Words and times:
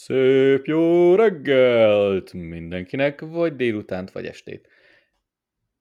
Szép 0.00 0.66
jó 0.66 1.14
reggelt 1.14 2.32
mindenkinek, 2.32 3.20
vagy 3.20 3.56
délutánt, 3.56 4.10
vagy 4.10 4.26
estét. 4.26 4.68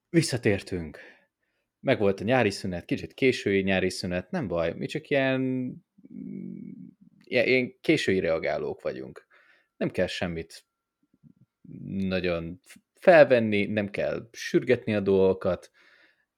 Visszatértünk. 0.10 1.00
Megvolt 1.80 2.20
a 2.20 2.24
nyári 2.24 2.50
szünet, 2.50 2.86
kicsit 2.86 3.14
késői 3.14 3.62
nyári 3.62 3.90
szünet, 3.90 4.32
nem 4.32 4.48
baj, 4.48 4.74
mi 4.74 4.86
csak 4.86 5.10
ilyen, 5.10 5.42
ilyen, 7.24 7.48
ilyen 7.48 7.76
késői 7.82 8.20
reagálók 8.20 8.82
vagyunk. 8.82 9.28
Nem 9.78 9.90
kell 9.90 10.08
semmit 10.08 10.66
nagyon 11.88 12.62
felvenni, 12.94 13.66
nem 13.66 13.90
kell 13.90 14.30
sürgetni 14.32 14.96
a 14.96 15.00
dolgokat, 15.00 15.72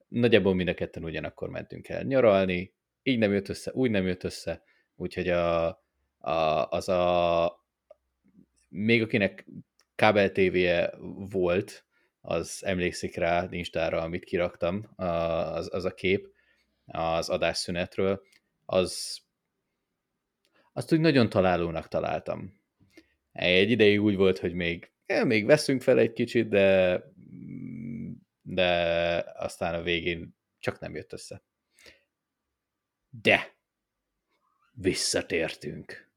nagyjából 0.08 0.54
mind 0.54 0.68
a 0.68 0.74
ketten 0.74 1.04
ugyanakkor 1.04 1.48
mentünk 1.48 1.88
el 1.88 2.02
nyaralni, 2.02 2.74
így 3.02 3.18
nem 3.18 3.32
jött 3.32 3.48
össze, 3.48 3.72
úgy 3.74 3.90
nem 3.90 4.06
jött 4.06 4.24
össze, 4.24 4.62
úgyhogy 4.96 5.28
a, 5.28 5.66
a, 6.18 6.68
az 6.68 6.88
a 6.88 7.59
még 8.70 9.02
akinek 9.02 9.46
kábel 9.94 10.32
tévéje 10.32 10.92
volt, 11.30 11.84
az 12.20 12.64
emlékszik 12.64 13.16
rá, 13.16 13.46
nincs 13.46 13.76
arra, 13.76 14.00
amit 14.00 14.24
kiraktam, 14.24 14.92
az, 14.96 15.74
az 15.74 15.84
a 15.84 15.94
kép 15.94 16.28
az 16.84 17.28
adásszünetről, 17.28 18.22
az 18.64 19.20
azt 20.72 20.92
úgy 20.92 21.00
nagyon 21.00 21.28
találónak 21.28 21.88
találtam. 21.88 22.60
Egy 23.32 23.70
ideig 23.70 24.00
úgy 24.02 24.16
volt, 24.16 24.38
hogy 24.38 24.54
még, 24.54 24.92
még 25.24 25.44
veszünk 25.44 25.82
fel 25.82 25.98
egy 25.98 26.12
kicsit, 26.12 26.48
de, 26.48 27.02
de 28.42 28.70
aztán 29.36 29.74
a 29.74 29.82
végén 29.82 30.36
csak 30.58 30.78
nem 30.80 30.94
jött 30.94 31.12
össze. 31.12 31.42
De 33.10 33.56
visszatértünk. 34.72 36.10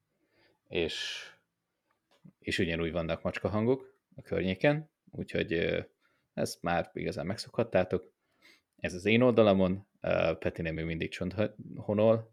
És 0.67 1.27
és 2.45 2.59
ugyanúgy 2.59 2.91
vannak 2.91 3.21
macska 3.21 3.49
hangok 3.49 3.97
a 4.15 4.21
környéken, 4.21 4.89
úgyhogy 5.11 5.83
ezt 6.33 6.61
már 6.61 6.91
igazán 6.93 7.25
megszokhattátok. 7.25 8.11
Ez 8.77 8.93
az 8.93 9.05
én 9.05 9.21
oldalamon, 9.21 9.87
Peti 10.39 10.61
nem 10.61 10.73
még 10.73 10.85
mindig 10.85 11.09
csont 11.09 11.35
honol. 11.75 12.31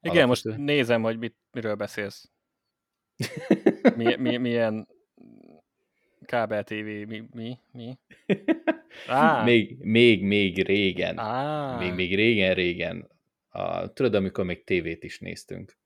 Igen, 0.00 0.24
Alapvető. 0.24 0.48
most 0.48 0.64
nézem, 0.64 1.02
hogy 1.02 1.18
mit, 1.18 1.36
miről 1.52 1.74
beszélsz. 1.74 2.30
Mi, 3.96 4.16
mi, 4.16 4.36
milyen 4.36 4.88
kábel 6.24 6.64
TV, 6.64 6.84
mi, 7.06 7.22
mi, 7.32 7.58
mi? 7.72 7.98
Ah. 9.06 9.44
Még, 9.44 9.76
még, 9.78 10.22
még 10.22 10.66
régen. 10.66 11.18
Ah. 11.18 11.78
Még, 11.78 11.92
még 11.92 12.14
régen, 12.14 12.54
régen. 12.54 13.08
A, 13.48 13.92
tudod, 13.92 14.14
amikor 14.14 14.44
még 14.44 14.64
tévét 14.64 15.04
is 15.04 15.18
néztünk. 15.18 15.76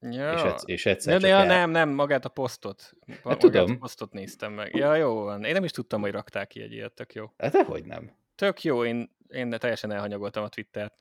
Ja. 0.00 0.32
És, 0.32 0.40
egyszer, 0.42 0.68
és 0.68 0.86
egyszer 0.86 1.12
ja, 1.12 1.20
csak 1.20 1.28
ja, 1.28 1.36
el... 1.36 1.46
nem, 1.46 1.70
nem, 1.70 1.88
magát 1.88 2.24
a 2.24 2.28
posztot. 2.28 2.92
Hát 3.06 3.24
magát 3.24 3.38
tudom. 3.38 3.70
a 3.70 3.76
posztot 3.76 4.12
néztem 4.12 4.52
meg. 4.52 4.74
Ja, 4.74 4.94
jó 4.94 5.14
van. 5.14 5.44
Én 5.44 5.52
nem 5.52 5.64
is 5.64 5.70
tudtam, 5.70 6.00
hogy 6.00 6.10
rakták 6.10 6.48
ki 6.48 6.60
egy 6.60 6.72
ilyet, 6.72 6.92
tök 6.92 7.14
jó. 7.14 7.32
Hát 7.38 7.52
dehogy 7.52 7.84
nem. 7.84 8.16
Tök 8.34 8.62
jó, 8.62 8.84
én, 8.84 9.16
én 9.28 9.50
teljesen 9.50 9.90
elhanyagoltam 9.90 10.44
a 10.44 10.48
Twittert. 10.48 10.94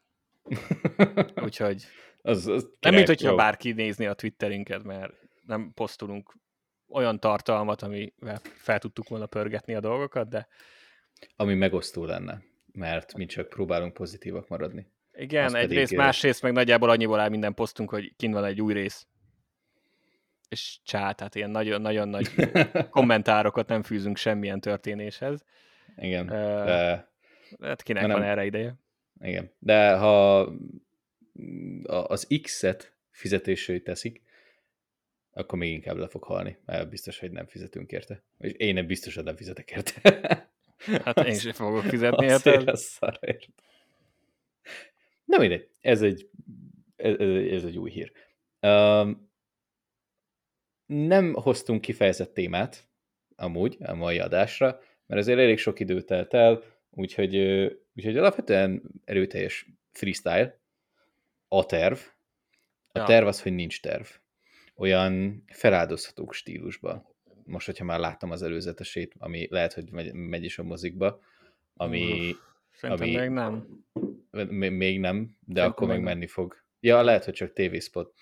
Úgyhogy 1.46 1.86
az, 2.22 2.48
az 2.48 2.70
nem, 2.80 2.94
mint 2.94 3.08
hogyha 3.08 3.30
jó. 3.30 3.36
bárki 3.36 3.72
nézni 3.72 4.06
a 4.06 4.14
Twitterünket, 4.14 4.84
mert 4.84 5.14
nem 5.42 5.72
posztolunk 5.74 6.34
olyan 6.90 7.20
tartalmat, 7.20 7.82
amivel 7.82 8.40
fel 8.44 8.80
tudtuk 8.80 9.10
volna 9.10 9.26
pörgetni 9.26 9.76
a 9.76 9.80
dolgokat, 9.80 10.30
de... 10.30 10.48
Ami 11.36 11.54
megosztó 11.54 12.06
lenne, 12.06 12.42
mert 12.72 13.14
mi 13.14 13.26
csak 13.26 13.50
próbálunk 13.50 13.94
pozitívak 13.94 14.48
maradni. 14.48 14.88
Igen, 15.20 15.56
egyrészt, 15.56 15.96
másrészt 15.96 16.42
meg 16.42 16.52
nagyjából 16.52 16.90
annyiból 16.90 17.20
áll 17.20 17.30
minden 17.30 17.54
posztunk, 17.54 17.90
hogy 17.90 18.14
kint 18.16 18.34
van 18.34 18.46
egy 18.46 18.62
új 18.62 18.74
rész. 18.74 19.08
És 20.50 20.80
csá, 20.84 21.12
tehát 21.12 21.36
ilyen 21.36 21.50
nagyon-nagyon 21.50 22.08
nagy 22.08 22.30
kommentárokat 22.90 23.68
nem 23.68 23.84
fűzünk 23.84 24.18
semmilyen 24.18 24.60
történéshez. 24.60 25.46
Igen. 25.98 26.26
Uh, 26.26 26.66
de... 26.66 27.12
Hát 27.62 27.84
kinek 27.84 28.08
nem... 28.08 28.12
van 28.12 28.24
erre 28.28 28.46
ideje? 28.46 28.76
Igen. 29.20 29.52
De 29.60 29.96
ha 29.96 30.40
az 31.88 32.28
X-et 32.42 32.96
fizetésről 33.12 33.84
teszik, 33.84 34.22
akkor 35.32 35.60
még 35.60 35.72
inkább 35.72 35.98
le 35.98 36.08
fog 36.08 36.24
halni, 36.24 36.58
mert 36.66 36.90
biztos, 36.90 37.20
hogy 37.20 37.32
nem 37.32 37.48
fizetünk 37.48 37.92
érte. 37.92 38.24
És 38.38 38.52
én 38.52 38.74
nem 38.74 38.86
biztos, 38.86 39.16
hogy 39.16 39.24
nem 39.24 39.36
fizetek 39.36 39.72
érte. 39.72 40.02
hát 41.04 41.26
én 41.26 41.34
sem 41.34 41.52
fogok 41.52 41.84
fizetni 41.84 42.26
érte. 42.26 42.62
Az 42.66 42.98
Na 45.28 45.38
mindegy, 45.38 45.70
ez 45.82 46.02
egy, 46.02 46.30
ez, 46.96 47.16
ez 47.52 47.64
egy 47.64 47.78
új 47.78 47.92
hír. 47.92 48.12
Um, 48.62 49.30
nem 50.86 51.34
hoztunk 51.34 51.82
kifejezett 51.82 52.34
témát, 52.34 52.88
amúgy, 53.36 53.78
a 53.80 53.94
mai 53.94 54.20
adásra, 54.20 54.80
mert 55.06 55.22
azért 55.22 55.40
elég 55.40 55.58
sok 55.58 55.80
idő 55.80 56.02
telt 56.02 56.34
el, 56.34 56.64
úgyhogy, 56.90 57.36
úgyhogy 57.96 58.18
alapvetően 58.18 58.82
erőteljes 59.06 59.66
freestyle, 59.92 60.60
a 61.48 61.66
terv. 61.66 61.98
A 62.88 63.00
ja. 63.00 63.06
terv 63.06 63.28
az, 63.28 63.42
hogy 63.42 63.54
nincs 63.54 63.82
terv. 63.82 64.06
Olyan 64.76 65.44
feláldozhatók 65.48 66.34
stílusban. 66.34 67.06
Most, 67.44 67.66
hogyha 67.66 67.86
már 67.86 68.00
láttam 68.00 68.32
az 68.32 68.42
előzetesét, 68.42 69.16
ami 69.18 69.48
lehet, 69.50 69.74
hogy 69.74 69.92
megy, 69.92 70.14
megy 70.14 70.44
is 70.44 70.60
a 70.60 70.64
mozikba, 70.64 71.20
ami... 71.74 72.36
Szerintem 72.72 73.08
ami, 73.08 73.18
még 73.18 73.30
nem. 73.30 73.77
Még 74.46 75.00
nem, 75.00 75.18
de 75.40 75.60
Szerintem 75.60 75.66
akkor 75.66 75.88
meg 75.88 76.02
menni 76.02 76.28
fog. 76.28 76.64
Ja, 76.80 77.02
lehet, 77.02 77.26
hogy 77.26 77.34
csak 77.34 77.54
tévészpot. 77.54 78.14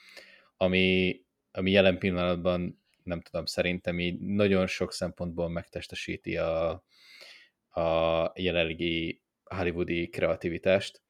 Ami, 0.57 1.21
ami 1.51 1.71
jelen 1.71 1.97
pillanatban, 1.97 2.83
nem 3.03 3.21
tudom, 3.21 3.45
szerintem 3.45 3.99
így 3.99 4.19
nagyon 4.19 4.67
sok 4.67 4.93
szempontból 4.93 5.49
megtestesíti 5.49 6.37
a, 6.37 6.69
a 7.69 8.31
jelenlegi 8.35 9.21
hollywoodi 9.43 10.09
kreativitást, 10.09 11.01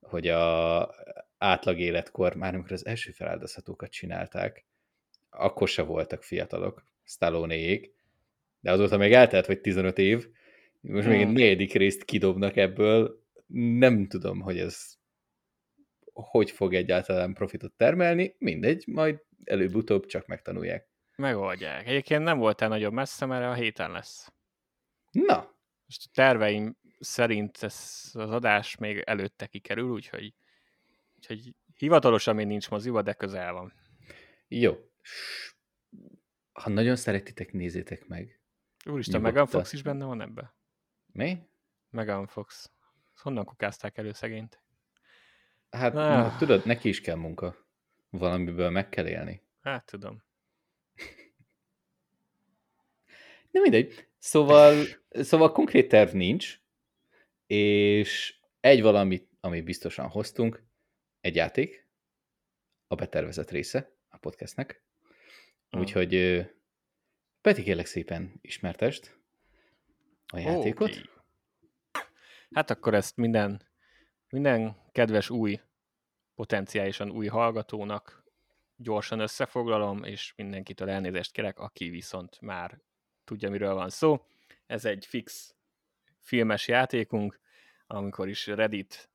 hogy 0.00 0.28
a 0.28 0.90
átlag 1.38 1.78
életkor, 1.78 2.34
már 2.34 2.54
amikor 2.54 2.72
az 2.72 2.86
első 2.86 3.10
feláldozhatókat 3.10 3.90
csinálták, 3.90 4.66
akkor 5.30 5.68
se 5.68 5.82
voltak 5.82 6.22
fiatalok, 6.22 6.84
stallone 7.04 7.78
de 8.60 8.72
azóta 8.72 8.96
még 8.96 9.12
eltelt, 9.12 9.46
hogy 9.46 9.60
15 9.60 9.98
év, 9.98 10.28
most 10.80 11.06
hmm. 11.06 11.16
még 11.16 11.26
egy 11.26 11.32
negyedik 11.32 11.72
részt 11.72 12.04
kidobnak 12.04 12.56
ebből, 12.56 13.24
nem 13.52 14.06
tudom, 14.08 14.40
hogy 14.40 14.58
ez 14.58 14.96
hogy 16.12 16.50
fog 16.50 16.74
egyáltalán 16.74 17.34
profitot 17.34 17.72
termelni, 17.72 18.34
mindegy, 18.38 18.84
majd 18.86 19.22
előbb-utóbb 19.44 20.06
csak 20.06 20.26
megtanulják. 20.26 20.88
Megoldják. 21.16 21.86
Egyébként 21.86 22.22
nem 22.22 22.38
voltál 22.38 22.68
nagyobb 22.68 22.92
messze, 22.92 23.26
mert 23.26 23.44
a 23.44 23.54
héten 23.54 23.90
lesz. 23.90 24.32
Na. 25.10 25.54
Most 25.86 26.02
a 26.04 26.10
terveim 26.12 26.76
szerint 26.98 27.62
ez 27.62 28.10
az 28.12 28.30
adás 28.30 28.76
még 28.76 28.98
előtte 28.98 29.46
kikerül, 29.46 29.90
úgyhogy, 29.90 30.34
úgyhogy 31.16 31.54
hivatalosan 31.76 32.34
még 32.34 32.46
nincs 32.46 32.70
moziba, 32.70 33.02
de 33.02 33.12
közel 33.12 33.52
van. 33.52 33.72
Jó. 34.48 34.76
Ha 36.52 36.70
nagyon 36.70 36.96
szeretitek, 36.96 37.52
nézzétek 37.52 38.06
meg. 38.06 38.40
Úristen, 38.84 39.20
Megan 39.20 39.46
Fox 39.46 39.72
is 39.72 39.82
benne 39.82 40.04
van 40.04 40.20
ebbe? 40.20 40.54
Mi? 41.06 41.38
Megan 41.90 42.26
Fox. 42.26 42.70
Honnan 43.16 43.44
kukázták 43.44 43.98
elő 43.98 44.12
szegényt? 44.12 44.60
Hát 45.70 45.94
ah. 45.94 46.38
tudod, 46.38 46.66
neki 46.66 46.88
is 46.88 47.00
kell 47.00 47.14
munka. 47.14 47.56
Valamiből 48.10 48.70
meg 48.70 48.88
kell 48.88 49.06
élni. 49.06 49.42
Hát 49.60 49.84
tudom. 49.84 50.22
Nem 53.50 53.62
mindegy. 53.62 54.08
Szóval, 54.18 54.84
szóval 55.10 55.52
konkrét 55.52 55.88
terv 55.88 56.14
nincs, 56.14 56.60
és 57.46 58.38
egy 58.60 58.82
valamit, 58.82 59.28
amit 59.40 59.64
biztosan 59.64 60.08
hoztunk, 60.08 60.62
egy 61.20 61.34
játék, 61.34 61.88
a 62.86 62.94
betervezett 62.94 63.50
része 63.50 63.92
a 64.08 64.16
podcastnek. 64.16 64.82
Ah. 65.70 65.80
Úgyhogy 65.80 66.44
Peti, 67.40 67.62
kérlek 67.62 67.86
szépen 67.86 68.32
ismertest 68.40 69.18
a 70.26 70.38
játékot. 70.38 70.90
Okay. 70.90 71.15
Hát 72.54 72.70
akkor 72.70 72.94
ezt 72.94 73.16
minden, 73.16 73.62
minden 74.28 74.76
kedves 74.92 75.30
új, 75.30 75.60
potenciálisan 76.34 77.10
új 77.10 77.26
hallgatónak 77.26 78.24
gyorsan 78.76 79.20
összefoglalom, 79.20 80.04
és 80.04 80.32
mindenkitől 80.36 80.90
elnézést 80.90 81.32
kérek, 81.32 81.58
aki 81.58 81.88
viszont 81.88 82.40
már 82.40 82.78
tudja, 83.24 83.50
miről 83.50 83.74
van 83.74 83.90
szó. 83.90 84.26
Ez 84.66 84.84
egy 84.84 85.06
fix 85.06 85.54
filmes 86.20 86.68
játékunk, 86.68 87.40
amikor 87.86 88.28
is 88.28 88.46
Reddit 88.46 89.10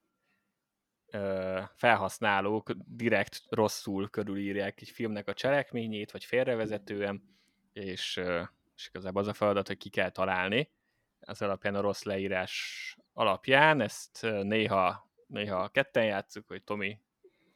felhasználók 1.76 2.72
direkt 2.86 3.44
rosszul 3.50 4.10
körülírják 4.10 4.82
egy 4.82 4.90
filmnek 4.90 5.28
a 5.28 5.34
cselekményét, 5.34 6.12
vagy 6.12 6.26
félrevezetően, 6.26 7.38
és, 7.74 8.22
és 8.76 8.88
igazából 8.88 9.22
az 9.22 9.28
a 9.28 9.34
feladat, 9.34 9.68
hogy 9.68 9.78
ki 9.78 9.90
kell 9.90 10.10
találni, 10.10 10.70
az 11.20 11.42
alapján 11.42 11.76
a 11.76 11.82
rossz 11.82 12.04
leírás 12.04 12.96
alapján, 13.14 13.82
ezt 13.82 14.28
néha, 14.42 15.12
néha 15.28 15.68
ketten 15.68 16.06
játszuk, 16.06 16.48
hogy 16.48 16.64
Tomi 16.64 17.00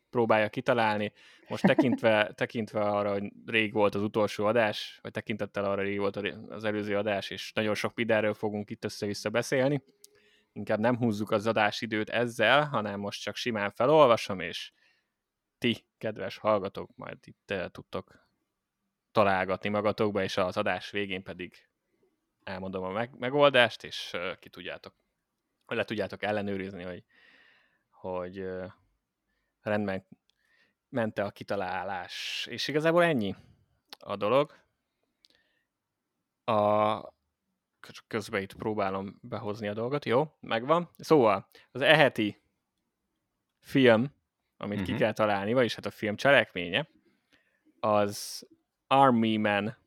próbálja 0.10 0.50
kitalálni. 0.50 1.14
Most 1.48 1.64
tekintve, 1.64 2.28
tekintve 2.36 2.82
arra, 2.82 3.12
hogy 3.12 3.32
rég 3.46 3.74
volt 3.74 3.96
az 3.96 4.02
utolsó 4.02 4.46
adás, 4.46 5.00
vagy 5.02 5.12
tekintettel 5.12 5.66
arra, 5.66 5.82
hogy 5.82 5.90
rég 5.90 6.00
volt 6.00 6.16
az 6.50 6.64
előző 6.64 6.98
adás, 6.98 7.30
és 7.30 7.54
nagyon 7.54 7.74
sok 7.76 7.96
mindenről 7.96 8.34
fogunk 8.34 8.70
itt 8.70 8.84
össze-vissza 8.84 9.30
beszélni, 9.30 9.84
inkább 10.54 10.80
nem 10.80 10.98
húzzuk 10.98 11.32
az 11.32 11.48
adásidőt 11.48 12.10
ezzel, 12.10 12.66
hanem 12.66 13.00
most 13.00 13.22
csak 13.22 13.36
simán 13.36 13.72
felolvasom, 13.72 14.40
és 14.40 14.72
ti, 15.58 15.86
kedves 15.98 16.38
hallgatók, 16.38 16.90
majd 16.96 17.18
itt 17.22 17.54
tudtok 17.72 18.28
találgatni 19.12 19.70
magatokba, 19.70 20.24
és 20.24 20.38
az 20.38 20.58
adás 20.58 20.92
végén 20.92 21.24
pedig 21.24 21.68
elmondom 22.44 22.84
a 22.84 22.92
meg- 22.92 23.18
megoldást, 23.18 23.84
és 23.84 24.16
ki 24.40 24.50
tudjátok, 24.50 24.96
le 25.66 25.84
tudjátok 25.84 26.24
ellenőrizni, 26.24 26.84
hogy, 26.84 27.04
hogy 27.90 28.46
rendben 29.62 30.08
mente 30.90 31.24
a 31.24 31.30
kitalálás. 31.30 32.48
És 32.50 32.68
igazából 32.68 33.04
ennyi 33.04 33.36
a 34.00 34.16
dolog. 34.16 34.64
A 36.46 37.14
közben 38.08 38.42
itt 38.42 38.54
próbálom 38.54 39.20
behozni 39.22 39.68
a 39.68 39.74
dolgot. 39.74 40.06
Jó, 40.06 40.36
megvan. 40.40 40.90
Szóval 40.98 41.50
az 41.72 41.82
eheti 41.82 42.42
film, 43.60 44.14
amit 44.58 44.72
uh-huh. 44.72 44.86
ki 44.86 44.92
mhm. 44.92 45.02
kell 45.02 45.14
találni, 45.14 45.54
vagyis 45.54 45.76
hát 45.76 45.86
a 45.86 45.92
film 45.92 46.16
cselekménye, 46.16 46.88
az 47.80 48.48
Army 48.88 49.38
Man 49.38 49.78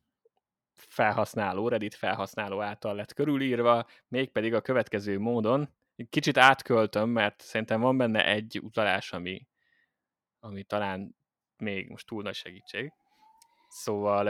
felhasználó, 0.99 1.69
Reddit 1.69 1.95
felhasználó 1.95 2.61
által 2.61 2.95
lett 2.95 3.13
körülírva, 3.13 3.87
mégpedig 4.09 4.55
a 4.55 4.61
következő 4.61 5.19
módon. 5.19 5.75
Kicsit 6.11 6.37
átköltöm, 6.37 7.11
mert 7.11 7.41
szerintem 7.41 7.81
van 7.81 7.97
benne 7.97 8.27
egy 8.27 8.61
utalás, 8.63 9.13
ami, 9.13 9.47
ami 10.41 10.65
talán 10.65 11.17
még 11.57 11.89
most 11.89 12.07
túl 12.07 12.23
nagy 12.23 12.35
segítség. 12.35 12.93
Szóval... 13.69 14.29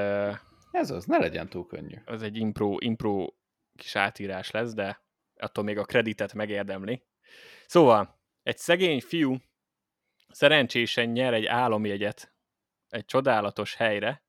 Ez 0.70 0.90
az, 0.90 1.04
ne 1.04 1.18
legyen 1.18 1.48
túl 1.48 1.66
könnyű. 1.66 1.96
Ez 2.06 2.22
egy 2.22 2.36
impro, 2.36 2.76
impro 2.78 3.26
kis 3.74 3.96
átírás 3.96 4.50
lesz, 4.50 4.74
de 4.74 5.02
attól 5.36 5.64
még 5.64 5.78
a 5.78 5.84
kreditet 5.84 6.34
megérdemli. 6.34 7.02
Szóval, 7.66 8.20
egy 8.42 8.58
szegény 8.58 9.00
fiú 9.00 9.36
szerencsésen 10.28 11.08
nyer 11.08 11.34
egy 11.34 11.46
álomjegyet 11.46 12.32
egy 12.88 13.04
csodálatos 13.04 13.74
helyre, 13.74 14.22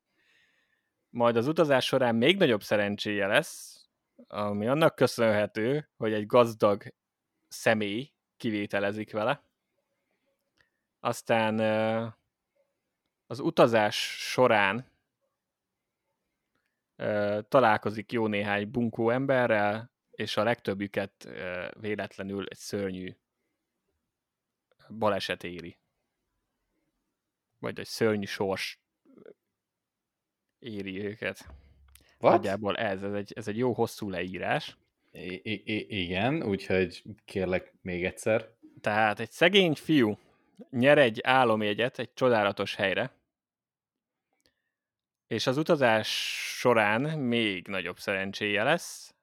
majd 1.10 1.36
az 1.36 1.48
utazás 1.48 1.86
során 1.86 2.16
még 2.16 2.38
nagyobb 2.38 2.64
szerencséje 2.64 3.28
lesz, 3.28 3.84
ami 4.28 4.68
annak 4.68 4.96
köszönhető, 4.96 5.90
hogy 5.98 6.14
egy 6.14 6.26
gazdag 6.26 6.84
személy 7.48 8.14
kivételezik 8.38 9.12
vele. 9.12 9.44
Aztán 11.00 11.60
az 13.28 13.40
utazás 13.40 13.96
során 14.32 14.92
találkozik 17.48 18.12
jó 18.12 18.28
néhány 18.28 18.72
bunkó 18.72 19.10
emberrel, 19.10 19.92
és 20.12 20.38
a 20.38 20.44
legtöbbüket 20.44 21.30
véletlenül 21.80 22.46
egy 22.50 22.58
szörnyű 22.58 23.16
baleset 24.90 25.44
éri. 25.44 25.78
Vagy 27.58 27.80
egy 27.80 27.88
szörnyű 27.88 28.26
sors 28.26 28.80
éri 30.60 31.06
őket. 31.06 31.46
What? 32.20 32.36
Nagyjából 32.36 32.78
ez, 32.78 33.04
ez 33.04 33.14
egy, 33.14 33.34
ez 33.36 33.48
egy 33.48 33.58
jó 33.58 33.74
hosszú 33.74 34.10
leírás. 34.10 34.78
I- 35.12 35.42
I- 35.44 36.02
igen, 36.02 36.44
úgyhogy 36.44 37.04
kérlek 37.26 37.74
még 37.82 38.06
egyszer. 38.06 38.50
Tehát 38.82 39.20
egy 39.20 39.32
szegény 39.32 39.74
fiú 39.74 40.18
nyer 40.70 40.98
egy 40.98 41.20
álomjegyet 41.24 42.00
egy 42.00 42.14
csodálatos 42.14 42.76
helyre, 42.76 43.12
és 45.28 45.48
az 45.48 45.58
utazás 45.58 46.08
során 46.58 47.02
még 47.20 47.68
nagyobb 47.68 48.00
szerencséje 48.00 48.64
lesz. 48.64 49.14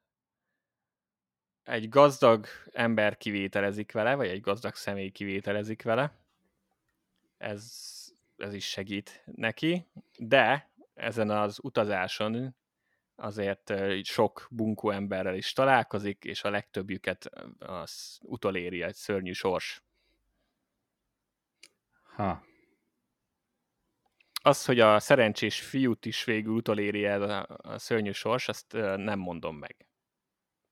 Egy 1.64 1.88
gazdag 1.88 2.46
ember 2.72 3.16
kivételezik 3.16 3.92
vele, 3.92 4.14
vagy 4.14 4.28
egy 4.28 4.40
gazdag 4.40 4.74
személy 4.74 5.10
kivételezik 5.10 5.82
vele. 5.82 6.12
Ez, 7.38 7.82
ez 8.36 8.54
is 8.54 8.68
segít 8.68 9.22
neki, 9.34 9.86
de 10.18 10.70
ezen 10.96 11.30
az 11.30 11.58
utazáson 11.62 12.56
azért 13.16 13.72
sok 14.02 14.46
bunkó 14.50 14.90
emberrel 14.90 15.34
is 15.34 15.52
találkozik, 15.52 16.24
és 16.24 16.44
a 16.44 16.50
legtöbbjüket 16.50 17.30
az 17.58 18.18
utoléri 18.22 18.82
egy 18.82 18.94
szörnyű 18.94 19.32
sors. 19.32 19.82
Ha. 22.02 22.44
Az, 24.42 24.64
hogy 24.64 24.80
a 24.80 24.98
szerencsés 24.98 25.60
fiút 25.60 26.06
is 26.06 26.24
végül 26.24 26.54
utoléri 26.54 27.04
el 27.04 27.46
a, 27.46 27.78
szörnyű 27.78 28.12
sors, 28.12 28.48
azt 28.48 28.72
nem 28.96 29.18
mondom 29.18 29.56
meg. 29.56 29.88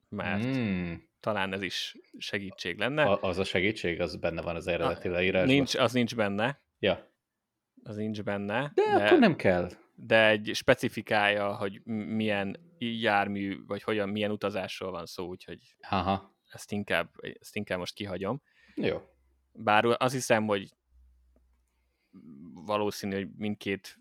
Mert 0.09 0.47
mm. 0.47 0.95
talán 1.21 1.53
ez 1.53 1.63
is 1.63 1.97
segítség 2.19 2.79
lenne. 2.79 3.03
A, 3.03 3.23
az 3.23 3.39
a 3.39 3.45
segítség, 3.45 4.01
az 4.01 4.17
benne 4.17 4.43
van 4.43 4.57
az 4.57 4.67
eredeti 4.67 5.09
leírásban? 5.09 5.55
Nincs, 5.55 5.75
az 5.75 5.93
nincs 5.93 6.15
benne. 6.17 6.63
Ja. 6.79 7.13
Az 7.83 7.97
nincs 7.97 8.23
benne. 8.23 8.73
De, 8.75 8.83
de 8.97 9.05
akkor 9.05 9.19
nem 9.19 9.37
kell 9.37 9.71
de 9.95 10.29
egy 10.29 10.51
specifikálja, 10.55 11.57
hogy 11.57 11.81
milyen 11.85 12.57
jármű, 12.79 13.65
vagy 13.67 13.83
hogyan, 13.83 14.09
milyen 14.09 14.31
utazásról 14.31 14.91
van 14.91 15.07
szó, 15.07 15.27
úgyhogy 15.27 15.77
Aha. 15.91 16.37
Ezt, 16.51 16.73
inkább, 16.73 17.11
ezt 17.41 17.57
inkább 17.57 17.79
most 17.79 17.95
kihagyom. 17.95 18.43
Jó. 18.75 19.03
Bár 19.53 19.85
azt 19.85 20.15
hiszem, 20.15 20.47
hogy 20.47 20.75
valószínű, 22.53 23.15
hogy 23.15 23.29
mindkét 23.37 23.99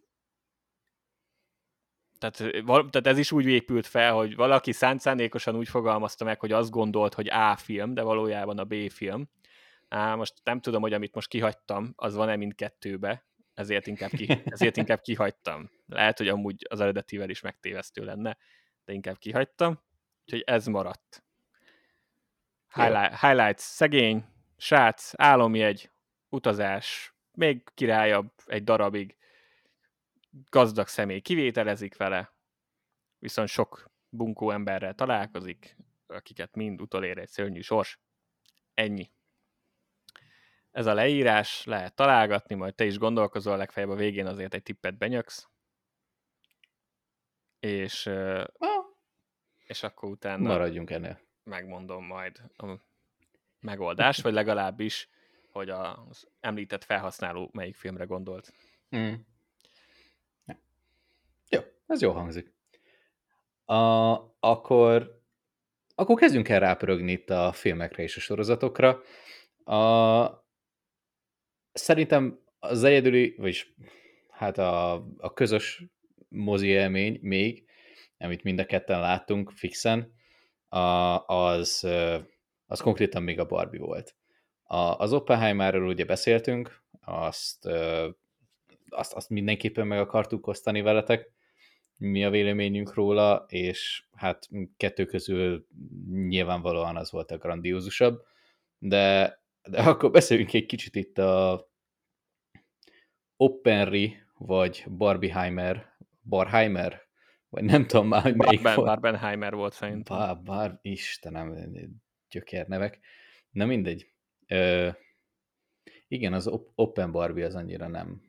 tehát, 2.17 2.53
tehát 2.65 3.07
ez 3.07 3.17
is 3.17 3.31
úgy 3.31 3.45
épült 3.45 3.87
fel, 3.87 4.13
hogy 4.13 4.35
valaki 4.35 4.71
szándékosan 4.71 5.55
úgy 5.55 5.67
fogalmazta 5.67 6.25
meg, 6.25 6.39
hogy 6.39 6.51
azt 6.51 6.69
gondolt, 6.69 7.13
hogy 7.13 7.29
A 7.29 7.55
film, 7.55 7.93
de 7.93 8.01
valójában 8.01 8.57
a 8.57 8.63
B 8.63 8.89
film. 8.89 9.29
Á, 9.87 10.15
most 10.15 10.33
nem 10.43 10.59
tudom, 10.59 10.81
hogy 10.81 10.93
amit 10.93 11.15
most 11.15 11.27
kihagytam, 11.27 11.93
az 11.95 12.15
van-e 12.15 12.35
mindkettőbe, 12.35 13.25
ezért 13.53 13.87
inkább, 13.87 14.09
ki, 14.09 14.41
ezért 14.45 14.77
inkább 14.77 15.01
kihagytam. 15.01 15.71
Lehet, 15.85 16.17
hogy 16.17 16.27
amúgy 16.27 16.65
az 16.69 16.79
eredetivel 16.79 17.29
is 17.29 17.41
megtévesztő 17.41 18.03
lenne, 18.03 18.37
de 18.85 18.93
inkább 18.93 19.17
kihagytam, 19.17 19.83
úgyhogy 20.21 20.43
ez 20.45 20.67
maradt. 20.67 21.23
Highlight, 22.73 23.19
highlights, 23.19 23.59
szegény, 23.59 24.25
srác, 24.57 25.11
álomjegy, 25.15 25.91
utazás, 26.29 27.15
még 27.31 27.63
királyabb 27.73 28.31
egy 28.45 28.63
darabig, 28.63 29.17
gazdag 30.49 30.87
személy 30.87 31.19
kivételezik 31.19 31.97
vele, 31.97 32.33
viszont 33.19 33.47
sok 33.47 33.91
bunkó 34.09 34.51
emberrel 34.51 34.93
találkozik, 34.93 35.77
akiket 36.07 36.55
mind 36.55 36.81
utolér 36.81 37.17
egy 37.17 37.29
szörnyű 37.29 37.61
sors. 37.61 37.99
Ennyi 38.73 39.11
ez 40.73 40.85
a 40.85 40.93
leírás, 40.93 41.65
lehet 41.65 41.95
találgatni, 41.95 42.55
majd 42.55 42.75
te 42.75 42.85
is 42.85 42.97
gondolkozol, 42.97 43.57
legfeljebb 43.57 43.91
a 43.91 43.95
végén 43.95 44.25
azért 44.25 44.53
egy 44.53 44.63
tippet 44.63 44.97
benyöksz. 44.97 45.47
És, 47.59 48.09
és 49.65 49.83
akkor 49.83 50.09
utána... 50.09 50.47
Maradjunk 50.47 50.89
ennél. 50.89 51.19
Megmondom 51.43 52.05
majd 52.05 52.41
a 52.57 52.65
megoldást, 53.59 54.21
vagy 54.21 54.33
legalábbis, 54.33 55.09
hogy 55.51 55.69
az 55.69 56.27
említett 56.39 56.83
felhasználó 56.83 57.49
melyik 57.53 57.75
filmre 57.75 58.03
gondolt. 58.03 58.53
Mm. 58.95 59.13
Jó, 61.49 61.61
ez 61.87 62.01
jó 62.01 62.11
hangzik. 62.11 62.53
A, 63.65 63.75
akkor, 64.39 65.21
akkor 65.95 66.19
kezdjünk 66.19 66.49
el 66.49 66.59
rápörögni 66.59 67.11
itt 67.11 67.29
a 67.29 67.51
filmekre 67.51 68.03
és 68.03 68.17
a 68.17 68.19
sorozatokra. 68.19 69.01
A, 69.63 70.42
Szerintem 71.73 72.39
az 72.59 72.83
egyedüli, 72.83 73.35
vagyis 73.37 73.73
hát 74.29 74.57
a, 74.57 74.93
a 75.17 75.33
közös 75.33 75.83
mozi 76.29 76.67
élmény 76.67 77.19
még, 77.21 77.65
amit 78.17 78.43
mind 78.43 78.59
a 78.59 78.65
ketten 78.65 78.99
láttunk 78.99 79.51
fixen, 79.51 80.13
a, 80.67 80.77
az, 81.25 81.87
az 82.65 82.79
konkrétan 82.79 83.23
még 83.23 83.39
a 83.39 83.45
Barbie 83.45 83.79
volt. 83.79 84.15
A, 84.63 84.75
az 84.75 85.13
Oppenheimerről 85.13 85.87
ugye 85.87 86.05
beszéltünk, 86.05 86.83
azt, 87.01 87.65
azt, 88.89 89.13
azt 89.13 89.29
mindenképpen 89.29 89.87
meg 89.87 89.99
akartuk 89.99 90.47
osztani 90.47 90.81
veletek, 90.81 91.31
mi 91.97 92.25
a 92.25 92.29
véleményünk 92.29 92.93
róla, 92.93 93.45
és 93.47 94.03
hát 94.15 94.49
kettő 94.77 95.05
közül 95.05 95.67
nyilvánvalóan 96.11 96.97
az 96.97 97.11
volt 97.11 97.31
a 97.31 97.37
grandiózusabb, 97.37 98.21
de 98.77 99.37
de 99.69 99.81
akkor 99.81 100.11
beszéljünk 100.11 100.53
egy 100.53 100.65
kicsit 100.65 100.95
itt 100.95 101.17
a 101.17 101.67
Oppenri, 103.37 104.17
vagy 104.37 104.85
Barbieheimer, 104.89 105.97
Barheimer, 106.23 107.01
vagy 107.49 107.63
nem 107.63 107.87
tudom 107.87 108.07
már, 108.07 108.21
hogy 108.21 108.35
melyik 108.35 108.61
Barben, 108.61 108.75
volt. 108.75 108.87
Barbenheimer 108.87 109.53
volt 109.53 109.73
szerintem. 109.73 110.17
Bár, 110.17 110.41
bár, 110.41 110.79
Istenem, 110.81 111.55
gyökér 112.29 112.67
nevek. 112.67 112.99
Na 113.49 113.65
mindegy. 113.65 114.13
Ö, 114.47 114.89
Igen, 116.07 116.33
az 116.33 116.47
Open 116.75 117.11
Barbie 117.11 117.45
az 117.45 117.55
annyira 117.55 117.87
nem. 117.87 118.21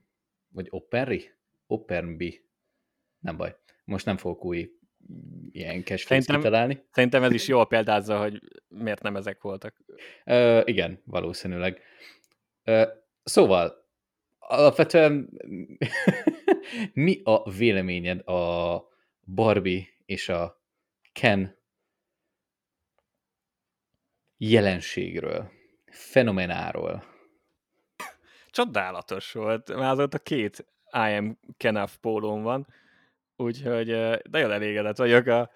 Vagy 0.49 0.67
Openri? 0.71 1.31
Openbi. 1.67 2.49
Nem 3.19 3.37
baj. 3.37 3.57
Most 3.85 4.05
nem 4.05 4.17
fogok 4.17 4.45
új 4.45 4.71
ilyen 5.51 5.85
cashflows 5.85 6.27
kitalálni. 6.27 6.85
Szerintem 6.91 7.23
ez 7.23 7.33
is 7.33 7.49
jól 7.49 7.67
példázza, 7.67 8.19
hogy 8.19 8.41
miért 8.69 9.03
nem 9.03 9.17
ezek 9.17 9.43
voltak. 9.43 9.77
Uh, 10.25 10.63
igen, 10.65 11.03
valószínűleg. 11.05 11.81
Uh, 12.65 12.83
szóval, 13.25 13.85
alapvetően 14.39 15.31
mi 16.93 17.21
a 17.25 17.51
véleményed 17.51 18.29
a 18.29 18.83
Barbie 19.35 19.87
és 20.07 20.29
a 20.29 20.63
Ken 21.13 21.59
jelenségről, 24.37 25.51
fenomenáról? 25.87 27.05
Csodálatos 28.51 29.33
volt. 29.33 29.75
Már 29.75 29.91
azóta 29.91 30.19
két 30.19 30.67
I 30.93 31.17
am 31.17 31.39
Kenaf 31.57 31.97
pólón 31.97 32.43
van, 32.43 32.67
úgyhogy 33.37 33.89
nagyon 34.31 34.51
elégedett 34.51 34.97
vagyok 34.97 35.27
a 35.27 35.51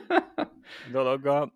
dologgal. 0.92 1.52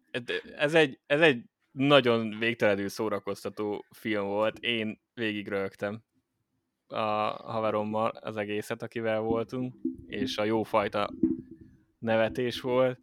Ez 0.56 0.74
egy, 0.74 0.98
ez 1.06 1.20
egy 1.20 1.44
nagyon 1.70 2.38
végtelenül 2.38 2.88
szórakoztató 2.88 3.84
film 3.90 4.26
volt. 4.26 4.58
Én 4.58 5.00
végig 5.14 5.48
rögtem 5.48 6.02
a 6.86 7.02
haverommal 7.52 8.08
az 8.08 8.36
egészet, 8.36 8.82
akivel 8.82 9.20
voltunk, 9.20 9.74
és 10.06 10.38
a 10.38 10.44
jófajta 10.44 11.10
nevetés 11.98 12.60
volt. 12.60 13.00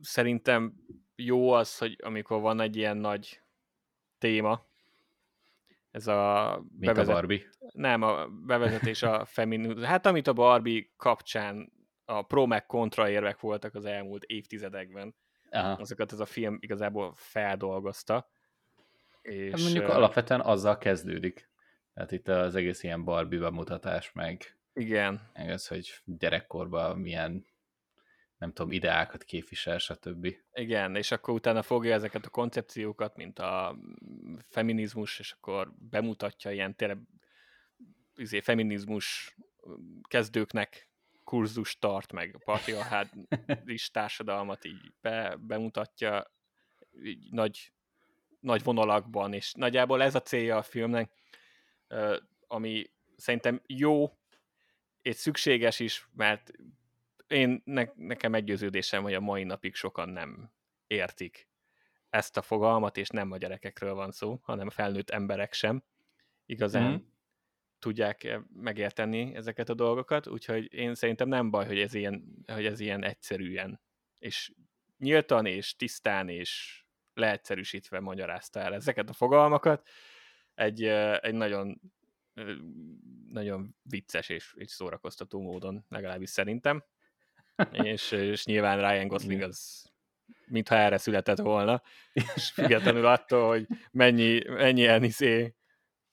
Szerintem 0.00 0.74
jó 1.16 1.50
az, 1.50 1.78
hogy 1.78 1.96
amikor 2.02 2.40
van 2.40 2.60
egy 2.60 2.76
ilyen 2.76 2.96
nagy 2.96 3.40
téma, 4.18 4.66
ez 5.92 6.06
a... 6.06 6.54
Mint 6.78 6.92
bevezet... 6.92 7.08
a 7.08 7.12
Barbie? 7.12 7.48
Nem, 7.72 8.02
a 8.02 8.26
bevezetés 8.26 9.02
a 9.02 9.24
feminizmus. 9.36 9.84
Hát 9.84 10.06
amit 10.06 10.26
a 10.26 10.32
Barbie 10.32 10.86
kapcsán 10.96 11.72
a 12.04 12.22
pro 12.22 12.46
meg 12.46 12.66
kontra 12.66 13.08
érvek 13.08 13.40
voltak 13.40 13.74
az 13.74 13.84
elmúlt 13.84 14.24
évtizedekben. 14.24 15.14
Aha. 15.50 15.72
Azokat 15.72 16.12
ez 16.12 16.20
a 16.20 16.24
film 16.24 16.58
igazából 16.60 17.12
feldolgozta. 17.16 18.28
És... 19.22 19.50
Hát 19.50 19.60
mondjuk 19.60 19.88
alapvetően 19.88 20.40
azzal 20.40 20.78
kezdődik. 20.78 21.50
Tehát 21.94 22.12
itt 22.12 22.28
az 22.28 22.54
egész 22.54 22.82
ilyen 22.82 23.04
Barbie 23.04 23.40
bemutatás, 23.40 24.12
meg 24.12 24.56
igen. 24.74 25.30
Meg 25.32 25.50
az, 25.50 25.66
hogy 25.66 26.02
gyerekkorban 26.04 26.98
milyen 26.98 27.46
nem 28.42 28.52
tudom, 28.52 28.72
ideákat 28.72 29.24
képvisel, 29.24 29.78
stb. 29.78 30.36
Igen, 30.52 30.96
és 30.96 31.10
akkor 31.10 31.34
utána 31.34 31.62
fogja 31.62 31.94
ezeket 31.94 32.26
a 32.26 32.30
koncepciókat, 32.30 33.16
mint 33.16 33.38
a 33.38 33.76
feminizmus, 34.48 35.18
és 35.18 35.32
akkor 35.32 35.72
bemutatja 35.78 36.50
ilyen 36.50 36.76
tényleg 36.76 36.98
izé, 38.16 38.40
feminizmus 38.40 39.36
kezdőknek 40.08 40.88
kurzus 41.24 41.78
tart, 41.78 42.12
meg 42.12 42.34
a 42.34 42.42
patriarchális 42.44 43.90
társadalmat 43.92 44.64
így 44.64 44.92
be, 45.00 45.36
bemutatja 45.40 46.32
így 47.04 47.30
nagy, 47.30 47.72
nagy 48.40 48.62
vonalakban, 48.62 49.32
és 49.32 49.52
nagyjából 49.52 50.02
ez 50.02 50.14
a 50.14 50.22
célja 50.22 50.56
a 50.56 50.62
filmnek, 50.62 51.10
ami 52.46 52.90
szerintem 53.16 53.62
jó, 53.66 54.18
és 55.02 55.16
szükséges 55.16 55.80
is, 55.80 56.08
mert 56.14 56.52
én 57.32 57.62
ne, 57.64 57.84
nekem 57.94 58.30
meggyőződésem, 58.30 59.02
hogy 59.02 59.14
a 59.14 59.20
mai 59.20 59.44
napig 59.44 59.74
sokan 59.74 60.08
nem 60.08 60.50
értik 60.86 61.48
ezt 62.10 62.36
a 62.36 62.42
fogalmat, 62.42 62.96
és 62.96 63.08
nem 63.08 63.32
a 63.32 63.36
gyerekekről 63.36 63.94
van 63.94 64.10
szó, 64.10 64.38
hanem 64.42 64.70
felnőtt 64.70 65.10
emberek 65.10 65.52
sem 65.52 65.84
igazán 66.46 66.92
mm. 66.92 66.96
tudják 67.78 68.38
megérteni 68.54 69.34
ezeket 69.34 69.68
a 69.68 69.74
dolgokat, 69.74 70.26
úgyhogy 70.26 70.72
én 70.72 70.94
szerintem 70.94 71.28
nem 71.28 71.50
baj, 71.50 71.66
hogy 71.66 71.78
ez 71.78 71.94
ilyen, 71.94 72.44
hogy 72.46 72.66
ez 72.66 72.80
ilyen 72.80 73.04
egyszerűen, 73.04 73.80
és 74.18 74.52
nyíltan, 74.98 75.46
és 75.46 75.76
tisztán, 75.76 76.28
és 76.28 76.82
leegyszerűsítve 77.14 78.00
magyarázta 78.00 78.60
el 78.60 78.74
ezeket 78.74 79.08
a 79.08 79.12
fogalmakat. 79.12 79.88
Egy, 80.54 80.84
egy 81.20 81.34
nagyon 81.34 81.80
nagyon 83.28 83.76
vicces 83.82 84.28
és, 84.28 84.54
és 84.56 84.70
szórakoztató 84.70 85.40
módon, 85.40 85.84
legalábbis 85.88 86.30
szerintem 86.30 86.84
és, 87.72 88.10
és 88.10 88.44
nyilván 88.44 88.78
Ryan 88.78 89.08
Gosling 89.08 89.42
az 89.42 89.82
mintha 90.52 90.76
erre 90.76 90.98
született 90.98 91.38
volna, 91.38 91.82
és 92.12 92.50
függetlenül 92.54 93.06
attól, 93.06 93.48
hogy 93.48 93.66
mennyi, 93.90 94.42
mennyien 94.46 95.02
izé 95.02 95.54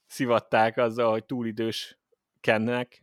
szivatták 0.06 0.78
azzal, 0.78 1.12
hogy 1.12 1.26
túlidős 1.26 2.00
kennek, 2.40 3.02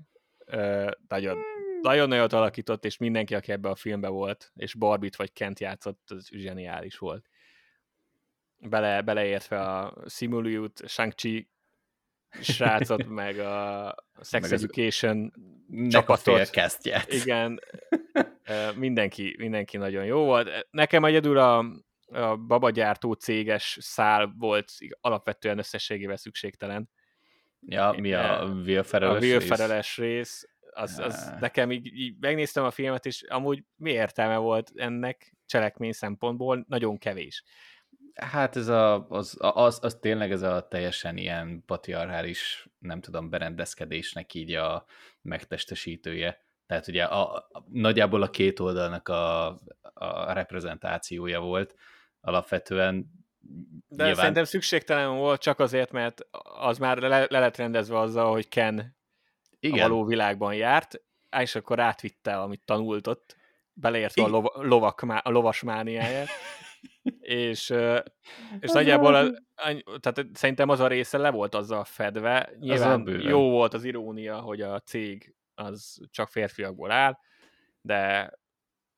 nagyon, 1.09 1.39
nagyon 1.83 2.09
nagyot 2.09 2.33
alakított, 2.33 2.85
és 2.85 2.97
mindenki, 2.97 3.35
aki 3.35 3.53
ebbe 3.53 3.69
a 3.69 3.75
filmbe 3.75 4.09
volt, 4.09 4.53
és 4.55 4.75
Barbit 4.75 5.17
vagy 5.17 5.33
Kent 5.33 5.61
játszott, 5.61 6.11
az 6.11 6.29
zseniális 6.29 6.99
volt. 6.99 7.27
Bele, 8.59 9.03
beleértve 9.03 9.61
a 9.61 9.95
Simuliut, 10.09 10.89
Shang-Chi 10.89 11.49
srácot, 12.41 13.07
meg 13.23 13.39
a 13.39 13.95
Sex 14.23 14.51
meg 14.51 14.59
Education 14.59 15.33
csapatot. 15.89 16.51
Igen, 17.13 17.61
mindenki, 18.77 19.35
mindenki 19.39 19.77
nagyon 19.77 20.05
jó 20.05 20.25
volt. 20.25 20.67
Nekem 20.71 21.05
egyedül 21.05 21.39
a, 21.39 21.65
a 22.07 22.37
babagyártó 22.37 23.13
céges 23.13 23.79
szál 23.81 24.35
volt 24.39 24.73
alapvetően 25.01 25.59
összességével 25.59 26.17
szükségtelen. 26.17 26.91
Ja, 27.61 27.95
mi 27.99 28.13
a 28.13 28.45
Will 28.65 28.83
A 28.91 29.19
Will 29.19 29.39
rész? 29.39 29.97
rész 29.97 30.47
az, 30.77 30.99
az 30.99 31.33
nekem 31.41 31.73
így, 31.73 31.87
így 31.87 32.15
megnéztem 32.21 32.65
a 32.65 32.71
filmet, 32.71 33.07
és 33.07 33.23
amúgy 33.23 33.65
mi 33.77 33.91
értelme 33.91 34.37
volt 34.37 34.73
ennek 34.75 35.35
cselekmény 35.47 35.93
szempontból? 35.93 36.65
Nagyon 36.69 36.99
kevés. 36.99 37.45
Hát 38.17 38.57
ez 38.57 38.69
a, 38.69 39.09
az, 39.09 39.37
az, 39.39 39.79
az 39.83 39.95
tényleg 40.01 40.33
ez 40.33 40.43
a 40.43 40.69
teljesen 40.69 41.17
ilyen 41.17 41.63
patriarchális, 41.67 42.69
nem 42.79 43.01
tudom, 43.01 43.31
berendezkedésnek 43.31 44.35
így 44.35 44.53
a 44.53 44.85
megtestesítője. 45.23 46.45
Tehát 46.67 46.89
ugye 46.89 47.05
a, 47.05 47.35
a, 47.35 47.65
nagyjából 47.73 48.23
a 48.23 48.31
két 48.31 48.61
oldalnak 48.61 49.09
a, 49.09 49.47
a 49.95 50.33
reprezentációja 50.33 51.41
volt 51.41 51.75
alapvetően. 52.21 53.11
De 53.89 54.05
nyilván... 54.05 54.15
szerintem 54.15 54.45
szükségtelen 54.45 55.17
volt 55.17 55.41
csak 55.41 55.59
azért, 55.59 55.93
mert 55.93 56.27
az 56.61 56.79
már 56.79 56.99
le, 56.99 57.27
le 57.29 57.39
lett 57.39 57.57
rendezve 57.57 57.99
azzal, 57.99 58.31
hogy 58.31 58.49
Ken 58.49 58.97
Igen. 59.61 59.79
a 59.79 59.89
való 59.89 60.05
világban 60.05 60.55
járt, 60.55 61.03
és 61.41 61.55
akkor 61.55 61.81
átvitte, 61.81 62.37
amit 62.37 62.63
tanult 62.65 63.07
ott, 63.07 63.37
beleértve 63.73 64.23
a, 64.23 64.29
lova, 64.29 64.53
lovak, 64.55 65.03
a 65.03 65.31
lovas 65.31 65.63
mániáját. 65.63 66.29
és, 67.21 67.75
és 68.61 68.73
nagyjából 68.73 69.15
a, 69.15 69.31
tehát 70.01 70.27
szerintem 70.33 70.69
az 70.69 70.81
a 70.81 70.87
része 70.87 71.19
le 71.19 71.31
volt 71.31 71.55
azzal 71.55 71.85
fedve. 71.85 72.53
Nyilván 72.59 73.07
az 73.07 73.23
jó 73.23 73.51
volt 73.51 73.75
az 73.75 73.85
irónia, 73.85 74.41
hogy 74.41 74.61
a 74.61 74.81
cég 74.81 75.35
az 75.55 76.01
csak 76.11 76.29
férfiakból 76.29 76.91
áll, 76.91 77.19
de, 77.81 78.33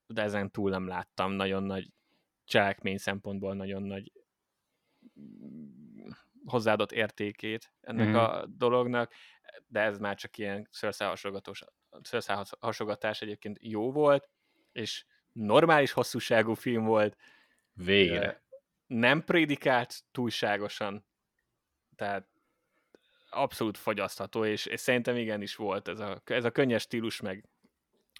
de 0.06 0.22
ezen 0.22 0.50
túl 0.50 0.70
nem 0.70 0.86
láttam 0.86 1.32
nagyon 1.32 1.62
nagy 1.62 1.92
cselekmény 2.44 2.98
szempontból 2.98 3.54
nagyon 3.54 3.82
nagy 3.82 4.12
hozzáadott 6.44 6.92
értékét 6.92 7.72
ennek 7.80 8.08
mm. 8.08 8.14
a 8.14 8.46
dolognak, 8.46 9.12
de 9.66 9.80
ez 9.80 9.98
már 9.98 10.16
csak 10.16 10.38
ilyen 10.38 10.68
szőrszálhasogatás 12.02 13.22
egyébként 13.22 13.58
jó 13.60 13.92
volt, 13.92 14.28
és 14.72 15.04
normális 15.32 15.92
hosszúságú 15.92 16.54
film 16.54 16.84
volt, 16.84 17.16
Végre. 17.84 18.42
Nem 18.86 19.24
prédikált 19.24 20.02
túlságosan, 20.12 21.06
tehát 21.96 22.28
abszolút 23.30 23.78
fogyasztható, 23.78 24.44
és, 24.44 24.66
és 24.66 24.80
szerintem 24.80 25.16
igenis 25.16 25.56
volt 25.56 25.88
ez 25.88 26.00
a, 26.00 26.22
ez 26.24 26.44
a 26.44 26.50
könnyes 26.50 26.82
stílus, 26.82 27.20
meg, 27.20 27.48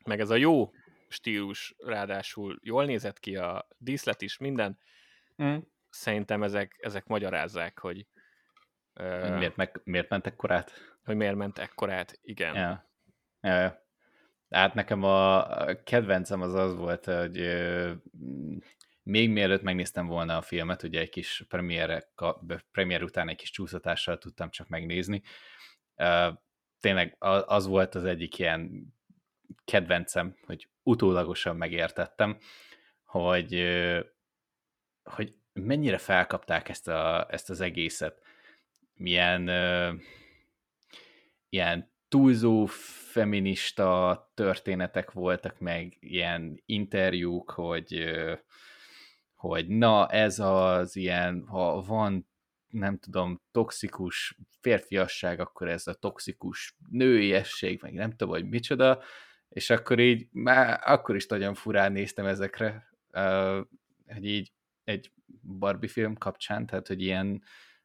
meg 0.05 0.21
ez 0.21 0.31
a 0.31 0.37
jó 0.37 0.71
stílus, 1.09 1.75
ráadásul 1.79 2.59
jól 2.62 2.85
nézett 2.85 3.19
ki 3.19 3.37
a 3.37 3.69
díszlet 3.79 4.23
is, 4.23 4.38
minden. 4.38 4.79
Mm. 5.43 5.57
Szerintem 5.91 6.43
ezek, 6.43 6.77
ezek 6.81 7.07
magyarázzák, 7.07 7.79
hogy 7.79 8.07
miért, 9.38 9.57
meg, 9.57 9.81
miért 9.85 10.09
mentek 10.09 10.37
korát? 10.37 10.73
Hogy 11.05 11.17
miért 11.17 11.35
mentek 11.35 11.73
korát, 11.75 12.19
igen. 12.23 12.55
Ja. 12.55 12.91
Ja. 13.41 13.87
Hát 14.50 14.75
nekem 14.75 15.03
a 15.03 15.47
kedvencem 15.85 16.41
az 16.41 16.55
az 16.55 16.75
volt, 16.75 17.05
hogy 17.05 17.37
még 19.09 19.31
mielőtt 19.31 19.62
megnéztem 19.62 20.07
volna 20.07 20.37
a 20.37 20.43
filmet, 20.43 20.83
ugye 20.83 21.00
egy 21.00 21.09
kis 21.09 21.45
premier, 21.49 22.09
premier 22.73 23.03
után 23.03 23.29
egy 23.29 23.37
kis 23.37 23.50
csúszatással 23.50 24.19
tudtam 24.19 24.50
csak 24.50 24.69
megnézni. 24.69 25.23
Tényleg 26.81 27.17
az 27.47 27.67
volt 27.67 27.95
az 27.95 28.05
egyik 28.05 28.38
ilyen 28.38 28.93
kedvencem, 29.65 30.37
hogy 30.47 30.69
utólagosan 30.83 31.57
megértettem, 31.57 32.38
hogy, 33.05 33.79
hogy 35.03 35.35
mennyire 35.53 35.99
felkapták 35.99 36.69
ezt, 36.69 36.88
a, 36.88 37.27
ezt 37.31 37.50
az 37.50 37.61
egészet. 37.61 38.23
milyen 38.95 39.49
ilyen 41.49 41.93
túlzó 42.09 42.67
feminista 43.12 44.31
történetek 44.35 45.12
voltak, 45.12 45.59
meg 45.59 45.97
ilyen 46.00 46.62
interjúk, 46.67 47.50
hogy 47.50 48.11
hogy 49.38 49.68
na 49.68 50.09
ez 50.09 50.38
az 50.38 50.97
ilyen, 50.97 51.45
ha 51.47 51.83
van 51.83 52.28
nem 52.68 52.99
tudom, 52.99 53.42
toxikus 53.50 54.38
férfiasság, 54.61 55.40
akkor 55.40 55.68
ez 55.68 55.87
a 55.87 55.95
toxikus 55.95 56.76
nőiesség, 56.90 57.78
meg 57.83 57.92
nem 57.92 58.11
tudom, 58.11 58.28
hogy 58.28 58.49
micsoda, 58.49 59.02
és 59.49 59.71
akkor 59.71 59.99
így, 59.99 60.28
már 60.33 60.80
akkor 60.85 61.16
is 61.16 61.26
nagyon 61.26 61.54
furán 61.54 61.92
néztem 61.92 62.26
ezekre, 62.26 62.88
hogy 64.07 64.25
így 64.25 64.52
egy 64.85 65.12
Barbie 65.59 65.88
film 65.88 66.16
kapcsán, 66.16 66.66
tehát 66.66 66.87
hogy 66.87 67.02
ilyen 67.02 67.42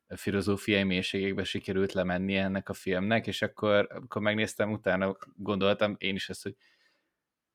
filozófiai 0.08 0.84
mélységekbe 0.84 1.44
sikerült 1.44 1.94
lemenni 1.94 2.36
ennek 2.36 2.70
a 2.70 2.74
filmnek, 2.74 3.28
és 3.28 3.42
akkor, 3.42 3.88
akkor 3.90 4.22
megnéztem, 4.22 4.72
utána 4.72 5.18
gondoltam 5.36 5.96
én 5.98 6.16
is 6.16 6.30
ezt, 6.30 6.44
hogy 6.44 6.56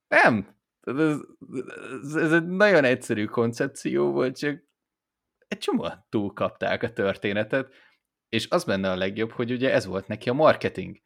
nem, 0.08 0.56
ez, 0.80 2.14
ez, 2.14 2.32
egy 2.32 2.46
nagyon 2.46 2.84
egyszerű 2.84 3.24
koncepció 3.24 4.12
volt, 4.12 4.38
csak 4.38 4.62
egy 5.48 5.58
csomó 5.58 5.88
túlkapták 6.08 6.82
a 6.82 6.92
történetet, 6.92 7.72
és 8.28 8.48
az 8.48 8.64
benne 8.64 8.90
a 8.90 8.96
legjobb, 8.96 9.30
hogy 9.30 9.52
ugye 9.52 9.72
ez 9.72 9.86
volt 9.86 10.06
neki 10.06 10.28
a 10.28 10.32
marketing. 10.32 11.00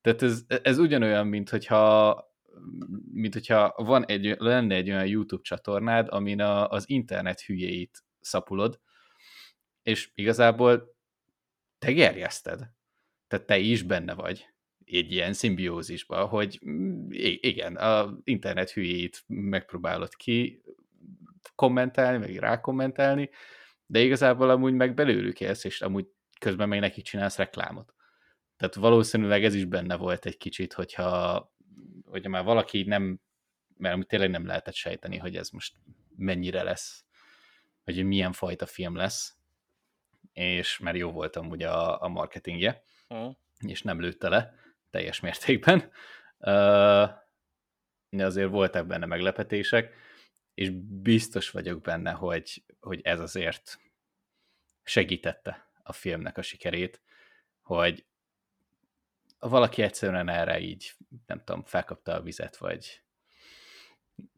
Tehát 0.00 0.22
ez, 0.22 0.44
ez 0.62 0.78
ugyanolyan, 0.78 1.26
mint 1.26 1.50
hogyha 1.50 2.24
mint 3.12 3.32
hogyha 3.32 3.74
van 3.76 4.04
egy, 4.04 4.34
lenne 4.38 4.74
egy 4.74 4.90
olyan 4.90 5.06
YouTube 5.06 5.42
csatornád, 5.42 6.08
amin 6.10 6.40
a, 6.40 6.68
az 6.68 6.88
internet 6.88 7.40
hülyéit 7.40 8.04
szapulod, 8.20 8.80
és 9.82 10.10
igazából 10.14 10.96
te 11.78 11.92
gerjeszted. 11.92 12.58
Tehát 13.26 13.46
te 13.46 13.58
is 13.58 13.82
benne 13.82 14.14
vagy 14.14 14.55
egy 14.86 15.12
ilyen 15.12 15.32
szimbiózisban, 15.32 16.26
hogy 16.26 16.60
mm, 16.66 17.08
igen, 17.40 17.76
a 17.76 18.18
internet 18.24 18.70
hülyét 18.70 19.24
megpróbálod 19.26 20.14
ki 20.14 20.62
kommentálni, 21.54 22.18
meg 22.18 22.36
rákommentálni, 22.36 23.30
de 23.86 24.00
igazából 24.00 24.50
amúgy 24.50 24.72
meg 24.72 24.94
belőlük 24.94 25.40
élsz, 25.40 25.64
és 25.64 25.80
amúgy 25.80 26.06
közben 26.40 26.68
meg 26.68 26.80
neki 26.80 27.02
csinálsz 27.02 27.36
reklámot. 27.36 27.94
Tehát 28.56 28.74
valószínűleg 28.74 29.44
ez 29.44 29.54
is 29.54 29.64
benne 29.64 29.96
volt 29.96 30.26
egy 30.26 30.36
kicsit, 30.36 30.72
hogyha, 30.72 31.52
hogyha 32.04 32.30
már 32.30 32.44
valaki 32.44 32.82
nem, 32.82 33.20
mert 33.76 34.06
tényleg 34.06 34.30
nem 34.30 34.46
lehetett 34.46 34.74
sejteni, 34.74 35.16
hogy 35.16 35.36
ez 35.36 35.50
most 35.50 35.76
mennyire 36.16 36.62
lesz, 36.62 37.04
hogy 37.84 38.04
milyen 38.04 38.32
fajta 38.32 38.66
film 38.66 38.96
lesz, 38.96 39.36
és 40.32 40.78
mert 40.78 40.96
jó 40.96 41.10
volt 41.10 41.36
amúgy 41.36 41.62
a, 41.62 42.02
a 42.02 42.08
marketingje, 42.08 42.82
mm. 43.14 43.28
és 43.58 43.82
nem 43.82 44.00
lőtte 44.00 44.28
le 44.28 44.54
teljes 44.96 45.20
mértékben, 45.20 45.90
de 48.08 48.24
azért 48.24 48.50
voltak 48.50 48.86
benne 48.86 49.06
meglepetések, 49.06 49.94
és 50.54 50.70
biztos 51.02 51.50
vagyok 51.50 51.80
benne, 51.80 52.10
hogy, 52.10 52.64
hogy 52.80 53.00
ez 53.02 53.20
azért 53.20 53.78
segítette 54.82 55.70
a 55.82 55.92
filmnek 55.92 56.38
a 56.38 56.42
sikerét, 56.42 57.00
hogy 57.62 58.06
valaki 59.38 59.82
egyszerűen 59.82 60.28
erre 60.28 60.60
így, 60.60 60.94
nem 61.26 61.42
tudom, 61.44 61.64
felkapta 61.64 62.14
a 62.14 62.22
vizet, 62.22 62.56
vagy 62.56 63.00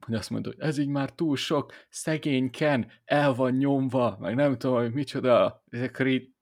hogy 0.00 0.14
azt 0.14 0.30
mondta, 0.30 0.50
hogy 0.50 0.60
ez 0.60 0.78
így 0.78 0.88
már 0.88 1.12
túl 1.12 1.36
sok, 1.36 1.72
szegény 1.88 2.50
Ken 2.50 2.90
el 3.04 3.34
van 3.34 3.52
nyomva, 3.52 4.16
meg 4.20 4.34
nem 4.34 4.58
tudom, 4.58 4.76
hogy 4.76 4.92
micsoda, 4.92 5.64
akkor 5.70 6.06
így... 6.06 6.34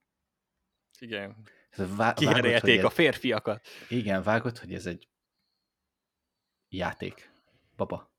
Igen, 0.99 1.35
vá- 1.75 2.17
kiherélték 2.17 2.83
a 2.83 2.89
férfiakat. 2.89 3.67
Igen, 3.89 4.23
vágott, 4.23 4.59
hogy 4.59 4.73
ez 4.73 4.85
egy 4.85 5.07
játék. 6.69 7.31
Baba. 7.75 8.11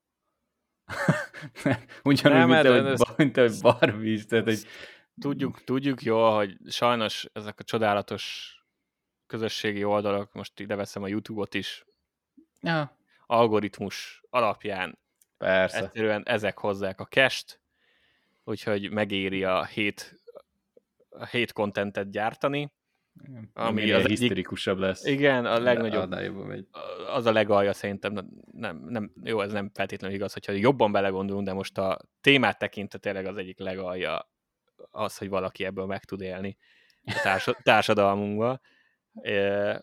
Ugyanúgy, 2.05 2.49
nem, 2.49 2.49
mint, 2.49 2.87
ez... 2.87 3.01
mint 3.17 3.37
a 3.37 3.49
Barbie, 3.61 4.25
tehát 4.25 4.47
egy... 4.47 4.67
Tudjuk, 5.21 5.65
tudjuk 5.65 6.03
jó, 6.03 6.35
hogy 6.37 6.57
sajnos 6.69 7.29
ezek 7.33 7.61
a 7.61 7.65
csodálatos 7.65 8.55
közösségi 9.27 9.85
oldalak, 9.85 10.33
most 10.33 10.61
ide 10.61 10.75
veszem 10.75 11.03
a 11.03 11.09
YouTube-ot 11.09 11.55
is, 11.55 11.85
ja. 12.61 12.97
algoritmus 13.27 14.23
alapján 14.31 14.99
Persze. 15.37 15.79
egyszerűen 15.79 16.23
ezek 16.27 16.59
hozzák 16.59 17.01
a 17.01 17.05
kest, 17.05 17.61
úgyhogy 18.45 18.91
megéri 18.91 19.45
a 19.45 19.65
hét, 19.65 20.23
a 21.09 21.27
hét 21.27 21.53
kontentet 21.53 22.11
gyártani, 22.11 22.73
ami 23.53 23.91
az 23.91 24.07
hisztirikusabb 24.07 24.79
lesz. 24.79 25.05
Igen, 25.05 25.47
a 25.47 25.59
legnagyobb. 25.59 26.15
Az 27.13 27.27
a 27.27 27.33
legalja 27.33 27.73
szerintem, 27.73 28.29
nem, 28.53 28.85
nem, 28.89 29.13
jó, 29.25 29.41
ez 29.41 29.53
nem 29.53 29.71
feltétlenül 29.75 30.17
igaz, 30.17 30.33
hogyha 30.33 30.53
jobban 30.53 30.93
belegondolunk, 30.93 31.47
de 31.47 31.53
most 31.53 31.79
a 31.79 31.99
témát 32.21 32.59
tekintve 32.59 32.99
tényleg 32.99 33.27
az 33.27 33.37
egyik 33.37 33.59
legalja 33.59 34.31
az, 34.91 35.19
hogy 35.19 35.29
valaki 35.29 35.65
ebből 35.65 35.87
meg 35.87 36.05
tud 36.05 36.21
élni 36.21 36.57
a 37.05 37.21
társ, 37.23 37.49
társadalmunkban. 37.63 38.61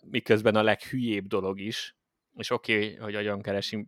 Miközben 0.10 0.56
a 0.56 0.64
leghülyébb 0.64 1.28
dolog 1.28 1.60
is, 1.60 1.96
és 2.38 2.50
oké, 2.50 2.76
okay, 2.76 2.96
hogy 2.96 3.16
agyon 3.16 3.42
keresi 3.42 3.88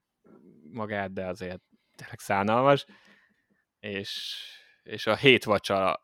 magát, 0.71 1.13
de 1.13 1.25
azért 1.25 1.61
tényleg 1.95 2.19
szánalmas, 2.19 2.85
és, 3.79 4.41
és 4.83 5.07
a 5.07 5.15
hét 5.15 5.43
vacsa 5.43 6.01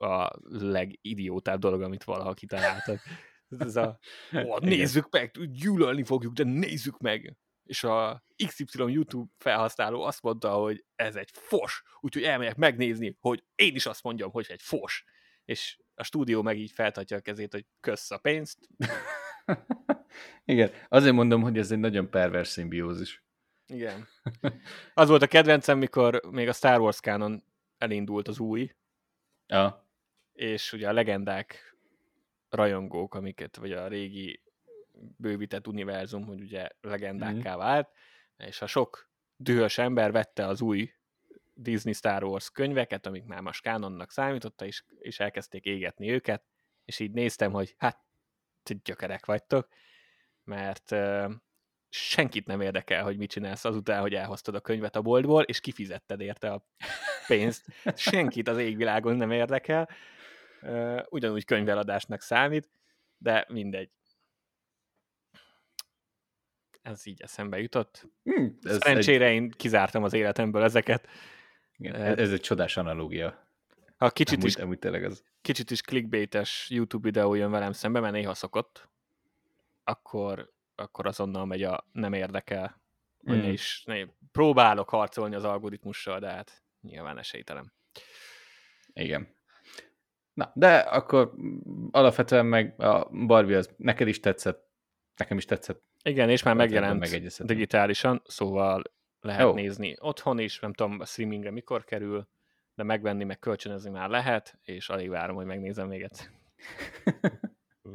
a 0.00 0.30
legidiótább 0.42 1.60
dolog, 1.60 1.82
amit 1.82 2.04
valaha 2.04 2.34
kitaláltak. 2.34 3.00
Ez 3.58 3.76
a, 3.76 3.98
ó, 4.46 4.58
nézzük 4.58 5.10
meg, 5.10 5.30
gyűlölni 5.50 6.04
fogjuk, 6.04 6.32
de 6.32 6.44
nézzük 6.44 6.98
meg. 6.98 7.36
És 7.64 7.84
a 7.84 8.24
XY 8.46 8.92
YouTube 8.92 9.30
felhasználó 9.38 10.02
azt 10.02 10.22
mondta, 10.22 10.52
hogy 10.52 10.84
ez 10.94 11.16
egy 11.16 11.30
fos, 11.32 11.82
úgyhogy 12.00 12.22
elmegyek 12.22 12.56
megnézni, 12.56 13.16
hogy 13.20 13.44
én 13.54 13.74
is 13.74 13.86
azt 13.86 14.02
mondjam, 14.02 14.30
hogy 14.30 14.46
egy 14.48 14.62
fos. 14.62 15.04
És 15.44 15.78
a 15.94 16.02
stúdió 16.04 16.42
meg 16.42 16.58
így 16.58 16.70
feltatja 16.70 17.16
a 17.16 17.20
kezét, 17.20 17.52
hogy 17.52 17.66
kösz 17.80 18.10
a 18.10 18.18
pénzt. 18.18 18.58
Igen, 20.44 20.70
azért 20.88 21.14
mondom, 21.14 21.42
hogy 21.42 21.58
ez 21.58 21.70
egy 21.70 21.78
nagyon 21.78 22.10
pervers 22.10 22.48
szimbiózis. 22.48 23.24
Igen. 23.66 24.08
Az 24.94 25.08
volt 25.08 25.22
a 25.22 25.26
kedvencem, 25.26 25.78
mikor 25.78 26.20
még 26.30 26.48
a 26.48 26.52
Star 26.52 26.80
Wars 26.80 27.00
canon 27.00 27.42
elindult 27.78 28.28
az 28.28 28.38
új, 28.38 28.74
ja 29.46 29.89
és 30.40 30.72
ugye 30.72 30.88
a 30.88 30.92
legendák 30.92 31.76
rajongók, 32.48 33.14
amiket, 33.14 33.56
vagy 33.56 33.72
a 33.72 33.88
régi 33.88 34.42
bővített 35.16 35.66
univerzum, 35.66 36.24
hogy 36.24 36.40
ugye 36.40 36.68
legendákká 36.80 37.54
mm. 37.54 37.58
vált, 37.58 37.88
és 38.36 38.62
a 38.62 38.66
sok 38.66 39.10
dühös 39.36 39.78
ember 39.78 40.12
vette 40.12 40.46
az 40.46 40.60
új 40.60 40.92
Disney 41.54 41.92
Star 41.92 42.24
Wars 42.24 42.50
könyveket, 42.50 43.06
amik 43.06 43.24
már 43.24 43.40
most 43.40 43.62
kánonnak 43.62 44.10
számította, 44.10 44.64
és, 44.64 44.84
és 44.98 45.20
elkezdték 45.20 45.64
égetni 45.64 46.10
őket, 46.10 46.42
és 46.84 46.98
így 46.98 47.10
néztem, 47.12 47.52
hogy 47.52 47.74
hát 47.78 47.98
gyökerek 48.84 49.26
vagytok, 49.26 49.68
mert 50.44 50.90
uh, 50.90 51.32
senkit 51.88 52.46
nem 52.46 52.60
érdekel, 52.60 53.02
hogy 53.02 53.16
mit 53.16 53.30
csinálsz 53.30 53.64
azután, 53.64 54.00
hogy 54.00 54.14
elhoztad 54.14 54.54
a 54.54 54.60
könyvet 54.60 54.96
a 54.96 55.02
boltból, 55.02 55.42
és 55.42 55.60
kifizetted 55.60 56.20
érte 56.20 56.52
a 56.52 56.66
pénzt. 57.26 57.66
Senkit 57.96 58.48
az 58.48 58.58
égvilágon 58.58 59.16
nem 59.16 59.30
érdekel, 59.30 59.88
ugyanúgy 61.08 61.44
könyveladásnak 61.44 62.20
számít, 62.20 62.70
de 63.18 63.46
mindegy. 63.48 63.90
Ez 66.82 67.06
így 67.06 67.22
eszembe 67.22 67.60
jutott. 67.60 68.06
Hmm, 68.22 68.58
ez 68.62 68.76
Szerencsére 68.76 69.26
egy... 69.26 69.34
én 69.34 69.50
kizártam 69.50 70.02
az 70.02 70.12
életemből 70.12 70.62
ezeket. 70.62 71.08
Igen, 71.76 71.94
ez 71.94 72.32
egy 72.32 72.40
csodás 72.40 72.76
analógia. 72.76 73.48
Ha 73.96 74.10
kicsit 74.10 74.36
amúgy, 74.36 74.48
is, 74.48 74.56
amúgy 74.56 74.78
tényleg 74.78 75.04
az. 75.04 75.24
kicsit 75.40 75.70
is 75.70 75.80
clickbaites 75.80 76.66
YouTube 76.70 77.08
videó 77.08 77.34
jön 77.34 77.50
velem 77.50 77.72
szembe, 77.72 78.00
mert 78.00 78.12
néha 78.12 78.34
szokott, 78.34 78.88
akkor, 79.84 80.52
akkor 80.74 81.06
azonnal 81.06 81.44
megy 81.44 81.62
a 81.62 81.86
nem 81.92 82.12
érdekel, 82.12 82.80
hogy 83.24 83.34
hmm. 83.34 83.42
ne 83.42 83.52
is 83.52 83.82
ne, 83.86 84.04
próbálok 84.32 84.88
harcolni 84.88 85.34
az 85.34 85.44
algoritmussal, 85.44 86.18
de 86.18 86.30
hát 86.30 86.62
nyilván 86.80 87.18
esélytelen. 87.18 87.72
Igen. 88.92 89.38
Na, 90.40 90.52
de 90.54 90.76
akkor 90.76 91.32
alapvetően 91.90 92.46
meg 92.46 92.80
a 92.80 93.08
Barbie 93.26 93.56
az 93.56 93.74
neked 93.76 94.08
is 94.08 94.20
tetszett, 94.20 94.70
nekem 95.16 95.36
is 95.36 95.44
tetszett. 95.44 95.82
Igen, 96.02 96.30
és 96.30 96.42
már 96.42 96.54
megjelent 96.54 97.44
digitálisan, 97.44 98.22
szóval 98.24 98.82
lehet 99.20 99.40
Jó. 99.40 99.54
nézni 99.54 99.96
otthon 99.98 100.38
is, 100.38 100.58
nem 100.58 100.72
tudom 100.72 101.00
a 101.00 101.04
streamingre 101.04 101.50
mikor 101.50 101.84
kerül, 101.84 102.28
de 102.74 102.82
megvenni, 102.82 103.24
meg 103.24 103.38
kölcsönözni 103.38 103.90
már 103.90 104.08
lehet, 104.08 104.58
és 104.62 104.88
alig 104.88 105.08
várom, 105.08 105.36
hogy 105.36 105.46
megnézem 105.46 105.88
még 105.88 106.02
egyszer. 106.02 106.26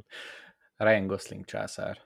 Ryan 0.77 1.07
Gosling 1.07 1.45
császár. 1.45 2.01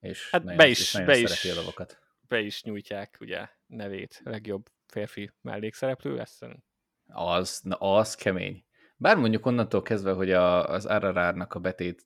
És 0.00 0.30
hát 0.30 0.42
nagyon, 0.42 0.56
be 0.56 0.66
is, 0.66 0.92
be 1.04 1.16
is, 1.16 1.44
a 1.44 1.54
lovakat. 1.54 1.98
Be 2.28 2.40
is 2.40 2.62
nyújtják 2.62 3.16
ugye 3.20 3.48
nevét, 3.66 4.20
legjobb 4.24 4.70
férfi 4.86 5.30
mellékszereplő, 5.40 6.20
ezt 6.20 6.46
Az, 7.06 7.60
na 7.62 7.76
az 7.76 8.14
kemény 8.14 8.64
Bár 9.04 9.16
mondjuk 9.16 9.46
onnantól 9.46 9.82
kezdve, 9.82 10.12
hogy 10.12 10.30
a, 10.30 10.68
az 10.68 10.86
RRR-nak 10.88 11.54
a 11.54 11.58
betét 11.58 12.04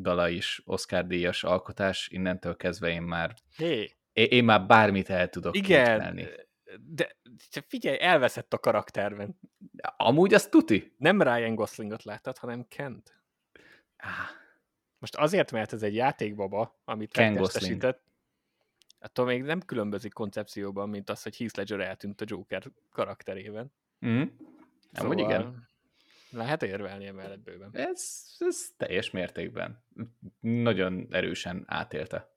dala 0.00 0.28
is 0.28 0.62
Oscar 0.64 1.06
díjas 1.06 1.44
alkotás, 1.44 2.08
innentől 2.08 2.56
kezdve 2.56 2.88
én 2.88 3.02
már 3.02 3.34
Hé, 3.56 3.96
én, 4.12 4.26
én 4.30 4.44
már 4.44 4.66
bármit 4.66 5.10
el 5.10 5.28
tudok 5.28 5.56
igen, 5.56 5.84
képzelni. 5.84 6.28
de 6.86 7.16
figyelj, 7.66 8.00
elveszett 8.00 8.52
a 8.52 8.58
karakterben. 8.58 9.38
Amúgy 9.96 10.34
az 10.34 10.48
tuti. 10.48 10.94
Nem 10.96 11.22
Ryan 11.22 11.54
Goslingot 11.54 12.02
láttad, 12.02 12.38
hanem 12.38 12.68
Kent. 12.68 13.22
Ah, 13.96 14.08
Most 14.98 15.16
azért, 15.16 15.52
mert 15.52 15.72
ez 15.72 15.82
egy 15.82 15.94
játékbaba, 15.94 16.80
amit 16.84 17.12
Ken 17.12 17.32
megtestesített, 17.32 18.02
attól 18.98 19.26
még 19.26 19.42
nem 19.42 19.60
különbözik 19.60 20.12
koncepcióban, 20.12 20.88
mint 20.88 21.10
az, 21.10 21.22
hogy 21.22 21.36
Heath 21.36 21.56
Ledger 21.56 21.80
eltűnt 21.80 22.20
a 22.20 22.24
Joker 22.28 22.62
karakterében. 22.90 23.72
mm. 24.06 24.22
Amúgy 24.92 25.18
igen. 25.18 25.72
Lehet 26.34 26.62
érvelni 26.62 27.06
emellett 27.06 27.42
bőven. 27.42 27.70
Ez, 27.72 28.24
ez 28.38 28.66
teljes 28.76 29.10
mértékben. 29.10 29.84
Nagyon 30.40 31.06
erősen 31.10 31.64
átélte 31.66 32.32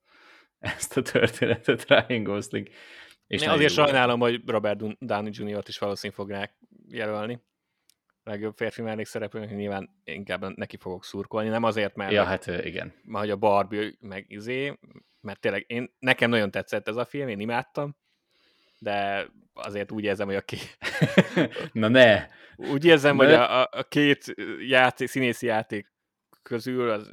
ezt 0.60 0.98
a 0.98 1.02
történetet 1.02 1.88
Ryan 1.88 2.24
Gosling. 2.24 2.68
És 3.28 3.40
nagyon 3.40 3.56
azért 3.56 3.74
sajnálom, 3.74 4.20
hogy 4.20 4.42
Robert 4.46 5.06
Downey 5.06 5.32
Jr.-t 5.34 5.68
is 5.68 5.78
valószínűleg 5.78 6.20
fogják 6.20 6.58
jelölni. 6.88 7.46
Legjobb 8.24 8.56
férfi 8.56 8.82
mellékszereplőnek 8.82 9.56
nyilván 9.56 10.02
inkább 10.04 10.56
neki 10.56 10.78
fogok 10.78 11.04
szurkolni, 11.04 11.50
nem 11.50 11.64
azért, 11.64 11.96
mert, 11.96 12.12
Ja, 12.12 12.24
hát 12.24 12.48
igen. 12.48 12.94
mert 13.04 13.20
hogy 13.24 13.30
a 13.30 13.36
Barbie 13.36 13.94
meg 14.00 14.26
izé, 14.28 14.80
mert 15.22 15.40
tényleg 15.40 15.64
én, 15.68 15.96
nekem 16.00 16.30
nagyon 16.30 16.52
tetszett 16.52 16.88
ez 16.88 16.96
a 16.96 17.06
film, 17.06 17.28
én 17.28 17.40
imádtam, 17.40 17.98
de 18.80 19.28
azért 19.54 19.92
úgy 19.92 20.04
érzem, 20.04 20.28
hogy 20.28 20.36
a 20.36 20.42
két, 20.42 20.78
Na 21.74 21.88
ne! 21.88 22.28
úgy 22.56 22.86
érzem, 22.86 23.18
De- 23.18 23.26
hogy 23.26 23.34
a, 23.34 23.62
a, 23.72 23.84
két 23.84 24.34
játék, 24.60 25.08
színészi 25.08 25.46
játék 25.46 25.94
közül 26.42 26.90
az, 26.90 27.12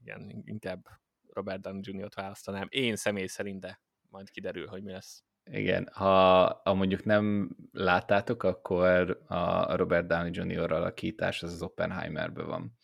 igen, 0.00 0.42
inkább 0.44 0.86
Robert 1.28 1.60
Downey 1.60 1.80
Jr.-t 1.84 2.14
választanám. 2.14 2.66
Én 2.70 2.96
személy 2.96 3.26
szerint, 3.26 3.60
de 3.60 3.80
majd 4.10 4.30
kiderül, 4.30 4.66
hogy 4.66 4.82
mi 4.82 4.92
lesz. 4.92 5.24
Igen, 5.50 5.88
ha, 5.92 6.44
ha 6.64 6.74
mondjuk 6.74 7.04
nem 7.04 7.56
láttátok, 7.72 8.42
akkor 8.42 9.22
a 9.26 9.76
Robert 9.76 10.06
Downey 10.06 10.30
Jr. 10.32 10.72
alakítás 10.72 11.42
az 11.42 11.52
az 11.52 11.62
Oppenheimerben 11.62 12.46
van. 12.46 12.76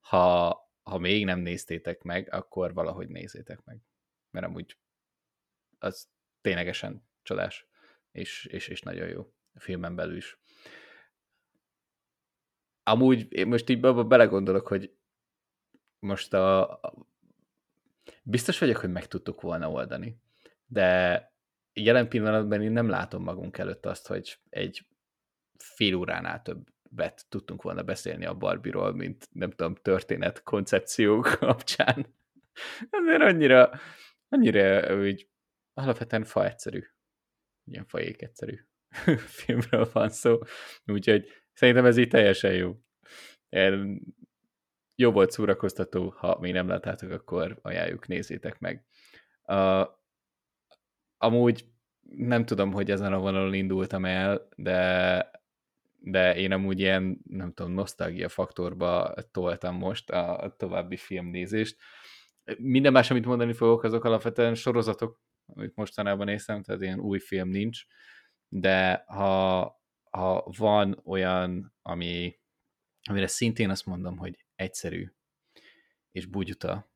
Ha, 0.00 0.58
ha 0.82 0.98
még 0.98 1.24
nem 1.24 1.38
néztétek 1.38 2.02
meg, 2.02 2.32
akkor 2.32 2.74
valahogy 2.74 3.08
nézzétek 3.08 3.64
meg. 3.64 3.80
Mert 4.30 4.46
amúgy 4.46 4.78
az 5.78 6.08
ténylegesen 6.40 7.09
csodás, 7.30 7.68
és, 8.12 8.44
és, 8.44 8.68
és 8.68 8.80
nagyon 8.80 9.08
jó 9.08 9.32
a 9.54 9.60
filmen 9.60 9.94
belül 9.94 10.16
is. 10.16 10.38
Amúgy 12.82 13.32
én 13.32 13.46
most 13.46 13.68
így 13.68 13.84
abba 13.84 14.04
belegondolok, 14.04 14.66
hogy 14.66 14.94
most 15.98 16.34
a, 16.34 16.70
a 16.70 16.94
biztos 18.22 18.58
vagyok, 18.58 18.76
hogy 18.76 18.90
meg 18.90 19.06
tudtuk 19.06 19.40
volna 19.40 19.70
oldani, 19.70 20.20
de 20.66 21.24
jelen 21.72 22.08
pillanatban 22.08 22.62
én 22.62 22.72
nem 22.72 22.88
látom 22.88 23.22
magunk 23.22 23.58
előtt 23.58 23.86
azt, 23.86 24.06
hogy 24.06 24.38
egy 24.48 24.86
fél 25.58 25.94
óránál 25.94 26.42
többet 26.42 27.26
tudtunk 27.28 27.62
volna 27.62 27.82
beszélni 27.82 28.26
a 28.26 28.34
Barbie-ról, 28.34 28.94
mint 28.94 29.28
nem 29.32 29.50
tudom, 29.50 29.74
történet 29.74 30.42
koncepció 30.42 31.20
kapcsán. 31.20 32.06
Ezért 32.90 33.22
annyira, 33.22 33.70
annyira 34.28 34.96
úgy 34.96 35.28
alapvetően 35.74 36.24
fa 36.24 36.44
egyszerű. 36.44 36.82
Ilyen 37.70 37.86
fajék 37.86 38.22
egyszerű 38.22 38.56
filmről 39.38 39.88
van 39.92 40.08
szó. 40.08 40.38
Úgyhogy 40.86 41.28
szerintem 41.52 41.84
ez 41.84 41.96
így 41.96 42.08
teljesen 42.08 42.52
jó. 42.52 42.76
Jó 44.94 45.12
volt 45.12 45.30
szórakoztató, 45.30 46.14
ha 46.16 46.38
még 46.40 46.52
nem 46.52 46.68
láttátok, 46.68 47.10
akkor 47.10 47.58
ajánljuk, 47.62 48.06
nézzétek 48.06 48.58
meg. 48.58 48.84
Uh, 49.46 49.88
amúgy 51.18 51.64
nem 52.16 52.44
tudom, 52.44 52.72
hogy 52.72 52.90
ezen 52.90 53.12
a 53.12 53.18
vonalon 53.18 53.54
indultam 53.54 54.04
el, 54.04 54.48
de, 54.56 55.30
de 55.98 56.36
én 56.36 56.52
amúgy 56.52 56.80
ilyen, 56.80 57.20
nem 57.28 57.52
tudom, 57.52 57.72
nosztalgia 57.72 58.28
faktorba 58.28 59.14
toltam 59.30 59.76
most 59.76 60.10
a 60.10 60.54
további 60.56 60.96
filmnézést. 60.96 61.76
Minden 62.58 62.92
más, 62.92 63.10
amit 63.10 63.26
mondani 63.26 63.52
fogok, 63.52 63.82
azok 63.82 64.04
alapvetően 64.04 64.54
sorozatok, 64.54 65.20
amit 65.54 65.76
mostanában 65.76 66.26
néztem, 66.26 66.62
tehát 66.62 66.82
ilyen 66.82 67.00
új 67.00 67.18
film 67.18 67.48
nincs, 67.48 67.84
de 68.48 69.04
ha, 69.06 69.60
ha 70.10 70.52
van 70.56 71.00
olyan, 71.04 71.74
ami, 71.82 72.38
amire 73.02 73.26
szintén 73.26 73.70
azt 73.70 73.86
mondom, 73.86 74.16
hogy 74.16 74.44
egyszerű 74.54 75.12
és 76.12 76.26
bugyuta, 76.26 76.90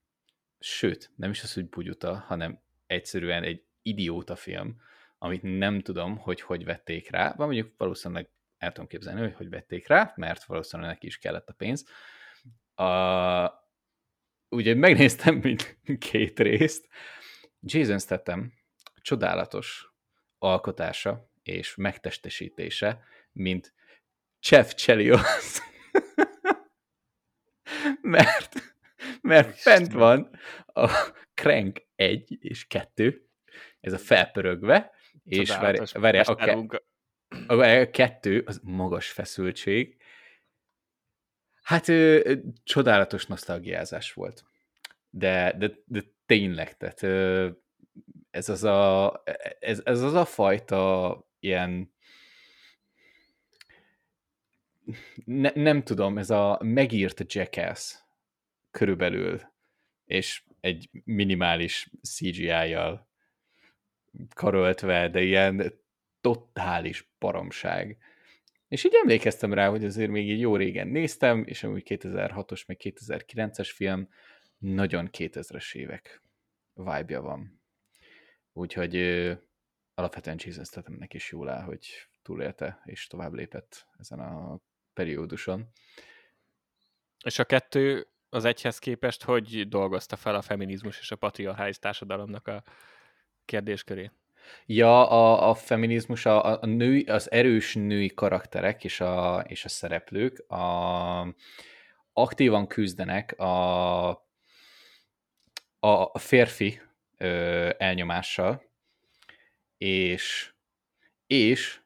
sőt, 0.58 1.10
nem 1.16 1.30
is 1.30 1.42
az, 1.42 1.52
hogy 1.52 1.68
bugyuta, 1.68 2.18
hanem 2.18 2.62
egyszerűen 2.86 3.42
egy 3.42 3.64
idióta 3.82 4.36
film, 4.36 4.76
amit 5.18 5.42
nem 5.42 5.80
tudom, 5.80 6.16
hogy 6.16 6.40
hogy 6.40 6.64
vették 6.64 7.10
rá, 7.10 7.34
vagy 7.36 7.46
mondjuk 7.46 7.74
valószínűleg 7.76 8.30
el 8.58 8.72
tudom 8.72 8.88
képzelni, 8.88 9.20
hogy 9.20 9.34
hogy 9.34 9.48
vették 9.48 9.86
rá, 9.86 10.12
mert 10.16 10.44
valószínűleg 10.44 10.92
neki 10.92 11.06
is 11.06 11.18
kellett 11.18 11.48
a 11.48 11.52
pénz. 11.52 11.86
A, 12.74 13.50
ugye 14.48 14.74
megnéztem 14.74 15.34
mind 15.34 15.76
két 15.98 16.40
részt. 16.40 16.88
Jason 17.64 17.98
Statham 17.98 18.52
csodálatos 19.02 19.92
alkotása 20.38 21.30
és 21.42 21.74
megtestesítése, 21.74 23.04
mint 23.32 23.74
Chef 24.40 24.74
Chelios. 24.74 25.20
mert, 28.00 28.52
mert 29.20 29.58
fent 29.58 29.92
van 29.92 30.38
a 30.66 31.12
Crank 31.34 31.82
1 31.94 32.36
és 32.40 32.66
2, 32.66 33.28
ez 33.80 33.92
a 33.92 33.98
felpörögve, 33.98 34.92
és 35.24 35.48
várj, 35.48 35.78
Csodálatos 35.78 35.92
várj, 35.92 36.18
a, 36.18 36.34
ke- 36.34 36.84
a 37.46 37.90
kettő, 37.90 38.42
az 38.46 38.60
magas 38.62 39.10
feszültség. 39.10 39.96
Hát 41.62 41.88
ö, 41.88 42.20
ö, 42.24 42.34
csodálatos 42.64 43.26
nosztalgiázás 43.26 44.12
volt. 44.12 44.44
De, 45.16 45.54
de, 45.58 45.70
de 45.84 46.02
tényleg, 46.26 46.76
tehát 46.76 47.02
ez 48.30 48.48
az 48.48 48.64
a, 48.64 49.22
ez, 49.60 49.80
ez 49.84 50.00
az 50.02 50.14
a 50.14 50.24
fajta 50.24 51.28
ilyen 51.38 51.92
ne, 55.24 55.50
nem 55.54 55.82
tudom, 55.82 56.18
ez 56.18 56.30
a 56.30 56.58
megírt 56.62 57.34
Jackass 57.34 57.94
körülbelül, 58.70 59.40
és 60.04 60.42
egy 60.60 60.90
minimális 61.04 61.90
CGI-jal 62.02 63.08
karöltve, 64.34 65.08
de 65.08 65.22
ilyen 65.22 65.72
totális 66.20 67.10
baromság. 67.18 67.98
És 68.68 68.84
így 68.84 68.94
emlékeztem 69.02 69.52
rá, 69.52 69.68
hogy 69.68 69.84
azért 69.84 70.10
még 70.10 70.30
így 70.30 70.40
jó 70.40 70.56
régen 70.56 70.88
néztem, 70.88 71.44
és 71.46 71.62
amúgy 71.62 71.82
2006-os, 71.86 72.66
meg 72.66 72.80
2009-es 72.82 73.70
film, 73.74 74.08
nagyon 74.58 75.08
2000-es 75.12 75.74
évek 75.74 76.22
vibe 76.72 77.18
van. 77.18 77.60
Úgyhogy 78.52 78.96
alapvetően 79.94 80.36
Jason 80.40 80.64
Stathamnek 80.64 81.14
is 81.14 81.30
jól 81.30 81.48
áll, 81.48 81.62
hogy 81.62 81.86
túlélte 82.22 82.80
és 82.84 83.06
tovább 83.06 83.32
lépett 83.32 83.86
ezen 83.98 84.20
a 84.20 84.60
perióduson. 84.92 85.68
És 87.24 87.38
a 87.38 87.44
kettő 87.44 88.08
az 88.28 88.44
egyhez 88.44 88.78
képest, 88.78 89.22
hogy 89.22 89.68
dolgozta 89.68 90.16
fel 90.16 90.34
a 90.34 90.42
feminizmus 90.42 90.98
és 90.98 91.10
a 91.10 91.16
patriarchális 91.16 91.78
társadalomnak 91.78 92.46
a 92.48 92.62
kérdéskörét? 93.44 94.12
Ja, 94.66 95.08
a, 95.08 95.48
a 95.48 95.54
feminizmus, 95.54 96.26
a, 96.26 96.62
a 96.62 96.66
nő, 96.66 97.02
az 97.06 97.30
erős 97.30 97.74
női 97.74 98.14
karakterek 98.14 98.84
és 98.84 99.00
a, 99.00 99.44
és 99.48 99.64
a 99.64 99.68
szereplők 99.68 100.50
a, 100.50 101.34
aktívan 102.12 102.66
küzdenek 102.66 103.38
a, 103.38 104.23
a, 105.86 106.18
férfi 106.18 106.80
ö, 107.18 107.70
elnyomással, 107.78 108.62
és, 109.78 110.52
és 111.26 111.80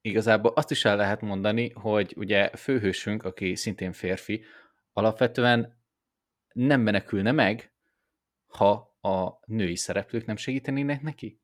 igazából 0.00 0.52
azt 0.52 0.70
is 0.70 0.84
el 0.84 0.96
lehet 0.96 1.20
mondani, 1.20 1.70
hogy 1.70 2.14
ugye 2.16 2.50
főhősünk, 2.56 3.24
aki 3.24 3.54
szintén 3.54 3.92
férfi, 3.92 4.44
alapvetően 4.92 5.76
nem 6.52 6.80
menekülne 6.80 7.32
meg, 7.32 7.72
ha 8.46 8.96
a 9.00 9.40
női 9.44 9.76
szereplők 9.76 10.26
nem 10.26 10.36
segítenének 10.36 11.02
neki. 11.02 11.40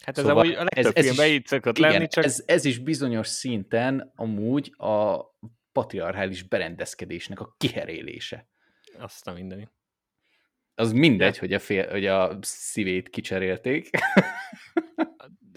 Hát 0.00 0.18
ez 0.18 0.24
Szóval 0.24 0.38
amúgy 0.38 0.54
a 0.54 0.62
legtöbb 0.62 0.96
ez- 0.96 1.04
filmben 1.04 1.28
így 1.28 1.46
szokott 1.46 1.78
Igen, 1.78 1.90
lenni, 1.90 2.06
csak 2.06 2.24
ez, 2.24 2.42
ez 2.46 2.64
is 2.64 2.78
bizonyos 2.78 3.26
szinten 3.26 4.12
amúgy 4.16 4.74
a 4.76 5.20
patriarchális 5.72 6.42
berendezkedésnek 6.42 7.40
a 7.40 7.54
kiherélése. 7.58 8.48
Azt 8.98 9.26
a 9.26 9.32
mindenit. 9.32 9.72
Az 10.74 10.92
mindegy, 10.92 11.38
hogy 11.38 11.52
a, 11.52 11.58
fél, 11.58 11.90
hogy 11.90 12.06
a 12.06 12.38
szívét 12.40 13.08
kicserélték. 13.08 13.90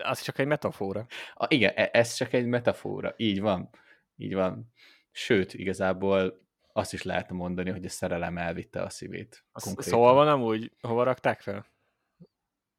Az 0.04 0.21
csak 0.21 0.39
egy 0.39 0.45
metafora. 0.45 1.06
A, 1.34 1.45
igen, 1.50 1.73
e- 1.76 1.89
ez 1.93 2.13
csak 2.13 2.34
egy 2.34 2.45
metafora, 2.45 3.13
így 3.17 3.41
van. 3.41 3.69
így 4.15 4.34
van. 4.34 4.73
Sőt, 5.12 5.54
igazából 5.54 6.47
azt 6.73 6.93
is 6.93 7.04
lehetne 7.04 7.36
mondani, 7.36 7.69
hogy 7.69 7.86
a 7.86 7.89
szerelem 7.89 8.38
elvitte 8.38 8.82
a 8.82 8.89
szívét. 8.89 9.45
Szóval 9.54 10.13
van 10.13 10.28
amúgy, 10.28 10.71
hova 10.82 11.04
rakták 11.04 11.41
fel? 11.41 11.65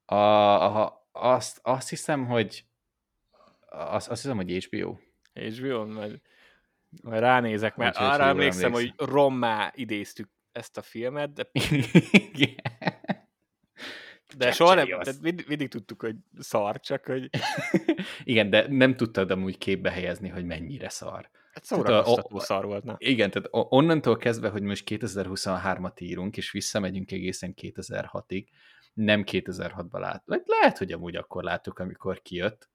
A, 0.05 0.15
a, 0.15 1.09
azt, 1.13 1.61
azt 1.63 1.89
hiszem, 1.89 2.27
hogy 2.27 2.65
azt, 3.71 4.09
azt 4.09 4.23
hiszem, 4.23 4.37
hogy 4.37 4.65
HBO. 4.65 4.97
HBO, 5.33 5.87
majd, 5.87 6.21
majd 7.03 7.21
ránézek, 7.21 7.77
mert 7.77 7.97
arra 7.97 8.25
emlékszem, 8.25 8.73
emlékszem, 8.73 8.73
hogy 8.73 9.11
rommá 9.11 9.73
idéztük 9.75 10.29
ezt 10.53 10.77
a 10.77 10.83
filmet, 10.83 11.33
de... 11.33 11.51
De 14.37 14.53
soha 14.53 14.75
nem, 14.75 14.87
tehát 14.87 15.21
mindig, 15.21 15.47
mindig 15.49 15.69
tudtuk, 15.69 16.01
hogy 16.01 16.17
szar, 16.39 16.81
csak 16.81 17.05
hogy... 17.05 17.31
Igen, 18.25 18.51
de 18.51 18.67
nem 18.69 18.97
tudtad 18.97 19.31
amúgy 19.31 19.59
képbe 19.59 19.91
helyezni, 19.91 20.29
hogy 20.29 20.45
mennyire 20.45 20.89
szar. 20.89 21.31
Hát 21.53 21.65
szórakoztató 21.65 22.39
szar 22.39 22.65
volt, 22.65 22.85
na. 22.85 22.97
Igen, 22.99 23.31
tehát 23.31 23.49
onnantól 23.51 24.17
kezdve, 24.17 24.49
hogy 24.49 24.63
most 24.63 24.85
2023-at 24.91 26.03
írunk, 26.03 26.37
és 26.37 26.51
visszamegyünk 26.51 27.13
egészen 27.13 27.55
2006-ig, 27.63 28.47
nem 28.95 29.23
2006-ban 29.27 29.99
lát. 29.99 30.23
Lehet, 30.45 30.79
hogy 30.79 30.93
amúgy 30.93 31.17
akkor 31.17 31.43
láttuk, 31.43 31.79
amikor 31.79 32.23
kijött. 32.23 32.71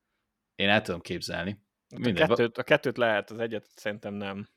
Én 0.56 0.70
el 0.70 0.82
tudom 0.82 1.02
képzelni. 1.02 1.62
Hát 2.04 2.06
a, 2.06 2.14
kettőt, 2.14 2.58
a 2.58 2.64
kettőt 2.64 2.98
lehet, 2.98 3.32
az 3.32 3.40
egyet 3.40 3.68
szerintem 3.76 4.14
nem. 4.14 4.50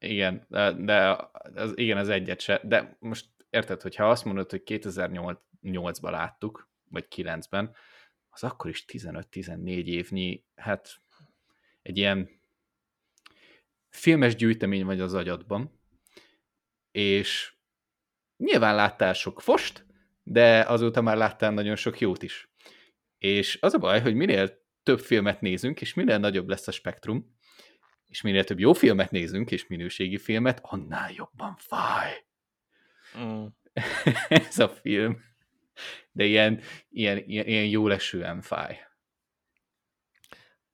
Igen, 0.00 0.46
de, 0.78 1.30
az, 1.54 1.72
igen, 1.74 1.96
az 1.96 2.08
egyet 2.08 2.40
se. 2.40 2.60
De 2.64 2.96
most 3.00 3.26
érted, 3.50 3.82
hogyha 3.82 4.10
azt 4.10 4.24
mondod, 4.24 4.50
hogy 4.50 4.62
2008-ban 4.64 6.10
láttuk, 6.10 6.68
vagy 6.90 7.06
9-ben, 7.16 7.74
az 8.28 8.44
akkor 8.44 8.70
is 8.70 8.84
15-14 8.88 9.84
évnyi, 9.84 10.44
hát 10.54 11.00
egy 11.82 11.98
ilyen 11.98 12.40
filmes 13.88 14.34
gyűjtemény 14.34 14.84
vagy 14.84 15.00
az 15.00 15.14
agyadban, 15.14 15.80
és 16.90 17.54
nyilván 18.36 18.74
láttál 18.74 19.12
sok 19.12 19.40
fost, 19.40 19.86
de 20.22 20.60
azóta 20.60 21.00
már 21.00 21.16
láttál 21.16 21.52
nagyon 21.52 21.76
sok 21.76 22.00
jót 22.00 22.22
is. 22.22 22.52
És 23.18 23.58
az 23.60 23.74
a 23.74 23.78
baj, 23.78 24.00
hogy 24.00 24.14
minél 24.14 24.64
több 24.82 25.00
filmet 25.00 25.40
nézünk, 25.40 25.80
és 25.80 25.94
minél 25.94 26.18
nagyobb 26.18 26.48
lesz 26.48 26.68
a 26.68 26.72
spektrum, 26.72 27.38
és 28.10 28.20
minél 28.20 28.44
több 28.44 28.58
jó 28.58 28.72
filmet 28.72 29.10
nézünk, 29.10 29.50
és 29.50 29.66
minőségi 29.66 30.18
filmet, 30.18 30.60
annál 30.62 31.12
jobban 31.12 31.56
fáj. 31.58 32.24
Mm. 33.18 33.46
Ez 34.28 34.58
a 34.58 34.68
film. 34.68 35.22
De 36.12 36.24
ilyen, 36.24 36.60
ilyen, 36.90 37.18
ilyen, 37.26 37.46
ilyen 37.46 37.66
jó 37.66 37.86
lesően 37.86 38.40
fáj. 38.40 38.78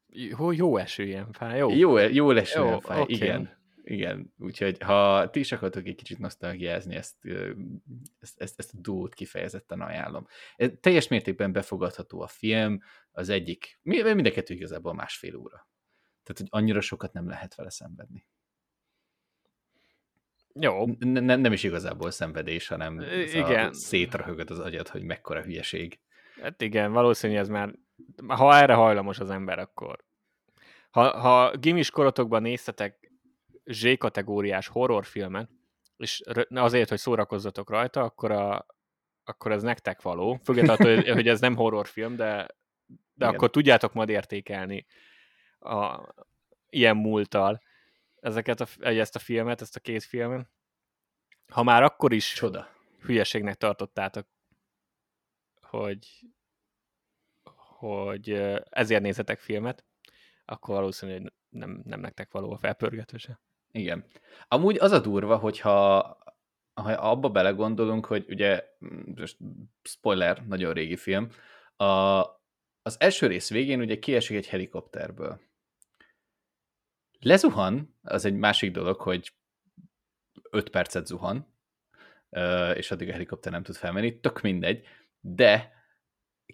Jó, 0.07 0.53
jó 0.53 0.77
esően 0.77 1.33
fáj, 1.33 1.59
jó? 1.59 1.71
Jó, 1.71 1.99
jó 1.99 2.31
lesően 2.31 2.73
jó, 2.73 2.79
fáj, 2.79 3.01
okay. 3.01 3.15
igen. 3.15 3.55
Igen, 3.83 4.35
úgyhogy 4.39 4.83
ha 4.83 5.31
ti 5.31 5.41
is 5.41 5.53
akartok 5.53 5.87
egy 5.87 5.95
kicsit 5.95 6.19
nosztalgiázni, 6.19 6.95
ezt, 6.95 7.17
ezt, 8.19 8.41
ezt, 8.41 8.59
ezt 8.59 8.75
a 8.75 8.79
duót 8.81 9.15
kifejezetten 9.15 9.81
ajánlom. 9.81 10.27
Ez 10.57 10.71
teljes 10.81 11.09
mértékben 11.09 11.53
befogadható 11.53 12.21
a 12.21 12.27
film, 12.27 12.81
az 13.11 13.29
egyik, 13.29 13.79
mind 13.83 14.27
a 14.27 14.31
kettő 14.31 14.55
igazából 14.55 14.95
másfél 14.95 15.37
óra. 15.37 15.69
Tehát, 16.27 16.41
hogy 16.41 16.49
annyira 16.51 16.81
sokat 16.81 17.13
nem 17.13 17.29
lehet 17.29 17.55
vele 17.55 17.71
szenvedni. 17.71 18.27
Jó. 20.61 20.87
Ne, 20.99 21.37
nem 21.37 21.53
is 21.53 21.63
igazából 21.63 22.11
szenvedés, 22.11 22.69
hanem 22.69 23.01
igen. 23.33 23.73
szétrahögöd 23.73 24.51
az 24.51 24.59
agyad, 24.59 24.89
hogy 24.89 25.03
mekkora 25.03 25.43
hülyeség. 25.43 26.01
Hát 26.43 26.63
igen, 26.63 26.93
valószínű 26.93 27.37
ez 27.37 27.49
már, 27.49 27.75
ha 28.27 28.57
erre 28.57 28.75
hajlamos 28.75 29.19
az 29.19 29.31
ember, 29.31 29.59
akkor 29.59 30.05
ha, 30.91 31.19
ha 31.19 31.57
gimis 31.57 31.91
korotokban 31.91 32.43
néztetek 32.43 33.11
Z-kategóriás 33.65 34.67
horrorfilmet, 34.67 35.51
és 35.97 36.23
azért, 36.55 36.89
hogy 36.89 36.99
szórakozzatok 36.99 37.71
rajta, 37.71 38.03
akkor, 38.03 38.31
a, 38.31 38.67
akkor 39.25 39.53
ez 39.53 39.63
nektek 39.63 40.03
való. 40.03 40.41
Függetlenül, 40.45 40.95
hogy, 40.95 41.09
hogy 41.09 41.29
ez 41.29 41.41
nem 41.41 41.57
horrorfilm, 41.57 42.17
de, 42.17 42.49
de 43.15 43.27
akkor 43.27 43.51
tudjátok 43.51 43.93
majd 43.93 44.09
értékelni 44.09 44.87
a, 45.59 46.09
ilyen 46.71 46.97
múltal 46.97 47.63
ezeket 48.21 48.61
a, 48.61 48.67
ezt 48.81 49.17
a 49.17 49.19
filmet, 49.19 49.61
ezt 49.61 49.77
a 49.77 49.81
két 49.81 50.05
filmet. 50.05 50.49
Ha 51.49 51.63
már 51.63 51.83
akkor 51.83 52.13
is 52.13 52.33
Csoda. 52.33 52.69
hülyeségnek 53.01 53.55
tartottátok, 53.55 54.27
hogy, 55.63 56.21
hogy 57.79 58.31
ezért 58.71 59.03
nézzetek 59.03 59.39
filmet, 59.39 59.85
akkor 60.45 60.75
valószínű, 60.75 61.13
hogy 61.13 61.33
nem, 61.49 61.83
nem 61.85 62.01
nektek 62.01 62.33
való 62.33 62.53
a 62.53 62.59
felpörgetőse. 62.59 63.41
Igen. 63.73 64.05
Amúgy 64.49 64.79
az 64.79 64.93
a 64.93 65.01
durva, 65.01 65.37
hogyha 65.37 66.17
ha 66.75 66.93
abba 66.93 67.29
belegondolunk, 67.29 68.07
hogy 68.07 68.25
ugye, 68.29 68.65
most 69.15 69.37
spoiler, 69.83 70.47
nagyon 70.47 70.73
régi 70.73 70.97
film, 70.97 71.29
a, 71.77 72.25
az 72.87 73.01
első 73.01 73.27
rész 73.27 73.51
végén 73.51 73.81
ugye 73.81 73.99
kiesik 73.99 74.37
egy 74.37 74.47
helikopterből. 74.47 75.41
Lezuhan, 77.19 77.97
az 78.03 78.25
egy 78.25 78.35
másik 78.35 78.71
dolog, 78.71 79.01
hogy 79.01 79.33
5 80.51 80.71
percet 80.71 81.07
zuhan, 81.07 81.55
és 82.75 82.91
addig 82.91 83.09
a 83.09 83.13
helikopter 83.13 83.53
nem 83.53 83.63
tud 83.63 83.75
felmenni, 83.75 84.21
tök 84.21 84.41
mindegy, 84.41 84.87
de 85.21 85.73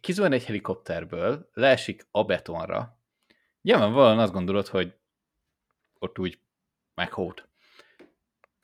kizuhan 0.00 0.32
egy 0.32 0.44
helikopterből, 0.44 1.50
leesik 1.52 2.06
a 2.10 2.24
betonra, 2.24 2.98
nyilvánvalóan 3.62 4.18
azt 4.18 4.32
gondolod, 4.32 4.66
hogy 4.66 4.98
ott 5.98 6.18
úgy 6.18 6.38
meghót. 6.94 7.48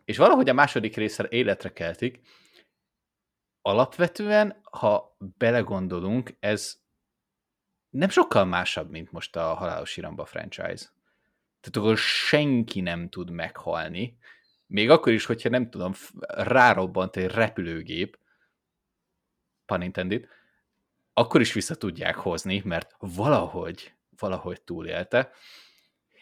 És 0.04 0.16
valahogy 0.16 0.48
a 0.48 0.52
második 0.52 0.96
részre 0.96 1.28
életre 1.30 1.72
keltik. 1.72 2.20
Alapvetően, 3.62 4.60
ha 4.62 5.16
belegondolunk, 5.18 6.36
ez 6.40 6.86
nem 7.90 8.08
sokkal 8.08 8.44
másabb, 8.44 8.90
mint 8.90 9.12
most 9.12 9.36
a 9.36 9.54
Halálos 9.54 9.96
Iramba 9.96 10.24
franchise. 10.24 10.86
Tehát 11.60 11.76
akkor 11.76 11.96
senki 11.98 12.80
nem 12.80 13.08
tud 13.08 13.30
meghalni, 13.30 14.18
még 14.68 14.90
akkor 14.90 15.12
is, 15.12 15.24
hogyha 15.24 15.48
nem 15.48 15.70
tudom, 15.70 15.92
rárobbant 16.26 17.16
egy 17.16 17.30
repülőgép, 17.30 18.18
pun 19.66 19.82
intended, 19.82 20.28
akkor 21.12 21.40
is 21.40 21.52
vissza 21.52 21.74
tudják 21.74 22.16
hozni, 22.16 22.62
mert 22.64 22.94
valahogy, 22.98 23.94
valahogy 24.18 24.62
túlélte. 24.62 25.30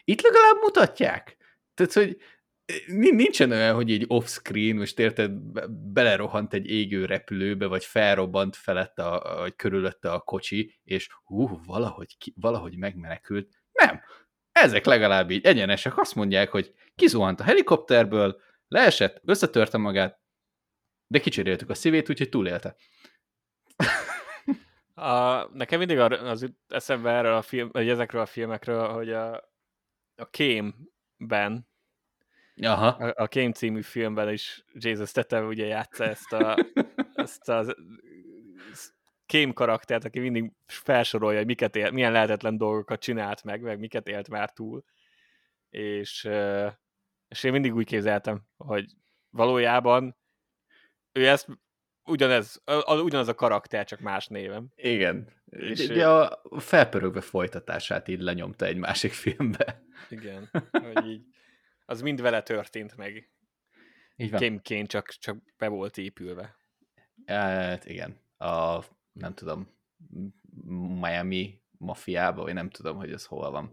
Itt 0.03 0.21
legalább 0.21 0.55
mutatják. 0.61 1.37
Tehát, 1.73 1.93
hogy 1.93 2.17
nincsen 2.87 3.51
olyan, 3.51 3.75
hogy 3.75 3.91
egy 3.91 4.05
off-screen, 4.07 4.75
most 4.75 4.99
érted, 4.99 5.31
belerohant 5.69 6.53
egy 6.53 6.69
égő 6.69 7.05
repülőbe, 7.05 7.65
vagy 7.65 7.85
felrobbant 7.85 8.55
felett, 8.55 8.99
a, 8.99 9.35
vagy 9.37 9.55
körülötte 9.55 10.11
a 10.11 10.19
kocsi, 10.19 10.79
és 10.83 11.09
hú, 11.23 11.59
valahogy, 11.65 12.17
valahogy 12.35 12.77
megmenekült. 12.77 13.49
Nem, 13.71 14.01
ezek 14.51 14.85
legalább 14.85 15.31
így 15.31 15.45
egyenesek, 15.45 15.97
azt 15.97 16.15
mondják, 16.15 16.51
hogy 16.51 16.73
kizuhant 16.95 17.39
a 17.39 17.43
helikopterből, 17.43 18.41
leesett, 18.67 19.21
összetörte 19.25 19.77
magát, 19.77 20.19
de 21.07 21.19
kicseréltük 21.19 21.69
a 21.69 21.75
szívét, 21.75 22.09
úgyhogy 22.09 22.29
túlélte. 22.29 22.75
A, 24.93 25.43
nekem 25.53 25.77
mindig 25.77 25.99
az 25.99 26.53
eszembe 26.67 27.11
erről 27.11 27.33
a 27.33 27.41
film, 27.41 27.69
vagy 27.71 27.89
ezekről 27.89 28.21
a 28.21 28.25
filmekről, 28.25 28.87
hogy 28.87 29.09
a, 29.13 29.35
a 30.15 30.29
Kém-ben, 30.29 31.67
Aha. 32.61 32.87
A, 32.87 33.13
a 33.15 33.27
Kém 33.27 33.51
című 33.51 33.81
filmben 33.81 34.31
is 34.31 34.65
Jesus 34.73 35.09
Statham 35.09 35.47
ugye 35.47 35.65
játsza 35.65 36.03
ezt 36.03 36.33
a, 36.33 36.57
ezt 37.15 37.49
a 37.49 37.75
Kém 39.25 39.53
karaktert, 39.53 40.05
aki 40.05 40.19
mindig 40.19 40.51
felsorolja, 40.65 41.37
hogy 41.37 41.47
miket 41.47 41.75
él, 41.75 41.91
milyen 41.91 42.11
lehetetlen 42.11 42.57
dolgokat 42.57 43.01
csinált 43.01 43.43
meg, 43.43 43.61
meg 43.61 43.79
miket 43.79 44.07
élt 44.07 44.29
már 44.29 44.51
túl. 44.51 44.83
És, 45.69 46.29
és 47.27 47.43
én 47.43 47.51
mindig 47.51 47.75
úgy 47.75 47.85
képzeltem, 47.85 48.41
hogy 48.57 48.85
valójában 49.29 50.17
ő 51.11 51.27
ezt 51.27 51.47
ugyanez, 52.05 52.61
ugyanaz 52.87 53.27
a 53.27 53.35
karakter, 53.35 53.85
csak 53.85 53.99
más 53.99 54.27
névem. 54.27 54.67
Igen. 54.75 55.27
És 55.49 55.87
Ugye 55.87 56.09
a 56.09 56.41
felpörögve 56.57 57.21
folytatását 57.21 58.07
így 58.07 58.19
lenyomta 58.19 58.65
egy 58.65 58.77
másik 58.77 59.11
filmbe. 59.11 59.83
Igen, 60.09 60.49
hogy 60.93 61.05
így, 61.05 61.25
az 61.89 62.01
mind 62.01 62.21
vele 62.21 62.41
történt 62.41 62.95
meg. 62.95 63.31
Így 64.15 64.31
van. 64.31 64.39
Kémként 64.39 64.87
csak, 64.87 65.09
csak 65.09 65.37
be 65.57 65.67
volt 65.67 65.97
épülve. 65.97 66.55
Hát 67.25 67.85
igen. 67.85 68.21
A 68.37 68.83
nem 69.11 69.33
tudom, 69.33 69.69
Miami 70.99 71.61
mafiába, 71.77 72.43
vagy 72.43 72.53
nem 72.53 72.69
tudom, 72.69 72.97
hogy 72.97 73.11
ez 73.11 73.25
hol 73.25 73.51
van. 73.51 73.71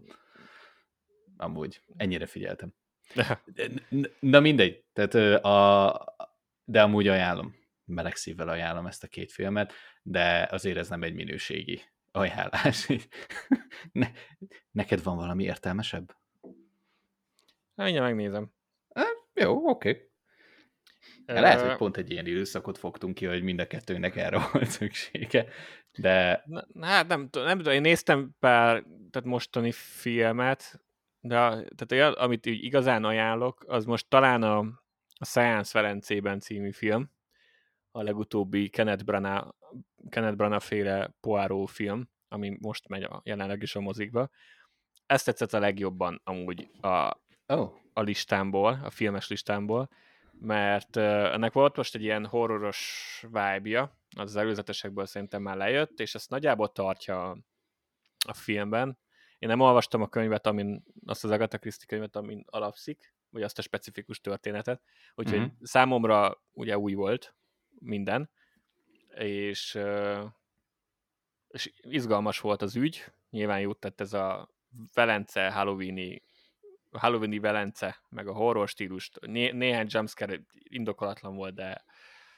Amúgy, 1.37 1.81
ennyire 1.97 2.25
figyeltem. 2.25 2.73
Na 4.19 4.39
mindegy, 4.39 4.83
tehát 4.93 5.43
a, 5.43 6.15
de 6.63 6.81
amúgy 6.81 7.07
ajánlom, 7.07 7.55
meleg 7.85 8.15
szívvel 8.15 8.49
ajánlom 8.49 8.85
ezt 8.85 9.03
a 9.03 9.07
két 9.07 9.31
filmet, 9.31 9.73
de 10.03 10.47
azért 10.51 10.77
ez 10.77 10.89
nem 10.89 11.03
egy 11.03 11.13
minőségi 11.13 11.81
ajánlás. 12.11 12.87
ne, 13.91 14.11
neked 14.71 15.03
van 15.03 15.15
valami 15.15 15.43
értelmesebb? 15.43 16.15
Ennyi 17.75 17.99
megnézem. 17.99 18.51
Jó, 19.33 19.69
oké. 19.69 19.89
Okay. 19.89 21.41
Lehet, 21.41 21.61
hogy 21.61 21.75
pont 21.75 21.97
egy 21.97 22.11
ilyen 22.11 22.25
időszakot 22.25 22.77
fogtunk 22.77 23.13
ki, 23.13 23.25
hogy 23.25 23.43
mind 23.43 23.59
a 23.59 23.67
kettőnek 23.67 24.15
erre 24.15 24.39
volt 24.51 24.69
szüksége, 24.69 25.47
de... 25.97 26.43
Na, 26.45 26.85
hát 26.85 27.07
nem, 27.07 27.29
nem 27.31 27.57
tudom, 27.57 27.73
én 27.73 27.81
néztem 27.81 28.35
pár 28.39 28.83
tehát 29.11 29.27
mostani 29.27 29.71
filmet, 29.71 30.81
de 31.19 31.37
tehát 31.39 31.91
olyan, 31.91 32.13
amit 32.13 32.45
így 32.45 32.63
igazán 32.63 33.03
ajánlok, 33.03 33.63
az 33.67 33.85
most 33.85 34.09
talán 34.09 34.43
a, 34.43 34.57
a 35.15 35.25
Science 35.25 35.81
Velencében 35.81 36.39
című 36.39 36.71
film, 36.71 37.11
a 37.91 38.03
legutóbbi 38.03 38.69
Kenneth 38.69 39.03
Branagh, 39.03 39.49
Kenneth 40.09 40.35
Branagh 40.35 40.63
féle 40.63 41.15
Poirot 41.19 41.69
film, 41.69 42.09
ami 42.27 42.57
most 42.59 42.87
megy 42.87 43.03
a, 43.03 43.21
jelenleg 43.23 43.61
is 43.61 43.75
a 43.75 43.79
mozikba. 43.79 44.29
Ezt 45.05 45.25
tetszett 45.25 45.53
a 45.53 45.59
legjobban 45.59 46.21
amúgy 46.23 46.69
a, 46.81 47.23
oh. 47.47 47.71
a 47.93 48.01
listámból, 48.01 48.79
a 48.83 48.89
filmes 48.89 49.27
listámból, 49.27 49.89
mert 50.39 50.97
ennek 50.97 51.53
volt 51.53 51.75
most 51.75 51.95
egy 51.95 52.03
ilyen 52.03 52.25
horroros 52.25 53.19
vibe-ja, 53.21 53.99
az, 54.15 54.35
előzetesekből 54.35 55.05
szerintem 55.05 55.41
már 55.41 55.57
lejött, 55.57 55.99
és 55.99 56.15
ezt 56.15 56.29
nagyjából 56.29 56.71
tartja 56.71 57.37
a 58.27 58.33
filmben. 58.33 58.97
Én 59.39 59.49
nem 59.49 59.59
olvastam 59.59 60.01
a 60.01 60.07
könyvet, 60.07 60.47
amin, 60.47 60.83
azt 61.05 61.23
az 61.23 61.31
Agatha 61.31 61.57
Christie 61.57 61.87
könyvet, 61.87 62.15
amin 62.15 62.43
alapszik, 62.45 63.13
vagy 63.29 63.43
azt 63.43 63.57
a 63.57 63.61
specifikus 63.61 64.21
történetet, 64.21 64.81
úgyhogy 65.15 65.39
uh-huh. 65.39 65.53
számomra 65.61 66.43
ugye 66.51 66.77
új 66.77 66.93
volt 66.93 67.35
minden, 67.79 68.29
és, 69.15 69.79
és 71.47 71.71
izgalmas 71.81 72.39
volt 72.39 72.61
az 72.61 72.75
ügy, 72.75 73.05
nyilván 73.29 73.59
jót 73.59 73.79
tett 73.79 74.01
ez 74.01 74.13
a 74.13 74.49
Velence 74.93 75.51
Halloweeni 75.51 76.23
Halloweeni 76.97 77.39
Velence, 77.39 78.01
meg 78.09 78.27
a 78.27 78.33
horror 78.33 78.67
stílust. 78.67 79.19
Né- 79.19 79.53
néhány 79.53 79.87
jumpscare 79.89 80.41
indokolatlan 80.63 81.35
volt, 81.35 81.53
de 81.53 81.83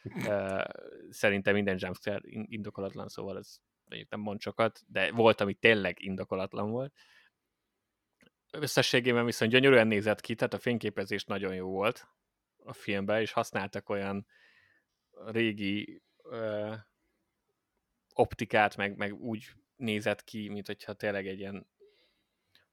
uh, 0.04 0.64
szerintem 1.10 1.54
minden 1.54 1.78
jumpscare 1.80 2.22
indokolatlan, 2.26 3.08
szóval 3.08 3.38
ez 3.38 3.58
nem 4.10 4.20
mond 4.20 4.42
sokat, 4.42 4.82
de 4.88 5.12
volt, 5.12 5.42
ami 5.42 5.54
tényleg 5.54 6.02
indokolatlan 6.02 6.70
volt. 6.70 6.94
Összességében 8.52 9.26
viszont 9.26 9.52
gyönyörűen 9.52 9.88
nézett 9.88 10.22
ki, 10.22 10.36
tehát 10.36 10.54
a 10.54 10.60
fényképezés 10.60 11.24
nagyon 11.24 11.56
jó 11.56 11.70
volt 11.70 12.08
a 12.64 12.74
filmben, 12.74 13.22
és 13.22 13.32
használtak 13.32 13.90
olyan 13.90 14.28
régi 15.26 16.02
ö, 16.24 16.74
optikát, 18.14 18.76
meg, 18.78 18.98
meg 18.98 19.14
úgy 19.14 19.54
nézett 19.76 20.24
ki, 20.24 20.50
mint 20.50 20.68
hogyha 20.68 20.94
tényleg 20.94 21.28
egy 21.28 21.40
ilyen 21.40 21.68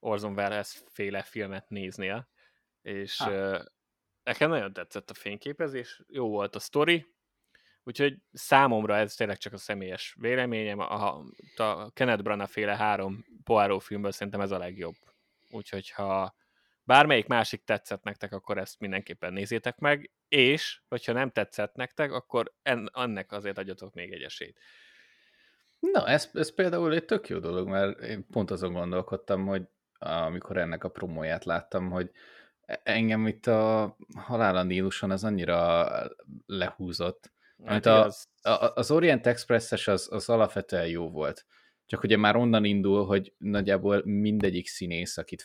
Orson 0.04 0.32
Welles 0.32 0.82
féle 0.88 1.22
filmet 1.22 1.68
néznél, 1.68 2.28
és 2.82 3.20
ah. 3.20 3.64
nekem 4.22 4.50
nagyon 4.50 4.72
tetszett 4.72 5.10
a 5.10 5.14
fényképezés, 5.14 6.02
jó 6.08 6.28
volt 6.28 6.54
a 6.54 6.58
sztori, 6.58 7.06
úgyhogy 7.82 8.18
számomra 8.32 8.96
ez 8.96 9.14
tényleg 9.14 9.38
csak 9.38 9.52
a 9.52 9.56
személyes 9.56 10.16
véleményem, 10.20 10.78
a, 10.78 11.24
a 11.56 11.90
Kenneth 11.90 12.22
Branagh 12.22 12.50
féle 12.50 12.76
három 12.76 13.24
Poirot 13.44 13.82
filmből 13.82 14.12
szerintem 14.12 14.40
ez 14.40 14.50
a 14.50 14.58
legjobb. 14.58 14.94
Úgyhogy 15.50 15.90
ha 15.90 16.34
bármelyik 16.82 17.26
másik 17.26 17.64
tetszett 17.64 18.02
nektek, 18.02 18.32
akkor 18.32 18.58
ezt 18.58 18.80
mindenképpen 18.80 19.32
nézzétek 19.32 19.78
meg, 19.78 20.10
és 20.28 20.80
hogyha 20.88 21.12
nem 21.12 21.30
tetszett 21.30 21.74
nektek, 21.74 22.12
akkor 22.12 22.52
en, 22.62 22.90
ennek 22.94 23.32
azért 23.32 23.58
adjatok 23.58 23.94
még 23.94 24.12
egy 24.12 24.22
esélyt. 24.22 24.60
Na, 25.78 26.08
ez, 26.08 26.30
ez 26.32 26.54
például 26.54 26.94
egy 26.94 27.04
tök 27.04 27.28
jó 27.28 27.38
dolog, 27.38 27.68
mert 27.68 28.00
én 28.00 28.26
pont 28.26 28.50
azon 28.50 28.72
gondolkodtam, 28.72 29.46
hogy 29.46 29.62
amikor 30.04 30.56
ennek 30.56 30.84
a 30.84 30.88
promóját 30.88 31.44
láttam, 31.44 31.90
hogy 31.90 32.10
e- 32.66 32.80
engem 32.84 33.26
itt 33.26 33.46
a 33.46 33.96
Halál 34.16 34.56
a 34.56 34.62
Níluson 34.62 35.10
az 35.10 35.24
annyira 35.24 35.88
lehúzott. 36.46 37.32
Hát 37.64 37.86
a, 37.86 38.12
a, 38.42 38.72
az 38.74 38.90
Orient 38.90 39.26
Express-es 39.26 39.88
az, 39.88 40.08
az 40.10 40.28
alapvetően 40.28 40.86
jó 40.86 41.10
volt. 41.10 41.46
Csak 41.86 42.02
ugye 42.02 42.16
már 42.16 42.36
onnan 42.36 42.64
indul, 42.64 43.06
hogy 43.06 43.34
nagyjából 43.38 44.02
mindegyik 44.04 44.66
színész, 44.66 45.16
akit, 45.16 45.44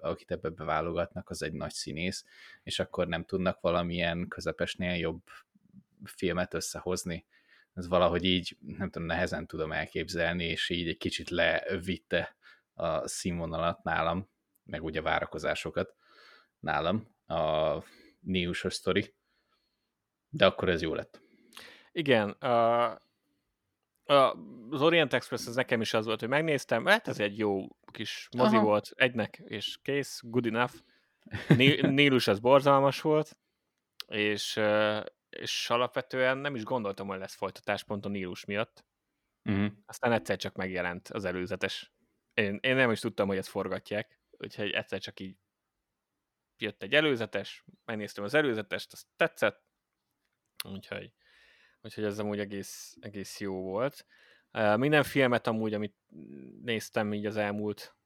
akit 0.00 0.30
ebbe 0.30 0.48
beválogatnak, 0.48 1.30
az 1.30 1.42
egy 1.42 1.52
nagy 1.52 1.72
színész, 1.72 2.24
és 2.62 2.78
akkor 2.78 3.06
nem 3.06 3.24
tudnak 3.24 3.60
valamilyen 3.60 4.28
közepesnél 4.28 4.94
jobb 4.94 5.22
filmet 6.04 6.54
összehozni. 6.54 7.26
Ez 7.74 7.88
valahogy 7.88 8.24
így, 8.24 8.56
nem 8.60 8.90
tudom, 8.90 9.08
nehezen 9.08 9.46
tudom 9.46 9.72
elképzelni, 9.72 10.44
és 10.44 10.68
így 10.68 10.88
egy 10.88 10.96
kicsit 10.96 11.30
levitte 11.30 12.36
a 12.78 13.08
színvonalat 13.08 13.82
nálam, 13.82 14.30
meg 14.64 14.82
ugye 14.82 15.00
a 15.00 15.02
várakozásokat 15.02 15.94
nálam, 16.58 17.16
a 17.26 17.82
Niusos 18.20 18.74
sztori, 18.74 19.14
de 20.28 20.46
akkor 20.46 20.68
ez 20.68 20.82
jó 20.82 20.94
lett. 20.94 21.20
Igen, 21.92 22.30
a, 22.30 22.90
a, 24.04 24.36
az 24.70 24.82
Orient 24.82 25.12
Express 25.12 25.46
az 25.46 25.54
nekem 25.54 25.80
is 25.80 25.94
az 25.94 26.04
volt, 26.06 26.20
hogy 26.20 26.28
megnéztem, 26.28 26.86
hát 26.86 27.08
ez 27.08 27.20
egy 27.20 27.38
jó 27.38 27.66
kis 27.92 28.28
mozi 28.36 28.56
Aha. 28.56 28.64
volt, 28.64 28.90
egynek, 28.94 29.42
és 29.44 29.78
kész, 29.82 30.20
good 30.22 30.46
enough. 30.46 30.74
Nílus 31.80 32.28
az 32.32 32.40
borzalmas 32.40 33.00
volt, 33.00 33.36
és, 34.06 34.60
és 35.28 35.70
alapvetően 35.70 36.38
nem 36.38 36.54
is 36.54 36.64
gondoltam, 36.64 37.06
hogy 37.06 37.18
lesz 37.18 37.34
folytatás 37.34 37.84
pont 37.84 38.04
a 38.04 38.08
Nílus 38.08 38.44
miatt. 38.44 38.84
Uh-huh. 39.44 39.72
Aztán 39.86 40.12
egyszer 40.12 40.36
csak 40.36 40.54
megjelent 40.54 41.08
az 41.08 41.24
előzetes 41.24 41.92
én, 42.38 42.58
én 42.62 42.74
nem 42.74 42.90
is 42.90 43.00
tudtam, 43.00 43.28
hogy 43.28 43.36
ezt 43.36 43.48
forgatják, 43.48 44.20
úgyhogy 44.30 44.70
egyszer 44.70 45.00
csak 45.00 45.20
így 45.20 45.36
jött 46.58 46.82
egy 46.82 46.94
előzetes, 46.94 47.64
megnéztem 47.84 48.24
az 48.24 48.34
előzetest, 48.34 48.92
azt 48.92 49.06
tetszett, 49.16 49.62
úgyhogy, 50.64 51.12
úgyhogy 51.80 52.04
ez 52.04 52.18
amúgy 52.18 52.38
egész, 52.38 52.96
egész 53.00 53.40
jó 53.40 53.62
volt. 53.62 54.06
Minden 54.76 55.02
filmet 55.02 55.46
amúgy, 55.46 55.74
amit 55.74 55.96
néztem 56.62 57.12
így 57.12 57.26
az 57.26 57.36
elmúlt 57.36 57.96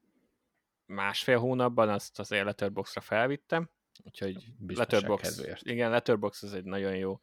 másfél 0.85 1.37
hónapban, 1.39 1.89
azt 1.89 2.19
az 2.19 2.29
Letterboxra 2.29 3.01
felvittem, 3.01 3.69
úgyhogy 4.03 4.47
Letterbox, 4.67 5.41
igen, 5.61 5.89
Letterbox 5.89 6.43
az 6.43 6.53
egy 6.53 6.63
nagyon 6.63 6.95
jó 6.95 7.19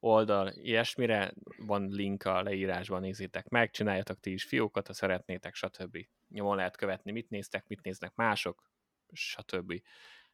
oldal 0.00 0.52
ilyesmire, 0.52 1.32
van 1.56 1.88
link 1.90 2.24
a 2.24 2.42
leírásban, 2.42 3.00
nézzétek 3.00 3.48
meg, 3.48 3.70
csináljatok 3.70 4.20
ti 4.20 4.32
is 4.32 4.44
fiókat, 4.44 4.86
ha 4.86 4.92
szeretnétek, 4.92 5.54
stb. 5.54 6.06
Nyomon 6.28 6.56
lehet 6.56 6.76
követni, 6.76 7.12
mit 7.12 7.30
néztek, 7.30 7.66
mit 7.66 7.82
néznek 7.82 8.14
mások, 8.14 8.70
stb. 9.12 9.82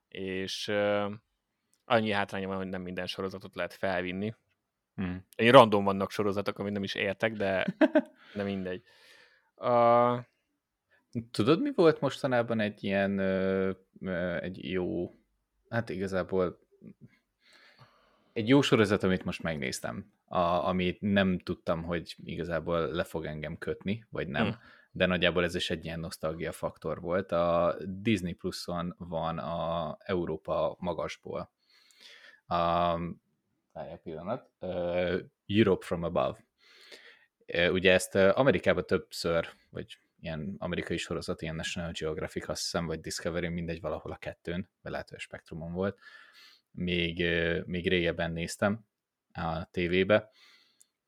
És 0.08 0.68
uh, 0.68 1.12
annyi 1.84 2.10
hátránya 2.10 2.48
van, 2.48 2.56
hogy 2.56 2.68
nem 2.68 2.82
minden 2.82 3.06
sorozatot 3.06 3.54
lehet 3.54 3.74
felvinni. 3.74 4.34
Hmm. 4.94 5.26
Egy 5.36 5.50
random 5.50 5.84
vannak 5.84 6.10
sorozatok, 6.10 6.58
amit 6.58 6.72
nem 6.72 6.82
is 6.82 6.94
értek, 6.94 7.32
de, 7.32 7.76
de 8.36 8.42
mindegy. 8.42 8.82
Uh, 9.56 10.18
Tudod, 11.30 11.60
mi 11.60 11.72
volt 11.74 12.00
mostanában 12.00 12.60
egy 12.60 12.84
ilyen, 12.84 13.18
ö, 13.18 13.70
ö, 14.00 14.36
egy 14.36 14.70
jó, 14.70 15.14
hát 15.68 15.88
igazából 15.88 16.58
egy 18.34 18.48
jó 18.48 18.62
sorozat, 18.62 19.02
amit 19.02 19.24
most 19.24 19.42
megnéztem, 19.42 20.12
a, 20.24 20.38
amit 20.38 21.00
nem 21.00 21.38
tudtam, 21.38 21.82
hogy 21.82 22.16
igazából 22.24 22.86
le 22.86 23.04
fog 23.04 23.24
engem 23.24 23.58
kötni, 23.58 24.06
vagy 24.10 24.28
nem, 24.28 24.44
hmm. 24.44 24.58
de 24.92 25.06
nagyjából 25.06 25.44
ez 25.44 25.54
is 25.54 25.70
egy 25.70 25.84
ilyen 25.84 26.00
nosztalgia 26.00 26.52
faktor 26.52 27.00
volt. 27.00 27.32
A 27.32 27.76
Disney 27.86 28.32
Plus-on 28.32 28.94
van 28.98 29.38
a 29.38 29.96
Európa 29.98 30.76
magasból. 30.78 31.50
A, 32.46 32.56
várjál 33.72 33.98
pillanat, 34.02 34.50
uh, 34.60 35.20
Europe 35.46 35.86
from 35.86 36.02
Above. 36.02 36.44
Uh, 37.46 37.72
ugye 37.72 37.92
ezt 37.92 38.14
uh, 38.14 38.38
Amerikában 38.38 38.86
többször, 38.86 39.48
vagy 39.70 39.98
ilyen 40.20 40.54
amerikai 40.58 40.96
sorozat, 40.96 41.42
ilyen 41.42 41.54
National 41.54 41.90
Geographic, 41.92 42.48
azt 42.48 42.62
hiszem, 42.62 42.86
vagy 42.86 43.00
Discovery, 43.00 43.48
mindegy, 43.48 43.80
valahol 43.80 44.12
a 44.12 44.16
kettőn, 44.16 44.68
vagy 44.82 44.92
lehet, 44.92 45.08
hogy 45.08 45.18
a 45.18 45.20
Spektrumon 45.20 45.72
volt, 45.72 45.98
még, 46.74 47.24
még 47.66 47.88
régebben 47.88 48.32
néztem 48.32 48.86
a 49.32 49.70
tévébe, 49.70 50.30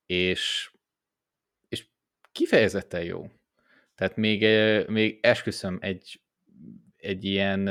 és, 0.06 0.72
és 1.68 1.88
kifejezetten 2.32 3.04
jó. 3.04 3.30
Tehát 3.94 4.16
még, 4.16 4.40
még 4.88 5.18
esküszöm 5.22 5.78
egy, 5.80 6.22
egy 6.96 7.24
ilyen 7.24 7.68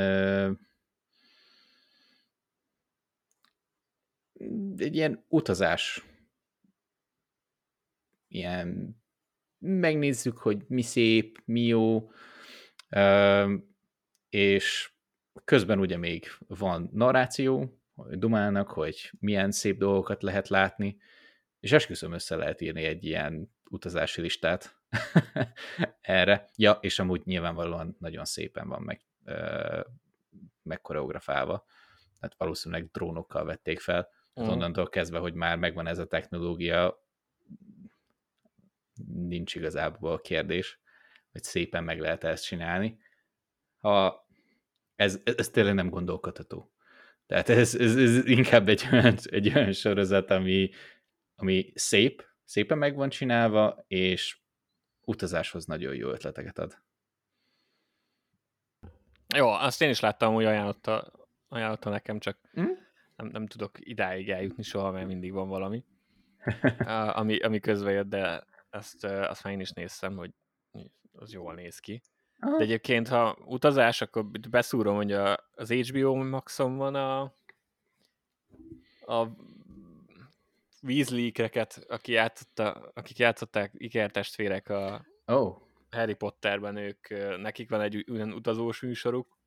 egy 4.76 4.94
ilyen 4.94 5.24
utazás 5.28 6.04
ilyen 8.28 8.96
megnézzük, 9.58 10.38
hogy 10.38 10.64
mi 10.68 10.82
szép, 10.82 11.42
mi 11.44 11.60
jó, 11.60 12.10
és 14.28 14.92
közben 15.44 15.78
ugye 15.78 15.96
még 15.96 16.26
van 16.46 16.90
narráció, 16.92 17.75
dumálnak, 18.10 18.70
hogy 18.70 19.10
milyen 19.18 19.50
szép 19.50 19.78
dolgokat 19.78 20.22
lehet 20.22 20.48
látni, 20.48 20.96
és 21.60 21.72
esküszöm 21.72 22.12
össze 22.12 22.36
lehet 22.36 22.60
írni 22.60 22.84
egy 22.84 23.04
ilyen 23.04 23.54
utazási 23.70 24.20
listát 24.20 24.76
erre. 26.00 26.48
Ja, 26.56 26.78
és 26.80 26.98
amúgy 26.98 27.22
nyilvánvalóan 27.24 27.96
nagyon 27.98 28.24
szépen 28.24 28.68
van 28.68 28.82
meg 28.82 29.00
megkoreografálva. 30.62 31.64
Tehát 32.20 32.34
valószínűleg 32.38 32.90
drónokkal 32.90 33.44
vették 33.44 33.80
fel. 33.80 34.02
Tehát 34.34 34.50
Mhm. 34.50 34.58
onnantól 34.58 34.88
kezdve, 34.88 35.18
hogy 35.18 35.34
már 35.34 35.58
megvan 35.58 35.86
ez 35.86 35.98
a 35.98 36.06
technológia, 36.06 37.04
nincs 39.06 39.54
igazából 39.54 40.12
a 40.12 40.18
kérdés, 40.20 40.80
hogy 41.32 41.42
szépen 41.42 41.84
meg 41.84 42.00
lehet 42.00 42.24
ezt 42.24 42.44
csinálni. 42.44 42.98
Ha 43.78 44.26
ez, 44.96 45.20
ez 45.24 45.48
tényleg 45.48 45.74
nem 45.74 45.90
gondolkodható. 45.90 46.70
Tehát 47.26 47.48
ez, 47.48 47.74
ez, 47.74 47.96
ez 47.96 48.26
inkább 48.26 48.68
egy 48.68 48.88
olyan, 48.92 49.16
egy 49.24 49.52
olyan 49.54 49.72
sorozat, 49.72 50.30
ami, 50.30 50.70
ami 51.34 51.72
szép, 51.74 52.24
szépen 52.44 52.78
meg 52.78 52.96
van 52.96 53.08
csinálva, 53.08 53.84
és 53.86 54.38
utazáshoz 55.00 55.64
nagyon 55.64 55.94
jó 55.94 56.10
ötleteket 56.10 56.58
ad. 56.58 56.84
Jó, 59.34 59.48
azt 59.48 59.82
én 59.82 59.90
is 59.90 60.00
láttam, 60.00 60.34
hogy 60.34 60.44
ajánlotta, 60.44 61.12
ajánlotta 61.48 61.90
nekem, 61.90 62.18
csak 62.18 62.38
Hm? 62.52 62.70
nem, 63.16 63.26
nem 63.26 63.46
tudok 63.46 63.78
idáig 63.80 64.30
eljutni 64.30 64.62
soha, 64.62 64.90
mert 64.90 65.06
mindig 65.06 65.32
van 65.32 65.48
valami, 65.48 65.84
ami, 67.20 67.38
ami 67.38 67.60
közbe 67.60 67.90
jött, 67.90 68.08
de 68.08 68.44
azt, 68.70 69.04
ö, 69.04 69.22
azt 69.22 69.44
már 69.44 69.52
én 69.52 69.60
is 69.60 69.70
néztem, 69.70 70.16
hogy 70.16 70.30
az 71.12 71.32
jól 71.32 71.54
néz 71.54 71.78
ki. 71.78 72.02
Aha. 72.40 72.56
De 72.56 72.62
egyébként, 72.62 73.08
ha 73.08 73.38
utazás, 73.44 74.00
akkor 74.00 74.26
beszúrom, 74.50 74.96
hogy 74.96 75.12
a, 75.12 75.48
az 75.54 75.72
HBO 75.72 76.14
Maxon 76.14 76.76
van 76.76 76.94
a, 76.94 77.20
a 79.00 79.28
Weasley-kreket, 80.82 81.84
aki 81.88 82.12
játszotta, 82.12 82.90
akik 82.94 83.18
játszották 83.18 83.72
ikertestvérek 83.74 84.68
a 84.68 85.06
oh, 85.26 85.56
Harry 85.90 86.14
Potterben, 86.14 86.76
ők, 86.76 87.08
nekik 87.38 87.70
van 87.70 87.80
egy 87.80 88.04
olyan 88.10 88.32
utazós 88.32 88.80
műsoruk, 88.80 89.38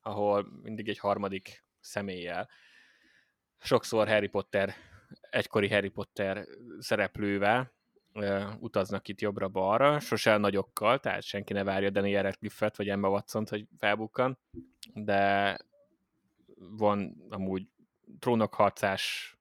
ahol 0.00 0.46
mindig 0.62 0.88
egy 0.88 0.98
harmadik 0.98 1.64
személlyel. 1.80 2.48
Sokszor 3.58 4.08
Harry 4.08 4.28
Potter, 4.28 4.74
egykori 5.30 5.68
Harry 5.68 5.88
Potter 5.88 6.46
szereplővel 6.78 7.72
utaznak 8.58 9.08
itt 9.08 9.20
jobbra-balra, 9.20 10.00
sose 10.00 10.36
nagyokkal, 10.36 11.00
tehát 11.00 11.22
senki 11.22 11.52
ne 11.52 11.64
várja 11.64 11.90
Daniel 11.90 12.22
Radcliffe-et 12.22 12.76
vagy 12.76 12.88
Emma 12.88 13.08
watson 13.08 13.46
hogy 13.48 13.66
felbukkan, 13.78 14.38
de 14.94 15.56
van 16.56 17.26
amúgy 17.28 17.66
trónokharcás 18.18 19.34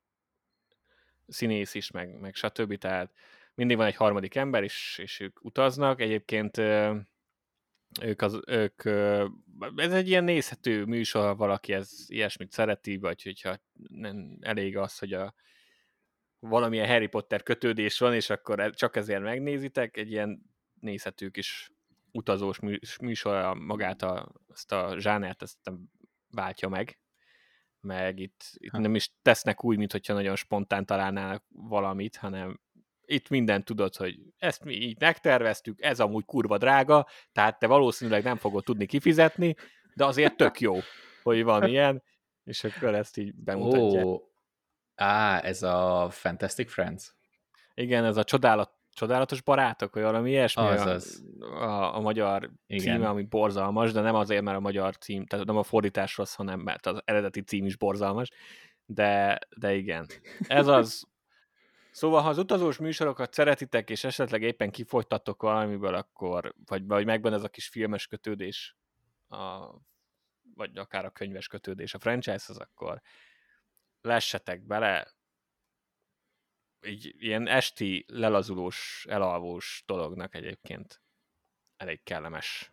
színész 1.27 1.73
is, 1.73 1.91
meg, 1.91 2.19
meg 2.19 2.35
stb. 2.35 2.77
Tehát 2.77 3.13
mindig 3.53 3.77
van 3.77 3.85
egy 3.85 3.95
harmadik 3.95 4.35
ember, 4.35 4.63
és, 4.63 4.99
és 5.01 5.19
ők 5.19 5.43
utaznak. 5.43 6.01
Egyébként 6.01 6.57
ők, 8.01 8.21
az, 8.21 8.39
ők 8.47 8.85
ez 9.75 9.93
egy 9.93 10.07
ilyen 10.07 10.23
nézhető 10.23 10.85
műsor, 10.85 11.25
ha 11.25 11.35
valaki 11.35 11.73
ez 11.73 12.05
ilyesmit 12.07 12.51
szereti, 12.51 12.97
vagy 12.97 13.23
hogyha 13.23 13.57
nem 13.87 14.37
elég 14.41 14.77
az, 14.77 14.97
hogy 14.97 15.13
a 15.13 15.33
valamilyen 16.39 16.87
Harry 16.87 17.07
Potter 17.07 17.43
kötődés 17.43 17.99
van, 17.99 18.13
és 18.13 18.29
akkor 18.29 18.69
csak 18.69 18.95
ezért 18.95 19.21
megnézitek, 19.21 19.97
egy 19.97 20.11
ilyen 20.11 20.41
nézhető 20.79 21.29
kis 21.29 21.71
utazós 22.11 22.59
mű- 22.59 22.99
műsor 23.01 23.55
magát 23.57 24.01
a, 24.01 24.31
azt 24.47 24.71
a 24.71 24.95
zsánert, 24.97 25.41
ezt 25.41 25.57
nem 25.63 25.83
váltja 26.31 26.69
meg, 26.69 26.99
meg 27.81 28.19
itt, 28.19 28.43
itt 28.53 28.71
nem 28.71 28.95
is 28.95 29.11
tesznek 29.21 29.63
úgy, 29.63 29.77
mintha 29.77 30.13
nagyon 30.13 30.35
spontán 30.35 30.85
találnának 30.85 31.43
valamit, 31.49 32.15
hanem 32.15 32.59
itt 33.05 33.29
mindent 33.29 33.65
tudod, 33.65 33.95
hogy 33.95 34.19
ezt 34.37 34.63
mi 34.63 34.73
így 34.73 34.99
megterveztük, 34.99 35.81
ez 35.81 35.99
amúgy 35.99 36.25
kurva 36.25 36.57
drága, 36.57 37.07
tehát 37.31 37.59
te 37.59 37.67
valószínűleg 37.67 38.23
nem 38.23 38.37
fogod 38.37 38.63
tudni 38.63 38.85
kifizetni, 38.85 39.55
de 39.93 40.05
azért 40.05 40.37
tök 40.37 40.59
jó, 40.59 40.75
hogy 41.23 41.43
van 41.43 41.67
ilyen, 41.69 42.03
és 42.43 42.63
akkor 42.63 42.95
ezt 42.95 43.17
így 43.17 43.35
bemutatják. 43.35 44.05
ó, 44.05 44.21
á, 44.99 45.39
ez 45.39 45.63
a 45.63 46.07
Fantastic 46.11 46.71
Friends? 46.71 47.13
Igen, 47.73 48.05
ez 48.05 48.17
a 48.17 48.23
csodálat, 48.23 48.71
csodálatos 48.93 49.41
barátok, 49.41 49.93
vagy 49.93 50.03
valami 50.03 50.29
ilyesmi 50.29 50.63
Az, 50.63 51.23
a, 51.39 51.45
a, 51.45 51.95
a 51.95 51.99
magyar 51.99 52.51
Igen. 52.67 52.95
címe, 52.95 53.09
ami 53.09 53.23
borzalmas, 53.23 53.91
de 53.91 54.01
nem 54.01 54.15
azért, 54.15 54.41
mert 54.41 54.57
a 54.57 54.61
magyar 54.61 54.97
cím, 54.97 55.25
tehát 55.25 55.45
nem 55.45 55.57
a 55.57 55.63
fordítás 55.63 56.17
rossz, 56.17 56.35
hanem 56.35 56.59
mert 56.59 56.85
az 56.85 57.01
eredeti 57.05 57.41
cím 57.41 57.65
is 57.65 57.75
borzalmas, 57.75 58.29
de, 58.85 59.39
de 59.57 59.75
igen. 59.75 60.05
Ez 60.47 60.67
az. 60.67 61.07
Szóval, 61.91 62.21
ha 62.21 62.29
az 62.29 62.37
utazós 62.37 62.77
műsorokat 62.77 63.33
szeretitek, 63.33 63.89
és 63.89 64.03
esetleg 64.03 64.41
éppen 64.41 64.71
kifogytatok 64.71 65.41
valamiből, 65.41 65.93
akkor, 65.93 66.53
vagy, 66.65 66.87
vagy 66.87 67.05
megvan 67.05 67.33
ez 67.33 67.43
a 67.43 67.49
kis 67.49 67.67
filmes 67.67 68.07
kötődés, 68.07 68.75
a, 69.27 69.69
vagy 70.55 70.77
akár 70.77 71.05
a 71.05 71.09
könyves 71.09 71.47
kötődés 71.47 71.93
a 71.93 71.99
franchise-hoz, 71.99 72.57
akkor 72.57 73.01
lessetek 74.01 74.61
bele, 74.61 75.13
így 76.85 77.15
ilyen 77.17 77.47
esti 77.47 78.05
lelazulós, 78.07 79.05
elalvós 79.09 79.83
dolognak 79.85 80.35
egyébként 80.35 81.01
elég 81.77 82.03
kellemes. 82.03 82.71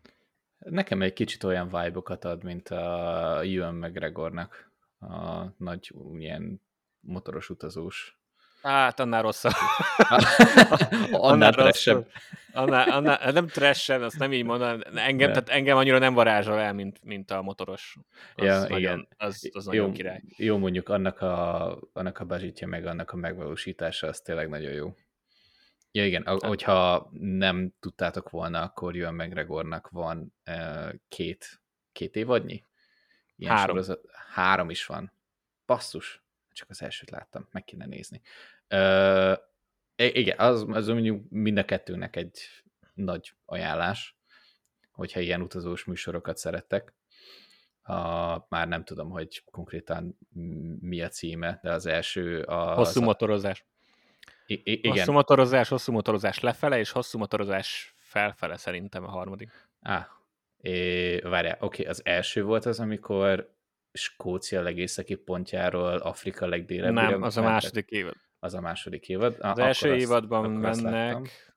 Nekem 0.59 1.03
egy 1.03 1.13
kicsit 1.13 1.45
olyan 1.45 1.67
vibe-okat 1.67 2.25
ad, 2.25 2.45
mint 2.45 2.69
a 2.69 3.41
Ewan 3.43 3.75
McGregornak 3.75 4.73
a 4.99 5.45
nagy 5.57 5.93
ilyen 6.13 6.63
motoros 7.01 7.51
utazós. 7.51 8.16
Hát, 8.67 9.01
annál 9.01 9.23
rosszabb. 9.23 9.53
Annál 11.13 11.53
trashebb. 11.53 12.09
Annál, 12.53 12.91
annál, 12.91 13.19
hát 13.19 13.33
nem 13.33 13.47
trashebb, 13.47 14.01
azt 14.01 14.19
nem 14.19 14.33
így 14.33 14.45
mondom. 14.45 14.81
Engem, 14.95 15.33
De. 15.33 15.33
tehát 15.33 15.49
engem 15.49 15.77
annyira 15.77 15.99
nem 15.99 16.15
varázsol 16.15 16.59
el, 16.59 16.73
mint, 16.73 17.05
mint 17.05 17.31
a 17.31 17.43
motoros. 17.43 17.97
Az 18.35 18.45
Ja, 18.45 18.59
nagyon, 18.61 18.79
igen. 18.79 19.09
Az, 19.17 19.51
az 19.53 19.65
nagyon 19.65 19.87
jó, 19.87 19.93
király. 19.93 20.23
jó, 20.37 20.59
mondjuk 20.59 20.89
annak 20.89 21.21
a, 21.21 21.79
annak 21.93 22.19
a 22.19 22.25
budgetja, 22.25 22.67
meg 22.67 22.87
annak 22.87 23.11
a 23.11 23.17
megvalósítása, 23.17 24.07
az 24.07 24.21
tényleg 24.21 24.49
nagyon 24.49 24.73
jó. 24.73 24.95
Ja 25.91 26.07
igen, 26.07 26.23
a, 26.23 26.47
hogyha 26.47 27.09
nem 27.21 27.73
tudtátok 27.81 28.31
volna, 28.31 28.63
akkor 28.63 28.97
Ewan 28.97 29.15
McGregornak 29.15 29.89
van 29.89 30.35
uh, 30.47 30.93
két, 31.09 31.61
két 31.93 32.17
évadnyi? 32.17 32.65
Ilyen 33.37 33.57
Három. 33.57 33.77
Sorozat, 33.77 34.01
három 34.35 34.71
is 34.71 34.87
van. 34.87 35.13
Basszus, 35.67 36.25
csak 36.53 36.71
az 36.71 36.83
elsőt 36.83 37.11
láttam, 37.11 37.49
meg 37.51 37.65
kéne 37.65 37.87
nézni. 37.87 38.21
Uh, 38.71 39.39
igen, 39.97 40.39
az, 40.39 40.65
az 40.69 40.87
mondjuk 40.87 41.31
mind 41.31 41.59
a 41.59 41.65
kettőnek 41.65 42.17
egy 42.17 42.39
nagy 42.95 43.33
ajánlás, 43.45 44.17
hogyha 44.91 45.21
ilyen 45.21 45.41
utazós 45.41 45.85
műsorokat 45.85 46.37
szerettek. 46.37 46.95
A, 47.83 47.95
már 48.49 48.69
nem 48.69 48.85
tudom, 48.85 49.11
hogy 49.11 49.45
konkrétan 49.51 50.19
mi 50.81 51.03
a 51.03 51.09
címe, 51.09 51.59
de 51.63 51.73
az 51.73 51.87
első 51.87 52.41
a... 52.41 52.75
Hosszú 52.75 53.01
az, 53.01 53.07
motorozás. 53.07 53.67
I- 54.47 54.55
i- 54.65 54.73
igen. 54.73 54.91
Hosszú 54.91 55.13
motorozás, 55.13 55.69
hosszú 55.69 55.93
motorozás 55.93 56.41
lefele, 56.41 56.79
és 56.79 56.91
hosszú 56.91 57.19
motorozás 57.19 57.95
felfele 57.97 58.57
szerintem 58.57 59.05
a 59.05 59.11
harmadik. 59.11 59.51
Á, 59.81 60.09
é, 60.61 61.19
várjál, 61.19 61.57
oké, 61.61 61.85
az 61.85 62.05
első 62.05 62.43
volt 62.43 62.65
az, 62.65 62.81
amikor 62.81 63.55
Skócia 63.93 64.63
legészaki 64.63 65.15
pontjáról 65.15 65.97
Afrika 65.97 66.47
legdélebbire 66.47 67.09
Nem, 67.09 67.23
az 67.23 67.37
a 67.37 67.43
második 67.43 67.91
évad. 67.91 68.15
Az 68.39 68.55
a 68.55 68.61
második 68.61 69.09
évad. 69.09 69.37
Az 69.41 69.59
első 69.59 69.93
azt- 69.93 70.01
évadban 70.01 70.51
mennek 70.51 71.55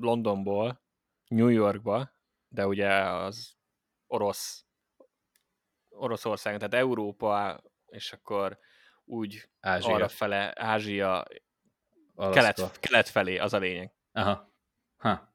Londonból 0.00 0.82
New 1.28 1.48
Yorkba, 1.48 2.12
de 2.48 2.66
ugye 2.66 2.90
az 3.10 3.56
orosz 4.06 4.64
Oroszország, 5.88 6.56
tehát 6.56 6.74
Európa, 6.74 7.62
és 7.86 8.12
akkor 8.12 8.58
úgy 9.04 9.48
Ázsia, 9.60 9.94
arra 9.94 10.08
fele, 10.08 10.52
Ázsia, 10.56 11.24
Alaszka. 12.14 12.40
kelet, 12.40 12.78
kelet 12.80 13.08
felé, 13.08 13.38
az 13.38 13.52
a 13.52 13.58
lényeg. 13.58 13.92
Aha. 14.12 14.52
Ha. 14.96 15.32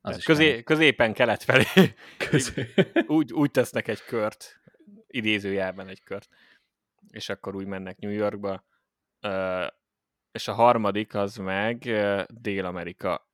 Az 0.00 0.24
közé, 0.24 0.62
középen 0.62 1.12
kelet 1.14 1.42
felé 1.42 1.64
nem. 1.74 1.86
Közé. 2.18 2.74
úgy, 3.06 3.32
úgy 3.32 3.50
tesznek 3.50 3.88
egy 3.88 4.02
kört, 4.02 4.60
idézőjelben 5.06 5.88
egy 5.88 6.02
kört, 6.02 6.28
és 7.10 7.28
akkor 7.28 7.54
úgy 7.56 7.66
mennek 7.66 7.98
New 7.98 8.10
Yorkba, 8.10 8.64
és 10.32 10.48
a 10.48 10.52
harmadik 10.52 11.14
az 11.14 11.36
meg 11.36 11.78
Dél-Amerika, 12.28 13.30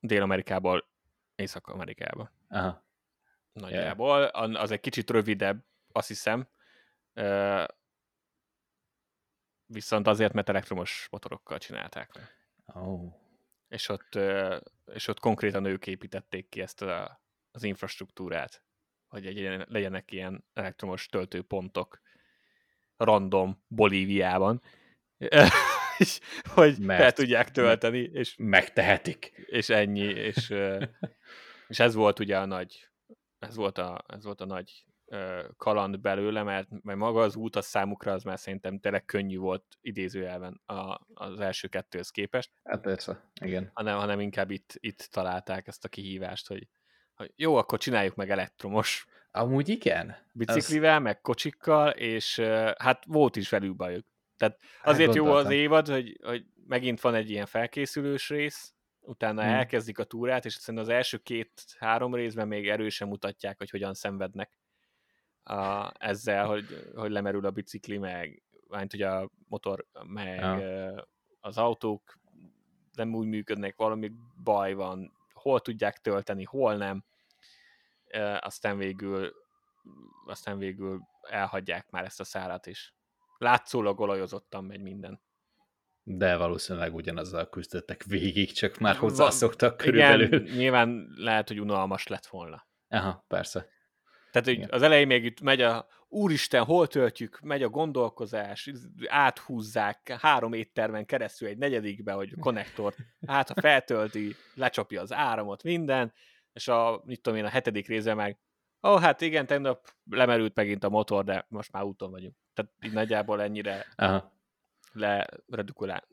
Dél-Amerikából 0.00 0.88
Észak-Amerikába. 1.34 2.30
Aha. 2.48 2.84
Nagyjából. 3.52 4.24
An- 4.24 4.56
Az 4.56 4.70
egy 4.70 4.80
kicsit 4.80 5.10
rövidebb, 5.10 5.64
azt 5.92 6.08
hiszem. 6.08 6.48
Viszont 9.66 10.06
azért, 10.06 10.32
mert 10.32 10.48
elektromos 10.48 11.08
motorokkal 11.10 11.58
csinálták. 11.58 12.10
Oh. 12.66 13.12
És 13.68 13.88
ott, 13.88 14.14
és 14.84 15.08
ott 15.08 15.20
konkrétan 15.20 15.64
ők 15.64 15.86
építették 15.86 16.48
ki 16.48 16.60
ezt 16.60 16.82
a, 16.82 17.22
az 17.50 17.62
infrastruktúrát, 17.62 18.64
hogy 19.08 19.26
egy, 19.26 19.64
legyenek 19.68 20.12
ilyen 20.12 20.44
elektromos 20.52 21.06
töltőpontok 21.06 22.00
random 22.96 23.64
Bolíviában, 23.66 24.62
hogy 26.54 26.78
Mert- 26.78 27.00
fel 27.00 27.12
tudják 27.12 27.50
tölteni, 27.50 27.98
és, 27.98 28.34
Megtehetik. 28.38 29.32
és 29.46 29.68
ennyi, 29.68 30.04
és, 30.04 30.50
és 31.68 31.78
ez 31.78 31.94
volt 31.94 32.18
ugye 32.18 32.38
a 32.38 32.44
nagy, 32.44 32.88
ez 33.38 33.56
volt 33.56 33.78
a, 33.78 34.04
ez 34.06 34.24
volt 34.24 34.40
a 34.40 34.46
nagy 34.46 34.84
kaland 35.56 36.00
belőle, 36.00 36.42
mert, 36.42 36.68
mert 36.82 36.98
maga 36.98 37.20
az 37.20 37.36
út 37.36 37.56
az 37.56 37.66
számukra 37.66 38.12
az 38.12 38.22
már 38.22 38.38
szerintem 38.38 38.78
tényleg 38.78 39.04
könnyű 39.04 39.38
volt 39.38 39.64
idézőjelben 39.80 40.60
a, 40.66 41.00
az 41.14 41.40
első 41.40 41.68
kettőhöz 41.68 42.10
képest. 42.10 42.50
Hát 42.64 42.80
persze, 42.80 43.30
igen. 43.40 43.70
Hanem, 43.74 43.98
hanem 43.98 44.20
inkább 44.20 44.50
itt, 44.50 44.74
itt 44.78 45.08
találták 45.10 45.66
ezt 45.66 45.84
a 45.84 45.88
kihívást, 45.88 46.46
hogy, 46.46 46.68
hogy 47.14 47.32
jó, 47.36 47.56
akkor 47.56 47.78
csináljuk 47.78 48.14
meg 48.14 48.30
elektromos 48.30 49.06
Amúgy 49.36 49.68
igen. 49.68 50.16
Biciklivel, 50.32 50.96
az... 50.96 51.02
meg 51.02 51.20
kocsikkal, 51.20 51.90
és 51.90 52.38
hát 52.78 53.04
volt 53.06 53.36
is 53.36 53.48
velük 53.48 53.76
bajuk. 53.76 54.06
Tehát 54.36 54.58
azért 54.82 55.06
hát 55.06 55.16
jó 55.16 55.26
az 55.26 55.50
évad, 55.50 55.88
hogy, 55.88 56.18
hogy 56.22 56.44
megint 56.66 57.00
van 57.00 57.14
egy 57.14 57.30
ilyen 57.30 57.46
felkészülős 57.46 58.28
rész, 58.28 58.74
utána 59.00 59.42
hmm. 59.42 59.52
elkezdik 59.52 59.98
a 59.98 60.04
túrát, 60.04 60.44
és 60.44 60.54
szerintem 60.54 60.84
az 60.84 60.90
első 60.90 61.18
két-három 61.18 62.14
részben 62.14 62.48
még 62.48 62.68
erősen 62.68 63.08
mutatják, 63.08 63.58
hogy 63.58 63.70
hogyan 63.70 63.94
szenvednek 63.94 64.58
a, 65.42 65.92
ezzel, 65.98 66.46
hogy, 66.52 66.90
hogy 66.94 67.10
lemerül 67.10 67.46
a 67.46 67.50
bicikli, 67.50 67.98
meg 67.98 68.42
mint 68.68 68.90
hogy 68.90 69.02
a 69.02 69.30
motor, 69.48 69.86
meg 70.06 70.38
ja. 70.38 71.08
az 71.40 71.58
autók 71.58 72.18
nem 72.92 73.14
úgy 73.14 73.26
működnek, 73.26 73.76
valami 73.76 74.12
baj 74.42 74.74
van, 74.74 75.12
hol 75.32 75.60
tudják 75.60 75.98
tölteni, 75.98 76.44
hol 76.44 76.76
nem, 76.76 77.04
aztán 78.40 78.76
végül 78.76 79.32
aztán 80.26 80.58
végül 80.58 81.00
elhagyják 81.22 81.90
már 81.90 82.04
ezt 82.04 82.20
a 82.20 82.24
szárat 82.24 82.66
is. 82.66 82.94
Látszólag 83.44 84.00
olajozottan 84.00 84.64
megy 84.64 84.80
minden. 84.80 85.22
De 86.02 86.36
valószínűleg 86.36 86.94
ugyanazzal 86.94 87.48
küzdöttek 87.48 88.04
végig, 88.04 88.52
csak 88.52 88.78
már 88.78 88.96
hozzászoktak 88.96 89.76
körülbelül. 89.76 90.26
Igen, 90.26 90.56
nyilván 90.56 91.06
lehet, 91.16 91.48
hogy 91.48 91.60
unalmas 91.60 92.06
lett 92.06 92.26
volna. 92.26 92.66
Aha, 92.88 93.24
persze. 93.28 93.68
Tehát 94.30 94.48
hogy 94.48 94.66
az 94.70 94.82
elején 94.82 95.06
még 95.06 95.24
itt 95.24 95.40
megy 95.40 95.60
a 95.60 95.86
úristen, 96.08 96.64
hol 96.64 96.86
töltjük, 96.86 97.40
megy 97.40 97.62
a 97.62 97.68
gondolkozás, 97.68 98.70
áthúzzák 99.06 100.16
három 100.20 100.52
éttermen 100.52 101.06
keresztül 101.06 101.48
egy 101.48 101.58
negyedikbe, 101.58 102.12
hogy 102.12 102.32
a 102.36 102.40
konnektort 102.40 102.96
át, 103.26 103.48
ha 103.48 103.60
feltölti, 103.60 104.34
lecsapja 104.54 105.00
az 105.00 105.12
áramot, 105.12 105.62
minden, 105.62 106.12
és 106.52 106.68
a, 106.68 107.02
mit 107.04 107.20
tudom 107.20 107.38
én, 107.38 107.44
a 107.44 107.48
hetedik 107.48 107.86
része 107.86 108.14
meg, 108.14 108.38
ó, 108.84 108.92
oh, 108.92 109.00
hát 109.00 109.20
igen, 109.20 109.46
tegnap 109.46 109.94
lemerült 110.10 110.54
megint 110.54 110.84
a 110.84 110.88
motor, 110.88 111.24
de 111.24 111.46
most 111.48 111.72
már 111.72 111.82
úton 111.82 112.10
vagyunk. 112.10 112.34
Tehát 112.54 112.72
így 112.82 112.92
nagyjából 112.92 113.42
ennyire 113.42 113.86
Aha. 113.96 114.32
Le, 114.92 115.26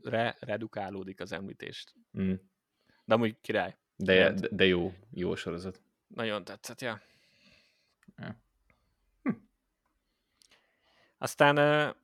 re, 0.03 0.35
redukálódik 0.39 1.19
az 1.19 1.31
említést. 1.31 1.93
Mm. 2.19 2.33
De 3.05 3.13
amúgy 3.13 3.37
király. 3.41 3.75
De, 3.95 4.31
de, 4.31 4.47
de 4.51 4.65
jó, 4.65 4.93
jó 5.11 5.35
sorozat. 5.35 5.81
Nagyon 6.07 6.43
tetszett, 6.43 6.81
ja. 6.81 7.01
ja. 8.17 8.35
Hm. 9.23 9.29
Aztán 11.17 11.57
uh, 11.57 11.95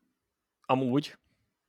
amúgy 0.61 1.18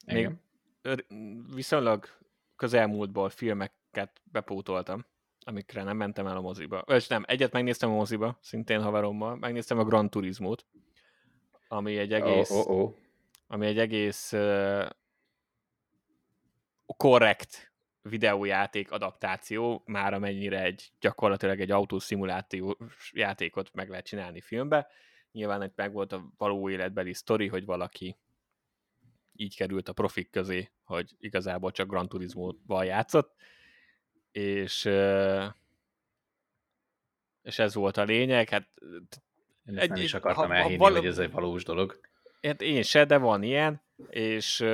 Igen. 0.07 0.41
még 0.83 1.07
viszonylag 1.55 2.09
közelmúltból 2.57 3.31
filmeket 3.31 4.21
bepótoltam 4.25 5.05
amikre 5.49 5.83
nem 5.83 5.97
mentem 5.97 6.27
el 6.27 6.37
a 6.37 6.41
moziba. 6.41 6.83
Vagy 6.87 7.07
nem, 7.09 7.25
egyet 7.27 7.53
megnéztem 7.53 7.91
a 7.91 7.95
moziba, 7.95 8.39
szintén 8.41 8.83
haverommal, 8.83 9.37
megnéztem 9.37 9.79
a 9.79 9.85
Gran 9.85 10.11
Turismo-t, 10.11 10.67
ami 11.69 11.99
egy 11.99 12.13
egész, 12.13 12.51
oh, 12.51 12.71
oh, 12.71 12.81
oh. 12.81 12.95
ami 13.47 13.67
egy 13.67 13.79
egész 13.79 14.33
uh, 14.33 14.89
korrekt 16.87 17.73
videójáték 18.03 18.91
adaptáció, 18.91 19.83
már 19.87 20.15
amennyire 20.15 20.63
egy 20.63 20.93
gyakorlatilag 21.01 21.61
egy 21.61 21.71
autószimuláció 21.71 22.79
játékot 23.13 23.75
meg 23.75 23.89
lehet 23.89 24.07
csinálni 24.07 24.41
filmbe. 24.41 24.87
Nyilván 25.33 25.63
egy 25.63 25.73
meg 25.75 25.93
volt 25.93 26.13
a 26.13 26.33
való 26.37 26.71
életbeli 26.71 27.15
sztori, 27.15 27.47
hogy 27.47 27.65
valaki 27.65 28.17
így 29.33 29.57
került 29.57 29.89
a 29.89 29.93
profik 29.93 30.31
közé, 30.31 30.71
hogy 30.85 31.15
igazából 31.19 31.71
csak 31.71 31.89
Gran 31.89 32.09
Turismo-val 32.09 32.85
játszott, 32.85 33.35
és, 34.39 34.85
és 37.43 37.59
ez 37.59 37.75
volt 37.75 37.97
a 37.97 38.03
lényeg. 38.03 38.49
Hát, 38.49 38.69
én 39.65 39.79
egy, 39.79 39.91
nem 39.91 40.03
is 40.03 40.15
akartam 40.15 40.49
ha, 40.49 40.55
elhinni, 40.55 40.77
ha 40.77 40.83
val- 40.83 40.97
hogy 40.97 41.07
ez 41.07 41.19
egy 41.19 41.31
valós 41.31 41.65
dolog. 41.65 42.01
Hát 42.43 42.63
én 42.63 42.83
se, 42.83 43.05
de 43.05 43.19
van 43.19 43.43
ilyen, 43.43 43.83
és, 44.09 44.65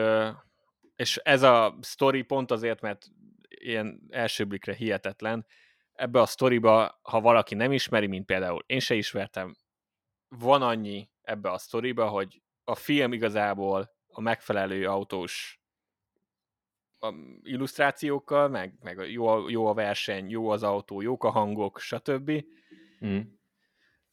és 0.96 1.16
ez 1.16 1.42
a 1.42 1.78
story 1.82 2.22
pont 2.22 2.50
azért, 2.50 2.80
mert 2.80 3.06
ilyen 3.48 4.00
első 4.10 4.44
blikre 4.44 4.74
hihetetlen, 4.74 5.46
ebbe 5.92 6.20
a 6.20 6.26
sztoriba, 6.26 6.98
ha 7.02 7.20
valaki 7.20 7.54
nem 7.54 7.72
ismeri, 7.72 8.06
mint 8.06 8.26
például 8.26 8.64
én 8.66 8.80
se 8.80 8.94
ismertem, 8.94 9.56
van 10.28 10.62
annyi 10.62 11.08
ebbe 11.22 11.50
a 11.50 11.58
sztoriba, 11.58 12.08
hogy 12.08 12.42
a 12.64 12.74
film 12.74 13.12
igazából 13.12 13.94
a 14.06 14.20
megfelelő 14.20 14.88
autós 14.88 15.63
a 17.04 17.14
illusztrációkkal, 17.42 18.48
meg, 18.48 18.74
meg 18.82 19.10
jó, 19.10 19.48
jó 19.48 19.66
a 19.66 19.74
verseny, 19.74 20.30
jó 20.30 20.48
az 20.48 20.62
autó, 20.62 21.00
jók 21.00 21.24
a 21.24 21.30
hangok, 21.30 21.78
stb. 21.80 22.44
Mm. 23.06 23.20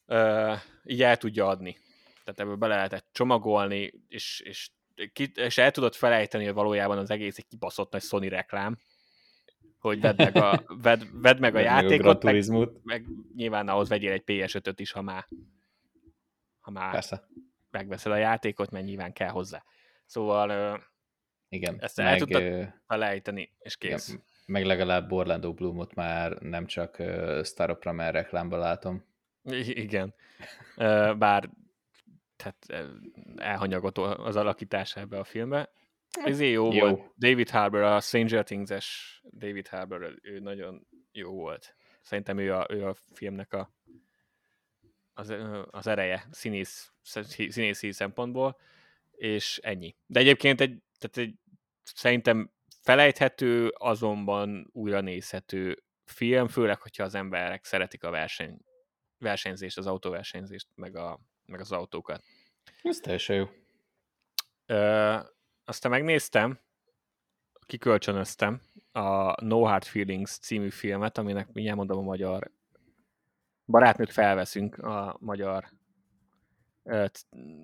Uh, 0.08 0.58
így 0.84 1.04
el 1.04 1.18
tudja 1.18 1.48
adni. 1.48 1.78
Tehát 2.24 2.39
ebből 2.39 2.56
bele 2.56 2.76
lehetett 2.76 3.08
csomagolni, 3.12 3.94
és, 4.08 4.39
és, 4.39 4.70
és 5.36 5.58
el 5.58 5.72
tudod 5.72 5.94
felejteni, 5.94 6.46
hogy 6.46 6.54
valójában 6.54 6.98
az 6.98 7.10
egész 7.10 7.38
egy 7.38 7.48
kibaszott 7.48 7.92
nagy 7.92 8.02
Sony 8.02 8.28
reklám, 8.28 8.78
hogy 9.80 10.02
vedd 10.02 10.16
meg 10.18 10.36
a, 10.36 10.64
vedd, 10.84 11.02
vedd 11.12 11.39
meg 11.39 11.56
a 11.56 11.60
játékot, 11.60 12.24
meg, 12.24 12.48
meg, 12.48 12.70
meg 12.84 13.06
nyilván 13.36 13.68
ahhoz 13.68 13.89
vegyél 13.89 14.12
egy 14.12 14.24
PS5-öt 14.26 14.80
is, 14.80 14.92
ha 14.92 15.02
már, 15.02 15.28
ha 16.60 16.72
már 16.72 16.92
Persze. 16.92 17.28
megveszed 17.70 18.12
a 18.12 18.18
játékot, 18.18 18.72
mert 18.72 18.86
nyilván 18.86 19.14
kell 19.14 19.30
hozzá. 19.30 19.64
Szóval 20.06 20.80
igen. 21.52 21.78
Ezt 21.80 21.97
meg, 21.97 22.06
el 22.06 22.18
tudtad 22.18 22.74
felejteni, 22.88 23.52
és 23.60 23.78
kész. 23.78 24.08
Igen, 24.08 24.24
meg 24.45 24.66
legalább 24.66 25.12
Orlando 25.12 25.54
Bloomot 25.54 25.93
már 25.93 26.32
nem 26.32 26.66
csak 26.66 26.95
uh, 26.99 27.43
Star 27.43 27.70
of 27.70 27.80
Pramer 27.80 28.14
reklámban 28.14 28.60
látom. 28.60 29.06
Igen. 29.43 30.14
Bár 31.18 31.49
tehát 32.36 32.89
elhanyagot 33.36 33.97
az 33.97 34.36
alakítása 34.36 34.99
ebbe 34.99 35.20
a 35.20 35.24
filmbe. 35.24 35.74
Ez 36.24 36.41
jó, 36.41 36.74
jó 36.74 36.80
volt. 36.80 37.14
David 37.18 37.49
Harbour, 37.49 37.84
a 37.84 37.99
Stranger 37.99 38.43
Things-es 38.43 39.22
David 39.32 39.68
Harbour, 39.68 40.20
ő 40.22 40.39
nagyon 40.39 40.88
jó 41.12 41.32
volt. 41.32 41.76
Szerintem 42.02 42.38
ő 42.38 42.54
a, 42.54 42.68
ő 42.70 42.88
a 42.88 42.95
filmnek 43.14 43.54
a, 43.54 43.74
az, 45.14 45.34
az 45.66 45.88
ereje 45.88 46.28
színész, 46.32 46.91
színészi 47.02 47.91
szempontból, 47.91 48.60
és 49.12 49.60
ennyi. 49.64 49.95
De 50.06 50.20
egyébként 50.20 50.62
egy, 50.62 50.84
tehát 50.99 51.18
egy 51.30 51.39
szerintem 51.96 52.52
felejthető, 52.82 53.68
azonban 53.78 54.70
újra 54.74 55.02
nézhető 55.02 55.84
film, 56.06 56.48
főleg, 56.48 56.82
hogyha 56.82 57.04
az 57.04 57.16
emberek 57.16 57.66
szeretik 57.66 58.04
a 58.04 58.10
verseny, 58.10 58.58
versenyzést, 59.18 59.78
az 59.78 59.88
autóversenyzést, 59.88 60.68
meg, 60.76 60.96
a, 60.96 61.20
meg 61.46 61.60
az 61.60 61.72
autókat. 61.72 62.24
Ez 62.82 62.98
teljesen 62.98 63.36
jó. 63.36 63.50
Ö, 64.66 65.18
aztán 65.66 65.92
megnéztem, 65.92 66.60
kikölcsönöztem 67.66 68.62
a 68.92 69.44
No 69.46 69.64
Hard 69.64 69.84
Feelings 69.84 70.38
című 70.38 70.70
filmet, 70.70 71.18
aminek 71.18 71.52
mindjárt 71.52 71.78
mondom 71.78 71.98
a 71.98 72.02
magyar 72.02 72.52
barátnőt 73.66 74.12
felveszünk 74.12 74.78
a 74.78 75.18
magyar 75.20 75.70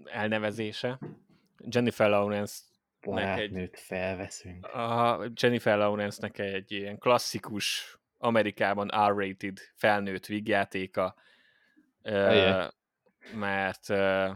elnevezése. 0.05 0.99
Jennifer 1.57 2.09
Lawrence 2.09 2.63
barátnőt 3.13 3.73
egy, 3.73 3.79
felveszünk. 3.79 4.65
A 4.65 5.19
Jennifer 5.33 5.77
Lawrence-nek 5.77 6.37
egy 6.37 6.71
ilyen 6.71 6.97
klasszikus 6.97 7.97
Amerikában 8.17 8.87
R-rated 8.87 9.59
felnőtt 9.75 10.25
vígjátéka, 10.25 11.15
uh, 12.03 12.65
mert, 13.33 13.89
uh, 13.89 14.29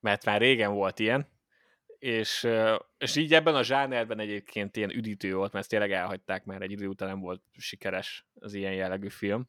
mert 0.00 0.24
már 0.24 0.40
régen 0.40 0.72
volt 0.72 0.98
ilyen, 0.98 1.28
és, 1.98 2.42
uh, 2.42 2.78
és 2.98 3.16
így 3.16 3.34
ebben 3.34 3.54
a 3.54 3.62
zsánerben 3.62 4.18
egyébként 4.18 4.76
ilyen 4.76 4.90
üdítő 4.90 5.34
volt, 5.34 5.52
mert 5.52 5.64
ezt 5.64 5.70
tényleg 5.70 5.92
elhagyták, 5.92 6.44
mert 6.44 6.62
egy 6.62 6.70
idő 6.70 6.86
után 6.86 7.08
nem 7.08 7.20
volt 7.20 7.42
sikeres 7.56 8.26
az 8.40 8.54
ilyen 8.54 8.74
jellegű 8.74 9.08
film, 9.08 9.48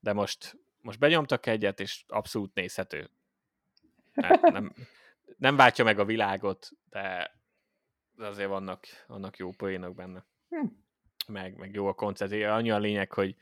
de 0.00 0.12
most, 0.12 0.58
most 0.80 0.98
benyomtak 0.98 1.46
egyet, 1.46 1.80
és 1.80 2.04
abszolút 2.08 2.54
nézhető. 2.54 3.10
Nem, 4.12 4.40
nem, 4.42 4.72
nem 5.38 5.56
váltja 5.56 5.84
meg 5.84 5.98
a 5.98 6.04
világot, 6.04 6.70
de 6.90 7.32
azért 8.16 8.48
vannak, 8.48 8.86
vannak 9.06 9.36
jó 9.36 9.50
poénok 9.50 9.94
benne. 9.94 10.24
Hm. 10.48 10.66
Meg, 11.26 11.56
meg 11.56 11.74
jó 11.74 11.86
a 11.86 11.94
koncept. 11.94 12.32
Annyi 12.32 12.70
a 12.70 12.78
lényeg, 12.78 13.12
hogy, 13.12 13.36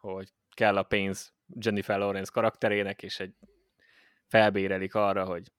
hogy 0.00 0.32
kell 0.50 0.76
a 0.76 0.82
pénz 0.82 1.34
Jennifer 1.48 1.98
Lawrence 1.98 2.30
karakterének, 2.32 3.02
és 3.02 3.20
egy 3.20 3.34
felbérelik 4.26 4.94
arra, 4.94 5.24
hogy, 5.24 5.52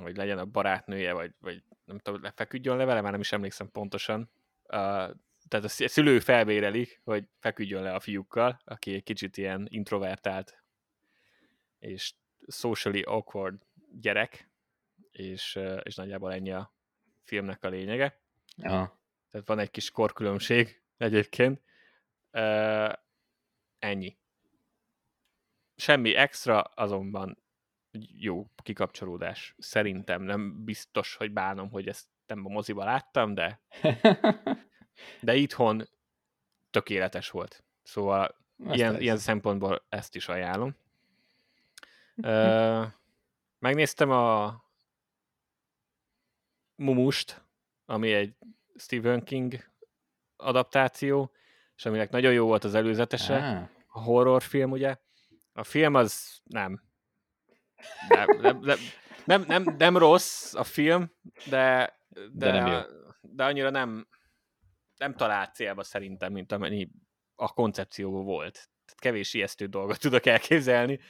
hogy 0.00 0.16
legyen 0.16 0.38
a 0.38 0.44
barátnője, 0.44 1.12
vagy, 1.12 1.34
vagy 1.40 1.62
nem 1.84 1.98
tudom, 1.98 2.32
feküdjön 2.34 2.76
le 2.76 2.84
vele, 2.84 3.00
már 3.00 3.12
nem 3.12 3.20
is 3.20 3.32
emlékszem 3.32 3.70
pontosan. 3.70 4.30
Uh, 4.62 5.10
tehát 5.48 5.64
a 5.64 5.68
szülő 5.68 6.18
felbérelik, 6.18 7.00
hogy 7.04 7.28
feküdjön 7.38 7.82
le 7.82 7.94
a 7.94 8.00
fiúkkal, 8.00 8.60
aki 8.64 8.94
egy 8.94 9.02
kicsit 9.02 9.36
ilyen 9.36 9.66
introvertált 9.70 10.64
és 11.78 12.14
socially 12.48 13.02
awkward 13.02 13.65
gyerek, 14.00 14.50
és, 15.10 15.58
és 15.82 15.94
nagyjából 15.94 16.32
ennyi 16.32 16.52
a 16.52 16.74
filmnek 17.24 17.64
a 17.64 17.68
lényege. 17.68 18.20
Ja. 18.56 19.00
Tehát 19.30 19.46
van 19.46 19.58
egy 19.58 19.70
kis 19.70 19.90
korkülönbség 19.90 20.82
egyébként. 20.96 21.62
Uh, 22.32 22.92
ennyi. 23.78 24.18
Semmi 25.76 26.14
extra, 26.14 26.60
azonban 26.60 27.42
jó 28.12 28.50
kikapcsolódás. 28.62 29.54
Szerintem 29.58 30.22
nem 30.22 30.64
biztos, 30.64 31.14
hogy 31.14 31.32
bánom, 31.32 31.70
hogy 31.70 31.88
ezt 31.88 32.06
nem 32.26 32.46
a 32.46 32.48
moziba 32.48 32.84
láttam, 32.84 33.34
de 33.34 33.60
de 35.20 35.34
itthon 35.34 35.88
tökéletes 36.70 37.30
volt. 37.30 37.64
Szóval 37.82 38.36
ilyen, 38.70 39.00
ilyen 39.00 39.16
szempontból 39.16 39.86
ezt 39.88 40.14
is 40.14 40.28
ajánlom. 40.28 40.76
uh, 42.16 42.86
megnéztem 43.66 44.10
a 44.10 44.54
Mumust, 46.74 47.44
ami 47.84 48.12
egy 48.12 48.34
Stephen 48.76 49.24
King 49.24 49.54
adaptáció, 50.36 51.32
és 51.76 51.86
aminek 51.86 52.10
nagyon 52.10 52.32
jó 52.32 52.46
volt 52.46 52.64
az 52.64 52.74
előzetese, 52.74 53.36
ah. 53.36 53.68
a 53.86 54.00
horrorfilm, 54.00 54.70
ugye. 54.70 54.96
A 55.52 55.64
film 55.64 55.94
az 55.94 56.40
nem. 56.44 56.82
Nem, 58.08 58.40
nem, 58.40 58.58
nem, 58.60 58.78
nem, 59.24 59.44
nem, 59.46 59.74
nem 59.78 59.96
rossz 59.96 60.54
a 60.54 60.64
film, 60.64 61.12
de, 61.46 61.96
de, 62.10 62.28
de, 62.32 62.52
nem 62.52 62.66
jó. 62.66 62.78
de 63.20 63.44
annyira 63.44 63.70
nem, 63.70 64.08
nem 64.96 65.14
talált 65.14 65.54
célba 65.54 65.82
szerintem, 65.82 66.32
mint 66.32 66.52
amennyi 66.52 66.90
a 67.34 67.52
koncepció 67.52 68.22
volt. 68.22 68.52
Tehát 68.52 69.00
kevés 69.00 69.34
ijesztő 69.34 69.66
dolgot 69.66 70.00
tudok 70.00 70.26
elképzelni. 70.26 71.00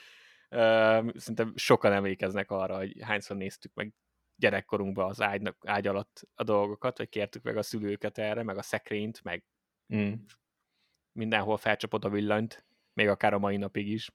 Szerintem 1.14 1.52
sokan 1.56 1.92
emlékeznek 1.92 2.50
arra, 2.50 2.76
hogy 2.76 2.96
hányszor 3.00 3.36
néztük 3.36 3.74
meg 3.74 3.92
gyerekkorunkban 4.36 5.08
az 5.08 5.20
ágy, 5.22 5.54
ágy 5.60 5.86
alatt 5.86 6.22
a 6.34 6.42
dolgokat, 6.42 6.98
vagy 6.98 7.08
kértük 7.08 7.42
meg 7.42 7.56
a 7.56 7.62
szülőket 7.62 8.18
erre, 8.18 8.42
meg 8.42 8.56
a 8.56 8.62
szekrényt, 8.62 9.22
meg 9.22 9.44
mm. 9.94 10.12
mindenhol 11.12 11.56
felcsapod 11.56 12.04
a 12.04 12.08
villanyt, 12.08 12.66
még 12.92 13.08
akár 13.08 13.34
a 13.34 13.38
mai 13.38 13.56
napig 13.56 13.88
is, 13.88 14.10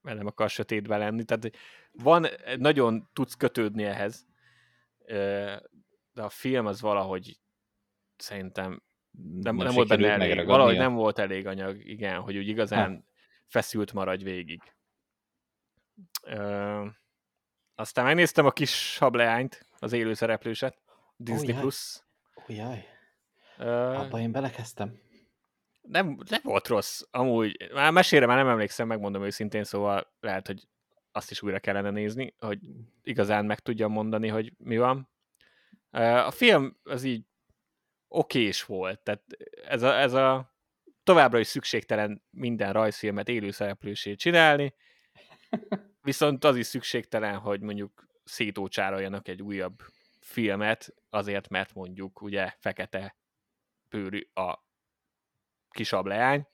mert 0.00 0.16
nem 0.16 0.26
akar 0.26 0.50
sötétbe 0.50 0.96
lenni. 0.96 1.24
Tehát 1.24 1.50
van, 1.92 2.26
nagyon 2.56 3.08
tudsz 3.12 3.34
kötődni 3.34 3.84
ehhez, 3.84 4.26
de 6.12 6.22
a 6.22 6.28
film 6.28 6.66
az 6.66 6.80
valahogy 6.80 7.40
szerintem 8.16 8.82
nem, 9.40 9.56
nem 9.56 9.74
volt 9.74 9.88
benne 9.88 10.08
elég, 10.08 10.46
valahogy 10.46 10.76
nem 10.76 10.94
volt 10.94 11.18
elég 11.18 11.46
anyag, 11.46 11.86
igen, 11.88 12.20
hogy 12.20 12.36
úgy 12.36 12.48
igazán 12.48 12.94
ha. 12.94 13.04
feszült 13.46 13.92
maradj 13.92 14.24
végig. 14.24 14.62
Ö, 16.22 16.86
aztán 17.74 18.04
megnéztem 18.04 18.46
a 18.46 18.50
kis 18.50 18.98
hableányt, 18.98 19.66
az 19.78 19.92
élő 19.92 20.14
szereplőset, 20.14 20.78
Disney 21.16 21.52
oh, 21.52 21.60
Plus. 21.60 22.00
Oh, 22.34 22.56
jaj. 22.56 22.84
Uh, 23.58 24.00
Abba 24.00 24.20
én 24.20 24.32
belekezdtem. 24.32 25.00
Nem, 25.80 26.18
nem 26.28 26.40
volt 26.42 26.68
rossz, 26.68 27.02
amúgy. 27.10 27.70
Már 27.72 27.92
mesére 27.92 28.26
már 28.26 28.36
nem 28.36 28.48
emlékszem, 28.48 28.86
megmondom 28.86 29.24
őszintén, 29.24 29.64
szóval 29.64 30.12
lehet, 30.20 30.46
hogy 30.46 30.68
azt 31.12 31.30
is 31.30 31.42
újra 31.42 31.58
kellene 31.58 31.90
nézni, 31.90 32.34
hogy 32.38 32.58
igazán 33.02 33.44
meg 33.44 33.58
tudjam 33.58 33.92
mondani, 33.92 34.28
hogy 34.28 34.52
mi 34.58 34.76
van. 34.76 35.08
A 36.26 36.30
film 36.30 36.76
az 36.82 37.02
így 37.02 37.24
okés 38.08 38.64
volt, 38.64 39.00
tehát 39.00 39.22
ez 39.66 39.82
a, 39.82 39.98
ez 39.98 40.12
a 40.12 40.54
továbbra 41.02 41.38
is 41.38 41.46
szükségtelen 41.46 42.22
minden 42.30 42.72
rajzfilmet 42.72 43.28
élőszereplősét 43.28 44.18
csinálni, 44.18 44.74
viszont 46.02 46.44
az 46.44 46.56
is 46.56 46.66
szükségtelen, 46.66 47.38
hogy 47.38 47.60
mondjuk 47.60 48.06
szétócsároljanak 48.24 49.28
egy 49.28 49.42
újabb 49.42 49.82
filmet, 50.20 50.94
azért, 51.10 51.48
mert 51.48 51.74
mondjuk 51.74 52.22
ugye 52.22 52.54
fekete 52.58 53.16
bőrű 53.88 54.20
a 54.34 54.58
kisabb 55.70 56.06
leány, 56.06 56.48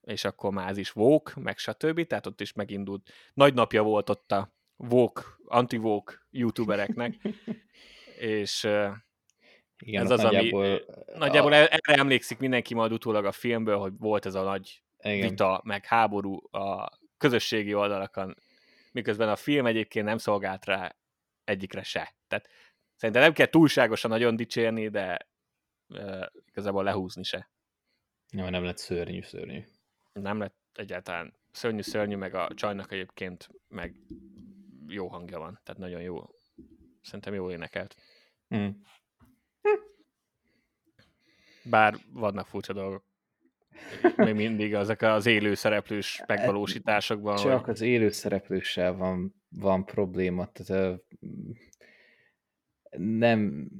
és 0.00 0.24
akkor 0.24 0.52
már 0.52 0.68
ez 0.68 0.76
is 0.76 0.90
Vók, 0.90 1.34
meg 1.34 1.58
stb. 1.58 2.06
Tehát 2.06 2.26
ott 2.26 2.40
is 2.40 2.52
megindult. 2.52 3.10
Nagy 3.34 3.54
napja 3.54 3.82
volt 3.82 4.10
ott 4.10 4.32
a 4.32 4.54
Vók, 4.76 5.40
anti-Vók 5.44 6.26
youtubereknek, 6.30 7.14
és 8.18 8.68
igen, 9.78 10.04
ez 10.04 10.10
az, 10.10 10.22
nagyjából, 10.22 10.64
ami 10.64 10.80
nagyjából 11.14 11.52
a... 11.52 11.56
erre 11.56 11.80
emlékszik 11.94 12.38
mindenki 12.38 12.74
majd 12.74 12.92
utólag 12.92 13.24
a 13.24 13.32
filmből, 13.32 13.78
hogy 13.78 13.92
volt 13.98 14.26
ez 14.26 14.34
a 14.34 14.42
nagy 14.42 14.82
Igen. 14.98 15.28
vita, 15.28 15.60
meg 15.64 15.84
háború 15.84 16.48
a 16.50 16.88
közösségi 17.16 17.74
oldalakon, 17.74 18.36
miközben 18.92 19.28
a 19.28 19.36
film 19.36 19.66
egyébként 19.66 20.06
nem 20.06 20.18
szolgált 20.18 20.64
rá 20.64 20.96
egyikre 21.44 21.82
se. 21.82 22.14
Tehát 22.28 22.48
szerintem 22.94 23.24
nem 23.24 23.32
kell 23.32 23.46
túlságosan 23.46 24.10
nagyon 24.10 24.36
dicsérni, 24.36 24.88
de 24.88 25.28
uh, 25.88 26.26
igazából 26.44 26.84
lehúzni 26.84 27.22
se. 27.22 27.50
Ja, 28.32 28.50
nem 28.50 28.64
lett 28.64 28.78
szörnyű, 28.78 29.22
szörnyű. 29.22 29.64
Nem 30.12 30.38
lett 30.38 30.56
egyáltalán 30.72 31.34
szörnyű, 31.50 31.80
szörnyű, 31.80 32.16
meg 32.16 32.34
a 32.34 32.50
csajnak 32.54 32.92
egyébként 32.92 33.48
meg 33.68 33.96
jó 34.86 35.08
hangja 35.08 35.38
van, 35.38 35.60
tehát 35.62 35.80
nagyon 35.80 36.02
jó. 36.02 36.24
Szerintem 37.02 37.34
jó 37.34 37.50
énekelt. 37.50 37.96
Mm. 38.54 38.68
Bár 41.64 41.94
vannak 42.12 42.46
furcsa 42.46 42.72
dolgok. 42.72 43.04
Még 44.16 44.34
mindig 44.34 44.72
ezek 44.72 45.02
az 45.02 45.26
élő 45.26 45.54
szereplős 45.54 46.22
megvalósításokban. 46.26 47.36
Csak 47.36 47.68
az 47.68 47.80
élő 47.80 48.10
szereplőssel 48.10 48.94
van, 48.94 49.42
van 49.48 49.84
probléma. 49.84 50.50
Tehát, 50.52 51.00
nem, 52.96 53.70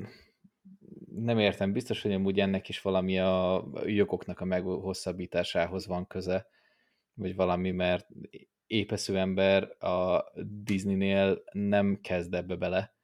nem 1.14 1.38
értem, 1.38 1.72
biztos, 1.72 2.02
hogy 2.02 2.12
amúgy 2.12 2.40
ennek 2.40 2.68
is 2.68 2.80
valami 2.80 3.18
a 3.18 3.64
jogoknak 3.84 4.40
a 4.40 4.44
meghosszabbításához 4.44 5.86
van 5.86 6.06
köze, 6.06 6.46
vagy 7.14 7.34
valami, 7.34 7.70
mert 7.70 8.08
épesző 8.66 9.18
ember 9.18 9.84
a 9.84 10.24
Disneynél 10.42 11.42
nem 11.52 11.98
kezd 12.02 12.34
ebbe 12.34 12.56
bele, 12.56 12.94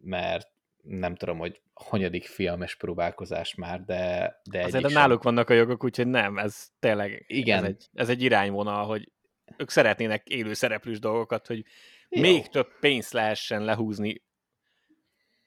mert 0.00 0.52
nem 0.82 1.14
tudom, 1.14 1.38
hogy 1.38 1.60
hanyadik 1.84 2.24
filmes 2.24 2.76
próbálkozás 2.76 3.54
már, 3.54 3.84
de, 3.84 4.34
de 4.50 4.64
Azért 4.64 4.82
de 4.82 4.92
náluk 4.92 5.22
vannak 5.22 5.50
a 5.50 5.54
jogok, 5.54 5.84
úgyhogy 5.84 6.06
nem, 6.06 6.38
ez 6.38 6.68
tényleg 6.78 7.24
Igen. 7.26 7.58
Ez, 7.58 7.64
egy, 7.64 7.86
ez 7.92 8.08
egy 8.08 8.22
irányvonal, 8.22 8.86
hogy 8.86 9.12
ők 9.56 9.70
szeretnének 9.70 10.28
élő 10.28 10.52
szereplős 10.52 10.98
dolgokat, 10.98 11.46
hogy 11.46 11.64
Jó. 12.08 12.20
még 12.22 12.48
több 12.48 12.68
pénzt 12.80 13.12
lehessen 13.12 13.64
lehúzni 13.64 14.24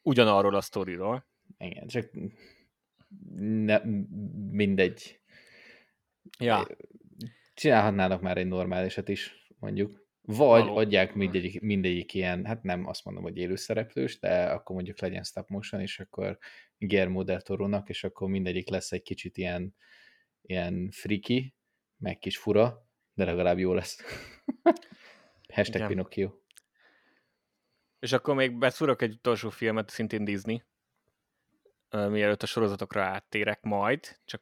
ugyanarról 0.02 0.56
a 0.56 0.62
sztoriról. 0.62 1.28
Igen, 1.58 1.88
csak 1.88 2.10
ne, 3.40 3.80
mindegy. 4.50 5.20
Ja. 6.40 6.68
Csinálhatnának 7.54 8.22
már 8.22 8.38
egy 8.38 8.48
normálisat 8.48 9.10
is, 9.10 9.48
mondjuk. 9.60 10.08
Vagy 10.38 10.64
Való. 10.64 10.76
adják 10.76 11.14
mindegyik, 11.14 11.62
mindegyik 11.62 12.14
ilyen, 12.14 12.46
hát 12.46 12.64
nem 12.64 12.86
azt 12.86 13.06
mondom, 13.06 13.24
hogy 13.24 13.38
élőszereplős, 13.38 14.20
de 14.20 14.50
akkor 14.50 14.76
mondjuk 14.76 15.00
legyen 15.00 15.24
stop 15.24 15.50
motion, 15.50 15.82
és 15.82 16.00
akkor 16.00 16.38
Guillermo 16.78 17.24
del 17.24 17.42
Toro-nak, 17.42 17.90
és 17.90 18.04
akkor 18.04 18.30
mindegyik 18.30 18.70
lesz 18.70 18.92
egy 18.92 19.02
kicsit 19.02 19.38
ilyen, 19.38 19.76
ilyen 20.42 20.90
friki, 20.92 21.56
meg 21.98 22.18
kis 22.18 22.38
fura, 22.38 22.88
de 23.14 23.26
legalább 23.26 23.58
jó 23.58 23.74
lesz. 23.74 23.98
Hashtag 25.54 25.76
Igen. 25.76 25.88
Pinocchio. 25.88 26.32
És 28.00 28.12
akkor 28.12 28.36
még 28.36 28.58
beszúrok 28.58 29.02
egy 29.02 29.14
utolsó 29.14 29.50
filmet, 29.50 29.90
szintén 29.90 30.26
Disney, 30.26 30.64
mielőtt 31.90 32.44
a 32.44 32.46
sorozatokra 32.46 33.04
áttérek 33.04 33.62
majd, 33.62 34.20
csak 34.26 34.42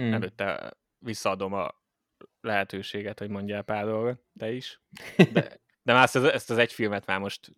mm. 0.00 0.12
előtte 0.12 0.76
visszaadom 0.98 1.52
a 1.52 1.77
lehetőséget, 2.48 3.18
hogy 3.18 3.30
mondjál 3.30 3.62
pár 3.62 3.84
dolgot, 3.84 4.20
te 4.38 4.52
is. 4.52 4.80
De, 5.32 5.60
de 5.82 5.92
már 5.92 6.02
ezt, 6.02 6.16
ezt 6.16 6.50
az 6.50 6.58
egy 6.58 6.72
filmet 6.72 7.06
már 7.06 7.18
most 7.18 7.52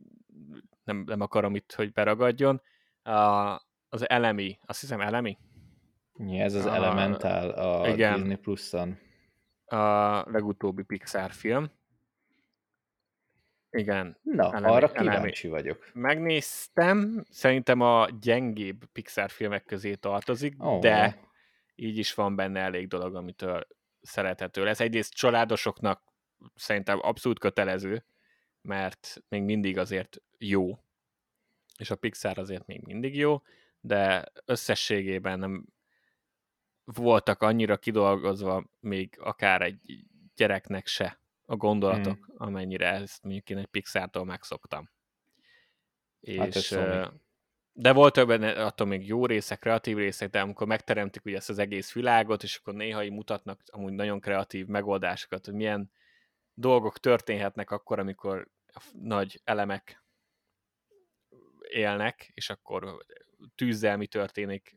nem, 0.85 1.03
nem 1.07 1.21
akarom 1.21 1.55
itt, 1.55 1.73
hogy 1.73 1.93
beragadjon. 1.93 2.63
A, 3.03 3.13
az 3.89 4.09
elemi, 4.09 4.59
azt 4.67 4.81
hiszem 4.81 5.01
elemi? 5.01 5.39
Ja, 6.15 6.43
ez 6.43 6.55
az 6.55 6.65
a, 6.65 6.75
Elemental 6.75 7.51
a 7.51 7.89
igen, 7.89 8.19
Disney 8.19 8.37
Plus-on. 8.37 8.99
A 9.65 9.77
legutóbbi 10.31 10.83
Pixar 10.83 11.33
film. 11.33 11.71
Igen. 13.71 14.19
Na, 14.23 14.55
elemi, 14.55 14.75
arra 14.75 14.91
kíváncsi 14.91 15.47
elemi. 15.49 15.63
vagyok. 15.63 15.91
Megnéztem, 15.95 17.25
szerintem 17.31 17.81
a 17.81 18.09
gyengébb 18.21 18.85
Pixar 18.93 19.31
filmek 19.31 19.65
közé 19.65 19.95
tartozik, 19.95 20.55
oh. 20.59 20.81
de 20.81 21.21
így 21.75 21.99
is 21.99 22.15
van 22.15 22.37
benne 22.37 22.61
elég 22.61 22.89
dolog, 22.89 23.15
amitől 23.15 23.67
szerethető 24.01 24.65
lesz. 24.65 24.81
Egyrészt 24.81 25.15
családosoknak 25.15 26.03
szerintem 26.55 26.99
abszolút 27.03 27.39
kötelező, 27.39 28.05
mert 28.63 29.23
még 29.29 29.43
mindig 29.43 29.79
azért 29.79 30.23
jó, 30.39 30.79
és 31.79 31.91
a 31.91 31.97
Pixar 31.97 32.39
azért 32.39 32.67
még 32.67 32.83
mindig 32.83 33.17
jó, 33.17 33.43
de 33.81 34.25
összességében 34.45 35.39
nem 35.39 35.67
voltak 36.85 37.43
annyira 37.43 37.77
kidolgozva 37.77 38.65
még 38.81 39.17
akár 39.21 39.63
egy 39.63 40.05
gyereknek 40.35 40.87
se 40.87 41.21
a 41.43 41.57
gondolatok, 41.57 42.25
hmm. 42.25 42.35
amennyire 42.37 42.89
ezt 42.89 43.23
mondjuk 43.23 43.51
én 43.51 43.59
egy 43.59 43.67
Pixar-tól 43.67 44.25
megszoktam. 44.25 44.91
Hát 46.37 46.55
és, 46.55 46.71
de 47.81 47.93
volt 47.93 48.27
benne 48.27 48.65
attól 48.65 48.87
még 48.87 49.07
jó 49.07 49.27
részek, 49.27 49.59
kreatív 49.59 49.97
részek, 49.97 50.31
de 50.31 50.41
amikor 50.41 50.67
megteremtik 50.67 51.25
ugye 51.25 51.37
ezt 51.37 51.49
az 51.49 51.59
egész 51.59 51.93
világot, 51.93 52.43
és 52.43 52.57
akkor 52.57 52.75
néha 52.75 53.05
így 53.05 53.13
mutatnak 53.13 53.61
amúgy 53.67 53.93
nagyon 53.93 54.21
kreatív 54.21 54.67
megoldásokat, 54.67 55.45
hogy 55.45 55.55
milyen 55.55 55.91
dolgok 56.55 56.99
történhetnek 56.99 57.71
akkor, 57.71 57.99
amikor 57.99 58.49
nagy 58.93 59.41
elemek 59.45 60.05
élnek, 61.69 62.31
és 62.35 62.51
akkor 62.51 63.05
tűzzel 63.55 63.97
mi 63.97 64.07
történik, 64.07 64.75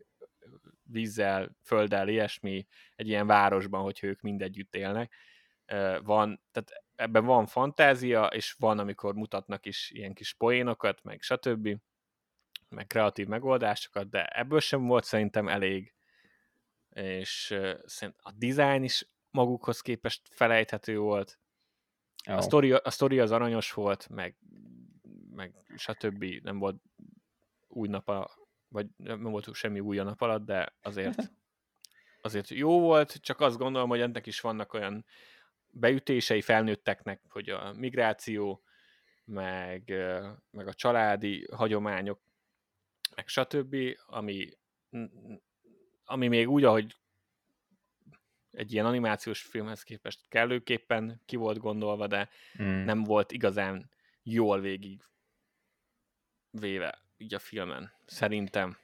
vízzel, 0.83 1.57
földdel, 1.63 2.07
ilyesmi 2.07 2.67
egy 2.95 3.07
ilyen 3.07 3.27
városban, 3.27 3.81
hogyha 3.81 4.07
ők 4.07 4.21
mindegyütt 4.21 4.75
élnek. 4.75 5.13
Van, 6.03 6.41
tehát 6.51 6.83
ebben 6.95 7.25
van 7.25 7.45
fantázia, 7.45 8.25
és 8.25 8.55
van, 8.59 8.79
amikor 8.79 9.13
mutatnak 9.13 9.65
is 9.65 9.91
ilyen 9.91 10.13
kis 10.13 10.33
poénokat, 10.33 11.03
meg 11.03 11.21
stb., 11.21 11.77
meg 12.73 12.87
kreatív 12.87 13.27
megoldásokat, 13.27 14.09
de 14.09 14.25
ebből 14.25 14.59
sem 14.59 14.87
volt 14.87 15.03
szerintem 15.03 15.47
elég, 15.47 15.93
és 16.89 17.55
a 18.17 18.31
design 18.35 18.83
is 18.83 19.07
magukhoz 19.31 19.81
képest 19.81 20.21
felejthető 20.31 20.97
volt. 20.97 21.39
Oh. 22.29 22.37
A, 22.37 22.41
sztori, 22.41 22.71
a 22.71 22.89
sztori 22.89 23.19
az 23.19 23.31
aranyos 23.31 23.73
volt, 23.73 24.09
meg, 24.09 24.37
meg 25.33 25.53
stb. 25.75 26.23
nem 26.41 26.59
volt 26.59 26.81
új 27.67 27.87
nap 27.87 28.09
a, 28.09 28.31
vagy 28.67 28.87
nem 28.97 29.21
volt 29.21 29.53
semmi 29.53 29.79
új 29.79 29.99
a 29.99 30.03
nap 30.03 30.21
alatt, 30.21 30.45
de 30.45 30.75
azért 30.81 31.17
azért 32.21 32.49
jó 32.49 32.79
volt, 32.79 33.13
csak 33.21 33.39
azt 33.39 33.57
gondolom, 33.57 33.89
hogy 33.89 34.01
ennek 34.01 34.25
is 34.25 34.41
vannak 34.41 34.73
olyan 34.73 35.05
beütései 35.69 36.41
felnőtteknek, 36.41 37.21
hogy 37.29 37.49
a 37.49 37.73
migráció, 37.73 38.63
meg, 39.25 39.93
meg 40.51 40.67
a 40.67 40.73
családi 40.73 41.47
hagyományok, 41.51 42.21
meg 43.15 43.27
stb., 43.27 43.75
ami, 44.05 44.49
ami 46.05 46.27
még 46.27 46.49
úgy, 46.49 46.63
ahogy 46.63 46.95
egy 48.51 48.73
ilyen 48.73 48.85
animációs 48.85 49.41
filmhez 49.41 49.83
képest 49.83 50.19
kellőképpen 50.29 51.21
ki 51.25 51.35
volt 51.35 51.57
gondolva, 51.57 52.07
de 52.07 52.29
mm. 52.61 52.83
nem 52.83 53.03
volt 53.03 53.31
igazán 53.31 53.89
jól 54.23 54.59
végig 54.59 55.01
véve 56.51 57.01
így 57.17 57.33
a 57.33 57.39
filmen, 57.39 57.93
szerintem. 58.05 58.77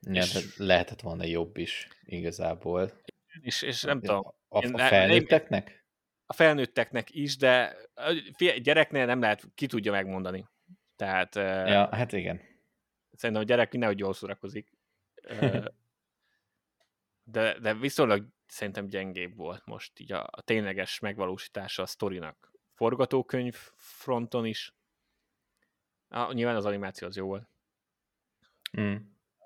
Ja, 0.00 0.22
és... 0.22 0.56
lehetett 0.56 1.00
volna 1.00 1.24
jobb 1.24 1.56
is 1.56 1.88
igazából. 2.04 2.92
És, 3.42 3.62
és 3.62 3.82
nem 3.82 4.00
tudom. 4.00 4.34
A, 4.48 4.72
a 4.72 4.78
felnőtteknek? 4.78 5.84
A 6.26 6.32
felnőtteknek 6.32 7.14
is, 7.14 7.36
de 7.36 7.76
a 7.94 8.12
gyereknél 8.62 9.06
nem 9.06 9.20
lehet, 9.20 9.42
ki 9.54 9.66
tudja 9.66 9.92
megmondani. 9.92 10.46
Tehát... 10.96 11.34
Ja, 11.68 11.94
hát 11.94 12.12
igen. 12.12 12.40
Szerintem 13.18 13.44
a 13.44 13.48
gyerek 13.48 13.72
nehogy 13.72 13.98
jól 13.98 14.12
szórakozik. 14.12 14.72
de, 17.24 17.58
de 17.58 17.74
viszonylag 17.74 18.26
szerintem 18.46 18.88
gyengébb 18.88 19.36
volt 19.36 19.66
most 19.66 19.98
így 20.00 20.12
a, 20.12 20.28
a 20.30 20.42
tényleges 20.42 20.98
megvalósítása 20.98 21.82
a 21.82 21.86
sztorinak. 21.86 22.52
Forgatókönyv 22.74 23.54
fronton 23.76 24.46
is. 24.46 24.74
Ah, 26.08 26.34
nyilván 26.34 26.56
az 26.56 26.64
animáció 26.64 27.08
az 27.08 27.16
jó 27.16 27.26
volt. 27.26 27.48
Mm. 28.80 28.96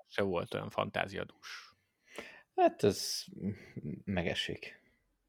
Se 0.07 0.21
volt 0.21 0.53
olyan 0.53 0.69
fantáziadús. 0.69 1.75
Hát 2.55 2.83
ez 2.83 3.25
megesik. 4.03 4.81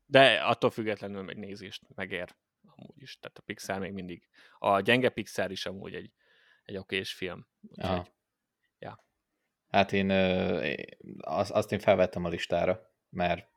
De 0.07 0.42
attól 0.42 0.70
függetlenül 0.70 1.30
egy 1.30 1.36
nézést 1.36 1.82
megér 1.95 2.34
amúgy 2.76 3.03
is. 3.03 3.18
Tehát 3.18 3.38
a 3.38 3.42
Pixar 3.42 3.78
még 3.78 3.92
mindig. 3.92 4.28
A 4.59 4.80
gyenge 4.80 5.09
Pixar 5.09 5.51
is 5.51 5.66
amúgy 5.66 5.95
egy, 5.95 6.12
egy 6.64 6.76
okés 6.76 7.12
film. 7.12 7.47
Úgyhogy, 7.61 8.12
ja. 8.85 9.05
Hát 9.68 9.93
én 9.93 10.11
azt, 11.20 11.72
én 11.72 11.78
felvettem 11.78 12.24
a 12.24 12.28
listára, 12.28 12.91
mert 13.09 13.49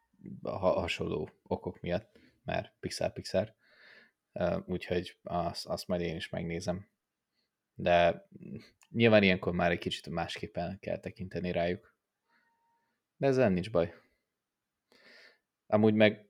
hasonló 0.44 1.30
okok 1.44 1.80
miatt, 1.80 2.20
mert 2.44 2.74
Pixar-Pixar. 2.80 3.56
Úgyhogy 4.66 5.18
azt, 5.24 5.66
azt 5.66 5.88
majd 5.88 6.02
én 6.02 6.16
is 6.16 6.30
megnézem. 6.30 6.90
De 7.74 8.28
nyilván 8.90 9.24
ilyenkor 9.24 9.54
már 9.54 9.72
egy 9.72 9.80
kicsit 9.80 10.10
másképpen 10.10 10.80
kell 10.80 11.00
tekinteni 11.00 11.52
rájuk. 11.52 11.96
De 13.18 13.28
ezzel 13.28 13.50
nincs 13.50 13.72
baj. 13.72 13.94
Amúgy 15.68 15.94
meg 15.94 16.27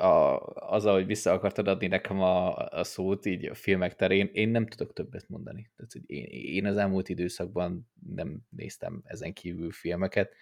a, 0.00 0.40
az, 0.54 0.84
hogy 0.84 1.06
vissza 1.06 1.32
akartad 1.32 1.68
adni 1.68 1.86
nekem 1.86 2.20
a, 2.20 2.56
a 2.56 2.84
szót 2.84 3.26
így 3.26 3.46
a 3.46 3.54
filmek 3.54 3.94
terén, 3.94 4.30
én 4.32 4.48
nem 4.48 4.66
tudok 4.66 4.92
többet 4.92 5.28
mondani. 5.28 5.70
Tehát, 5.76 5.92
hogy 5.92 6.02
én, 6.06 6.24
én 6.30 6.66
az 6.66 6.76
elmúlt 6.76 7.08
időszakban 7.08 7.90
nem 8.14 8.40
néztem 8.50 9.02
ezen 9.04 9.32
kívül 9.32 9.72
filmeket, 9.72 10.34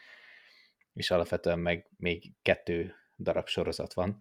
és 0.92 1.10
alapvetően 1.10 1.58
meg 1.58 1.90
még 1.96 2.32
kettő 2.42 2.94
darab 3.18 3.46
sorozat 3.46 3.92
van, 3.92 4.20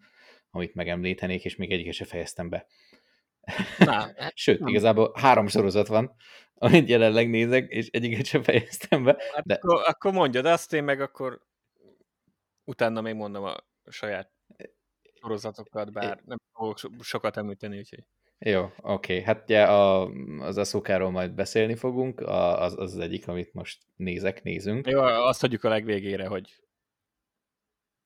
amit 0.50 0.74
megemlítenék, 0.74 1.46
és 1.46 1.56
még 1.56 1.72
egyiket 1.72 1.94
se 1.94 2.06
fejeztem 2.06 2.50
be. 2.50 2.68
Na, 3.78 3.92
hát 4.18 4.32
Sőt, 4.36 4.60
nem. 4.60 4.68
igazából 4.68 5.12
három 5.16 5.48
sorozat 5.48 5.88
van, 5.88 6.16
amit 6.54 6.90
jelenleg 6.90 7.30
nézek, 7.30 7.70
és 7.70 7.88
egyiket 7.90 8.26
sem 8.26 8.44
fejeztem 8.44 9.04
be. 9.04 9.18
Hát 9.34 9.46
de... 9.46 9.54
akkor, 9.54 9.82
akkor 9.86 10.12
mondjad 10.12 10.46
azt, 10.46 10.74
én 10.74 10.84
meg 10.84 11.02
akkor 11.02 11.42
utána 12.64 13.02
még 13.02 13.14
mondom 13.14 13.44
a 13.44 13.56
saját 13.90 14.32
sorozatokat, 15.22 15.92
bár 15.92 16.22
nem 16.26 16.38
fogok 16.54 16.78
sokat 17.00 17.38
említeni, 17.38 17.78
úgyhogy... 17.78 18.04
Jó, 18.40 18.72
oké. 18.82 19.22
Hát 19.22 19.44
ugye 19.44 19.64
a, 19.64 20.10
az 20.40 20.58
Aszukáról 20.58 21.12
majd 21.12 21.32
beszélni 21.32 21.76
fogunk, 21.76 22.20
a, 22.20 22.62
az, 22.62 22.74
az 22.78 22.94
az 22.94 23.00
egyik, 23.00 23.28
amit 23.28 23.54
most 23.54 23.84
nézek, 23.96 24.44
nézünk. 24.44 24.88
Jó, 24.88 25.02
azt 25.02 25.42
hagyjuk 25.42 25.64
a 25.64 25.70
legvégére, 25.70 26.28
hogy 26.28 26.56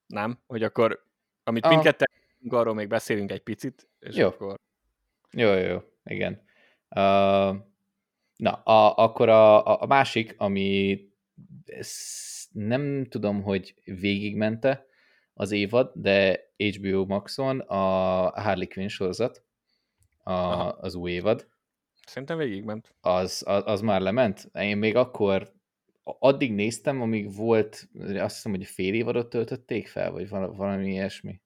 nem? 0.05 0.39
Hogy 0.47 0.63
akkor, 0.63 1.05
amit 1.43 1.65
a... 1.65 1.69
mindketten 1.69 2.07
arról 2.49 2.73
még 2.73 2.87
beszélünk 2.87 3.31
egy 3.31 3.43
picit, 3.43 3.89
és 3.99 4.15
jó. 4.15 4.27
akkor... 4.27 4.59
Jó, 5.31 5.53
jó, 5.53 5.67
jó, 5.67 5.79
igen. 6.03 6.41
Uh, 6.89 7.55
na, 8.35 8.53
a, 8.63 8.97
akkor 8.97 9.29
a, 9.29 9.81
a 9.81 9.85
másik, 9.85 10.35
ami 10.37 10.99
nem 12.51 13.05
tudom, 13.09 13.41
hogy 13.41 13.75
végigmente 13.83 14.85
az 15.33 15.51
évad, 15.51 15.91
de 15.93 16.50
HBO 16.69 17.05
Maxon 17.05 17.59
a 17.59 17.75
Harley 18.41 18.67
Quinn 18.67 18.87
sorozat, 18.87 19.43
a, 20.23 20.31
az 20.79 20.95
új 20.95 21.11
évad. 21.11 21.47
Szerintem 22.05 22.37
végigment. 22.37 22.95
Az, 23.01 23.43
az, 23.45 23.63
az 23.65 23.81
már 23.81 24.01
lement? 24.01 24.49
Én 24.53 24.77
még 24.77 24.95
akkor 24.95 25.53
addig 26.03 26.53
néztem, 26.53 27.01
amíg 27.01 27.35
volt, 27.35 27.89
azt 27.99 28.35
hiszem, 28.35 28.51
hogy 28.51 28.65
fél 28.65 28.93
évadot 28.93 29.29
töltötték 29.29 29.87
fel, 29.87 30.11
vagy 30.11 30.29
valami 30.29 30.91
ilyesmi. 30.91 31.41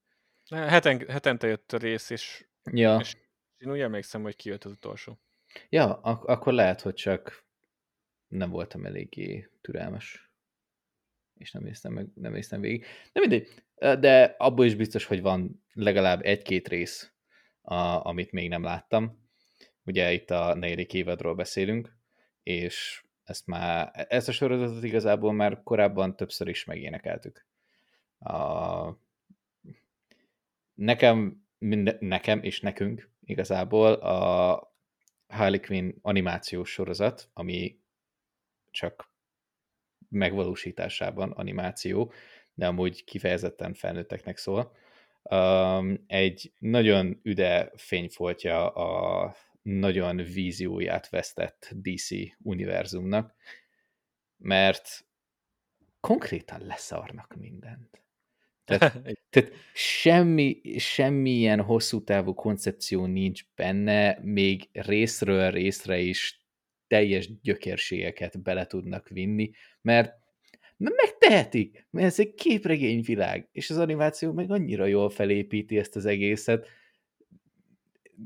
Heten, 0.49 1.09
hetente 1.09 1.47
jött 1.47 1.73
a 1.73 1.77
rész, 1.77 2.09
és, 2.09 2.47
ja. 2.71 2.97
és 2.99 3.15
én 3.57 3.71
úgy 3.71 3.79
emlékszem, 3.79 4.21
hogy 4.21 4.35
kijött 4.35 4.63
az 4.63 4.71
utolsó. 4.71 5.19
Ja, 5.69 5.93
ak- 5.93 6.27
akkor 6.27 6.53
lehet, 6.53 6.81
hogy 6.81 6.93
csak 6.93 7.45
nem 8.27 8.49
voltam 8.49 8.85
eléggé 8.85 9.49
türelmes. 9.61 10.31
És 11.37 11.51
nem 11.51 11.63
néztem, 11.63 11.93
meg, 11.93 12.07
nem 12.15 12.31
néztem 12.31 12.61
végig. 12.61 12.85
De 13.13 13.19
mindegy, 13.19 13.63
de 13.75 14.35
abból 14.37 14.65
is 14.65 14.75
biztos, 14.75 15.05
hogy 15.05 15.21
van 15.21 15.63
legalább 15.73 16.21
egy-két 16.23 16.67
rész, 16.67 17.13
a, 17.61 17.75
amit 18.07 18.31
még 18.31 18.49
nem 18.49 18.63
láttam. 18.63 19.23
Ugye 19.83 20.13
itt 20.13 20.31
a 20.31 20.55
negyedik 20.55 20.93
évadról 20.93 21.35
beszélünk, 21.35 21.97
és 22.43 23.03
ezt 23.23 23.47
már, 23.47 24.05
ezt 24.09 24.27
a 24.27 24.31
sorozatot 24.31 24.83
igazából 24.83 25.33
már 25.33 25.63
korábban 25.63 26.15
többször 26.15 26.47
is 26.47 26.65
megénekeltük. 26.65 27.47
A, 28.19 28.99
nekem, 30.73 31.45
mind, 31.57 31.97
nekem 31.99 32.43
és 32.43 32.61
nekünk 32.61 33.09
igazából 33.23 33.93
a 33.93 34.73
Harley 35.27 35.59
Quinn 35.59 35.93
animációs 36.01 36.71
sorozat, 36.71 37.29
ami 37.33 37.79
csak 38.71 39.13
megvalósításában 40.15 41.31
animáció, 41.31 42.11
de 42.53 42.67
amúgy 42.67 43.03
kifejezetten 43.03 43.73
felnőtteknek 43.73 44.37
szól. 44.37 44.75
Um, 45.23 46.03
egy 46.07 46.53
nagyon 46.59 47.19
üde 47.23 47.71
fényfoltja 47.75 48.69
a 48.69 49.35
nagyon 49.61 50.15
vízióját 50.15 51.09
vesztett 51.09 51.71
DC 51.81 52.09
univerzumnak, 52.37 53.35
mert 54.37 55.05
konkrétan 55.99 56.65
leszarnak 56.65 57.35
mindent. 57.39 58.03
Tehát, 58.65 59.01
tehát 59.29 59.51
semmi, 59.73 60.61
semmilyen 60.77 61.61
hosszú 61.61 62.03
távú 62.03 62.33
koncepció 62.33 63.05
nincs 63.05 63.43
benne, 63.55 64.19
még 64.21 64.69
részről 64.71 65.51
részre 65.51 65.99
is 65.99 66.44
teljes 66.87 67.41
gyökérségeket 67.41 68.41
bele 68.41 68.65
tudnak 68.65 69.07
vinni, 69.07 69.51
mert 69.81 70.13
megtehetik, 70.77 71.87
mert 71.89 72.05
ez 72.07 72.19
egy 72.19 72.33
képregényvilág, 72.33 73.47
és 73.51 73.69
az 73.69 73.77
animáció 73.77 74.33
meg 74.33 74.51
annyira 74.51 74.85
jól 74.85 75.09
felépíti 75.09 75.77
ezt 75.77 75.95
az 75.95 76.05
egészet, 76.05 76.67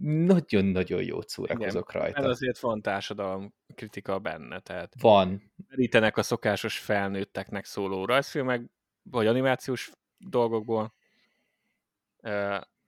nagyon-nagyon 0.02 1.04
jót 1.04 1.30
szórakozok 1.30 1.90
Igen, 1.90 2.02
rajta. 2.02 2.20
Ez 2.20 2.26
azért 2.26 2.60
van 2.60 2.82
társadalom 2.82 3.54
kritika 3.76 4.20
benne, 4.20 4.60
tehát 4.60 4.94
Van. 5.02 5.52
merítenek 5.68 6.18
a 6.18 6.24
szokásos 6.24 6.80
felnőtteknek 6.80 7.66
szóló 7.66 8.06
rajzfilmek, 8.06 8.62
vagy 9.04 9.28
animációs 9.28 9.92
dolgokból, 10.18 10.94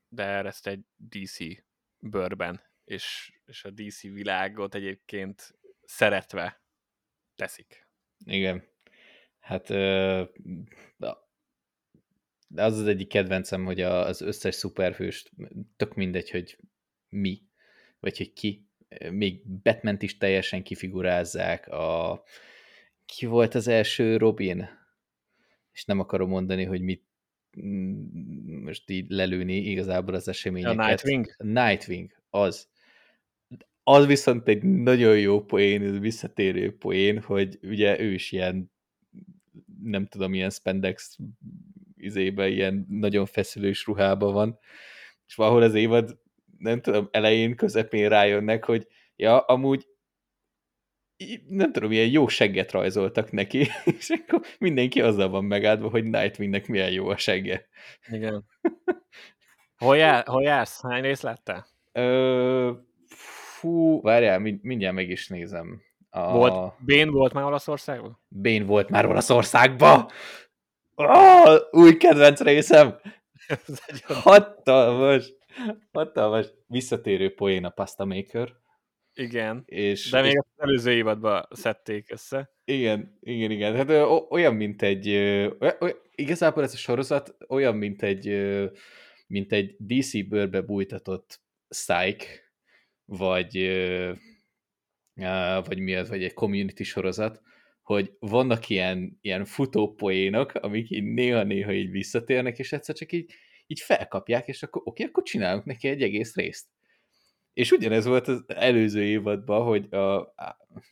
de 0.09 0.25
ezt 0.45 0.67
egy 0.67 0.79
DC 0.95 1.37
bőrben, 1.99 2.61
és, 2.83 3.33
és 3.45 3.63
a 3.63 3.71
DC 3.71 4.01
világot 4.01 4.75
egyébként 4.75 5.55
szeretve 5.91 6.61
teszik. 7.35 7.87
Igen. 8.25 8.63
Hát 9.39 9.69
ö, 9.69 10.23
de 10.97 12.63
az 12.63 12.77
az 12.79 12.87
egyik 12.87 13.07
kedvencem, 13.07 13.65
hogy 13.65 13.81
az 13.81 14.21
összes 14.21 14.55
szuperhőst, 14.55 15.31
tök 15.75 15.93
mindegy, 15.93 16.29
hogy 16.29 16.57
mi, 17.09 17.41
vagy 17.99 18.17
hogy 18.17 18.33
ki, 18.33 18.67
még 19.11 19.47
batman 19.47 19.97
is 19.99 20.17
teljesen 20.17 20.63
kifigurázzák, 20.63 21.67
a, 21.67 22.23
ki 23.05 23.25
volt 23.25 23.55
az 23.55 23.67
első 23.67 24.17
Robin? 24.17 24.69
És 25.71 25.85
nem 25.85 25.99
akarom 25.99 26.29
mondani, 26.29 26.63
hogy 26.63 26.81
mit 26.81 27.03
most 28.61 28.89
így 28.89 29.09
lelőni 29.09 29.55
igazából 29.55 30.13
az 30.13 30.27
eseményeket. 30.27 30.79
A 30.79 30.87
Nightwing? 30.87 31.35
Nightwing, 31.37 32.11
az. 32.29 32.69
Az 33.91 34.05
viszont 34.05 34.47
egy 34.47 34.63
nagyon 34.63 35.19
jó 35.19 35.43
poén, 35.43 35.99
visszatérő 35.99 36.77
poén, 36.77 37.21
hogy 37.21 37.59
ugye 37.61 37.99
ő 37.99 38.13
is 38.13 38.31
ilyen 38.31 38.71
nem 39.83 40.05
tudom, 40.05 40.33
ilyen 40.33 40.49
spandex 40.49 41.17
izébe, 41.95 42.47
ilyen 42.47 42.85
nagyon 42.89 43.25
feszülős 43.25 43.85
ruhába 43.85 44.31
van, 44.31 44.59
és 45.27 45.35
valahol 45.35 45.61
az 45.61 45.73
évad, 45.73 46.19
nem 46.57 46.81
tudom, 46.81 47.07
elején, 47.11 47.55
közepén 47.55 48.09
rájönnek, 48.09 48.65
hogy 48.65 48.87
ja, 49.15 49.39
amúgy 49.39 49.87
nem 51.47 51.71
tudom, 51.71 51.91
ilyen 51.91 52.09
jó 52.09 52.27
segget 52.27 52.71
rajzoltak 52.71 53.31
neki, 53.31 53.59
és 53.97 54.09
akkor 54.09 54.41
mindenki 54.59 55.01
azzal 55.01 55.29
van 55.29 55.43
megáldva, 55.43 55.89
hogy 55.89 56.03
Nightwingnek 56.03 56.67
milyen 56.67 56.91
jó 56.91 57.07
a 57.07 57.17
segge. 57.17 57.67
Igen. 58.07 58.45
Hol, 59.77 59.97
jár, 59.97 60.25
hol 60.27 60.43
jársz? 60.43 60.81
Hány 60.81 61.01
részt 61.01 61.21
láttál? 61.21 61.67
Ö, 61.91 62.71
fú, 63.61 64.01
várjál, 64.01 64.39
mind- 64.39 64.63
mindjárt 64.63 64.95
meg 64.95 65.09
is 65.09 65.27
nézem. 65.27 65.81
A... 66.09 66.31
Volt, 66.31 66.73
Bane 66.85 67.11
volt 67.11 67.33
már 67.33 67.43
Olaszországban? 67.43 68.19
Bane 68.29 68.63
volt 68.63 68.89
már 68.89 69.05
Olaszországba! 69.05 70.11
Oh, 70.95 71.55
új 71.71 71.97
kedvenc 71.97 72.41
részem! 72.41 72.85
Olyan- 73.47 74.21
Hatalmas! 74.21 75.33
Hatalmas! 75.91 76.47
Visszatérő 76.67 77.33
poén 77.33 77.65
a 77.65 77.69
Pasta 77.69 78.05
Maker. 78.05 78.49
Igen. 79.13 79.63
És, 79.65 80.09
De 80.09 80.21
még 80.21 80.31
és 80.31 80.37
az 80.37 80.63
előző 80.63 80.91
évadban 80.91 81.47
szedték 81.49 82.11
össze. 82.11 82.51
igen, 82.63 83.17
igen, 83.19 83.51
igen. 83.51 83.75
Hát 83.75 83.89
olyan, 84.29 84.55
mint 84.55 84.81
egy... 84.81 85.07
ö, 85.07 85.49
oly- 85.59 85.77
oly- 85.79 85.99
Igazából 86.15 86.63
ez 86.63 86.73
a 86.73 86.77
sorozat 86.77 87.35
olyan, 87.47 87.75
mint 87.75 88.03
egy, 88.03 88.27
mint 89.27 89.51
egy 89.51 89.75
DC 89.79 90.27
bőrbe 90.27 90.61
bújtatott 90.61 91.41
Psych, 91.67 92.27
vagy, 93.17 93.57
vagy 95.65 95.79
mi 95.79 95.95
az, 95.95 96.09
vagy 96.09 96.23
egy 96.23 96.33
community 96.33 96.83
sorozat, 96.83 97.41
hogy 97.81 98.11
vannak 98.19 98.69
ilyen, 98.69 99.17
ilyen 99.21 99.45
futópoénok, 99.45 100.53
amik 100.53 100.89
így 100.89 101.03
néha-néha 101.03 101.71
így 101.71 101.89
visszatérnek, 101.89 102.59
és 102.59 102.71
egyszer 102.71 102.95
csak 102.95 103.11
így, 103.11 103.33
így 103.67 103.79
felkapják, 103.79 104.47
és 104.47 104.63
akkor 104.63 104.81
oké, 104.85 105.03
akkor 105.03 105.23
csinálunk 105.23 105.65
neki 105.65 105.87
egy 105.87 106.01
egész 106.01 106.35
részt. 106.35 106.67
És 107.53 107.71
ugyanez 107.71 108.05
volt 108.05 108.27
az 108.27 108.43
előző 108.47 109.03
évadban, 109.03 109.63
hogy 109.63 109.93
a, 109.93 110.33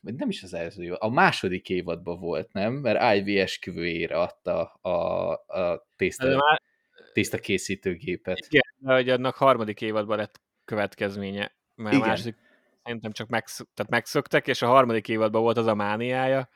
vagy 0.02 0.16
nem 0.16 0.30
is 0.30 0.44
az 0.44 0.54
előző 0.54 0.84
évad, 0.84 0.98
a 1.02 1.10
második 1.10 1.70
évadban 1.70 2.20
volt, 2.20 2.54
nem? 2.54 2.74
Mert 2.74 3.16
Ivy 3.18 3.40
esküvőjére 3.40 4.20
adta 4.20 4.64
a, 4.82 5.32
a 5.32 5.88
tészta, 5.96 6.60
tészta 7.14 7.38
készítőgépet. 7.38 8.48
igen, 8.50 8.64
de 8.78 8.94
hogy 8.94 9.10
annak 9.10 9.36
harmadik 9.36 9.82
évadban 9.82 10.18
lett 10.18 10.42
következménye. 10.66 11.58
Mert 11.80 11.96
Igen. 11.96 12.06
a 12.08 12.10
második 12.10 12.36
szerintem 12.84 13.12
csak 13.12 13.28
megsz, 13.28 13.56
tehát 13.74 13.92
megszöktek, 13.92 14.48
és 14.48 14.62
a 14.62 14.68
harmadik 14.68 15.08
évadban 15.08 15.42
volt 15.42 15.58
az 15.58 15.66
a 15.66 15.76
mániája, 15.76 16.50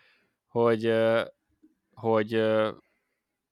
hogy, 0.47 0.93
hogy 1.93 2.33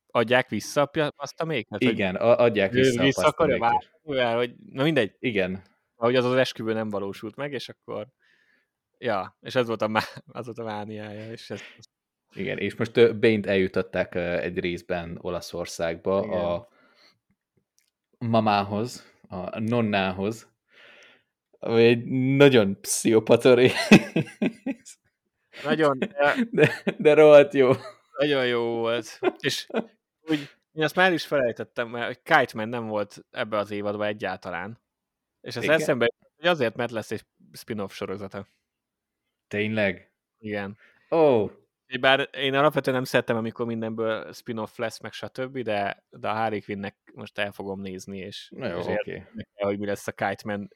adják 0.08 0.50
vissza 0.50 0.82
a 0.82 1.14
azt 1.16 1.42
a 1.42 1.46
hogy 1.46 1.66
Igen, 1.78 2.16
a- 2.16 2.40
adják 2.40 2.72
vissza 2.72 3.02
a 3.02 3.04
vissza 3.04 3.34
válni, 3.38 3.78
mivel, 4.02 4.36
hogy 4.36 4.56
na 4.72 4.84
mindegy, 4.84 5.16
Igen, 5.20 5.62
hogy 5.96 6.16
az 6.16 6.26
az 6.26 6.36
esküvő 6.36 6.74
nem 6.74 6.90
valósult 6.90 7.36
meg, 7.36 7.54
és 7.54 7.70
akkor 7.70 8.08
ja, 8.98 9.38
és 9.42 9.56
ez 9.56 9.68
volt 9.68 9.82
a, 9.82 9.88
má- 9.88 10.24
az 10.28 10.46
volt 10.46 10.58
a 10.58 10.64
mániája, 10.64 11.32
és 11.32 11.50
ez, 11.50 11.62
igen, 12.36 12.58
és 12.58 12.76
most 12.76 12.98
ö, 12.98 13.18
Bane-t 13.18 13.46
eljutották 13.46 14.16
egy 14.16 14.60
részben 14.60 15.18
Olaszországba 15.22 16.24
Igen. 16.26 16.40
a 16.40 16.68
mamához, 18.18 19.06
a 19.28 19.60
nonnához, 19.60 20.51
ami 21.64 21.86
egy 21.86 22.06
nagyon 22.36 22.80
pszichopata 22.82 23.54
rész, 23.54 23.90
nagyon, 25.64 25.98
de, 26.52 26.84
de 26.98 27.14
rohadt 27.14 27.54
jó. 27.54 27.72
Nagyon 28.18 28.46
jó 28.46 28.62
volt. 28.62 29.20
És 29.40 29.68
úgy, 30.22 30.50
én 30.72 30.84
azt 30.84 30.96
már 30.96 31.14
is 31.14 31.26
felejtettem, 31.26 31.90
mert 31.90 32.22
Kite 32.24 32.52
Man 32.54 32.70
nem 32.70 32.88
volt 32.88 33.26
ebbe 33.32 33.58
az 33.58 33.72
évadban 33.72 34.08
egyáltalán. 34.08 34.82
És 35.42 35.56
ez 35.56 35.64
Igen? 35.64 35.76
eszembe 35.76 36.08
hogy 36.36 36.50
azért, 36.50 36.76
mert 36.76 36.92
lesz 36.92 37.12
egy 37.12 37.26
spin-off 37.54 37.94
sorozata. 37.94 38.48
Tényleg? 39.48 40.12
Igen. 40.38 40.78
Ó, 41.10 41.18
oh, 41.18 41.52
Bár 42.00 42.30
én 42.34 42.54
alapvetően 42.54 42.96
nem 42.96 43.06
szeretem, 43.06 43.38
amikor 43.38 43.66
mindenből 43.66 44.34
spin-off 44.34 44.78
lesz, 44.78 45.00
meg 45.00 45.12
stb., 45.12 45.58
de, 45.58 46.06
de 46.10 46.30
a 46.30 46.34
Harley 46.34 46.62
Quinnnek 46.62 46.96
most 47.14 47.38
el 47.38 47.52
fogom 47.52 47.82
nézni, 47.82 48.18
és, 48.18 48.52
na 48.56 48.68
jó, 48.68 48.80
és 48.80 48.86
oké. 48.86 49.12
érdekel, 49.12 49.68
hogy 49.68 49.80
mi 49.80 49.86
lesz 49.86 50.08
a 50.08 50.12
Kite 50.12 50.42
Man 50.44 50.56
Okay. 50.56 50.68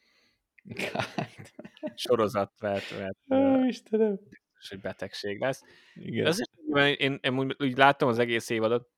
Sorozat, 1.96 2.52
mert, 2.60 2.98
mert 2.98 3.18
Ó, 3.30 3.66
Istenem. 3.66 4.16
biztos, 4.16 4.70
hogy 4.70 4.80
betegség 4.80 5.40
lesz. 5.40 5.62
Igen. 5.94 6.26
Ez 6.26 6.40
én, 6.74 6.94
én, 6.98 7.20
én 7.22 7.38
úgy, 7.40 7.56
úgy 7.60 7.78
láttam 7.78 8.08
az 8.08 8.20
egész 8.20 8.50
évadot. 8.50 8.90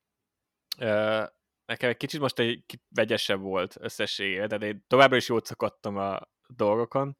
Nekem 1.65 1.89
egy 1.89 1.97
kicsit 1.97 2.19
most 2.19 2.39
egy 2.39 2.79
vegyesebb 2.89 3.39
volt 3.39 3.75
összességében, 3.79 4.47
tehát 4.47 4.63
én 4.63 4.83
továbbra 4.87 5.15
is 5.15 5.27
jót 5.27 5.45
szakadtam 5.45 5.97
a 5.97 6.19
dolgokon, 6.47 7.17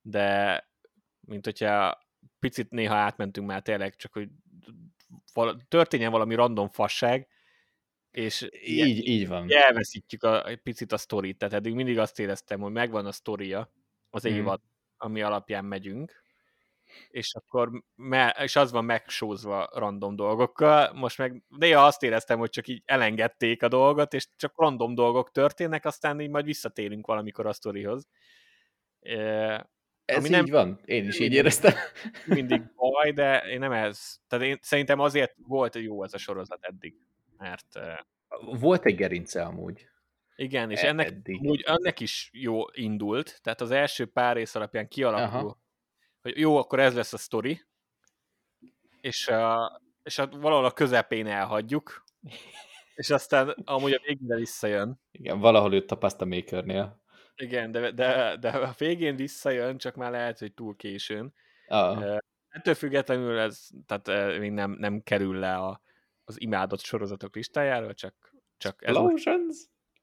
de 0.00 0.68
mint 1.20 1.44
hogyha 1.44 2.02
picit 2.38 2.70
néha 2.70 2.94
átmentünk 2.94 3.46
már 3.46 3.62
tényleg, 3.62 3.96
csak 3.96 4.12
hogy 4.12 4.28
vala, 5.32 5.56
történjen 5.68 6.10
valami 6.10 6.34
random 6.34 6.68
fasság, 6.68 7.28
és 8.14 8.48
Így, 8.64 9.06
így 9.08 9.28
van. 9.28 9.46
elveszítjük 9.48 10.22
a, 10.22 10.46
egy 10.46 10.58
picit 10.60 10.92
a 10.92 10.96
sztorit, 10.96 11.38
tehát 11.38 11.54
eddig 11.54 11.74
mindig 11.74 11.98
azt 11.98 12.18
éreztem, 12.18 12.60
hogy 12.60 12.72
megvan 12.72 13.06
a 13.06 13.12
sztoria, 13.12 13.70
az 14.10 14.22
Mhm. 14.22 14.34
évad, 14.34 14.60
ami 14.96 15.22
alapján 15.22 15.64
megyünk, 15.64 16.22
és 17.08 17.34
akkor 17.34 17.70
me- 17.94 18.38
és 18.40 18.56
az 18.56 18.70
van 18.72 18.84
megsózva 18.84 19.70
random 19.74 20.16
dolgokkal, 20.16 20.92
most 20.92 21.18
meg 21.18 21.42
néha 21.48 21.84
azt 21.86 22.02
éreztem, 22.02 22.38
hogy 22.38 22.50
csak 22.50 22.68
így 22.68 22.82
elengedték 22.84 23.62
a 23.62 23.68
dolgot, 23.68 24.12
és 24.14 24.28
csak 24.36 24.52
random 24.60 24.94
dolgok 24.94 25.30
történnek, 25.30 25.84
aztán 25.84 26.20
így 26.20 26.30
majd 26.30 26.44
visszatérünk 26.44 27.06
valamikor 27.06 27.46
a 27.46 27.52
sztorihoz. 27.52 28.06
E, 29.00 29.16
Ez 30.04 30.16
ami 30.16 30.24
így 30.24 30.30
nem- 30.30 30.44
van. 30.46 30.80
Én 30.84 31.04
is 31.06 31.18
így 31.18 31.32
éreztem. 31.32 31.72
mindig 32.26 32.62
baj, 32.74 33.12
de 33.12 33.38
én 33.38 33.58
nem 33.58 33.72
ez, 33.72 34.16
tehát 34.28 34.44
én 34.44 34.58
szerintem 34.62 34.98
azért 34.98 35.34
volt 35.46 35.74
jó 35.76 36.04
ez 36.04 36.14
a 36.14 36.18
sorozat 36.18 36.62
eddig, 36.64 36.94
mert 37.44 37.78
Volt 38.58 38.84
egy 38.84 38.94
gerince 38.94 39.42
amúgy. 39.42 39.88
igen, 40.36 40.70
és 40.70 40.82
E- 40.82 40.86
ennek 40.88 41.06
eddig. 41.06 41.38
amúgy 41.38 41.62
ennek 41.66 42.00
is 42.00 42.30
jó 42.32 42.62
indult, 42.72 43.38
tehát 43.42 43.60
az 43.60 43.70
első 43.70 44.06
pár 44.06 44.36
rész 44.36 44.54
alapján 44.54 44.88
kialakul, 44.88 45.38
Aha. 45.38 45.58
hogy 46.20 46.38
jó, 46.38 46.56
akkor 46.56 46.80
ez 46.80 46.94
lesz 46.94 47.12
a 47.12 47.16
sztori, 47.18 47.60
és, 49.00 49.28
a, 49.28 49.80
és 50.02 50.18
a, 50.18 50.26
valahol 50.26 50.64
a 50.64 50.70
közepén 50.72 51.26
elhagyjuk, 51.26 52.04
és 52.94 53.10
aztán 53.10 53.54
amúgy 53.64 53.92
a 53.92 54.00
végére 54.06 54.36
visszajön. 54.36 55.00
Igen, 55.10 55.38
valahol 55.38 55.74
őt 55.74 55.86
tapaszt 55.86 56.20
a 56.20 56.24
Makernél. 56.24 57.02
Igen, 57.36 57.70
de, 57.70 57.90
de, 57.90 58.36
de 58.36 58.48
a 58.48 58.74
végén 58.78 59.16
visszajön, 59.16 59.78
csak 59.78 59.94
már 59.94 60.10
lehet, 60.10 60.38
hogy 60.38 60.54
túl 60.54 60.76
későn. 60.76 61.34
Ah, 61.66 62.18
Ettől 62.48 62.74
függetlenül 62.74 63.38
ez 63.38 63.68
tehát 63.86 64.08
eh, 64.08 64.38
még 64.38 64.50
nem, 64.50 64.70
nem 64.70 65.02
kerül 65.02 65.38
le 65.38 65.54
a, 65.54 65.80
az 66.24 66.40
imádott 66.40 66.80
sorozatok 66.80 67.34
listájáról, 67.34 67.94
csak, 67.94 68.34
csak 68.56 68.86
ez 68.86 68.96
most, 68.96 69.30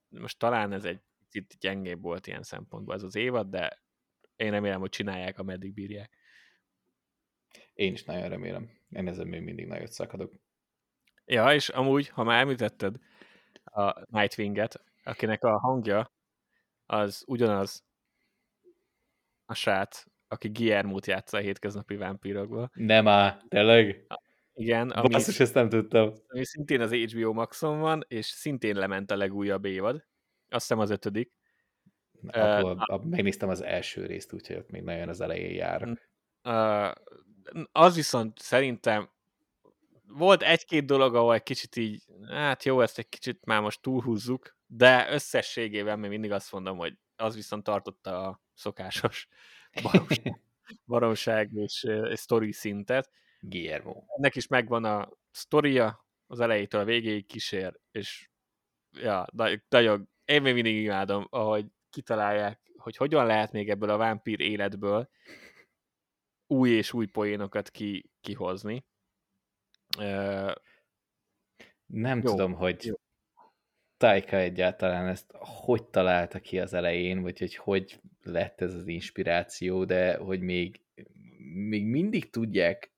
most 0.09 0.39
talán 0.39 0.71
ez 0.71 0.85
egy 0.85 1.01
picit 1.29 1.57
gyengébb 1.59 2.01
volt 2.01 2.27
ilyen 2.27 2.43
szempontból 2.43 2.95
ez 2.95 3.03
az 3.03 3.15
évad, 3.15 3.49
de 3.49 3.81
én 4.35 4.51
remélem, 4.51 4.79
hogy 4.79 4.89
csinálják, 4.89 5.39
ameddig 5.39 5.73
bírják. 5.73 6.17
Én 7.73 7.93
is 7.93 8.03
nagyon 8.03 8.29
remélem. 8.29 8.69
Én 8.89 9.07
ezen 9.07 9.27
még 9.27 9.41
mindig 9.41 9.67
nagyot 9.67 9.91
szakadok. 9.91 10.33
Ja, 11.25 11.53
és 11.53 11.69
amúgy, 11.69 12.09
ha 12.09 12.23
már 12.23 12.41
említetted 12.41 12.95
a 13.63 14.17
Nightwinget, 14.19 14.83
akinek 15.03 15.43
a 15.43 15.59
hangja 15.59 16.11
az 16.85 17.23
ugyanaz, 17.27 17.85
a 19.45 19.53
srác, 19.53 20.03
aki 20.27 20.49
Guillermo-t 20.49 21.05
játsza 21.05 21.37
a 21.37 21.41
hétköznapi 21.41 21.95
vámpírokból. 21.95 22.71
Nem 22.73 23.07
á, 23.07 23.41
tényleg? 23.47 24.05
Igen, 24.61 24.89
ami, 24.89 25.09
Basszus, 25.09 25.39
ezt 25.39 25.53
nem 25.53 25.69
tudtam. 25.69 26.13
ami 26.27 26.45
szintén 26.45 26.81
az 26.81 26.93
HBO 26.93 27.33
Maxon 27.33 27.79
van, 27.79 28.03
és 28.07 28.25
szintén 28.25 28.75
lement 28.75 29.11
a 29.11 29.15
legújabb 29.15 29.65
évad. 29.65 29.95
Azt 30.49 30.67
hiszem 30.67 30.79
az 30.79 30.89
ötödik. 30.89 31.31
Akkor 32.27 32.71
uh, 32.71 32.81
a, 32.85 33.01
megnéztem 33.03 33.49
az 33.49 33.61
első 33.61 34.05
részt, 34.05 34.33
úgyhogy 34.33 34.55
ott 34.55 34.69
még 34.69 34.81
nagyon 34.81 35.09
az 35.09 35.21
elején 35.21 35.53
jár. 35.53 35.99
Uh, 36.43 36.91
az 37.71 37.95
viszont 37.95 38.39
szerintem 38.39 39.09
volt 40.07 40.41
egy-két 40.41 40.85
dolog, 40.85 41.15
ahol 41.15 41.33
egy 41.33 41.43
kicsit 41.43 41.75
így, 41.75 42.03
hát 42.27 42.63
jó, 42.63 42.81
ezt 42.81 42.97
egy 42.97 43.09
kicsit 43.09 43.45
már 43.45 43.61
most 43.61 43.81
túlhúzzuk, 43.81 44.57
de 44.65 45.07
összességében 45.11 45.99
még 45.99 46.09
mindig 46.09 46.31
azt 46.31 46.51
mondom, 46.51 46.77
hogy 46.77 46.97
az 47.15 47.35
viszont 47.35 47.63
tartotta 47.63 48.27
a 48.27 48.41
szokásos 48.53 49.27
baromság, 49.81 50.41
baromság 50.85 51.49
és, 51.53 51.87
és 52.09 52.19
story 52.19 52.51
szintet. 52.51 53.09
Guillermo. 53.41 54.03
Ennek 54.17 54.35
is 54.35 54.47
megvan 54.47 54.83
a 54.83 55.09
sztoria, 55.31 56.05
az 56.27 56.39
elejétől 56.39 56.81
a 56.81 56.85
végéig 56.85 57.25
kísér, 57.25 57.79
és 57.91 58.29
ja, 58.91 59.25
nagyon, 59.69 60.09
én 60.25 60.41
még 60.41 60.53
mindig 60.53 60.75
imádom, 60.75 61.27
ahogy 61.29 61.65
kitalálják, 61.89 62.59
hogy 62.75 62.95
hogyan 62.95 63.25
lehet 63.25 63.51
még 63.51 63.69
ebből 63.69 63.89
a 63.89 63.97
vámpír 63.97 64.39
életből 64.39 65.09
új 66.51 66.69
és 66.69 66.93
új 66.93 67.05
poénokat 67.05 67.69
ki, 67.69 68.11
kihozni. 68.21 68.85
Uh, 69.97 70.53
Nem 71.85 72.17
jó, 72.17 72.29
tudom, 72.29 72.53
hogy 72.53 72.85
jó. 72.85 72.95
Taika 73.97 74.37
egyáltalán 74.37 75.07
ezt 75.07 75.31
hogy 75.39 75.83
találta 75.83 76.39
ki 76.39 76.59
az 76.59 76.73
elején, 76.73 77.21
vagy 77.21 77.39
hogy 77.39 77.55
hogy 77.55 78.01
lett 78.23 78.61
ez 78.61 78.73
az 78.73 78.87
inspiráció, 78.87 79.85
de 79.85 80.17
hogy 80.17 80.41
még, 80.41 80.81
még 81.69 81.85
mindig 81.85 82.29
tudják 82.29 82.90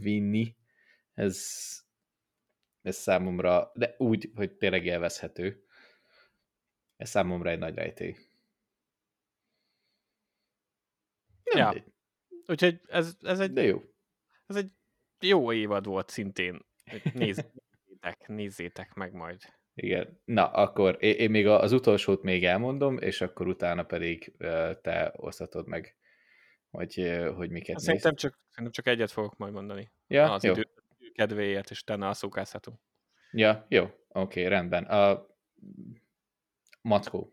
vinni, 0.00 0.56
ez, 1.14 1.46
ez 2.82 2.96
számomra, 2.96 3.70
de 3.74 3.94
úgy, 3.98 4.30
hogy 4.34 4.52
tényleg 4.52 4.84
élvezhető. 4.84 5.64
Ez 6.96 7.08
számomra 7.08 7.50
egy 7.50 7.58
nagy 7.58 7.74
rejtély. 7.74 8.16
Nem 11.44 11.74
ja. 11.74 11.84
Úgyhogy 12.46 12.80
ez, 12.86 13.16
ez 13.20 13.40
egy... 13.40 13.52
De 13.52 13.62
jó. 13.62 13.82
Ez 14.46 14.56
egy 14.56 14.70
jó 15.20 15.52
évad 15.52 15.86
volt 15.86 16.08
szintén. 16.08 16.64
Nézzétek, 17.14 18.26
nézzétek 18.26 18.94
meg 18.94 19.12
majd. 19.12 19.40
Igen. 19.74 20.20
Na, 20.24 20.50
akkor 20.50 20.96
én, 21.00 21.14
én 21.14 21.30
még 21.30 21.46
az 21.46 21.72
utolsót 21.72 22.22
még 22.22 22.44
elmondom, 22.44 22.98
és 22.98 23.20
akkor 23.20 23.46
utána 23.46 23.84
pedig 23.84 24.36
te 24.82 25.12
osztatod 25.16 25.66
meg, 25.66 25.96
hogy, 26.76 27.18
hogy 27.34 27.50
miket 27.50 27.78
szerintem 27.78 28.14
csak, 28.14 28.38
szerintem 28.48 28.72
csak 28.72 28.86
egyet 28.86 29.10
fogok 29.10 29.36
majd 29.36 29.52
mondani. 29.52 29.90
Ja, 30.06 30.32
az 30.32 30.44
jó. 30.44 30.52
idő 30.52 30.68
kedvéért, 31.14 31.70
és 31.70 31.80
utána 31.80 32.14
szokázhatunk. 32.14 32.78
Ja, 33.32 33.66
jó. 33.68 33.82
Oké, 33.82 33.94
okay, 34.08 34.48
rendben. 34.48 34.84
A 34.84 35.26
Mackó. 36.80 37.32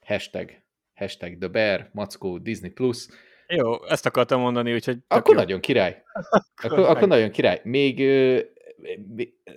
Hashtag. 0.00 0.50
Hashtag 0.94 1.38
The 1.38 1.48
Bear, 1.48 1.90
Mackó, 1.92 2.38
Disney+. 2.38 2.70
Plus. 2.70 3.08
Jó, 3.46 3.84
ezt 3.84 4.06
akartam 4.06 4.40
mondani, 4.40 4.72
úgyhogy... 4.72 4.98
Akkor 5.08 5.34
jó. 5.34 5.40
nagyon 5.40 5.60
király. 5.60 6.02
akkor, 6.62 6.78
akkor 6.78 7.08
nagyon 7.08 7.30
király. 7.30 7.60
Még, 7.64 7.96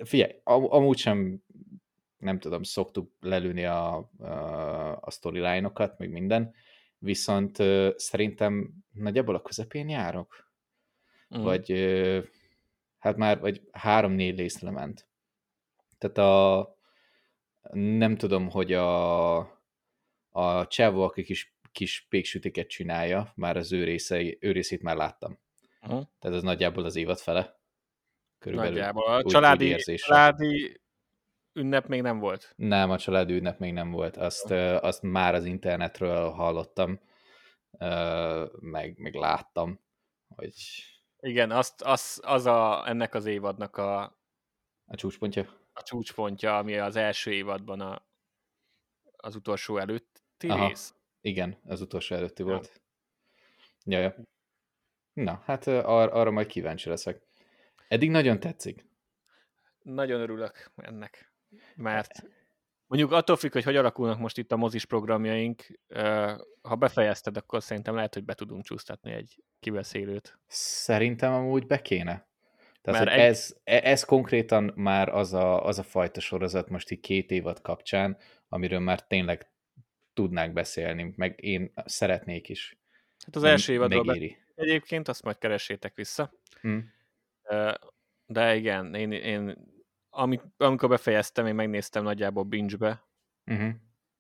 figyelj, 0.04 0.32
am- 0.44 0.72
amúgy 0.72 0.98
sem 0.98 1.44
nem 2.18 2.40
tudom, 2.40 2.64
szoktuk 2.64 3.12
lelőni 3.20 3.66
a, 3.66 4.10
a, 4.18 4.98
a 5.02 5.12
storyline-okat, 5.12 5.98
meg 5.98 6.10
minden, 6.10 6.54
viszont 7.04 7.60
uh, 7.60 7.90
szerintem 7.96 8.74
nagyjából 8.92 9.36
a 9.36 9.42
közepén 9.42 9.90
járok. 9.90 10.52
Mm. 11.38 11.42
Vagy 11.42 11.72
uh, 11.72 12.26
hát 12.98 13.18
már 13.18 13.40
vagy 13.40 13.62
három-négy 13.72 14.38
rész 14.38 14.60
lement. 14.60 15.08
Tehát 15.98 16.18
a 16.18 16.78
nem 17.72 18.16
tudom, 18.16 18.50
hogy 18.50 18.74
a 18.74 19.38
a 20.36 20.68
csávó, 20.68 21.04
aki 21.04 21.24
kis, 21.24 21.56
kis 21.72 22.06
péksütiket 22.10 22.68
csinálja, 22.68 23.32
már 23.36 23.58
az 23.58 23.72
ő, 23.72 23.84
részei, 23.84 24.38
ő 24.42 24.52
részét 24.52 24.82
már 24.82 24.96
láttam. 24.96 25.40
Uh-huh. 25.82 26.04
Tehát 26.20 26.38
ez 26.38 26.44
nagyjából 26.44 26.86
az 26.86 26.96
évad 26.96 27.20
fele. 27.20 27.60
Körülbelül 28.40 28.74
nagyjából. 28.74 29.06
A 29.06 29.24
családi, 29.24 29.76
családi 29.76 30.82
ünnep 31.54 31.88
még 31.88 32.02
nem 32.02 32.20
volt? 32.20 32.54
Nem, 32.56 32.90
a 32.90 32.98
családi 32.98 33.34
ünnep 33.34 33.60
még 33.60 33.74
nem 33.74 33.92
volt. 33.92 34.18
Azt, 34.18 34.52
azt 34.52 35.02
már 35.02 35.34
az 35.36 35.46
internetről 35.46 36.30
hallottam, 36.30 37.00
meg, 38.60 38.98
meg 38.98 39.14
láttam, 39.14 39.80
hogy... 40.36 40.54
Igen, 41.20 41.52
azt, 41.52 41.82
az, 41.82 42.22
az 42.26 42.46
a, 42.46 42.88
ennek 42.88 43.14
az 43.14 43.26
évadnak 43.26 43.78
a... 43.78 44.02
A 44.86 44.96
csúcspontja? 44.96 45.62
A 45.74 45.84
csúcspontja, 45.84 46.58
ami 46.58 46.78
az 46.78 46.96
első 46.96 47.32
évadban 47.32 47.80
a, 47.80 48.06
az 49.16 49.36
utolsó 49.36 49.78
előtti 49.78 50.48
Aha, 50.48 50.68
rész. 50.68 50.96
Igen, 51.22 51.58
az 51.66 51.82
utolsó 51.82 52.16
előtti 52.16 52.44
ja. 52.44 52.50
volt. 52.50 52.82
Jaja. 53.86 54.16
Na, 55.14 55.42
hát 55.46 55.68
ar- 55.68 56.14
arra 56.14 56.32
majd 56.32 56.48
kíváncsi 56.48 56.90
leszek. 56.90 57.22
Eddig 57.88 58.10
nagyon 58.10 58.40
tetszik. 58.40 58.86
Nagyon 59.84 60.22
örülök 60.22 60.72
ennek, 60.76 61.33
mert 61.76 62.24
mondjuk 62.88 63.12
attól 63.12 63.36
függ, 63.36 63.52
hogy 63.52 63.64
hogy 63.64 63.76
alakulnak 63.76 64.20
most 64.20 64.38
itt 64.38 64.52
a 64.52 64.58
mozis 64.58 64.86
programjaink, 64.86 65.80
ha 66.62 66.76
befejezted, 66.76 67.38
akkor 67.38 67.64
szerintem 67.64 67.96
lehet, 67.96 68.14
hogy 68.14 68.24
be 68.24 68.34
tudunk 68.34 68.64
csúsztatni 68.64 69.12
egy 69.12 69.44
kibeszélőt. 69.60 70.40
Szerintem 70.48 71.34
amúgy 71.34 71.68
be 71.68 71.82
kéne. 71.82 72.28
Tehát, 72.82 73.08
egy... 73.08 73.20
ez, 73.20 73.56
e, 73.64 73.80
ez 73.84 74.04
konkrétan 74.04 74.72
már 74.76 75.10
az 75.10 75.34
a, 75.34 75.66
az 75.66 75.80
a 75.80 75.84
fajta 75.84 76.20
sorozat 76.20 76.70
most 76.70 76.92
így 76.92 77.00
két 77.00 77.32
évad 77.32 77.62
kapcsán, 77.62 78.18
amiről 78.50 78.80
már 78.80 79.08
tényleg 79.08 79.48
tudnánk 80.14 80.54
beszélni, 80.54 81.14
meg 81.16 81.44
én 81.44 81.72
szeretnék 81.86 82.50
is. 82.50 82.78
Hát 83.26 83.36
az 83.36 83.44
első 83.44 83.74
évadról 83.74 84.04
be... 84.04 84.18
egyébként, 84.56 85.08
azt 85.08 85.24
majd 85.24 85.38
keressétek 85.38 85.96
vissza. 85.96 86.34
Hmm. 86.62 86.92
De 88.26 88.56
igen, 88.56 88.96
én, 88.96 89.12
én 89.12 89.58
amit, 90.16 90.44
amikor 90.58 90.90
befejeztem, 90.90 91.46
én 91.46 91.56
megnéztem 91.56 92.04
nagyjából 92.04 92.44
binge-be, 92.44 93.08
uh-huh. 93.46 93.74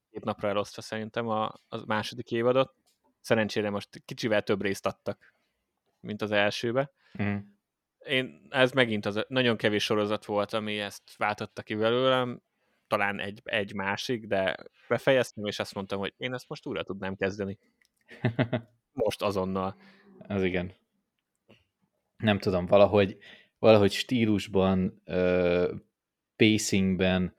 két 0.10 0.24
napra 0.24 0.48
elosztva 0.48 0.82
szerintem 0.82 1.28
a, 1.28 1.44
a 1.68 1.86
második 1.86 2.32
évadot. 2.32 2.76
Szerencsére 3.22 3.70
most 3.70 4.02
kicsivel 4.06 4.42
több 4.42 4.62
részt 4.62 4.86
adtak, 4.86 5.36
mint 6.00 6.22
az 6.22 6.32
elsőbe. 6.32 6.92
Uh-huh. 7.20 7.42
Én, 7.98 8.48
ez 8.50 8.72
megint 8.72 9.06
az, 9.06 9.26
nagyon 9.28 9.58
kevés 9.58 9.84
sorozat 9.84 10.26
volt, 10.26 10.54
ami 10.54 10.80
ezt 10.80 11.18
váltotta 11.18 11.62
ki 11.62 11.76
belőlem, 11.76 12.42
talán 12.88 13.20
egy, 13.20 13.42
egy 13.44 13.74
másik, 13.74 14.28
de 14.28 14.56
befejeztem, 14.88 15.46
és 15.46 15.60
azt 15.60 15.74
mondtam, 15.74 16.00
hogy 16.00 16.14
én 16.18 16.34
ezt 16.34 16.50
most 16.50 16.66
újra 16.66 16.84
tudnám 16.84 17.16
kezdeni. 17.16 17.58
Most 18.92 19.22
azonnal. 19.22 19.76
Az 20.20 20.44
igen. 20.44 20.74
Nem 22.18 22.40
tudom, 22.40 22.66
valahogy, 22.66 23.18
valahogy 23.64 23.92
stílusban, 23.92 25.02
uh, 25.06 25.70
pacingben, 26.36 27.36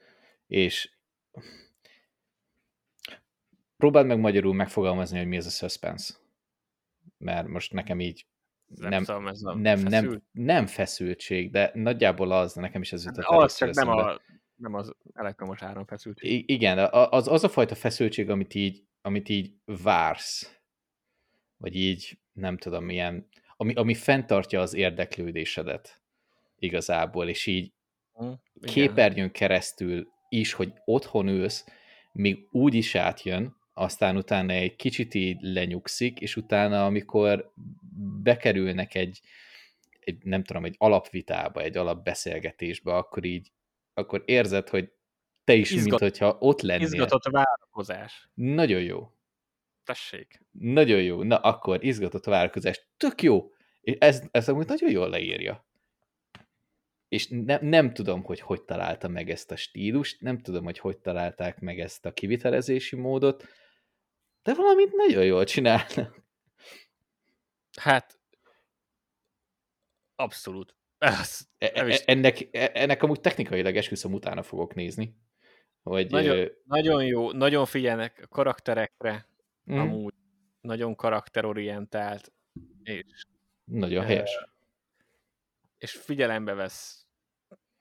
és 0.46 0.90
próbáld 3.76 4.06
meg 4.06 4.18
magyarul 4.18 4.54
megfogalmazni, 4.54 5.18
hogy 5.18 5.26
mi 5.26 5.36
ez 5.36 5.46
a 5.46 5.50
suspense. 5.50 6.14
Mert 7.18 7.48
most 7.48 7.72
nekem 7.72 8.00
így 8.00 8.26
nem, 8.66 8.90
nem, 8.90 9.04
tudom, 9.04 9.26
ez 9.26 9.40
nem, 9.40 9.58
nem, 9.58 9.80
nem, 9.80 10.22
nem 10.32 10.66
feszültség, 10.66 11.50
de 11.50 11.70
nagyjából 11.74 12.32
az, 12.32 12.54
nekem 12.54 12.80
is 12.80 12.92
ez 12.92 13.04
jutott 13.04 13.24
hát, 13.24 13.42
Az 13.42 13.56
csak 13.56 13.74
nem, 13.74 13.88
a, 13.88 14.20
nem 14.54 14.74
az 14.74 14.94
elektromos 15.14 15.62
áramfeszültség. 15.62 16.30
I- 16.30 16.44
igen, 16.46 16.78
az, 16.90 17.28
az 17.28 17.44
a 17.44 17.48
fajta 17.48 17.74
feszültség, 17.74 18.30
amit 18.30 18.54
így, 18.54 18.84
amit 19.00 19.28
így 19.28 19.54
vársz, 19.64 20.60
vagy 21.56 21.74
így, 21.74 22.18
nem 22.32 22.56
tudom, 22.56 22.84
milyen, 22.84 23.28
ami, 23.56 23.74
ami 23.74 23.94
fenntartja 23.94 24.60
az 24.60 24.74
érdeklődésedet 24.74 26.03
igazából, 26.58 27.28
és 27.28 27.46
így 27.46 27.72
mm, 28.24 28.32
képernyőn 28.62 29.30
keresztül 29.30 30.08
is, 30.28 30.52
hogy 30.52 30.72
otthon 30.84 31.28
ülsz, 31.28 31.64
még 32.12 32.48
úgy 32.50 32.74
is 32.74 32.94
átjön, 32.94 33.56
aztán 33.74 34.16
utána 34.16 34.52
egy 34.52 34.76
kicsit 34.76 35.14
így 35.14 35.40
lenyugszik, 35.40 36.20
és 36.20 36.36
utána, 36.36 36.84
amikor 36.84 37.52
bekerülnek 38.22 38.94
egy, 38.94 39.20
egy 40.00 40.24
nem 40.24 40.44
tudom, 40.44 40.64
egy 40.64 40.74
alapvitába, 40.78 41.60
egy 41.60 41.76
alapbeszélgetésbe, 41.76 42.94
akkor 42.94 43.24
így, 43.24 43.52
akkor 43.94 44.22
érzed, 44.26 44.68
hogy 44.68 44.92
te 45.44 45.54
is, 45.54 45.70
Izgat, 45.70 45.84
mint 45.88 46.00
hogyha 46.00 46.36
ott 46.40 46.60
lennél. 46.60 46.86
Izgatott 46.86 47.24
várakozás. 47.24 48.28
Nagyon 48.34 48.82
jó. 48.82 49.10
Tessék. 49.84 50.40
Nagyon 50.50 51.02
jó. 51.02 51.22
Na 51.22 51.36
akkor 51.36 51.84
izgatott 51.84 52.24
várakozás. 52.24 52.86
Tök 52.96 53.22
jó. 53.22 53.50
És 53.80 53.96
ez, 53.98 54.22
ez 54.30 54.48
amúgy 54.48 54.66
nagyon 54.66 54.90
jól 54.90 55.08
leírja. 55.08 55.66
És 57.14 57.28
ne, 57.28 57.58
nem 57.60 57.92
tudom, 57.92 58.22
hogy 58.22 58.40
hogy 58.40 58.62
találta 58.62 59.08
meg 59.08 59.30
ezt 59.30 59.50
a 59.50 59.56
stílust, 59.56 60.20
nem 60.20 60.38
tudom, 60.38 60.64
hogy 60.64 60.78
hogy 60.78 60.98
találták 60.98 61.60
meg 61.60 61.80
ezt 61.80 62.06
a 62.06 62.12
kivitelezési 62.12 62.96
módot, 62.96 63.48
De 64.42 64.54
valamit 64.54 64.92
nagyon 64.92 65.24
jól 65.24 65.44
csinálnak. 65.44 66.22
Hát, 67.80 68.18
abszolút. 70.14 70.76
Ez, 70.98 71.40
e, 71.58 71.70
e, 71.74 72.02
ennek, 72.04 72.48
e, 72.52 72.70
ennek 72.74 73.02
amúgy 73.02 73.20
technikailag 73.20 73.76
esküszöm 73.76 74.12
utána 74.12 74.42
fogok 74.42 74.74
nézni. 74.74 75.16
Hogy, 75.82 76.10
nagyon, 76.10 76.36
ö... 76.36 76.46
nagyon 76.64 77.04
jó, 77.04 77.32
nagyon 77.32 77.66
figyelnek 77.66 78.20
a 78.22 78.26
karakterekre, 78.26 79.28
mm. 79.72 79.78
amúgy 79.78 80.14
nagyon 80.60 80.94
karakterorientált, 80.94 82.32
és 82.82 83.24
nagyon 83.64 84.04
helyes. 84.04 84.46
És 85.78 85.92
figyelembe 85.92 86.54
vesz 86.54 87.03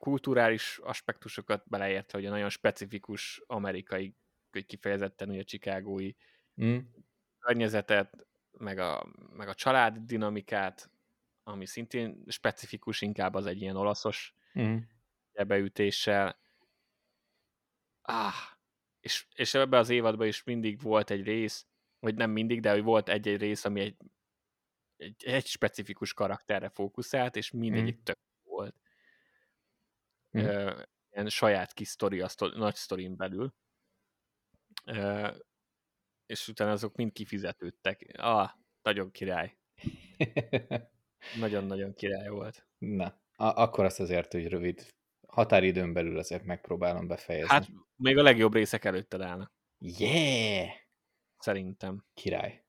kulturális 0.04 0.78
aspektusokat 0.82 1.68
beleértve, 1.68 2.18
hogy 2.18 2.26
a 2.26 2.30
nagyon 2.30 2.48
specifikus 2.48 3.42
amerikai, 3.46 4.14
kifejezetten 4.66 5.28
ugye 5.28 5.40
a 5.40 5.44
chicagói 5.44 6.12
mm. 6.62 6.78
környezetet, 7.38 8.26
meg 8.50 8.78
a, 8.78 9.06
meg 9.30 9.48
a 9.48 9.54
család 9.54 9.96
dinamikát, 9.98 10.90
ami 11.42 11.66
szintén 11.66 12.24
specifikus, 12.26 13.00
inkább 13.00 13.34
az 13.34 13.46
egy 13.46 13.60
ilyen 13.60 13.76
olaszos 13.76 14.34
mm. 14.58 14.76
beütéssel. 15.46 16.38
Ah, 18.02 18.34
és, 19.00 19.26
és 19.34 19.54
ebben 19.54 19.80
az 19.80 19.88
évadban 19.90 20.26
is 20.26 20.42
mindig 20.42 20.80
volt 20.80 21.10
egy 21.10 21.22
rész, 21.22 21.66
vagy 21.98 22.14
nem 22.14 22.30
mindig, 22.30 22.60
de 22.60 22.70
hogy 22.70 22.82
volt 22.82 23.08
egy-egy 23.08 23.40
rész, 23.40 23.64
ami 23.64 23.80
egy, 23.80 23.96
egy, 24.96 25.24
egy 25.24 25.46
specifikus 25.46 26.12
karakterre 26.14 26.68
fókuszált, 26.68 27.36
és 27.36 27.50
mindegyik 27.50 27.96
mm. 27.96 28.02
tök. 28.02 28.18
Mm. 30.38 30.44
Uh, 30.44 30.82
ilyen 31.10 31.28
saját 31.28 31.72
kis 31.72 31.88
sztori, 31.88 32.20
a 32.20 32.28
sztori, 32.28 32.58
nagy 32.58 32.74
sztorin 32.74 33.16
belül. 33.16 33.54
Uh, 34.86 35.36
és 36.26 36.48
utána 36.48 36.70
azok 36.70 36.94
mind 36.94 37.12
kifizetődtek. 37.12 38.10
Ah, 38.16 38.50
nagyon 38.82 39.10
király. 39.10 39.58
Nagyon-nagyon 41.38 41.94
király 41.94 42.28
volt. 42.28 42.68
Na, 42.78 43.20
akkor 43.36 43.84
azt 43.84 44.00
azért, 44.00 44.32
hogy 44.32 44.48
rövid 44.48 44.94
határidőn 45.26 45.92
belül 45.92 46.18
azért 46.18 46.44
megpróbálom 46.44 47.06
befejezni. 47.06 47.48
Hát 47.48 47.68
még 47.96 48.18
a 48.18 48.22
legjobb 48.22 48.54
részek 48.54 48.84
előtted 48.84 49.20
állnak. 49.20 49.52
Yeah! 49.78 50.68
Szerintem. 51.38 52.04
Király. 52.14 52.64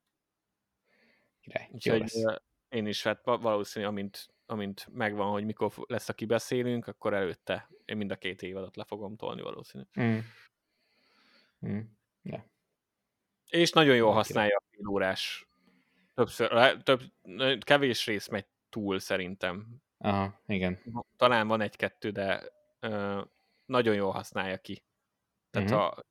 Király. 1.40 1.70
Úgyhogy 1.72 2.12
én 2.70 2.86
is, 2.86 3.04
hát 3.04 3.24
valószínű, 3.24 3.86
amint, 3.86 4.35
amint 4.46 4.88
megvan, 4.92 5.32
hogy 5.32 5.46
mikor 5.46 5.72
lesz 5.88 6.10
a 6.10 6.14
kibeszélünk, 6.14 6.88
akkor 6.88 7.14
előtte 7.14 7.70
én 7.86 7.98
mind 7.98 8.12
a 8.12 8.16
két 8.16 8.42
évadot 8.42 8.76
le 8.76 8.84
fogom 8.84 9.16
tolni 9.16 9.42
valószínű. 9.42 9.84
Mm. 10.02 10.18
Mm. 11.68 11.80
Yeah. 12.22 12.44
És 13.50 13.72
nagyon 13.72 13.96
jól 13.96 14.14
használja 14.14 14.58
a 14.58 14.64
fél 14.72 14.88
órás 14.88 15.48
Többször, 16.16 16.78
több, 16.84 17.02
kevés 17.60 18.06
rész 18.06 18.28
megy 18.28 18.46
túl 18.70 19.00
szerintem. 19.00 19.82
Aha, 19.98 20.42
igen. 20.48 20.80
Talán 21.18 21.48
van 21.48 21.62
egy-kettő, 21.62 22.10
de 22.10 22.44
ö, 22.80 23.22
nagyon 23.66 23.96
jól 23.96 24.12
használja 24.12 24.58
ki. 24.58 24.84
Tehát 25.52 25.70
uh-huh. 25.70 25.86
ha 25.86 26.04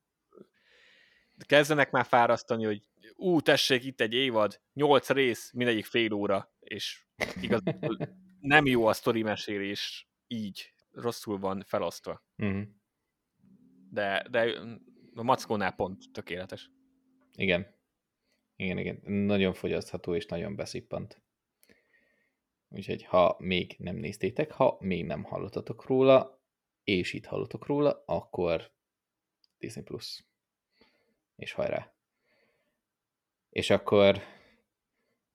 kezdenek 1.47 1.91
már 1.91 2.05
fárasztani, 2.05 2.65
hogy 2.65 2.83
ú, 3.17 3.41
tessék, 3.41 3.85
itt 3.85 4.01
egy 4.01 4.15
évad, 4.15 4.61
nyolc 4.73 5.11
rész, 5.11 5.53
mindegyik 5.53 5.85
fél 5.85 6.13
óra, 6.13 6.53
és 6.61 7.05
igazából 7.41 7.97
nem 8.45 8.67
jó 8.67 8.87
a 8.87 8.93
sztori 8.93 9.23
mesélés 9.23 10.09
így, 10.27 10.73
rosszul 10.93 11.39
van 11.39 11.63
felosztva. 11.67 12.25
Uh-huh. 12.37 12.63
De, 13.91 14.27
de 14.31 14.61
a 15.15 15.23
mackónál 15.23 15.75
pont 15.75 16.05
tökéletes. 16.13 16.71
Igen. 17.35 17.75
Igen, 18.57 18.79
igen. 18.79 19.01
Nagyon 19.05 19.53
fogyasztható 19.53 20.15
és 20.15 20.27
nagyon 20.27 20.57
beszippant. 20.57 21.23
Úgyhogy 22.69 23.05
ha 23.05 23.37
még 23.39 23.75
nem 23.79 23.97
néztétek, 23.97 24.53
ha 24.53 24.77
még 24.81 25.05
nem 25.05 25.23
hallottatok 25.23 25.87
róla, 25.87 26.43
és 26.85 27.13
itt 27.13 27.27
hallotok 27.27 27.67
róla, 27.67 28.03
akkor 28.07 28.73
Disney 29.59 29.85
Plus. 29.85 30.25
És 31.37 31.53
hajrá. 31.53 31.95
És 33.51 33.71
akkor 33.71 34.23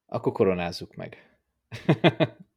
akkor 0.05 0.31
koronázzuk 0.31 0.95
meg. 0.95 1.39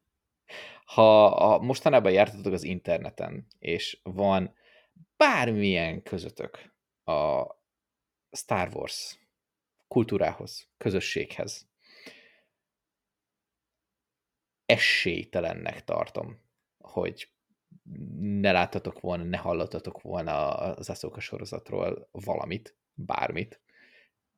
ha 0.95 1.27
a, 1.27 1.59
mostanában 1.59 2.13
jártatok 2.13 2.53
az 2.53 2.63
interneten, 2.63 3.47
és 3.59 4.01
van 4.03 4.55
bármilyen 5.17 6.03
közötök 6.03 6.75
a 7.05 7.45
Star 8.31 8.69
Wars 8.75 9.19
kultúrához, 9.89 10.69
közösséghez. 10.77 11.69
Esélytelennek 14.67 15.85
tartom, 15.85 16.41
hogy 16.79 17.29
ne 18.19 18.53
láttatok 18.53 19.01
volna, 19.01 19.25
ne 19.25 19.37
hallottatok 19.37 20.01
volna 20.01 20.49
az 20.55 20.91
Aszóka 20.91 21.21
sorozatról 21.21 22.09
valamit, 22.11 22.77
bármit, 22.95 23.61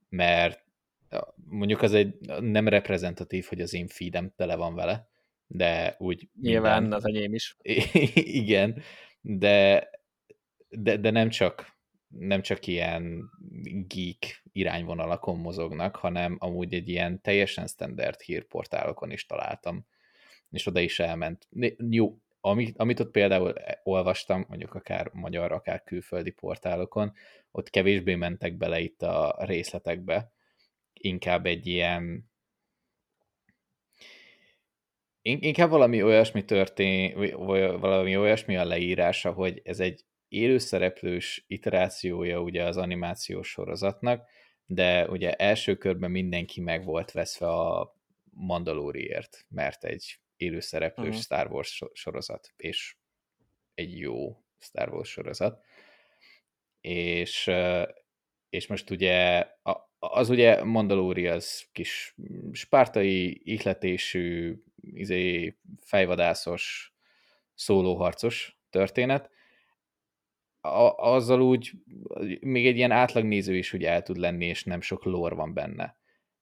mert 0.08 0.64
mondjuk 1.34 1.82
az 1.82 1.92
egy 1.92 2.18
nem 2.40 2.68
reprezentatív, 2.68 3.46
hogy 3.46 3.60
az 3.60 3.74
én 3.74 3.86
feedem 3.86 4.32
tele 4.36 4.56
van 4.56 4.74
vele, 4.74 5.12
de 5.54 5.94
úgy... 5.98 6.28
Nyilván 6.40 6.80
minden... 6.80 6.98
az 6.98 7.06
enyém 7.06 7.34
is. 7.34 7.56
Igen, 8.42 8.82
de, 9.20 9.88
de, 10.68 10.96
de 10.96 11.10
nem 11.10 11.28
csak 11.28 11.72
nem 12.08 12.42
csak 12.42 12.66
ilyen 12.66 13.30
geek 13.86 14.42
irányvonalakon 14.52 15.38
mozognak, 15.38 15.96
hanem 15.96 16.36
amúgy 16.38 16.74
egy 16.74 16.88
ilyen 16.88 17.20
teljesen 17.20 17.66
standard 17.66 18.20
hírportálokon 18.20 19.10
is 19.10 19.26
találtam, 19.26 19.86
és 20.50 20.66
oda 20.66 20.80
is 20.80 20.98
elment. 20.98 21.48
Jó, 21.90 22.18
amit, 22.40 22.78
amit 22.78 23.00
ott 23.00 23.10
például 23.10 23.54
olvastam, 23.82 24.44
mondjuk 24.48 24.74
akár 24.74 25.10
magyar, 25.12 25.52
akár 25.52 25.82
külföldi 25.82 26.30
portálokon, 26.30 27.12
ott 27.50 27.70
kevésbé 27.70 28.14
mentek 28.14 28.56
bele 28.56 28.80
itt 28.80 29.02
a 29.02 29.36
részletekbe, 29.38 30.32
inkább 30.92 31.46
egy 31.46 31.66
ilyen 31.66 32.32
inkább 35.24 35.70
valami 35.70 36.02
olyasmi 36.02 36.44
történt, 36.44 37.30
valami 37.80 38.16
olyasmi 38.16 38.56
a 38.56 38.64
leírása, 38.64 39.32
hogy 39.32 39.60
ez 39.64 39.80
egy 39.80 40.04
élőszereplős 40.28 41.44
iterációja 41.46 42.40
ugye 42.40 42.64
az 42.64 42.76
animációs 42.76 43.48
sorozatnak, 43.48 44.28
de 44.66 45.08
ugye 45.08 45.32
első 45.32 45.76
körben 45.76 46.10
mindenki 46.10 46.60
meg 46.60 46.84
volt 46.84 47.12
veszve 47.12 47.46
a 47.46 47.94
Mandaloriért, 48.30 49.46
mert 49.48 49.84
egy 49.84 50.18
élőszereplős 50.36 51.08
uh-huh. 51.08 51.22
Star 51.22 51.50
Wars 51.50 51.82
sorozat, 51.92 52.52
és 52.56 52.96
egy 53.74 53.98
jó 53.98 54.44
Star 54.58 54.92
Wars 54.92 55.10
sorozat. 55.10 55.64
És, 56.80 57.50
és 58.48 58.66
most 58.66 58.90
ugye 58.90 59.46
az 59.98 60.28
ugye 60.28 60.64
Mandalori 60.64 61.28
az 61.28 61.68
kis 61.72 62.14
spártai, 62.52 63.40
ihletésű, 63.44 64.62
izé, 64.92 65.56
fejvadászos, 65.80 66.94
szólóharcos 67.54 68.58
történet, 68.70 69.30
a, 70.60 70.94
azzal 70.96 71.40
úgy 71.40 71.72
még 72.40 72.66
egy 72.66 72.76
ilyen 72.76 72.90
átlagnéző 72.90 73.56
is 73.56 73.72
úgy 73.72 73.84
el 73.84 74.02
tud 74.02 74.16
lenni, 74.16 74.46
és 74.46 74.64
nem 74.64 74.80
sok 74.80 75.04
lore 75.04 75.34
van 75.34 75.54
benne. 75.54 75.96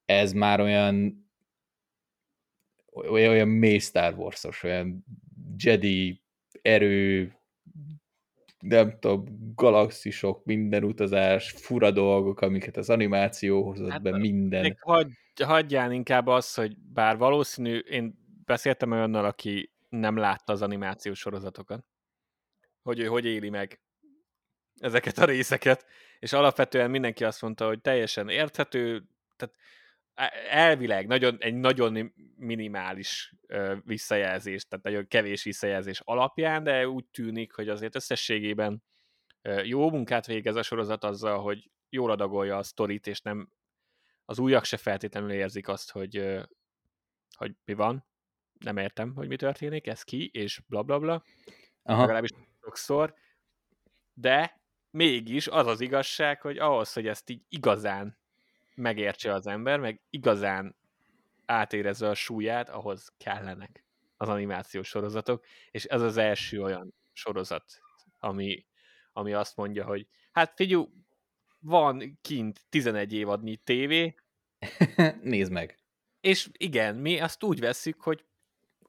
Ez 0.05 0.33
már 0.33 0.61
olyan 0.61 1.27
olyan, 2.93 3.31
olyan 3.31 3.49
mély 3.49 3.79
Star 3.79 4.15
Wars-os, 4.15 4.63
olyan 4.63 5.05
Jedi 5.57 6.23
erő, 6.63 7.33
nem 8.59 8.99
tudom, 8.99 9.25
galaxisok, 9.55 10.45
minden 10.45 10.85
utazás, 10.85 11.51
fura 11.51 11.91
dolgok, 11.91 12.41
amiket 12.41 12.77
az 12.77 12.91
animáció 12.91 13.63
hozott 13.63 13.91
hát, 13.91 14.03
be, 14.03 14.19
minden. 14.19 14.77
Hagy, 14.81 15.13
hagyjál 15.45 15.93
inkább 15.93 16.27
az, 16.27 16.55
hogy 16.55 16.77
bár 16.93 17.17
valószínű, 17.17 17.79
én 17.79 18.22
beszéltem 18.53 18.93
olyannal, 18.93 19.25
aki 19.25 19.73
nem 19.89 20.17
látta 20.17 20.53
az 20.53 20.63
animációs 20.63 21.19
sorozatokat, 21.19 21.85
hogy 22.83 22.99
ő 23.01 23.07
hogy 23.07 23.25
éli 23.25 23.49
meg 23.49 23.81
ezeket 24.81 25.19
a 25.19 25.25
részeket, 25.25 25.87
és 26.19 26.33
alapvetően 26.33 26.91
mindenki 26.91 27.25
azt 27.25 27.43
mondta, 27.43 27.67
hogy 27.67 27.81
teljesen 27.81 28.29
érthető, 28.29 29.05
tehát 29.37 29.55
elvileg 30.51 31.07
nagyon, 31.07 31.37
egy 31.41 31.55
nagyon 31.55 32.13
minimális 32.37 33.35
visszajelzés, 33.85 34.65
tehát 34.65 34.85
nagyon 34.85 35.07
kevés 35.07 35.43
visszajelzés 35.43 36.01
alapján, 36.01 36.63
de 36.65 36.89
úgy 36.89 37.07
tűnik, 37.07 37.53
hogy 37.53 37.69
azért 37.69 37.95
összességében 37.95 38.83
jó 39.63 39.91
munkát 39.91 40.27
végez 40.27 40.57
a 40.57 40.63
sorozat 40.63 41.05
azzal, 41.05 41.43
hogy 41.43 41.71
jól 41.89 42.11
adagolja 42.11 42.57
a 42.57 42.63
sztorit, 42.63 43.07
és 43.07 43.21
nem 43.21 43.51
az 44.25 44.39
újak 44.39 44.65
se 44.65 44.77
feltétlenül 44.77 45.31
érzik 45.31 45.69
azt, 45.69 45.91
hogy, 45.91 46.41
hogy 47.37 47.55
mi 47.65 47.75
van, 47.75 48.11
nem 48.63 48.77
értem, 48.77 49.15
hogy 49.15 49.29
mi 49.29 49.37
történik, 49.37 49.87
ez 49.87 50.03
ki, 50.03 50.31
és 50.33 50.63
bla 50.67 50.83
bla 50.83 50.99
bla. 50.99 51.25
Legalábbis 51.83 52.31
sokszor. 52.61 53.15
De 54.15 54.61
mégis 54.91 55.49
az 55.49 55.67
az 55.67 55.81
igazság, 55.81 56.41
hogy 56.41 56.59
ahhoz, 56.59 56.93
hogy 56.93 57.07
ezt 57.07 57.31
így 57.31 57.43
igazán 57.49 58.19
megértse 58.75 59.33
az 59.33 59.47
ember, 59.47 59.81
meg 59.81 60.01
igazán 60.11 60.77
átérezze 61.47 62.09
a 62.09 62.15
súlyát, 62.15 62.69
ahhoz 62.69 63.13
kellenek 63.19 63.85
az 64.17 64.29
animációs 64.29 64.89
sorozatok, 64.89 65.45
és 65.71 65.85
ez 65.85 66.01
az 66.01 66.17
első 66.17 66.63
olyan 66.63 66.95
sorozat, 67.13 67.65
ami, 68.19 68.67
ami 69.13 69.33
azt 69.33 69.57
mondja, 69.57 69.85
hogy 69.85 70.07
hát 70.33 70.53
figyú, 70.57 70.93
van 71.59 72.19
kint 72.21 72.61
11 72.69 73.13
évadnyi 73.13 73.57
tévé. 73.57 74.15
Nézd 75.23 75.53
meg. 75.53 75.79
És 76.21 76.49
igen, 76.53 76.97
mi 76.97 77.21
azt 77.21 77.43
úgy 77.43 77.61
vesszük, 77.61 78.01
hogy 78.01 78.25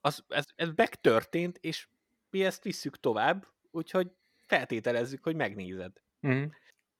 az, 0.05 0.23
ez, 0.27 0.45
ez 0.55 0.69
megtörtént, 0.75 1.57
és 1.61 1.87
mi 2.29 2.45
ezt 2.45 2.63
visszük 2.63 2.99
tovább, 2.99 3.47
úgyhogy 3.71 4.11
feltételezzük, 4.45 5.23
hogy 5.23 5.35
megnézed. 5.35 6.01
Mm. 6.27 6.45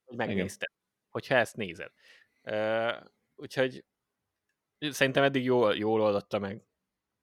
Hogy 0.03 0.17
megnézted. 0.17 0.69
Igen. 0.71 0.83
Hogyha 1.09 1.35
ezt 1.35 1.55
nézed. 1.55 1.91
Uh, 2.43 3.05
úgyhogy 3.35 3.83
szerintem 4.79 5.23
eddig 5.23 5.43
jól, 5.43 5.75
jól 5.75 6.01
oldotta 6.01 6.39
meg 6.39 6.63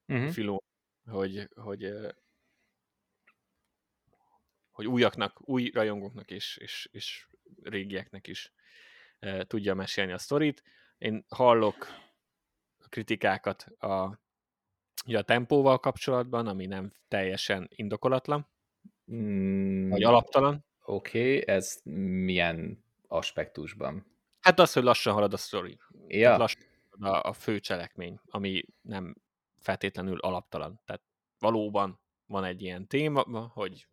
uh-huh. 0.09 0.31
Filó, 0.31 0.63
hogy, 1.07 1.49
hogy, 1.55 1.93
hogy 4.71 4.87
újaknak, 4.87 5.49
új 5.49 5.71
rajongóknak 5.71 6.31
és, 6.31 6.57
és, 6.57 6.89
és 6.93 7.27
régieknek 7.63 8.27
is 8.27 8.53
tudja 9.47 9.75
mesélni 9.75 10.13
a 10.13 10.19
sztorit. 10.19 10.63
Én 10.99 11.25
hallok 11.29 11.87
kritikákat 12.89 13.63
a, 13.63 14.19
ugye 15.07 15.19
a 15.19 15.23
tempóval 15.23 15.79
kapcsolatban, 15.79 16.47
ami 16.47 16.67
nem 16.67 16.93
teljesen 17.09 17.71
indokolatlan, 17.75 18.49
mm, 19.13 19.89
vagy 19.89 20.03
alaptalan. 20.03 20.65
Oké, 20.83 21.19
okay, 21.19 21.55
ez 21.55 21.81
milyen 22.25 22.85
aspektusban? 23.09 24.07
Hát 24.41 24.59
az, 24.59 24.73
hogy 24.73 24.83
lassan 24.83 25.15
halad 25.15 25.33
a 25.33 25.37
sztori. 25.37 25.79
Ja. 26.07 26.37
lassan 26.37 26.63
a, 26.91 27.21
a 27.23 27.33
fő 27.33 27.61
cselekmény, 27.61 28.21
ami 28.25 28.65
nem 28.81 29.17
feltétlenül 29.59 30.19
alaptalan. 30.19 30.81
Tehát 30.85 31.03
valóban 31.39 32.01
van 32.27 32.45
egy 32.45 32.63
ilyen 32.63 32.87
téma, 32.87 33.23
hogy, 33.53 33.87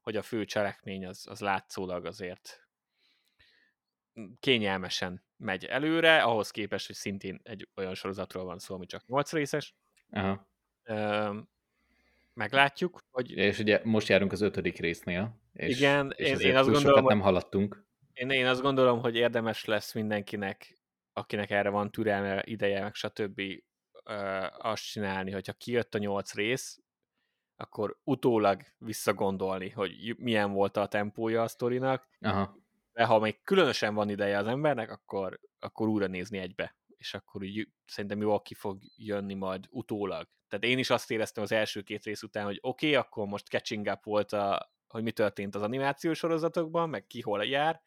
hogy 0.00 0.16
a 0.16 0.22
fő 0.22 0.44
cselekmény 0.44 1.06
az, 1.06 1.26
az 1.28 1.40
látszólag 1.40 2.04
azért 2.04 2.68
kényelmesen 4.40 5.24
megy 5.36 5.64
előre, 5.64 6.22
ahhoz 6.22 6.50
képest, 6.50 6.86
hogy 6.86 6.96
szintén 6.96 7.40
egy 7.42 7.68
olyan 7.74 7.94
sorozatról 7.94 8.44
van 8.44 8.58
szó, 8.58 8.74
ami 8.74 8.86
csak 8.86 9.06
8 9.06 9.32
részes. 9.32 9.74
Aha. 10.10 10.48
Ö, 10.82 11.34
meglátjuk, 12.34 13.00
hogy... 13.10 13.30
És 13.30 13.58
ugye 13.58 13.80
most 13.84 14.08
járunk 14.08 14.32
az 14.32 14.40
ötödik 14.40 14.78
résznél, 14.78 15.40
és, 15.52 15.76
igen, 15.78 16.12
és 16.16 16.28
én, 16.28 16.38
én 16.38 16.56
azt 16.56 16.70
gondolom, 16.70 17.04
nem 17.04 17.20
haladtunk. 17.20 17.84
Én, 18.12 18.30
én 18.30 18.46
azt 18.46 18.62
gondolom, 18.62 19.00
hogy 19.00 19.16
érdemes 19.16 19.64
lesz 19.64 19.94
mindenkinek, 19.94 20.78
akinek 21.12 21.50
erre 21.50 21.68
van 21.68 21.90
türelme, 21.90 22.42
ideje, 22.44 22.82
meg 22.82 22.94
stb. 22.94 23.40
azt 24.58 24.84
csinálni, 24.84 25.30
hogyha 25.30 25.52
kijött 25.52 25.94
a 25.94 25.98
nyolc 25.98 26.34
rész, 26.34 26.80
akkor 27.56 27.98
utólag 28.04 28.62
visszagondolni, 28.78 29.70
hogy 29.70 30.16
milyen 30.18 30.52
volt 30.52 30.76
a 30.76 30.86
tempója 30.86 31.42
a 31.42 31.48
sztorinak, 31.48 32.08
Aha 32.20 32.58
de 32.92 33.04
ha 33.04 33.18
még 33.18 33.42
különösen 33.42 33.94
van 33.94 34.08
ideje 34.08 34.38
az 34.38 34.46
embernek, 34.46 34.90
akkor, 34.90 35.40
akkor 35.58 35.88
újra 35.88 36.06
nézni 36.06 36.38
egybe, 36.38 36.76
és 37.00 37.14
akkor 37.14 37.42
úgy 37.42 37.68
szerintem 37.86 38.20
jól 38.20 38.42
ki 38.42 38.54
fog 38.54 38.82
jönni 38.96 39.34
majd 39.34 39.66
utólag. 39.70 40.28
Tehát 40.48 40.64
én 40.64 40.78
is 40.78 40.90
azt 40.90 41.10
éreztem 41.10 41.42
az 41.42 41.52
első 41.52 41.82
két 41.82 42.04
rész 42.04 42.22
után, 42.22 42.44
hogy 42.44 42.58
oké, 42.60 42.86
okay, 42.86 42.98
akkor 43.00 43.26
most 43.26 43.48
catching 43.48 43.86
up 43.86 44.04
volt, 44.04 44.32
a, 44.32 44.72
hogy 44.88 45.02
mi 45.02 45.12
történt 45.12 45.54
az 45.54 45.62
animációs 45.62 46.18
sorozatokban, 46.18 46.88
meg 46.88 47.06
ki 47.06 47.20
hol 47.20 47.44
jár, 47.44 47.82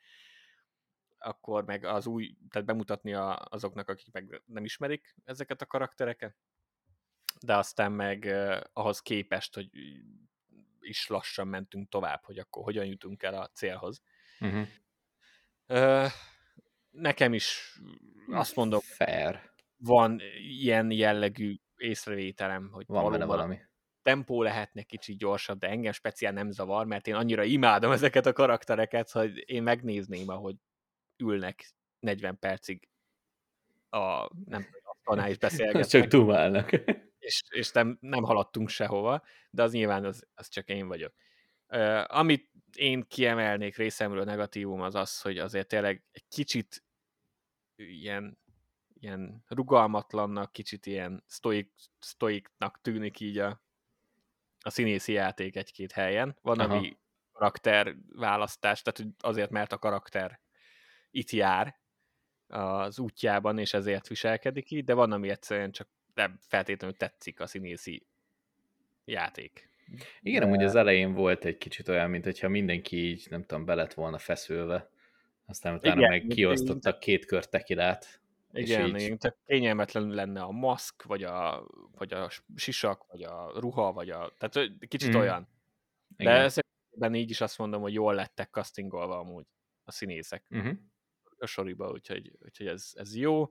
akkor 1.17 1.65
meg 1.65 1.85
az 1.85 2.07
új, 2.07 2.35
tehát 2.49 2.67
bemutatni 2.67 3.13
a, 3.13 3.45
azoknak, 3.49 3.89
akik 3.89 4.11
meg 4.11 4.41
nem 4.45 4.65
ismerik 4.65 5.15
ezeket 5.23 5.61
a 5.61 5.65
karaktereket, 5.65 6.35
de 7.39 7.57
aztán 7.57 7.91
meg 7.91 8.25
eh, 8.25 8.61
ahhoz 8.73 8.99
képest, 8.99 9.53
hogy 9.55 9.69
is 10.79 11.07
lassan 11.07 11.47
mentünk 11.47 11.89
tovább, 11.89 12.23
hogy 12.23 12.37
akkor 12.37 12.63
hogyan 12.63 12.85
jutunk 12.85 13.23
el 13.23 13.33
a 13.33 13.47
célhoz. 13.47 14.01
Uh-huh 14.39 14.67
nekem 16.93 17.33
is 17.33 17.79
azt 18.27 18.55
mondom, 18.55 18.79
Fair. 18.79 19.51
van 19.77 20.21
ilyen 20.37 20.91
jellegű 20.91 21.55
észrevételem, 21.77 22.69
hogy 22.71 22.85
van 22.87 23.11
benne 23.11 23.25
valami. 23.25 23.59
tempó 24.01 24.41
lehetne 24.41 24.83
kicsit 24.83 25.17
gyorsabb, 25.17 25.59
de 25.59 25.67
engem 25.67 25.91
speciál 25.91 26.33
nem 26.33 26.51
zavar, 26.51 26.85
mert 26.85 27.07
én 27.07 27.15
annyira 27.15 27.43
imádom 27.43 27.91
ezeket 28.01 28.25
a 28.25 28.33
karaktereket, 28.33 29.11
hogy 29.11 29.43
én 29.45 29.63
megnézném, 29.63 30.29
ahogy 30.29 30.55
ülnek 31.17 31.73
40 31.99 32.39
percig 32.39 32.87
a 33.89 34.29
nem 34.45 34.65
tudom, 35.03 35.27
is 35.27 35.37
beszélgetnek. 35.47 35.85
Csak 35.85 36.05
dumálnak. 36.05 36.71
És, 37.19 37.43
és 37.49 37.71
nem, 37.71 37.97
nem 38.01 38.23
haladtunk 38.23 38.69
sehova, 38.69 39.23
de 39.49 39.63
az 39.63 39.71
nyilván 39.71 40.05
az, 40.05 40.27
az 40.33 40.47
csak 40.47 40.69
én 40.69 40.87
vagyok. 40.87 41.13
Amit 42.07 42.51
én 42.73 43.07
kiemelnék 43.07 43.75
részemről 43.75 44.23
negatívum 44.23 44.81
az 44.81 44.95
az, 44.95 45.21
hogy 45.21 45.37
azért 45.37 45.67
tényleg 45.67 46.03
egy 46.11 46.27
kicsit 46.27 46.83
ilyen, 47.75 48.37
ilyen 48.99 49.43
rugalmatlannak, 49.47 50.51
kicsit 50.51 50.85
ilyen 50.85 51.23
stoik, 51.27 51.71
stoiknak 51.99 52.81
tűnik 52.81 53.19
így 53.19 53.37
a, 53.37 53.61
a 54.59 54.69
színészi 54.69 55.11
játék 55.11 55.55
egy-két 55.55 55.91
helyen. 55.91 56.37
Van, 56.41 56.59
Aha. 56.59 56.75
ami 56.75 56.97
karakter 57.31 57.95
választás, 58.15 58.81
tehát 58.81 59.13
azért, 59.19 59.49
mert 59.49 59.71
a 59.71 59.77
karakter 59.77 60.41
itt 61.11 61.29
jár 61.29 61.79
az 62.47 62.99
útjában, 62.99 63.57
és 63.57 63.73
ezért 63.73 64.07
viselkedik 64.07 64.71
így, 64.71 64.83
de 64.83 64.93
van, 64.93 65.11
ami 65.11 65.29
egyszerűen 65.29 65.71
csak 65.71 65.89
nem 66.13 66.37
feltétlenül 66.41 66.97
tetszik 66.97 67.39
a 67.39 67.47
színészi 67.47 68.07
játék. 69.05 69.72
Igen, 70.21 70.39
de... 70.39 70.45
amúgy 70.45 70.63
az 70.63 70.75
elején 70.75 71.13
volt 71.13 71.45
egy 71.45 71.57
kicsit 71.57 71.87
olyan, 71.87 72.09
mint 72.09 72.23
hogyha 72.23 72.49
mindenki 72.49 72.97
így, 72.97 73.27
nem 73.29 73.43
tudom, 73.43 73.65
belet 73.65 73.93
volna 73.93 74.17
feszülve. 74.17 74.89
Aztán 75.45 75.73
utána 75.73 75.95
igen, 75.95 76.09
meg 76.09 76.25
kiosztottak 76.27 76.99
két 76.99 77.25
kör 77.25 77.45
tekilát. 77.45 78.21
Igen, 78.51 78.87
így... 78.87 79.01
igen, 79.01 79.17
tehát 79.17 79.37
kényelmetlen 79.45 80.07
lenne 80.07 80.41
a 80.41 80.51
maszk, 80.51 81.03
vagy 81.03 81.23
a, 81.23 81.67
vagy 81.91 82.13
a 82.13 82.29
sisak, 82.55 83.05
vagy 83.07 83.23
a 83.23 83.51
ruha, 83.59 83.91
vagy 83.91 84.09
a... 84.09 84.33
Tehát 84.37 84.71
kicsit 84.87 85.15
mm. 85.15 85.19
olyan. 85.19 85.47
De 86.07 86.23
igen. 86.23 86.35
ezekben 86.35 87.15
így 87.15 87.29
is 87.29 87.41
azt 87.41 87.57
mondom, 87.57 87.81
hogy 87.81 87.93
jól 87.93 88.13
lettek 88.13 88.49
castingolva 88.51 89.19
amúgy 89.19 89.45
a 89.83 89.91
színészek 89.91 90.45
uh-huh. 90.49 90.73
a 91.37 91.45
soriba, 91.45 91.91
úgyhogy, 91.91 92.31
úgyhogy 92.45 92.67
ez, 92.67 92.91
ez 92.93 93.15
jó. 93.15 93.41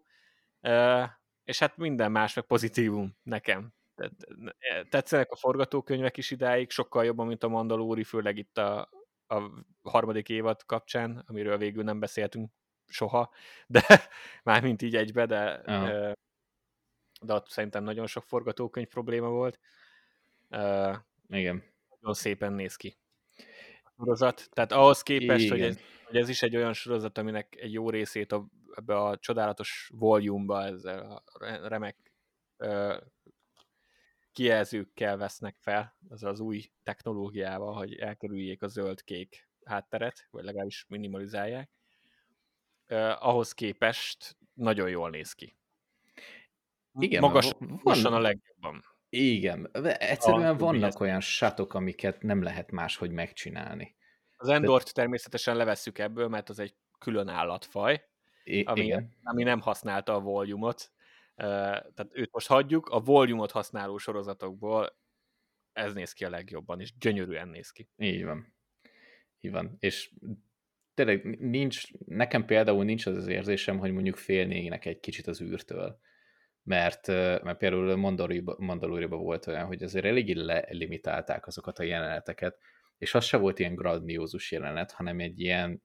Uh, 0.60 1.04
és 1.44 1.58
hát 1.58 1.76
minden 1.76 2.12
más 2.12 2.34
meg 2.34 2.44
pozitívum 2.44 3.16
nekem. 3.22 3.74
E, 3.94 4.84
tetszenek 4.88 5.30
a 5.30 5.36
forgatókönyvek 5.36 6.16
is 6.16 6.30
idáig, 6.30 6.70
sokkal 6.70 7.04
jobban, 7.04 7.26
mint 7.26 7.42
a 7.42 7.48
Mandalóri, 7.48 8.04
főleg 8.04 8.36
itt 8.36 8.58
a, 8.58 8.88
a 9.26 9.50
harmadik 9.82 10.28
évad 10.28 10.64
kapcsán, 10.64 11.24
amiről 11.26 11.58
végül 11.58 11.82
nem 11.82 11.98
beszéltünk 12.00 12.50
soha, 12.86 13.30
de 13.66 13.82
mármint 14.44 14.82
így 14.82 14.96
egybe, 14.96 15.26
de, 15.26 15.62
de 17.20 17.34
ott 17.34 17.48
szerintem 17.48 17.84
nagyon 17.84 18.06
sok 18.06 18.24
forgatókönyv 18.24 18.86
probléma 18.88 19.28
volt. 19.28 19.60
Igen. 21.28 21.62
Nagyon 21.88 22.14
szépen 22.14 22.52
néz 22.52 22.76
ki 22.76 22.96
a 23.82 23.90
sorozat. 23.96 24.48
Tehát 24.50 24.72
ahhoz 24.72 25.02
képest, 25.02 25.48
hogy 25.48 25.60
ez, 25.60 25.78
hogy 26.04 26.16
ez 26.16 26.28
is 26.28 26.42
egy 26.42 26.56
olyan 26.56 26.72
sorozat, 26.72 27.18
aminek 27.18 27.56
egy 27.60 27.72
jó 27.72 27.90
részét 27.90 28.32
a, 28.32 28.46
ebbe 28.74 28.96
a 28.96 29.18
csodálatos 29.18 29.90
volume-ba, 29.94 30.64
ezzel 30.64 31.22
a 31.32 31.68
remek 31.68 32.12
kijelzőkkel 34.32 35.16
vesznek 35.16 35.56
fel, 35.58 35.96
az 36.08 36.22
az 36.22 36.40
új 36.40 36.64
technológiával, 36.82 37.74
hogy 37.74 37.94
elkerüljék 37.94 38.62
a 38.62 38.68
zöld-kék 38.68 39.48
hátteret, 39.64 40.28
vagy 40.30 40.44
legalábbis 40.44 40.84
minimalizálják. 40.88 41.70
Uh, 42.88 43.26
ahhoz 43.26 43.52
képest 43.52 44.36
nagyon 44.54 44.88
jól 44.88 45.10
néz 45.10 45.32
ki. 45.32 45.56
Igen, 46.92 47.20
Magasan 47.20 47.80
van, 47.82 48.12
a 48.12 48.18
legjobban. 48.18 48.84
Igen, 49.08 49.68
egyszerűen 49.98 50.54
a, 50.54 50.56
vannak 50.56 51.00
olyan 51.00 51.20
satok, 51.20 51.74
amiket 51.74 52.22
nem 52.22 52.42
lehet 52.42 52.70
máshogy 52.70 53.10
megcsinálni. 53.10 53.96
Az 54.36 54.48
Endort 54.48 54.84
De... 54.84 54.90
természetesen 54.92 55.56
levesszük 55.56 55.98
ebből, 55.98 56.28
mert 56.28 56.48
az 56.48 56.58
egy 56.58 56.74
külön 56.98 57.28
állatfaj, 57.28 58.04
I- 58.44 58.62
ami, 58.62 58.84
igen. 58.84 59.16
ami 59.22 59.42
nem 59.42 59.60
használta 59.60 60.14
a 60.14 60.20
volumot, 60.20 60.92
tehát 61.42 62.08
őt 62.12 62.32
most 62.32 62.46
hagyjuk, 62.46 62.88
a 62.88 63.00
volume 63.00 63.46
használó 63.50 63.98
sorozatokból 63.98 64.96
ez 65.72 65.92
néz 65.94 66.12
ki 66.12 66.24
a 66.24 66.30
legjobban, 66.30 66.80
és 66.80 66.98
gyönyörűen 66.98 67.48
néz 67.48 67.70
ki. 67.70 67.88
Így 67.96 68.24
van. 68.24 68.54
Így 69.40 69.52
van. 69.52 69.76
És 69.78 70.12
tényleg 70.94 71.38
nincs, 71.40 71.92
nekem 72.06 72.44
például 72.44 72.84
nincs 72.84 73.06
az 73.06 73.16
az 73.16 73.26
érzésem, 73.26 73.78
hogy 73.78 73.92
mondjuk 73.92 74.16
félnének 74.16 74.84
egy 74.84 75.00
kicsit 75.00 75.26
az 75.26 75.40
űrtől. 75.40 76.00
Mert, 76.62 77.06
mert 77.06 77.58
például 77.58 77.96
Mandaloriba 78.58 79.16
volt 79.16 79.46
olyan, 79.46 79.66
hogy 79.66 79.82
azért 79.82 80.04
eléggé 80.04 80.32
lelimitálták 80.32 81.46
azokat 81.46 81.78
a 81.78 81.82
jeleneteket, 81.82 82.58
és 82.98 83.14
az 83.14 83.24
se 83.24 83.36
volt 83.36 83.58
ilyen 83.58 83.74
grandiózus 83.74 84.52
jelenet, 84.52 84.92
hanem 84.92 85.20
egy 85.20 85.40
ilyen 85.40 85.82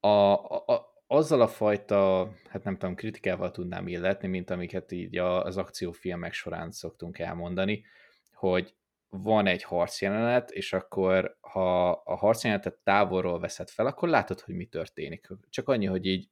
a, 0.00 0.08
a, 0.08 0.89
azzal 1.12 1.40
a 1.40 1.48
fajta, 1.48 2.30
hát 2.48 2.64
nem 2.64 2.76
tudom, 2.76 2.94
kritikával 2.94 3.50
tudnám 3.50 3.88
illetni, 3.88 4.28
mint 4.28 4.50
amiket 4.50 4.92
így 4.92 5.16
az 5.18 5.56
akciófilmek 5.56 6.32
során 6.32 6.70
szoktunk 6.70 7.18
elmondani, 7.18 7.84
hogy 8.32 8.74
van 9.08 9.46
egy 9.46 9.62
harcjelenet, 9.62 10.50
és 10.50 10.72
akkor 10.72 11.36
ha 11.40 11.90
a 11.90 12.16
harcjelenetet 12.16 12.78
távolról 12.84 13.40
veszed 13.40 13.68
fel, 13.68 13.86
akkor 13.86 14.08
látod, 14.08 14.40
hogy 14.40 14.54
mi 14.54 14.64
történik. 14.64 15.28
Csak 15.48 15.68
annyi, 15.68 15.86
hogy 15.86 16.06
így, 16.06 16.28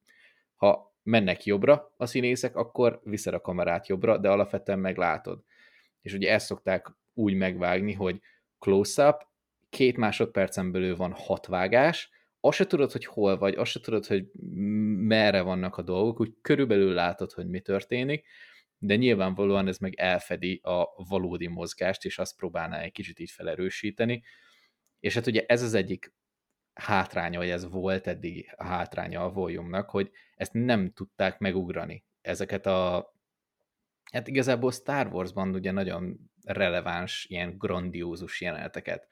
ha 0.57 0.95
mennek 1.03 1.45
jobbra 1.45 1.93
a 1.97 2.07
színészek, 2.07 2.57
akkor 2.57 3.01
viszed 3.05 3.35
a 3.35 3.41
kamerát 3.41 3.87
jobbra, 3.87 4.19
de 4.19 4.31
alapvetően 4.31 4.79
meglátod. 4.79 5.43
És 6.03 6.13
ugye 6.13 6.33
ezt 6.33 6.47
szokták 6.47 6.87
úgy 7.15 7.35
megvágni, 7.35 7.93
hogy 7.93 8.21
close-up, 8.59 9.27
két 9.71 9.97
másodpercen 9.97 10.73
belül 10.73 10.97
van 10.97 11.13
hat 11.13 11.47
vágás, 11.47 12.11
azt 12.41 12.57
se 12.57 12.67
tudod, 12.67 12.93
hogy 12.93 13.05
hol 13.05 13.39
vagy, 13.39 13.55
azt 13.55 13.71
se 13.71 13.81
tudod, 13.81 14.07
hogy 14.07 14.31
merre 15.07 15.41
vannak 15.41 15.77
a 15.77 15.83
dolgok, 15.83 16.21
úgy 16.21 16.35
körülbelül 16.43 16.93
látod, 16.93 17.33
hogy 17.33 17.47
mi 17.49 17.61
történik, 17.61 18.27
de 18.79 18.97
nyilvánvalóan 18.97 19.69
ez 19.69 19.79
meg 19.79 19.95
elfedi 19.95 20.61
a 20.63 21.05
valódi 21.09 21.47
mozgást, 21.47 22.05
és 22.05 22.19
azt 22.19 22.37
próbálná 22.37 22.81
egy 22.81 22.93
kicsit 22.93 23.19
így 23.19 23.31
felerősíteni. 23.31 24.23
És 25.01 25.15
hát 25.15 25.27
ugye 25.27 25.45
ez 25.47 25.63
az 25.63 25.75
egyik 25.75 26.15
hátránya, 26.73 27.39
vagy 27.39 27.51
ez 27.51 27.71
volt 27.71 28.07
eddig 28.07 28.53
a 28.57 28.65
hátránya 28.65 29.25
a 29.25 29.33
volume 29.33 29.85
hogy 29.89 30.11
ezt 30.35 30.53
nem 30.53 30.93
tudták 30.93 31.39
megugrani. 31.39 32.05
Ezeket 32.21 32.67
a 32.67 33.13
hát 34.13 34.29
igazából 34.29 34.73
Star 34.73 35.07
Wars-ban 35.07 35.55
ugye 35.55 35.71
nagyon 35.71 36.31
releváns, 36.45 37.27
ilyen 37.29 37.59
grandiózus 37.59 38.41
jeleneteket. 38.41 39.07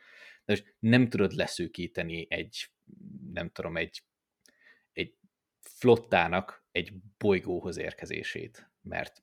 De 0.44 0.52
most 0.52 0.76
nem 0.78 1.08
tudod 1.08 1.32
leszűkíteni 1.32 2.26
egy, 2.30 2.70
nem 3.32 3.50
tudom, 3.50 3.76
egy, 3.76 4.02
egy 4.92 5.14
flottának 5.60 6.64
egy 6.72 6.92
bolygóhoz 7.18 7.76
érkezését, 7.76 8.70
mert 8.82 9.22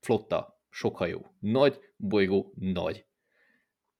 flotta, 0.00 0.62
sok 0.70 0.96
hajó, 0.96 1.34
nagy, 1.38 1.80
bolygó, 1.96 2.52
nagy. 2.56 3.06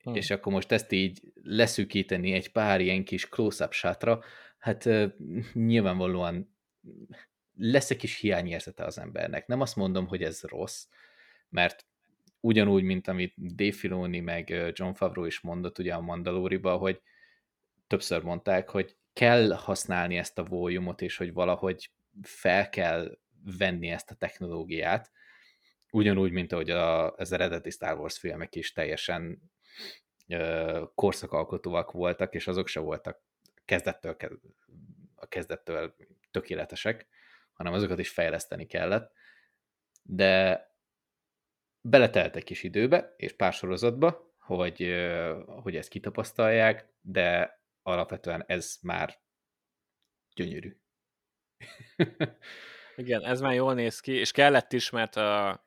Hmm. 0.03 0.15
És 0.15 0.31
akkor 0.31 0.53
most 0.53 0.73
ezt 0.73 0.93
így 0.93 1.33
leszűkíteni 1.43 2.33
egy 2.33 2.53
pár 2.53 2.81
ilyen 2.81 3.05
kis 3.05 3.29
close-up 3.29 3.73
sátra, 3.73 4.23
hát 4.59 4.89
nyilvánvalóan 5.53 6.57
lesz 7.55 7.91
egy 7.91 7.97
kis 7.97 8.19
hiányérzete 8.19 8.85
az 8.85 8.99
embernek. 8.99 9.47
Nem 9.47 9.61
azt 9.61 9.77
mondom, 9.77 10.07
hogy 10.07 10.23
ez 10.23 10.43
rossz, 10.43 10.87
mert 11.49 11.87
ugyanúgy, 12.41 12.83
mint 12.83 13.09
amit 13.09 13.55
Dave 13.55 13.73
Filoni 13.73 14.21
meg 14.21 14.49
John 14.73 14.93
Favreau 14.93 15.27
is 15.27 15.41
mondott 15.41 15.79
ugye 15.79 15.95
a 15.95 16.01
Mandaloriba, 16.01 16.77
hogy 16.77 17.01
többször 17.89 18.23
mondták, 18.23 18.69
hogy 18.69 18.97
kell 19.13 19.53
használni 19.53 20.17
ezt 20.17 20.39
a 20.39 20.45
volume 20.45 20.93
és 20.99 21.17
hogy 21.17 21.33
valahogy 21.33 21.91
fel 22.23 22.69
kell 22.69 23.19
venni 23.59 23.89
ezt 23.89 24.11
a 24.11 24.15
technológiát, 24.15 25.11
ugyanúgy, 25.91 26.31
mint 26.33 26.53
ahogy 26.53 26.71
a, 26.71 27.15
az 27.15 27.33
eredeti 27.33 27.71
Star 27.71 27.99
Wars 27.99 28.19
filmek 28.19 28.55
is 28.55 28.73
teljesen 28.73 29.51
ö, 30.29 30.83
korszakalkotóak 30.95 31.93
voltak, 31.93 32.35
és 32.35 32.47
azok 32.47 32.67
se 32.67 32.81
voltak 32.81 33.21
kezdettől, 33.65 34.17
a 35.15 35.27
kezdettől 35.27 35.95
tökéletesek, 36.31 37.07
hanem 37.53 37.73
azokat 37.73 37.99
is 37.99 38.11
fejleszteni 38.11 38.67
kellett. 38.67 39.13
De 40.03 40.63
beletelt 41.81 42.37
egy 42.37 42.45
kis 42.45 42.63
időbe, 42.63 43.15
és 43.17 43.33
pár 43.33 43.53
sorozatba, 43.53 44.35
hogy, 44.39 45.07
hogy 45.47 45.77
ezt 45.77 45.89
kitapasztalják, 45.89 46.89
de 47.01 47.58
alapvetően 47.89 48.45
ez 48.47 48.77
már 48.83 49.21
gyönyörű. 50.35 50.77
Igen, 52.97 53.25
ez 53.25 53.41
már 53.41 53.55
jól 53.55 53.75
néz 53.75 54.01
ki, 54.01 54.13
és 54.13 54.31
kellett 54.31 54.73
is, 54.73 54.91
mert 54.91 55.17
a, 55.17 55.65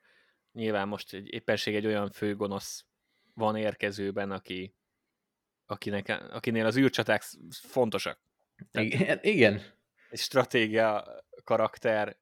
nyilván 0.52 0.88
most 0.88 1.14
egy 1.14 1.32
éppenség 1.32 1.74
egy 1.74 1.86
olyan 1.86 2.10
főgonosz 2.10 2.84
van 3.34 3.56
érkezőben, 3.56 4.30
aki, 4.30 4.76
akinek, 5.66 6.08
akinél 6.30 6.66
az 6.66 6.76
űrcsaták 6.76 7.22
fontosak. 7.50 8.20
Igen, 8.72 9.18
igen. 9.22 9.62
Egy 10.10 10.18
stratégia 10.18 11.22
karakter, 11.44 12.18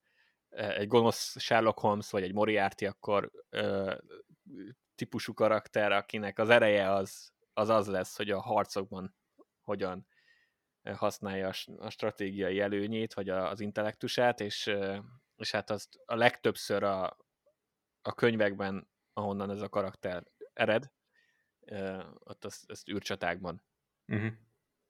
egy 0.48 0.86
gonosz 0.86 1.40
Sherlock 1.40 1.78
Holmes, 1.78 2.10
vagy 2.10 2.22
egy 2.22 2.32
Moriarty, 2.32 2.86
akkor 2.86 3.30
ö, 3.48 3.94
típusú 4.94 5.34
karakter, 5.34 5.92
akinek 5.92 6.38
az 6.38 6.50
ereje 6.50 6.90
az, 6.90 7.32
az 7.52 7.68
az 7.68 7.86
lesz, 7.86 8.16
hogy 8.16 8.30
a 8.30 8.40
harcokban 8.40 9.14
hogyan 9.70 10.06
használja 10.82 11.52
a 11.78 11.90
stratégiai 11.90 12.60
előnyét, 12.60 13.14
vagy 13.14 13.28
az 13.28 13.60
intellektusát, 13.60 14.40
és, 14.40 14.70
és 15.36 15.50
hát 15.50 15.70
azt 15.70 16.00
a 16.04 16.14
legtöbbször 16.14 16.82
a, 16.82 17.16
a 18.02 18.14
könyvekben, 18.14 18.90
ahonnan 19.12 19.50
ez 19.50 19.60
a 19.60 19.68
karakter 19.68 20.24
ered, 20.52 20.92
ott 22.18 22.44
azt, 22.44 22.70
azt 22.70 22.88
űrcsatákban 22.88 23.64
uh-huh. 24.06 24.32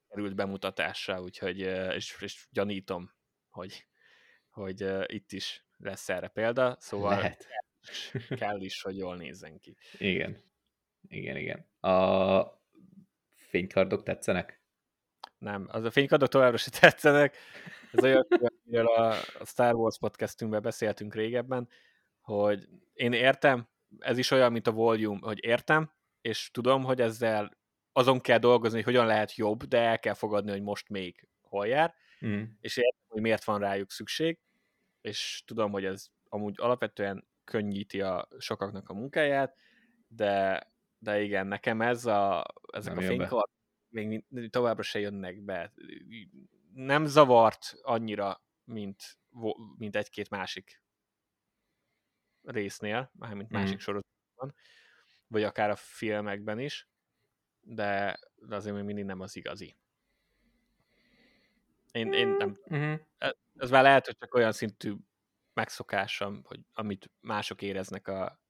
került 0.09 0.35
bemutatásra, 0.35 1.23
úgyhogy 1.23 1.59
és, 1.95 2.17
és 2.21 2.49
gyanítom, 2.51 3.15
hogy, 3.51 3.87
hogy 4.49 4.87
itt 5.07 5.33
is 5.33 5.67
lesz 5.77 6.09
erre 6.09 6.29
példa, 6.29 6.77
szóval 6.79 7.17
Lehet. 7.17 7.47
kell 8.41 8.61
is, 8.61 8.83
hogy 8.83 8.97
jól 8.97 9.17
nézzen 9.17 9.59
ki. 9.59 9.77
Igen. 9.99 10.49
Igen, 11.09 11.37
igen. 11.37 11.69
A 11.93 12.63
fénykardok 13.35 14.03
tetszenek? 14.03 14.60
Nem, 15.41 15.67
az 15.69 15.85
a 15.85 15.91
fénykardok 15.91 16.29
továbbra 16.29 16.57
se 16.57 16.71
tetszenek. 16.81 17.37
Ez 17.93 18.05
olyan, 18.05 18.27
amiről 18.65 18.87
a 18.87 19.15
Star 19.45 19.75
Wars 19.75 19.99
podcastünkben 19.99 20.63
beszéltünk 20.63 21.15
régebben, 21.15 21.69
hogy 22.21 22.69
én 22.93 23.13
értem, 23.13 23.69
ez 23.99 24.19
is 24.19 24.31
olyan, 24.31 24.53
mint 24.53 24.67
a 24.67 24.73
volume, 24.73 25.19
hogy 25.23 25.45
értem, 25.45 25.91
és 26.21 26.51
tudom, 26.51 26.85
hogy 26.85 27.01
ezzel 27.01 27.59
azon 27.93 28.21
kell 28.21 28.39
dolgozni, 28.39 28.77
hogy 28.77 28.85
hogyan 28.85 29.07
lehet 29.07 29.35
jobb, 29.35 29.65
de 29.65 29.79
el 29.79 29.99
kell 29.99 30.15
fogadni, 30.15 30.51
hogy 30.51 30.63
most 30.63 30.89
még 30.89 31.29
hol 31.41 31.67
jár, 31.67 31.95
mm. 32.27 32.43
és 32.61 32.77
értem, 32.77 33.05
hogy 33.09 33.21
miért 33.21 33.45
van 33.45 33.61
rájuk 33.61 33.91
szükség, 33.91 34.39
és 35.01 35.43
tudom, 35.47 35.73
hogy 35.73 35.85
ez 35.85 36.07
amúgy 36.29 36.55
alapvetően 36.59 37.29
könnyíti 37.45 38.01
a 38.01 38.29
sokaknak 38.39 38.89
a 38.89 38.95
munkáját, 38.95 39.57
de, 40.09 40.67
de 40.99 41.23
igen, 41.23 41.47
nekem 41.47 41.81
ez 41.81 42.07
a, 42.07 42.47
ezek 42.73 42.95
Nem 42.95 43.05
a 43.05 43.07
fénykard 43.07 43.51
még 43.91 44.25
továbbra 44.51 44.83
se 44.83 44.99
jönnek 44.99 45.41
be. 45.41 45.73
Nem 46.75 47.07
zavart 47.07 47.75
annyira, 47.83 48.43
mint, 48.65 49.19
mint 49.77 49.97
egy-két 49.97 50.31
másik 50.31 50.83
résznél, 52.43 53.11
mármint 53.19 53.51
másik 53.51 53.75
mm. 53.75 53.79
sorozatban, 53.79 54.55
vagy 55.27 55.43
akár 55.43 55.71
a 55.71 55.77
filmekben 55.77 56.59
is, 56.59 56.89
de, 57.61 58.19
de 58.35 58.57
azért 58.57 58.75
még 58.75 58.85
mindig 58.85 59.05
nem 59.05 59.21
az 59.21 59.37
igazi. 59.37 59.77
Én, 61.93 62.13
én 62.13 62.29
nem... 62.29 62.59
Mm-hmm. 62.75 62.95
Ez 63.57 63.71
már 63.71 63.83
lehet, 63.83 64.07
hogy 64.07 64.17
csak 64.19 64.35
olyan 64.35 64.53
szintű 64.53 64.95
megszokásom, 65.53 66.43
hogy 66.45 66.61
amit 66.73 67.11
mások 67.21 67.63
éreznek 67.63 68.09
a, 68.09 68.41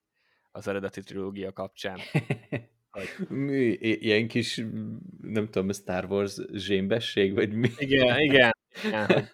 az 0.50 0.66
eredeti 0.66 1.02
trilógia 1.02 1.52
kapcsán. 1.52 2.00
Mi, 3.28 3.62
ilyen 3.80 4.28
kis, 4.28 4.56
nem 5.20 5.50
tudom, 5.50 5.72
Star 5.72 6.04
Wars 6.04 6.36
zsémbesség, 6.52 7.34
vagy 7.34 7.52
mi? 7.52 7.70
Igen, 7.76 8.20
igen. 8.20 8.56
igen. 8.84 9.28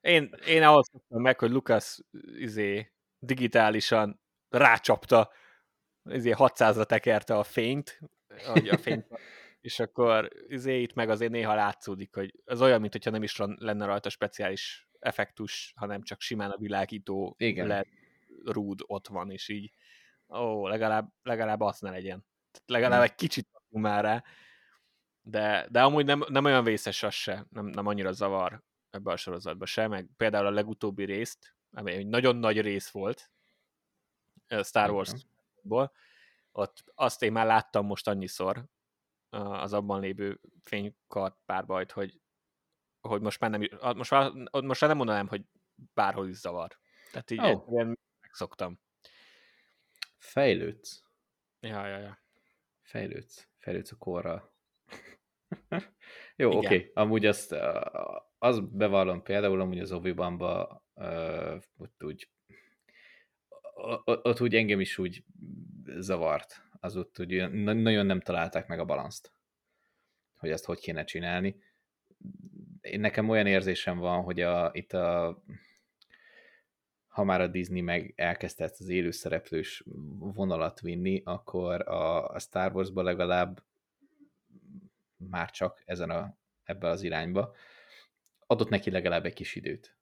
Én, 0.00 0.34
én 0.46 0.62
ahhoz 0.62 0.88
szoktam 0.92 1.22
meg, 1.22 1.38
hogy 1.38 1.50
Lucas 1.50 2.00
izé, 2.38 2.92
digitálisan 3.18 4.20
rácsapta, 4.48 5.30
izé 6.10 6.32
600-ra 6.36 6.84
tekerte 6.84 7.36
a 7.36 7.42
fényt, 7.42 7.98
a 8.70 8.76
fényt, 8.76 9.06
és 9.60 9.80
akkor 9.80 10.28
izé 10.48 10.80
itt 10.80 10.94
meg 10.94 11.10
azért 11.10 11.32
néha 11.32 11.54
látszódik, 11.54 12.14
hogy 12.14 12.34
az 12.44 12.62
olyan, 12.62 12.80
mintha 12.80 13.10
nem 13.10 13.22
is 13.22 13.36
lenne 13.36 13.84
rajta 13.84 14.08
speciális 14.08 14.88
effektus, 14.98 15.72
hanem 15.76 16.02
csak 16.02 16.20
simán 16.20 16.50
a 16.50 16.58
világító 16.58 17.34
Igen. 17.38 17.66
Le, 17.66 17.86
rúd 18.44 18.80
ott 18.86 19.08
van, 19.08 19.30
és 19.30 19.48
így 19.48 19.72
ó, 20.28 20.68
legalább, 20.68 21.12
legalább 21.22 21.60
azt 21.60 21.82
ne 21.82 21.90
legyen. 21.90 22.24
Legalább 22.66 23.00
hmm. 23.00 23.08
egy 23.08 23.14
kicsit 23.14 23.48
már 23.68 24.04
rá, 24.04 24.24
de, 25.22 25.66
de 25.70 25.82
amúgy 25.82 26.04
nem, 26.04 26.24
nem 26.28 26.44
olyan 26.44 26.64
vészes 26.64 27.02
az 27.02 27.14
se, 27.14 27.46
nem, 27.50 27.66
nem 27.66 27.86
annyira 27.86 28.12
zavar 28.12 28.62
ebbe 28.90 29.12
a 29.12 29.16
sorozatba 29.16 29.66
se, 29.66 29.88
meg 29.88 30.08
például 30.16 30.46
a 30.46 30.50
legutóbbi 30.50 31.04
részt, 31.04 31.54
ami 31.72 31.92
egy 31.92 32.06
nagyon 32.06 32.36
nagy 32.36 32.60
rész 32.60 32.90
volt 32.90 33.30
Star 34.62 34.90
Wars-ból, 34.90 35.92
ott 36.52 36.84
azt 36.94 37.22
én 37.22 37.32
már 37.32 37.46
láttam 37.46 37.86
most 37.86 38.08
annyiszor 38.08 38.64
az 39.30 39.72
abban 39.72 40.00
lévő 40.00 40.40
fénykart 40.62 41.36
párbajt, 41.44 41.92
hogy, 41.92 42.20
hogy 43.00 43.20
most 43.20 43.40
már 43.40 43.50
nem, 43.50 43.68
most 43.96 44.10
már, 44.10 44.32
most 44.50 44.80
már 44.80 44.90
nem 44.90 44.96
mondanám, 44.96 45.28
hogy 45.28 45.42
bárhol 45.94 46.28
is 46.28 46.36
zavar. 46.36 46.78
Tehát 47.10 47.30
így 47.30 47.40
oh. 47.40 47.94
megszoktam. 48.20 48.80
Fejlődsz. 50.18 51.02
Ja, 51.60 51.86
ja, 51.86 51.98
ja. 51.98 52.18
Fejlődsz. 52.90 53.48
Fejlődsz 53.58 53.92
a 53.92 53.96
korral. 53.96 54.54
Jó, 56.36 56.56
oké. 56.56 56.66
Okay. 56.66 56.90
Amúgy 56.94 57.26
azt, 57.26 57.52
az 58.38 58.60
bevallom 58.60 59.22
például, 59.22 59.60
amúgy 59.60 59.78
az 59.78 59.92
obi 59.92 60.10
ott 61.76 62.02
úgy 62.02 62.28
ott 64.04 64.40
úgy 64.40 64.54
engem 64.54 64.80
is 64.80 64.98
úgy 64.98 65.24
zavart. 65.98 66.62
Az 66.80 66.96
ott 66.96 67.18
úgy 67.18 67.50
nagyon 67.50 68.06
nem 68.06 68.20
találták 68.20 68.66
meg 68.66 68.78
a 68.78 68.84
balanszt, 68.84 69.32
hogy 70.36 70.50
ezt 70.50 70.64
hogy 70.64 70.78
kéne 70.78 71.04
csinálni. 71.04 71.56
Én 72.80 73.00
nekem 73.00 73.28
olyan 73.28 73.46
érzésem 73.46 73.98
van, 73.98 74.22
hogy 74.22 74.40
a, 74.40 74.70
itt 74.72 74.92
a 74.92 75.42
ha 77.10 77.24
már 77.24 77.40
a 77.40 77.46
Disney 77.46 77.80
meg 77.80 78.12
elkezdte 78.16 78.64
ezt 78.64 78.80
az 78.80 78.88
élőszereplős 78.88 79.84
vonalat 80.18 80.80
vinni, 80.80 81.22
akkor 81.24 81.88
a, 81.88 82.28
a 82.28 82.38
Star 82.38 82.74
Wars-ba 82.74 83.02
legalább 83.02 83.62
már 85.16 85.50
csak 85.50 85.82
ezen 85.84 86.10
a, 86.10 86.36
ebbe 86.64 86.88
az 86.88 87.02
irányba 87.02 87.54
adott 88.46 88.68
neki 88.68 88.90
legalább 88.90 89.24
egy 89.24 89.32
kis 89.32 89.54
időt. 89.54 89.96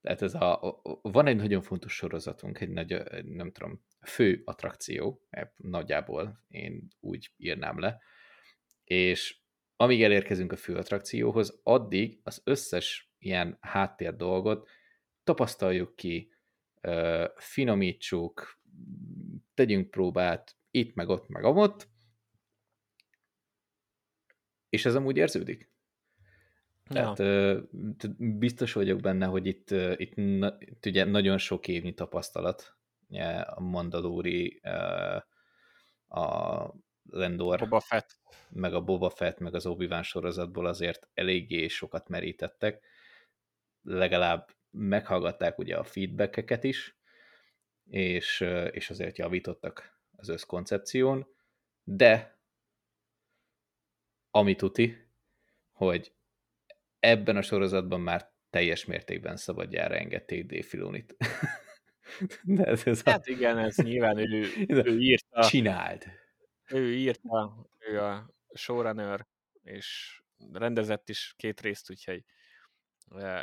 Tehát 0.00 0.22
ez 0.22 0.34
a, 0.34 0.80
van 1.02 1.26
egy 1.26 1.36
nagyon 1.36 1.62
fontos 1.62 1.94
sorozatunk, 1.94 2.60
egy 2.60 2.68
nagy, 2.68 3.02
nem 3.24 3.52
tudom, 3.52 3.82
fő 4.00 4.42
attrakció, 4.44 5.26
nagyjából 5.56 6.44
én 6.48 6.88
úgy 7.00 7.30
írnám 7.36 7.78
le, 7.78 8.02
és 8.84 9.36
amíg 9.76 10.02
elérkezünk 10.02 10.52
a 10.52 10.56
fő 10.56 10.76
attrakcióhoz, 10.76 11.60
addig 11.62 12.20
az 12.22 12.40
összes 12.44 13.12
ilyen 13.18 13.58
háttér 13.60 14.16
dolgot 14.16 14.68
tapasztaljuk 15.24 15.96
ki, 15.96 16.32
finomítsuk, 17.36 18.60
tegyünk 19.54 19.90
próbát 19.90 20.56
itt, 20.70 20.94
meg 20.94 21.08
ott, 21.08 21.28
meg 21.28 21.44
amott, 21.44 21.88
és 24.68 24.84
ez 24.84 24.94
amúgy 24.94 25.16
érződik. 25.16 25.70
Tehát 26.84 27.18
ja. 27.18 27.68
biztos 28.18 28.72
vagyok 28.72 29.00
benne, 29.00 29.26
hogy 29.26 29.46
itt, 29.46 29.70
itt, 29.96 30.14
itt 30.58 30.86
ugye 30.86 31.04
nagyon 31.04 31.38
sok 31.38 31.68
évnyi 31.68 31.94
tapasztalat, 31.94 32.76
a 33.44 33.60
Mandalori, 33.60 34.60
a 36.08 36.74
Lendor, 37.10 37.58
Boba 37.58 37.80
Fett. 37.80 38.18
meg 38.50 38.74
a 38.74 38.80
Boba 38.80 39.10
Fett, 39.10 39.38
meg 39.38 39.54
az 39.54 39.66
obi 39.66 39.88
sorozatból 40.02 40.66
azért 40.66 41.08
eléggé 41.14 41.68
sokat 41.68 42.08
merítettek. 42.08 42.84
Legalább 43.82 44.50
meghallgatták 44.72 45.58
ugye 45.58 45.76
a 45.76 45.84
feedbackeket 45.84 46.64
is, 46.64 46.96
és, 47.84 48.40
és 48.70 48.90
azért 48.90 49.18
javítottak 49.18 50.00
az 50.16 50.28
összkoncepción, 50.28 51.26
de 51.84 52.40
ami 54.30 54.54
tuti, 54.54 54.96
hogy 55.72 56.12
ebben 57.00 57.36
a 57.36 57.42
sorozatban 57.42 58.00
már 58.00 58.30
teljes 58.50 58.84
mértékben 58.84 59.36
szabadjára 59.36 59.94
engedték 59.94 60.46
Dave 60.46 60.62
Filonit. 60.62 61.16
De 62.42 62.64
ez, 62.64 62.86
ez 62.86 63.02
hát 63.02 63.26
a... 63.26 63.30
igen, 63.30 63.58
ez 63.58 63.76
nyilván 63.76 64.18
ő, 64.18 64.46
ő 64.68 64.98
írta. 64.98 65.44
Csináld. 65.44 66.04
Ő 66.68 66.94
írta, 66.94 67.66
ő 67.78 68.00
a 68.00 68.34
showrunner, 68.54 69.26
és 69.62 70.20
rendezett 70.52 71.08
is 71.08 71.34
két 71.36 71.60
részt, 71.60 71.90
úgyhogy 71.90 72.24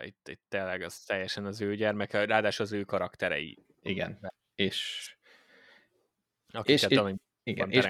itt, 0.03 0.27
itt 0.27 0.41
tényleg 0.47 0.81
az 0.81 0.99
teljesen 0.99 1.45
az 1.45 1.61
ő 1.61 1.75
gyermeke, 1.75 2.25
ráadásul 2.25 2.65
az 2.65 2.71
ő 2.71 2.83
karakterei. 2.83 3.65
Igen, 3.81 4.31
és 4.55 5.09
akiket, 6.51 6.91
és, 6.91 7.13
igen, 7.43 7.71
és, 7.71 7.89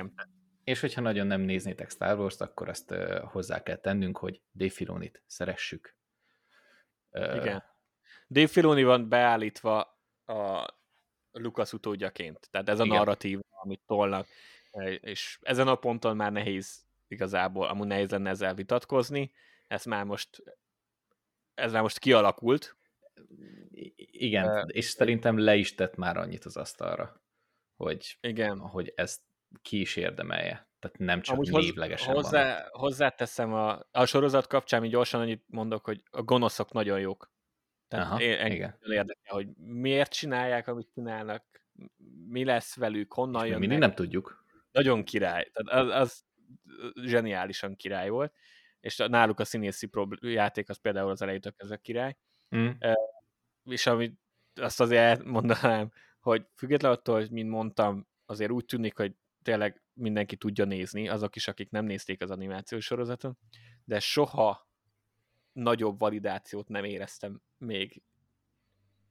és 0.63 0.79
hogyha 0.79 1.01
nagyon 1.01 1.27
nem 1.27 1.41
néznétek 1.41 1.89
Star 1.89 2.19
Wars-t, 2.19 2.41
akkor 2.41 2.69
azt 2.69 2.91
uh, 2.91 3.17
hozzá 3.19 3.63
kell 3.63 3.75
tennünk, 3.75 4.17
hogy 4.17 4.41
Dave 4.53 4.71
Filonit 4.71 5.23
szeressük. 5.25 5.95
Uh, 7.11 7.35
Igen. 7.35 7.63
Dave 8.29 8.47
Filoni 8.47 8.83
van 8.83 9.09
beállítva 9.09 9.99
a 10.25 10.65
Lucas 11.31 11.73
utódjaként. 11.73 12.47
Tehát 12.51 12.69
ez 12.69 12.79
a 12.79 12.83
Igen. 12.85 12.97
narratív, 12.97 13.39
amit 13.49 13.81
tolnak. 13.85 14.27
És 14.99 15.39
ezen 15.41 15.67
a 15.67 15.75
ponton 15.75 16.15
már 16.15 16.31
nehéz 16.31 16.85
igazából, 17.07 17.67
amúgy 17.67 17.87
nehéz 17.87 18.09
lenne 18.09 18.29
ezzel 18.29 18.53
vitatkozni. 18.53 19.31
Ez 19.67 19.85
már 19.85 20.03
most 20.03 20.43
ez 21.59 21.71
már 21.71 21.81
most 21.81 21.99
kialakult. 21.99 22.77
Igen, 24.11 24.45
uh, 24.45 24.63
és 24.67 24.85
szerintem 24.85 25.37
le 25.37 25.55
is 25.55 25.75
tett 25.75 25.95
már 25.95 26.17
annyit 26.17 26.45
az 26.45 26.57
asztalra, 26.57 27.21
hogy, 27.75 28.17
igen. 28.21 28.59
hogy 28.59 28.93
ezt 28.95 29.21
ki 29.61 29.79
is 29.79 29.95
érdemelje. 29.95 30.67
Tehát 30.79 30.97
nem 30.97 31.21
csak 31.21 31.35
Amúgy 31.35 31.51
névlegesen 31.51 32.13
hozzá, 32.13 32.53
van. 32.53 32.69
Hozzáteszem 32.71 33.53
a, 33.53 33.79
a 33.91 34.05
sorozat 34.05 34.47
kapcsán, 34.47 34.83
így 34.83 34.91
gyorsan 34.91 35.21
annyit 35.21 35.43
mondok, 35.47 35.85
hogy 35.85 36.03
a 36.09 36.21
gonoszok 36.21 36.71
nagyon 36.71 36.99
jók. 36.99 37.31
Tehát 37.87 38.05
Aha, 38.05 38.21
én, 38.21 38.51
igen. 38.51 38.77
érdekel, 38.81 39.35
hogy 39.35 39.47
miért 39.57 40.11
csinálják, 40.11 40.67
amit 40.67 40.89
csinálnak, 40.93 41.43
mi 42.27 42.45
lesz 42.45 42.75
velük, 42.75 43.13
honnan 43.13 43.45
jönnek. 43.45 43.59
Mindig 43.59 43.77
nem 43.77 43.93
tudjuk. 43.93 44.45
Nagyon 44.71 45.03
király. 45.03 45.51
Tehát 45.53 45.85
az, 45.85 46.01
az 46.01 46.25
zseniálisan 47.05 47.75
király 47.75 48.09
volt, 48.09 48.33
és 48.79 48.97
náluk 48.97 49.39
a 49.39 49.45
színészi 49.45 49.89
játék 50.21 50.69
az 50.69 50.77
például 50.77 51.09
az 51.09 51.21
elejétől 51.21 51.53
kezdve 51.53 51.77
király. 51.77 52.17
Mm. 52.55 52.69
És 53.63 53.85
amit 53.85 54.19
azt 54.55 54.79
azért 54.79 55.23
mondanám, 55.23 55.91
hogy 56.19 56.45
függetlenül 56.55 56.97
attól, 56.97 57.15
hogy 57.15 57.31
mint 57.31 57.49
mondtam, 57.49 58.07
azért 58.25 58.51
úgy 58.51 58.65
tűnik, 58.65 58.97
hogy 58.97 59.15
tényleg 59.41 59.81
mindenki 59.93 60.35
tudja 60.35 60.65
nézni, 60.65 61.09
azok 61.09 61.35
is, 61.35 61.47
akik 61.47 61.69
nem 61.69 61.85
nézték 61.85 62.21
az 62.21 62.31
animációs 62.31 62.85
sorozaton, 62.85 63.37
de 63.83 63.99
soha 63.99 64.69
nagyobb 65.51 65.99
validációt 65.99 66.67
nem 66.67 66.83
éreztem 66.83 67.41
még 67.57 68.01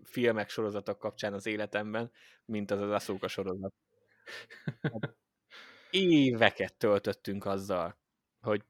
filmek, 0.02 0.48
sorozatok 0.48 0.98
kapcsán 0.98 1.32
az 1.32 1.46
életemben, 1.46 2.10
mint 2.44 2.70
az 2.70 2.80
az 2.80 2.90
Aszóka 2.90 3.28
sorozat. 3.28 3.74
Éveket 5.90 6.76
töltöttünk 6.76 7.44
azzal, 7.44 7.98
hogy 8.40 8.64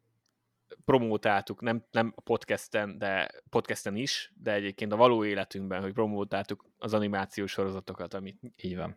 promótáltuk, 0.84 1.60
nem, 1.60 1.84
nem 1.90 2.12
a 2.16 2.20
podcasten, 2.20 2.98
de 2.98 3.30
podcasten 3.50 3.96
is, 3.96 4.32
de 4.36 4.52
egyébként 4.52 4.92
a 4.92 4.96
való 4.96 5.24
életünkben, 5.24 5.80
hogy 5.80 5.92
promótáltuk 5.92 6.64
az 6.78 6.94
animációs 6.94 7.50
sorozatokat, 7.50 8.14
amit 8.14 8.40
így 8.56 8.76
van. 8.76 8.96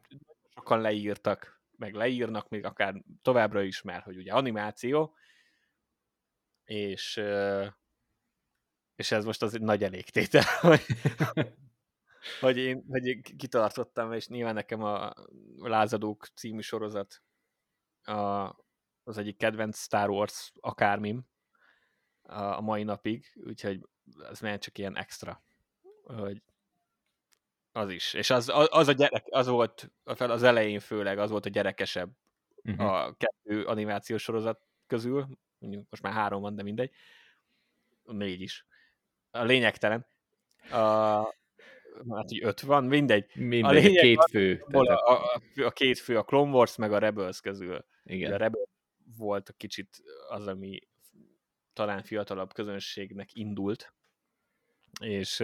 Sokan 0.54 0.82
leírtak, 0.82 1.62
meg 1.78 1.94
leírnak 1.94 2.50
még 2.50 2.66
akár 2.66 3.04
továbbra 3.22 3.62
is, 3.62 3.82
mert 3.82 4.04
hogy 4.04 4.18
ugye 4.18 4.34
animáció, 4.34 5.16
és, 6.64 7.22
és 8.96 9.12
ez 9.12 9.26
most 9.26 9.42
az 9.42 9.54
egy 9.54 9.62
nagy 9.62 9.84
elégtétel, 9.84 10.44
hogy, 10.62 10.86
hogy, 12.40 12.58
én, 12.58 12.86
hogy 12.90 13.06
én 13.06 13.22
kitartottam, 13.22 14.14
és 14.14 14.28
nyilván 14.28 14.54
nekem 14.54 14.84
a 14.84 15.14
Lázadók 15.58 16.26
című 16.36 16.62
sorozat 16.62 17.22
a, 18.02 18.50
az 19.04 19.18
egyik 19.18 19.38
kedvenc 19.38 19.78
Star 19.78 20.10
Wars 20.10 20.52
akármim 20.60 21.31
a 22.24 22.62
mai 22.62 22.84
napig, 22.84 23.34
úgyhogy 23.46 23.88
ez 24.30 24.40
már 24.40 24.60
csak 24.60 24.78
ilyen 24.78 24.98
extra, 24.98 25.44
hogy 26.04 26.42
az 27.72 27.90
is. 27.90 28.14
És 28.14 28.30
az, 28.30 28.52
az 28.70 28.88
a 28.88 28.92
gyerek, 28.92 29.26
az 29.30 29.48
volt 29.48 29.92
az 30.04 30.44
elején 30.44 30.80
főleg, 30.80 31.20
az 31.20 31.30
volt 31.30 31.46
a 31.46 31.50
gyerekesebb 31.50 32.12
uh-huh. 32.64 32.86
a 32.86 33.16
kettő 33.18 33.64
animációs 33.64 34.24
sorozat 34.24 34.62
közül. 34.88 35.28
Mondjuk 35.58 35.86
most 35.90 36.02
már 36.02 36.14
három 36.14 36.42
van, 36.42 36.56
de 36.56 36.64
mindegy. 36.64 36.92
Négy 38.04 38.42
is. 38.42 38.66
A 39.32 39.44
lényegtelen. 39.44 40.06
A, 40.70 40.76
hát 42.10 42.32
így 42.32 42.44
öt 42.44 42.62
van, 42.62 42.84
mindegy. 42.84 43.36
Mindegy, 43.36 43.78
a, 43.78 43.80
lényeg, 43.80 44.02
két 44.02 44.24
fő. 44.30 44.66
A, 44.72 44.78
a, 44.78 45.34
a, 45.34 45.42
a 45.64 45.72
két 45.72 46.00
fő, 46.00 46.18
a 46.18 46.24
Clone 46.24 46.52
Wars 46.52 46.76
meg 46.76 46.94
a 46.94 46.98
Rebels 46.98 47.42
közül. 47.42 47.86
Igen. 48.04 48.34
A 48.34 48.38
Rebels 48.38 48.70
volt 49.18 49.50
a 49.50 49.54
kicsit 49.54 50.04
az, 50.30 50.48
ami 50.48 50.80
talán 51.82 52.04
fiatalabb 52.04 52.54
közönségnek 52.54 53.34
indult, 53.34 53.94
és 55.00 55.44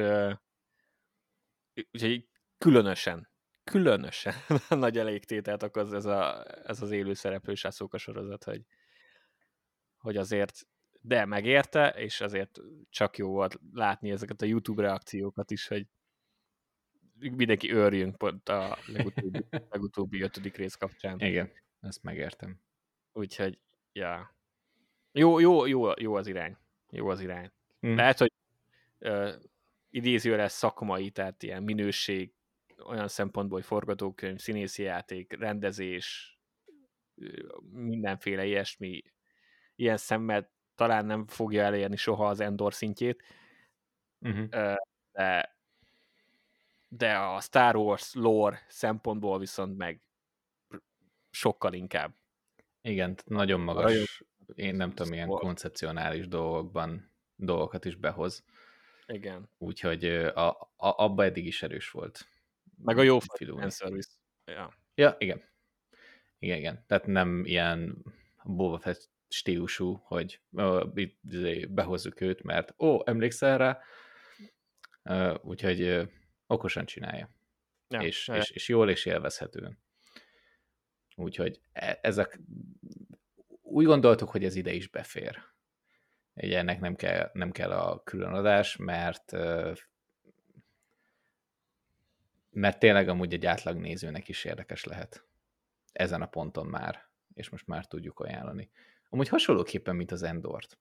úgyhogy 1.91 2.27
különösen, 2.57 3.29
különösen 3.63 4.33
nagy 4.69 4.97
elégtételt 4.97 5.63
okoz 5.63 5.93
ez, 5.93 6.05
a, 6.05 6.45
ez 6.67 6.81
az 6.81 6.91
élő 6.91 7.13
szereplős 7.13 7.63
Asuka 7.63 7.97
sorozat, 7.97 8.43
hogy, 8.43 8.61
hogy 9.97 10.17
azért 10.17 10.67
de 11.01 11.25
megérte, 11.25 11.89
és 11.89 12.21
azért 12.21 12.59
csak 12.89 13.17
jó 13.17 13.29
volt 13.29 13.59
látni 13.71 14.11
ezeket 14.11 14.41
a 14.41 14.45
YouTube 14.45 14.81
reakciókat 14.81 15.51
is, 15.51 15.67
hogy 15.67 15.87
mindenki 17.19 17.73
őrjünk 17.73 18.17
pont 18.17 18.49
a 18.49 18.77
legutóbbi, 18.85 19.45
legutóbbi 19.69 20.21
ötödik 20.21 20.55
rész 20.55 20.75
kapcsán. 20.75 21.19
Igen, 21.19 21.51
ezt 21.79 22.03
megértem. 22.03 22.61
Úgyhogy, 23.13 23.59
ja. 23.91 24.36
Jó, 25.11 25.39
jó, 25.39 25.65
jó, 25.65 25.91
jó 25.99 26.15
az 26.15 26.27
irány. 26.27 26.57
Jó 26.89 27.09
az 27.09 27.21
irány. 27.21 27.51
Mm. 27.87 27.95
Lehet, 27.95 28.17
hogy 28.17 28.31
uh, 28.99 29.33
idézőre 29.89 30.47
szakmai, 30.47 31.09
tehát 31.09 31.43
ilyen 31.43 31.63
minőség, 31.63 32.31
olyan 32.85 33.07
szempontból, 33.07 33.57
hogy 33.57 33.67
forgatókönyv, 33.67 34.39
színészi 34.39 34.83
játék, 34.83 35.39
rendezés, 35.39 36.37
mindenféle 37.71 38.45
ilyesmi, 38.45 39.01
ilyen 39.75 39.97
szemmel 39.97 40.51
talán 40.75 41.05
nem 41.05 41.27
fogja 41.27 41.63
elérni 41.63 41.95
soha 41.95 42.27
az 42.27 42.39
Endor 42.39 42.73
szintjét, 42.73 43.23
Uh-huh. 44.19 44.75
de 45.11 45.57
de 46.87 47.15
a 47.17 47.39
Star 47.39 47.75
Wars 47.75 48.13
lore 48.13 48.65
szempontból 48.67 49.39
viszont 49.39 49.77
meg 49.77 50.01
sokkal 51.29 51.73
inkább. 51.73 52.15
Igen, 52.81 53.15
nagyon 53.25 53.59
magas, 53.59 54.23
én 54.55 54.75
nem 54.75 54.89
tudom, 54.89 55.09
milyen 55.11 55.27
koncepcionális 55.27 56.27
dolgokban 56.27 57.11
dolgokat 57.35 57.85
is 57.85 57.95
behoz. 57.95 58.43
Igen. 59.07 59.49
Úgyhogy 59.57 60.05
a, 60.05 60.49
a, 60.49 60.67
abba 60.77 61.23
eddig 61.23 61.45
is 61.45 61.63
erős 61.63 61.91
volt. 61.91 62.27
Meg 62.83 62.97
a 62.97 63.01
jó 63.01 63.19
service. 63.69 64.09
Ja. 64.45 64.73
ja, 64.95 65.15
igen. 65.19 65.41
Igen, 66.39 66.57
igen. 66.57 66.83
Tehát 66.87 67.05
nem 67.05 67.45
ilyen 67.45 68.03
Boba 68.43 68.77
Fett 68.77 69.09
stílusú, 69.29 70.01
hogy 70.03 70.41
uh, 70.51 70.91
izé, 71.29 71.65
behozzuk 71.65 72.21
őt, 72.21 72.43
mert 72.43 72.73
ó, 72.77 72.99
emlékszel 73.05 73.57
rá? 73.57 73.79
Uh, 75.03 75.45
úgyhogy 75.45 75.81
uh, 75.81 76.07
okosan 76.47 76.85
csinálja. 76.85 77.29
Ja, 77.89 78.01
és, 78.01 78.27
ja. 78.27 78.35
És, 78.35 78.49
és 78.49 78.67
jól 78.67 78.89
és 78.89 79.05
élvezhetően. 79.05 79.79
Úgyhogy 81.15 81.59
e, 81.71 81.99
ezek 82.01 82.39
úgy 83.77 83.85
gondoltuk, 83.85 84.29
hogy 84.29 84.43
ez 84.43 84.55
ide 84.55 84.73
is 84.73 84.87
befér. 84.87 85.41
Ugye 86.33 86.57
ennek 86.57 86.79
nem 86.79 86.95
kell, 86.95 87.29
nem 87.33 87.51
kell 87.51 87.71
a 87.71 88.03
különadás, 88.03 88.75
mert 88.75 89.31
mert 92.49 92.79
tényleg 92.79 93.09
amúgy 93.09 93.33
egy 93.33 93.45
átlag 93.45 93.77
nézőnek 93.77 94.27
is 94.27 94.43
érdekes 94.43 94.83
lehet. 94.83 95.25
Ezen 95.91 96.21
a 96.21 96.25
ponton 96.25 96.65
már, 96.65 97.09
és 97.33 97.49
most 97.49 97.67
már 97.67 97.85
tudjuk 97.85 98.19
ajánlani. 98.19 98.69
Amúgy 99.09 99.27
hasonlóképpen, 99.27 99.95
mint 99.95 100.11
az 100.11 100.23
Endort. 100.23 100.77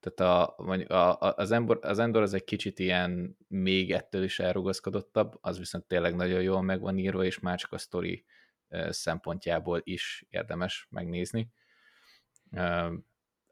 Tehát 0.00 0.20
a, 0.20 0.56
a, 0.88 1.34
az, 1.36 1.50
Endor, 1.50 1.78
az 1.82 1.98
Endor 1.98 2.22
az 2.22 2.34
egy 2.34 2.44
kicsit 2.44 2.78
ilyen 2.78 3.36
még 3.48 3.92
ettől 3.92 4.22
is 4.22 4.38
elrugaszkodottabb, 4.38 5.38
az 5.40 5.58
viszont 5.58 5.84
tényleg 5.84 6.14
nagyon 6.14 6.42
jól 6.42 6.62
meg 6.62 6.80
van 6.80 6.98
írva, 6.98 7.24
és 7.24 7.38
már 7.38 7.58
csak 7.58 7.72
a 7.72 7.78
sztori 7.78 8.24
szempontjából 8.88 9.80
is 9.84 10.26
érdemes 10.30 10.86
megnézni. 10.90 11.52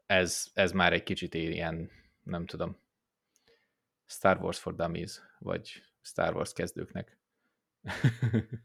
Ez, 0.05 0.47
ez 0.53 0.71
már 0.71 0.93
egy 0.93 1.03
kicsit 1.03 1.33
ilyen, 1.33 1.91
nem 2.23 2.45
tudom, 2.45 2.77
Star 4.05 4.37
Wars 4.41 4.59
for 4.59 4.75
Dummies, 4.75 5.21
vagy 5.39 5.83
Star 6.01 6.35
Wars 6.35 6.53
kezdőknek. 6.53 7.17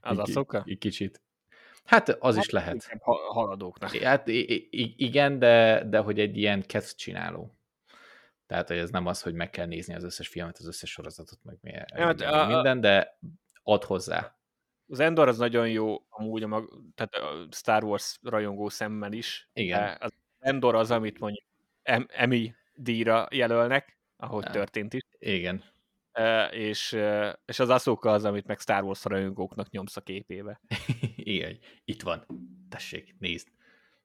Az 0.00 0.18
a 0.18 0.26
szoka? 0.26 0.62
Egy 0.66 0.78
kicsit. 0.78 1.22
Hát 1.84 2.08
az 2.08 2.34
hát, 2.34 2.44
is 2.44 2.50
lehet. 2.50 2.98
Haladóknak. 3.28 3.96
Hát 3.96 4.28
igen, 4.96 5.38
de, 5.38 5.84
de 5.88 5.98
hogy 5.98 6.20
egy 6.20 6.36
ilyen 6.36 6.62
kezd 6.62 6.96
csináló. 6.96 7.58
Tehát, 8.46 8.68
hogy 8.68 8.76
ez 8.76 8.90
nem 8.90 9.06
az, 9.06 9.22
hogy 9.22 9.34
meg 9.34 9.50
kell 9.50 9.66
nézni 9.66 9.94
az 9.94 10.04
összes 10.04 10.28
filmet, 10.28 10.56
az 10.58 10.66
összes 10.66 10.90
sorozatot, 10.90 11.38
meg 11.42 11.58
ja, 11.62 12.04
hát, 12.04 12.18
minden, 12.18 12.34
a, 12.34 12.46
minden 12.46 12.80
de 12.80 13.18
ad 13.62 13.84
hozzá. 13.84 14.33
Az 14.88 15.00
Endor 15.00 15.28
az 15.28 15.38
nagyon 15.38 15.68
jó, 15.68 15.96
amúgy 16.08 16.42
a 16.42 16.46
mag, 16.46 16.80
tehát 16.94 17.14
a 17.14 17.48
Star 17.50 17.84
Wars 17.84 18.18
rajongó 18.22 18.68
szemmel 18.68 19.12
is. 19.12 19.48
Igen. 19.52 19.96
Az 20.00 20.12
Endor 20.38 20.74
az, 20.74 20.90
amit 20.90 21.18
mondjuk 21.18 21.44
Emmy 22.08 22.54
díjra 22.74 23.28
jelölnek, 23.30 23.98
ahogy 24.16 24.44
ja. 24.44 24.50
történt 24.50 24.94
is. 24.94 25.02
Igen 25.18 25.72
és, 26.50 26.98
és 27.44 27.58
az 27.58 27.68
Asoka 27.68 28.10
az, 28.10 28.24
amit 28.24 28.46
meg 28.46 28.58
Star 28.58 28.82
Wars 28.82 29.04
rajongóknak 29.04 29.70
nyomsz 29.70 29.96
a 29.96 30.00
képébe. 30.00 30.60
Igen, 31.16 31.58
itt 31.84 32.02
van. 32.02 32.26
Tessék, 32.68 33.14
nézd. 33.18 33.48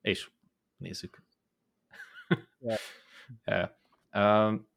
És 0.01 0.29
nézzük. 0.77 1.23
yeah. 2.59 2.79
yeah. 3.45 4.47
Um, 4.47 4.67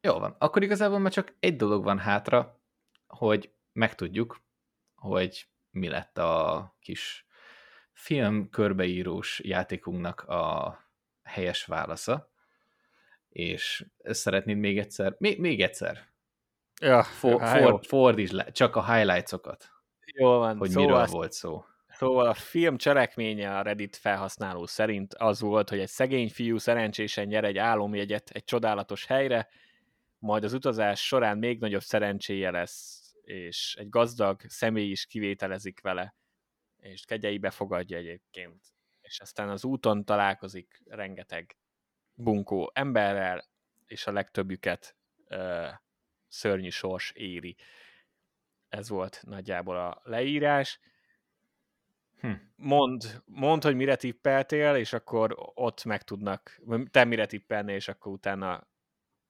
jó 0.00 0.18
van. 0.18 0.36
Akkor 0.38 0.62
igazából 0.62 0.98
már 0.98 1.12
csak 1.12 1.34
egy 1.40 1.56
dolog 1.56 1.84
van 1.84 1.98
hátra, 1.98 2.60
hogy 3.06 3.52
megtudjuk, 3.74 4.42
hogy 4.94 5.48
mi 5.70 5.88
lett 5.88 6.18
a 6.18 6.74
kis 6.80 7.26
film 7.92 8.48
körbeírós 8.50 9.40
játékunknak 9.44 10.20
a 10.20 10.78
helyes 11.22 11.64
válasza 11.64 12.32
és 13.34 13.86
szeretnéd 14.04 14.56
még 14.56 14.78
egyszer, 14.78 15.14
még, 15.18 15.40
még 15.40 15.62
egyszer. 15.62 16.08
Ja, 16.80 17.02
For, 17.02 17.40
hát 17.40 17.62
for, 17.62 17.80
fordítsd 17.86 18.32
le, 18.32 18.50
csak 18.50 18.76
a 18.76 18.94
highlights-okat. 18.94 19.70
Jó 20.04 20.28
van. 20.28 20.56
Hogy 20.56 20.70
szóval 20.70 20.86
miről 20.86 21.06
volt 21.06 21.32
szó. 21.32 21.64
Szóval 21.88 22.26
a 22.26 22.34
film 22.34 22.76
cselekménye 22.76 23.58
a 23.58 23.62
Reddit 23.62 23.96
felhasználó 23.96 24.66
szerint 24.66 25.14
az 25.14 25.40
volt, 25.40 25.68
hogy 25.68 25.78
egy 25.78 25.88
szegény 25.88 26.30
fiú 26.30 26.58
szerencsésen 26.58 27.26
nyer 27.26 27.44
egy 27.44 27.58
álomjegyet 27.58 28.30
egy 28.30 28.44
csodálatos 28.44 29.06
helyre, 29.06 29.48
majd 30.18 30.44
az 30.44 30.52
utazás 30.52 31.06
során 31.06 31.38
még 31.38 31.60
nagyobb 31.60 31.82
szerencséje 31.82 32.50
lesz, 32.50 33.03
és 33.24 33.76
egy 33.78 33.88
gazdag 33.88 34.40
személy 34.46 34.90
is 34.90 35.06
kivételezik 35.06 35.80
vele, 35.80 36.14
és 36.76 37.04
kegyeibe 37.04 37.50
fogadja 37.50 37.96
egyébként. 37.96 38.62
És 39.00 39.20
aztán 39.20 39.48
az 39.48 39.64
úton 39.64 40.04
találkozik 40.04 40.82
rengeteg 40.86 41.56
bunkó 42.14 42.70
emberrel, 42.74 43.44
és 43.86 44.06
a 44.06 44.12
legtöbbüket 44.12 44.96
ö, 45.28 45.66
szörnyű 46.28 46.68
sors 46.68 47.10
éri. 47.10 47.56
Ez 48.68 48.88
volt 48.88 49.22
nagyjából 49.26 49.76
a 49.76 50.00
leírás. 50.04 50.80
Hm. 52.20 52.32
Mond, 52.56 53.22
mond, 53.24 53.62
hogy 53.62 53.74
mire 53.74 53.96
tippeltél, 53.96 54.74
és 54.74 54.92
akkor 54.92 55.34
ott 55.54 55.84
meg 55.84 56.02
tudnak, 56.02 56.60
te 56.90 57.04
mire 57.04 57.26
tippelnél, 57.26 57.74
és 57.74 57.88
akkor 57.88 58.12
utána 58.12 58.68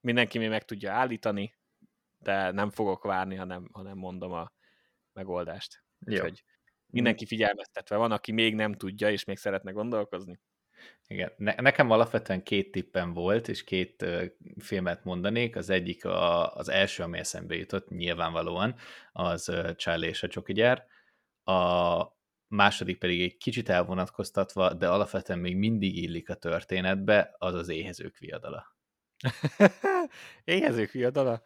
mindenki 0.01 0.39
még 0.39 0.49
meg 0.49 0.65
tudja 0.65 0.93
állítani, 0.93 1.55
de 2.25 2.51
nem 2.51 2.71
fogok 2.71 3.05
várni, 3.05 3.35
hanem, 3.35 3.69
hanem 3.73 3.97
mondom 3.97 4.33
a 4.33 4.53
megoldást. 5.13 5.85
Úgyhogy 6.07 6.45
mindenki 6.87 7.27
figyelmeztetve 7.27 7.97
van, 7.97 8.13
aki 8.13 8.33
még 8.33 8.55
nem 8.55 8.73
tudja, 8.73 9.11
és 9.11 9.25
még 9.25 9.37
szeretne 9.37 9.71
gondolkozni. 9.71 10.41
Igen, 11.07 11.33
ne, 11.37 11.55
nekem 11.55 11.91
alapvetően 11.91 12.43
két 12.43 12.71
tippem 12.71 13.13
volt, 13.13 13.49
és 13.49 13.65
két 13.65 14.03
uh, 14.03 14.25
filmet 14.59 15.05
mondanék. 15.05 15.57
Az 15.57 15.71
egyik 15.71 16.05
a, 16.05 16.55
az 16.55 16.69
első, 16.69 17.03
ami 17.03 17.19
eszembe 17.19 17.55
jutott, 17.55 17.89
nyilvánvalóan, 17.89 18.75
az 19.13 19.49
uh, 19.49 19.75
Charlie 19.75 20.09
és 20.09 20.23
a 20.23 20.29
Csoki 20.29 20.53
gyár. 20.53 20.87
A 21.45 22.03
második 22.47 22.99
pedig 22.99 23.23
egy 23.23 23.37
kicsit 23.37 23.69
elvonatkoztatva, 23.69 24.75
de 24.75 24.89
alapvetően 24.89 25.39
még 25.39 25.57
mindig 25.57 25.97
illik 25.97 26.31
a 26.31 26.35
történetbe, 26.35 27.35
az 27.39 27.55
az 27.55 27.69
éhezők 27.69 28.19
viadala. 28.19 28.77
éhezők 30.45 30.91
viadala? 30.91 31.43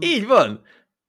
Így 0.00 0.26
van! 0.26 0.62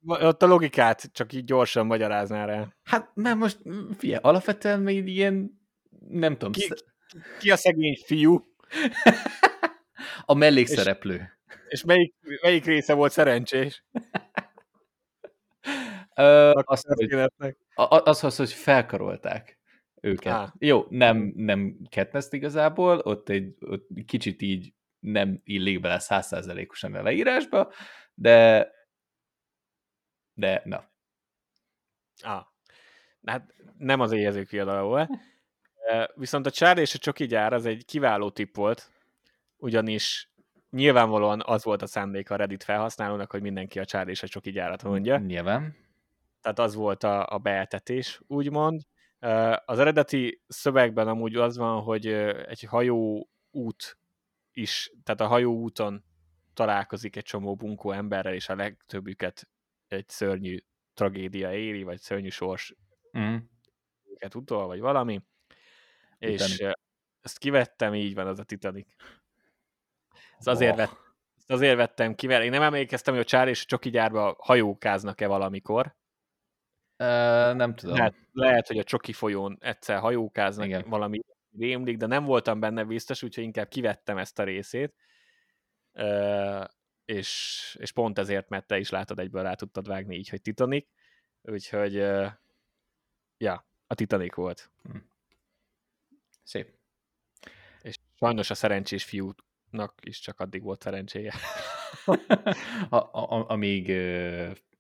Ott 0.06 0.44
a 0.44 0.48
logikát 0.48 1.10
csak 1.12 1.34
így 1.34 1.44
gyorsan 1.44 1.86
magyaráznál 1.86 2.48
rá. 2.48 2.68
Hát, 2.84 3.12
mert 3.14 3.38
most, 3.38 3.58
fia, 3.98 4.20
alapvetően 4.20 4.80
még 4.80 5.08
ilyen 5.08 5.62
nem 6.10 6.34
tudom. 6.34 6.52
Ki, 6.52 6.68
ki 7.40 7.52
a 7.52 7.56
szegény 7.56 7.98
fiú? 8.06 8.46
a 10.26 10.34
mellékszereplő. 10.34 11.40
És, 11.48 11.56
és 11.68 11.84
melyik, 11.84 12.16
melyik 12.42 12.66
része 12.66 12.94
volt 12.94 13.12
szerencsés? 13.12 13.86
Ö, 16.16 16.52
azt, 16.64 16.86
hogy, 16.88 17.14
az, 17.76 18.24
az, 18.24 18.36
hogy 18.36 18.52
felkarolták 18.52 19.60
őket. 20.02 20.34
Á. 20.34 20.54
Jó, 20.60 20.86
nem, 20.90 21.34
nem 21.36 21.78
Katniss 21.90 22.26
igazából, 22.30 22.98
ott 22.98 23.30
egy 23.30 23.56
ott 23.60 23.88
kicsit 24.06 24.42
így 24.42 24.74
nem 25.00 25.42
illik 25.44 25.80
bele 25.80 26.00
százszázalékosan 26.00 26.96
a 26.96 27.02
leírásba, 27.02 27.74
de 28.20 28.72
de 30.34 30.62
na. 30.66 30.90
Ah. 32.22 32.46
Hát 33.26 33.54
nem 33.78 34.00
az 34.00 34.12
éhezők 34.12 34.50
viadala 34.50 34.84
volt. 34.84 35.10
Viszont 36.16 36.46
a 36.46 36.52
Charlie 36.52 36.82
és 36.82 36.94
a 36.94 36.98
Csoki 36.98 37.26
gyár 37.26 37.54
az 37.54 37.66
egy 37.66 37.86
kiváló 37.86 38.30
tipp 38.30 38.56
volt, 38.56 38.92
ugyanis 39.58 40.32
nyilvánvalóan 40.70 41.42
az 41.46 41.64
volt 41.64 41.82
a 41.82 41.88
szándék 41.88 42.30
a 42.30 42.36
Reddit 42.36 42.64
felhasználónak, 42.64 43.32
hogy 43.32 43.42
mindenki 43.42 43.80
a 43.80 43.86
Charlie 43.86 44.12
és 44.12 44.24
a 44.24 44.28
Csoki 44.28 44.52
gyárat 44.52 44.84
mondja. 44.84 45.18
Nyilván. 45.18 45.76
Tehát 46.42 46.60
az 46.60 46.76
volt 46.76 47.04
a, 47.04 47.28
a 47.30 47.38
beeltetés, 47.38 48.22
úgymond. 48.28 48.82
Az 49.66 49.80
eredeti 49.80 50.42
szövegben 50.48 51.08
amúgy 51.08 51.36
az 51.36 51.58
van, 51.58 51.82
hogy 51.82 52.08
egy 52.08 52.64
hajó 52.64 53.30
út 53.52 53.98
is, 54.52 54.92
tehát 55.04 55.22
a 55.22 55.28
hajó 55.28 55.54
úton 55.54 56.04
találkozik 56.58 57.16
egy 57.16 57.24
csomó 57.24 57.56
bunkó 57.56 57.92
emberrel, 57.92 58.34
és 58.34 58.50
a 58.50 58.56
legtöbbüket 58.56 59.50
egy 59.88 60.10
szörnyű 60.10 60.58
tragédia 60.94 61.54
éri, 61.54 61.84
vagy 61.84 62.00
szörnyű 62.00 62.30
sors 62.30 62.76
mm. 63.18 63.36
őket 64.04 64.36
utol, 64.36 64.68
vagy 64.68 64.80
valami. 64.80 65.22
Titanic. 66.20 66.60
És 66.60 66.72
ezt 67.22 67.38
kivettem, 67.38 67.94
így 67.94 68.14
van 68.14 68.28
az 68.28 68.40
a 68.40 68.44
Titanic. 68.44 68.88
Ez 70.38 70.48
azért, 70.48 70.72
oh. 70.72 70.78
vett, 70.78 70.98
ezt 71.38 71.52
azért 71.52 71.76
vettem 71.76 72.16
ki, 72.16 72.28
én 72.28 72.50
nem 72.50 72.62
emlékeztem, 72.62 73.14
hogy 73.14 73.24
a 73.24 73.26
Csár 73.26 73.48
és 73.48 73.62
a 73.62 73.66
Csoki 73.66 73.90
gyárba 73.90 74.36
hajókáznak-e 74.40 75.28
valamikor. 75.28 75.96
Uh, 77.00 77.56
nem 77.56 77.76
tudom. 77.76 77.96
Lehet, 77.96 78.16
lehet, 78.32 78.68
hogy 78.68 78.78
a 78.78 78.84
Csoki 78.84 79.14
folyón 79.14 79.58
egyszer 79.60 80.00
hajókáznak, 80.00 80.66
Igen. 80.66 80.90
valami 80.90 81.20
rémlik, 81.58 81.98
de 81.98 82.06
nem 82.06 82.24
voltam 82.24 82.60
benne 82.60 82.84
biztos, 82.84 83.24
úgyhogy 83.24 83.44
inkább 83.44 83.68
kivettem 83.68 84.18
ezt 84.18 84.40
a 84.40 84.44
részét. 84.44 84.94
És, 87.06 87.78
és 87.80 87.92
pont 87.92 88.18
ezért, 88.20 88.50
mert 88.50 88.68
te 88.68 88.78
is 88.78 88.90
látod 88.90 89.20
egyből 89.20 89.44
rá 89.44 89.54
tudtad 89.54 89.88
vágni 89.88 90.16
így, 90.16 90.30
hogy 90.30 90.42
Titanic, 90.42 90.88
úgyhogy 91.42 91.94
ja, 93.38 93.68
a 93.88 93.96
Titanic 93.96 94.36
volt. 94.36 94.72
Hm. 94.84 94.98
Szép. 96.44 96.76
És 97.82 97.96
sajnos 98.16 98.50
a 98.50 98.56
szerencsés 98.56 99.04
fiúnak 99.04 99.94
is 100.02 100.20
csak 100.20 100.40
addig 100.40 100.64
volt 100.64 100.82
szerencséje. 100.82 101.34
a, 102.90 102.96
a, 102.96 103.50
amíg 103.50 103.88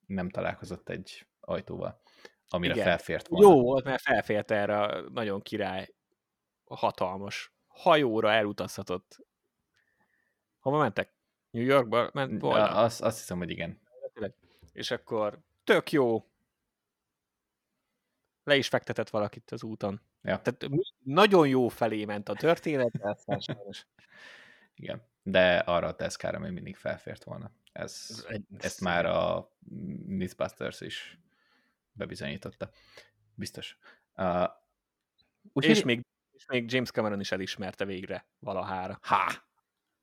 nem 0.05 0.29
találkozott 0.29 0.89
egy 0.89 1.27
ajtóval, 1.39 2.01
amire 2.49 2.73
Igen. 2.73 2.85
felfért 2.85 3.27
volna. 3.27 3.47
Jó 3.47 3.61
volt, 3.61 3.83
mert 3.83 4.01
felfért 4.01 4.51
erre 4.51 4.81
a 4.81 5.09
nagyon 5.09 5.41
király, 5.41 5.93
hatalmas 6.63 7.53
hajóra 7.67 8.31
elutazhatott. 8.31 9.26
Hova 10.59 10.77
mentek? 10.77 11.13
New 11.49 11.63
Yorkba 11.63 12.09
ment 12.13 12.41
volna? 12.41 12.69
Azt, 12.69 13.01
azt 13.01 13.17
hiszem, 13.17 13.37
hogy 13.37 13.49
igen. 13.49 13.79
És 14.73 14.91
akkor 14.91 15.39
tök 15.63 15.91
jó. 15.91 16.29
Le 18.43 18.55
is 18.55 18.67
fektetett 18.67 19.09
valakit 19.09 19.51
az 19.51 19.63
úton. 19.63 20.01
Ja. 20.21 20.41
Tehát 20.41 20.67
nagyon 21.03 21.47
jó 21.47 21.67
felé 21.67 22.05
ment 22.05 22.29
a 22.29 22.33
történet, 22.33 22.91
Igen, 24.75 25.01
de 25.23 25.57
arra 25.57 25.87
a 25.87 25.95
Teskára 25.95 26.39
még 26.39 26.51
mindig 26.51 26.75
felfért 26.75 27.23
volna. 27.23 27.51
Ez, 27.71 28.25
egy, 28.27 28.45
ezt 28.57 28.81
már 28.81 29.05
a 29.05 29.51
Mythbusters 30.05 30.81
is 30.81 31.19
bebizonyította. 31.91 32.69
Biztos. 33.35 33.77
Uh, 34.15 34.47
és, 35.53 35.83
még, 35.83 36.05
és 36.31 36.45
még 36.45 36.71
James 36.71 36.91
Cameron 36.91 37.19
is 37.19 37.31
elismerte 37.31 37.85
végre 37.85 38.27
valahára. 38.39 38.99
Ha! 39.01 39.46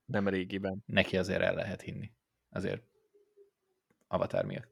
Nem 0.04 0.28
régiben. 0.28 0.82
Neki 0.86 1.16
azért 1.16 1.40
el 1.40 1.54
lehet 1.54 1.80
hinni. 1.80 2.12
Azért 2.50 2.82
Avatar 4.06 4.44
miatt. 4.44 4.68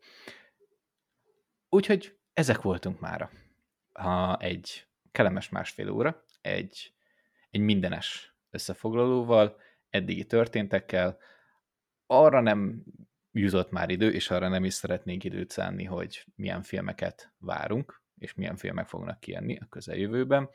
Úgyhogy 1.68 2.18
ezek 2.32 2.62
voltunk 2.62 3.00
mára. 3.00 3.30
Ha 3.92 4.36
egy 4.36 4.86
kellemes 5.10 5.48
másfél 5.48 5.90
óra, 5.90 6.24
egy, 6.40 6.94
egy 7.50 7.60
mindenes 7.60 8.36
összefoglalóval, 8.50 9.60
eddigi 9.90 10.24
történtekkel, 10.24 11.18
arra 12.06 12.40
nem 12.40 12.84
jutott 13.32 13.70
már 13.70 13.90
idő, 13.90 14.12
és 14.12 14.30
arra 14.30 14.48
nem 14.48 14.64
is 14.64 14.74
szeretnénk 14.74 15.24
időt 15.24 15.50
szánni, 15.50 15.84
hogy 15.84 16.26
milyen 16.34 16.62
filmeket 16.62 17.32
várunk, 17.38 18.02
és 18.18 18.34
milyen 18.34 18.56
filmek 18.56 18.88
fognak 18.88 19.20
kijönni 19.20 19.58
a 19.58 19.66
közeljövőben. 19.68 20.48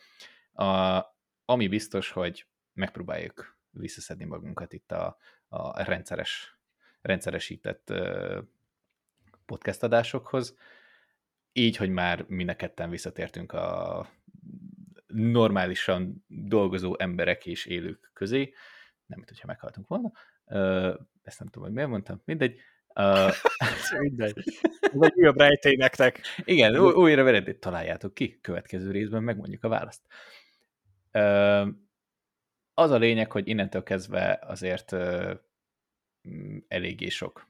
A, 0.53 1.01
ami 1.45 1.67
biztos, 1.67 2.11
hogy 2.11 2.47
megpróbáljuk 2.73 3.56
visszaszedni 3.79 4.25
magunkat 4.25 4.73
itt 4.73 4.91
a, 4.91 5.17
a 5.47 5.83
rendszeres, 5.83 6.57
rendszeresített 7.01 7.93
podcast 9.45 9.83
adásokhoz, 9.83 10.57
így, 11.51 11.77
hogy 11.77 11.89
már 11.89 12.25
mind 12.27 12.49
a 12.49 12.55
ketten 12.55 12.89
visszatértünk 12.89 13.51
a 13.51 14.07
normálisan 15.07 16.25
dolgozó 16.27 16.95
emberek 16.99 17.45
és 17.45 17.65
élők 17.65 18.11
közé, 18.13 18.53
nem, 19.05 19.17
mint 19.17 19.29
hogyha 19.29 19.47
meghaltunk 19.47 19.87
volna, 19.87 20.11
ezt 21.23 21.39
nem 21.39 21.47
tudom, 21.47 21.63
hogy 21.63 21.73
miért 21.73 21.89
mondtam, 21.89 22.21
mindegy. 22.25 22.59
Uh, 22.95 23.31
mindegy. 23.99 24.43
Ez 24.79 25.01
egy 25.01 25.13
újabb 25.15 25.37
rejtély 25.37 25.75
nektek. 25.75 26.21
Igen, 26.45 26.77
újra 26.77 27.23
veredét 27.23 27.59
találjátok 27.59 28.13
ki, 28.13 28.39
következő 28.41 28.91
részben 28.91 29.23
megmondjuk 29.23 29.63
a 29.63 29.69
választ. 29.69 30.01
Uh, 31.13 31.67
az 32.79 32.91
a 32.91 32.97
lényeg, 32.97 33.31
hogy 33.31 33.47
innentől 33.47 33.83
kezdve 33.83 34.39
azért 34.41 34.91
uh, 34.91 35.31
eléggé 36.67 37.09
sok, 37.09 37.47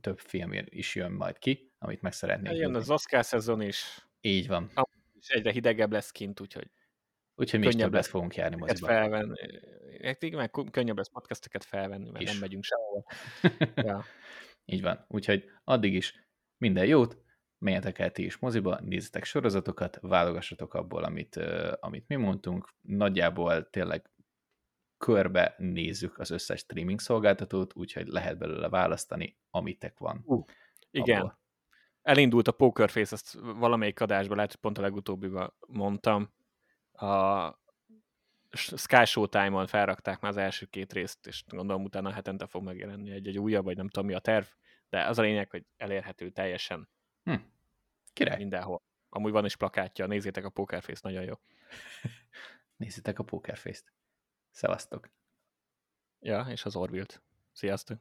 több 0.00 0.18
film 0.18 0.52
is 0.64 0.94
jön 0.94 1.12
majd 1.12 1.38
ki, 1.38 1.72
amit 1.78 2.02
meg 2.02 2.12
szeretnénk. 2.12 2.56
Jön 2.56 2.74
az 2.74 2.90
Oscar 2.90 3.24
szezon 3.24 3.60
is. 3.60 4.06
Így 4.20 4.46
van. 4.46 4.70
És 5.20 5.28
egyre 5.28 5.50
hidegebb 5.50 5.92
lesz 5.92 6.10
kint, 6.10 6.40
úgyhogy 6.40 6.70
Úgyhogy 7.34 7.60
mi 7.60 7.66
is 7.66 7.74
többet 7.74 8.06
fogunk 8.06 8.34
járni 8.34 8.56
moziba. 8.56 8.86
Felvenni. 8.86 9.40
Igen, 10.18 10.38
meg 10.38 10.50
könnyebb 10.70 10.96
lesz 10.96 11.10
podcasteket 11.10 11.64
felvenni, 11.64 12.10
mert 12.10 12.24
is. 12.24 12.30
nem 12.30 12.40
megyünk 12.40 12.64
sehova. 12.64 13.04
ja. 13.88 14.04
Így 14.64 14.82
van. 14.82 15.04
Úgyhogy 15.08 15.50
addig 15.64 15.94
is 15.94 16.26
minden 16.56 16.86
jót, 16.86 17.22
menjetek 17.58 17.98
el 17.98 18.10
ti 18.10 18.24
is 18.24 18.38
moziba, 18.38 18.80
nézzetek 18.80 19.24
sorozatokat, 19.24 19.98
válogassatok 20.00 20.74
abból, 20.74 21.04
amit, 21.04 21.36
amit 21.80 22.08
mi 22.08 22.16
mondtunk. 22.16 22.68
Nagyjából 22.80 23.70
tényleg 23.70 24.10
körbe 25.02 25.54
nézzük 25.58 26.18
az 26.18 26.30
összes 26.30 26.60
streaming 26.60 27.00
szolgáltatót, 27.00 27.76
úgyhogy 27.76 28.06
lehet 28.06 28.38
belőle 28.38 28.68
választani, 28.68 29.36
amitek 29.50 29.98
van. 29.98 30.22
Uh, 30.24 30.44
igen. 30.90 31.20
Abból. 31.20 31.40
Elindult 32.02 32.48
a 32.48 32.52
Poker 32.52 32.90
Face, 32.90 33.14
ezt 33.14 33.38
valamelyik 33.40 34.00
adásban, 34.00 34.36
lehet, 34.36 34.56
pont 34.56 34.78
a 34.78 34.80
legutóbbiban 34.80 35.54
mondtam, 35.66 36.32
a 36.92 37.60
Sky 38.52 39.04
Showtime-on 39.04 39.66
felrakták 39.66 40.20
már 40.20 40.30
az 40.30 40.36
első 40.36 40.66
két 40.66 40.92
részt, 40.92 41.26
és 41.26 41.44
gondolom 41.46 41.84
utána 41.84 42.12
hetente 42.12 42.46
fog 42.46 42.62
megjelenni 42.62 43.10
egy-egy 43.10 43.38
újabb, 43.38 43.64
vagy 43.64 43.76
nem 43.76 43.88
tudom 43.88 44.08
mi 44.08 44.14
a 44.14 44.18
terv, 44.18 44.46
de 44.88 45.06
az 45.06 45.18
a 45.18 45.22
lényeg, 45.22 45.50
hogy 45.50 45.64
elérhető 45.76 46.30
teljesen. 46.30 46.88
Hm. 47.24 47.34
Király. 48.12 48.36
Mindenhol. 48.36 48.82
Amúgy 49.08 49.32
van 49.32 49.44
is 49.44 49.56
plakátja, 49.56 50.06
nézzétek 50.06 50.44
a 50.44 50.50
Pokerface, 50.50 51.00
nagyon 51.02 51.22
jó. 51.22 51.34
nézzétek 52.82 53.18
a 53.18 53.22
Pokerface-t. 53.22 53.92
Szevasztok. 54.52 55.10
Ja, 56.20 56.46
és 56.50 56.64
az 56.64 56.76
Orville-t. 56.76 57.22
Sziasztok. 57.52 57.98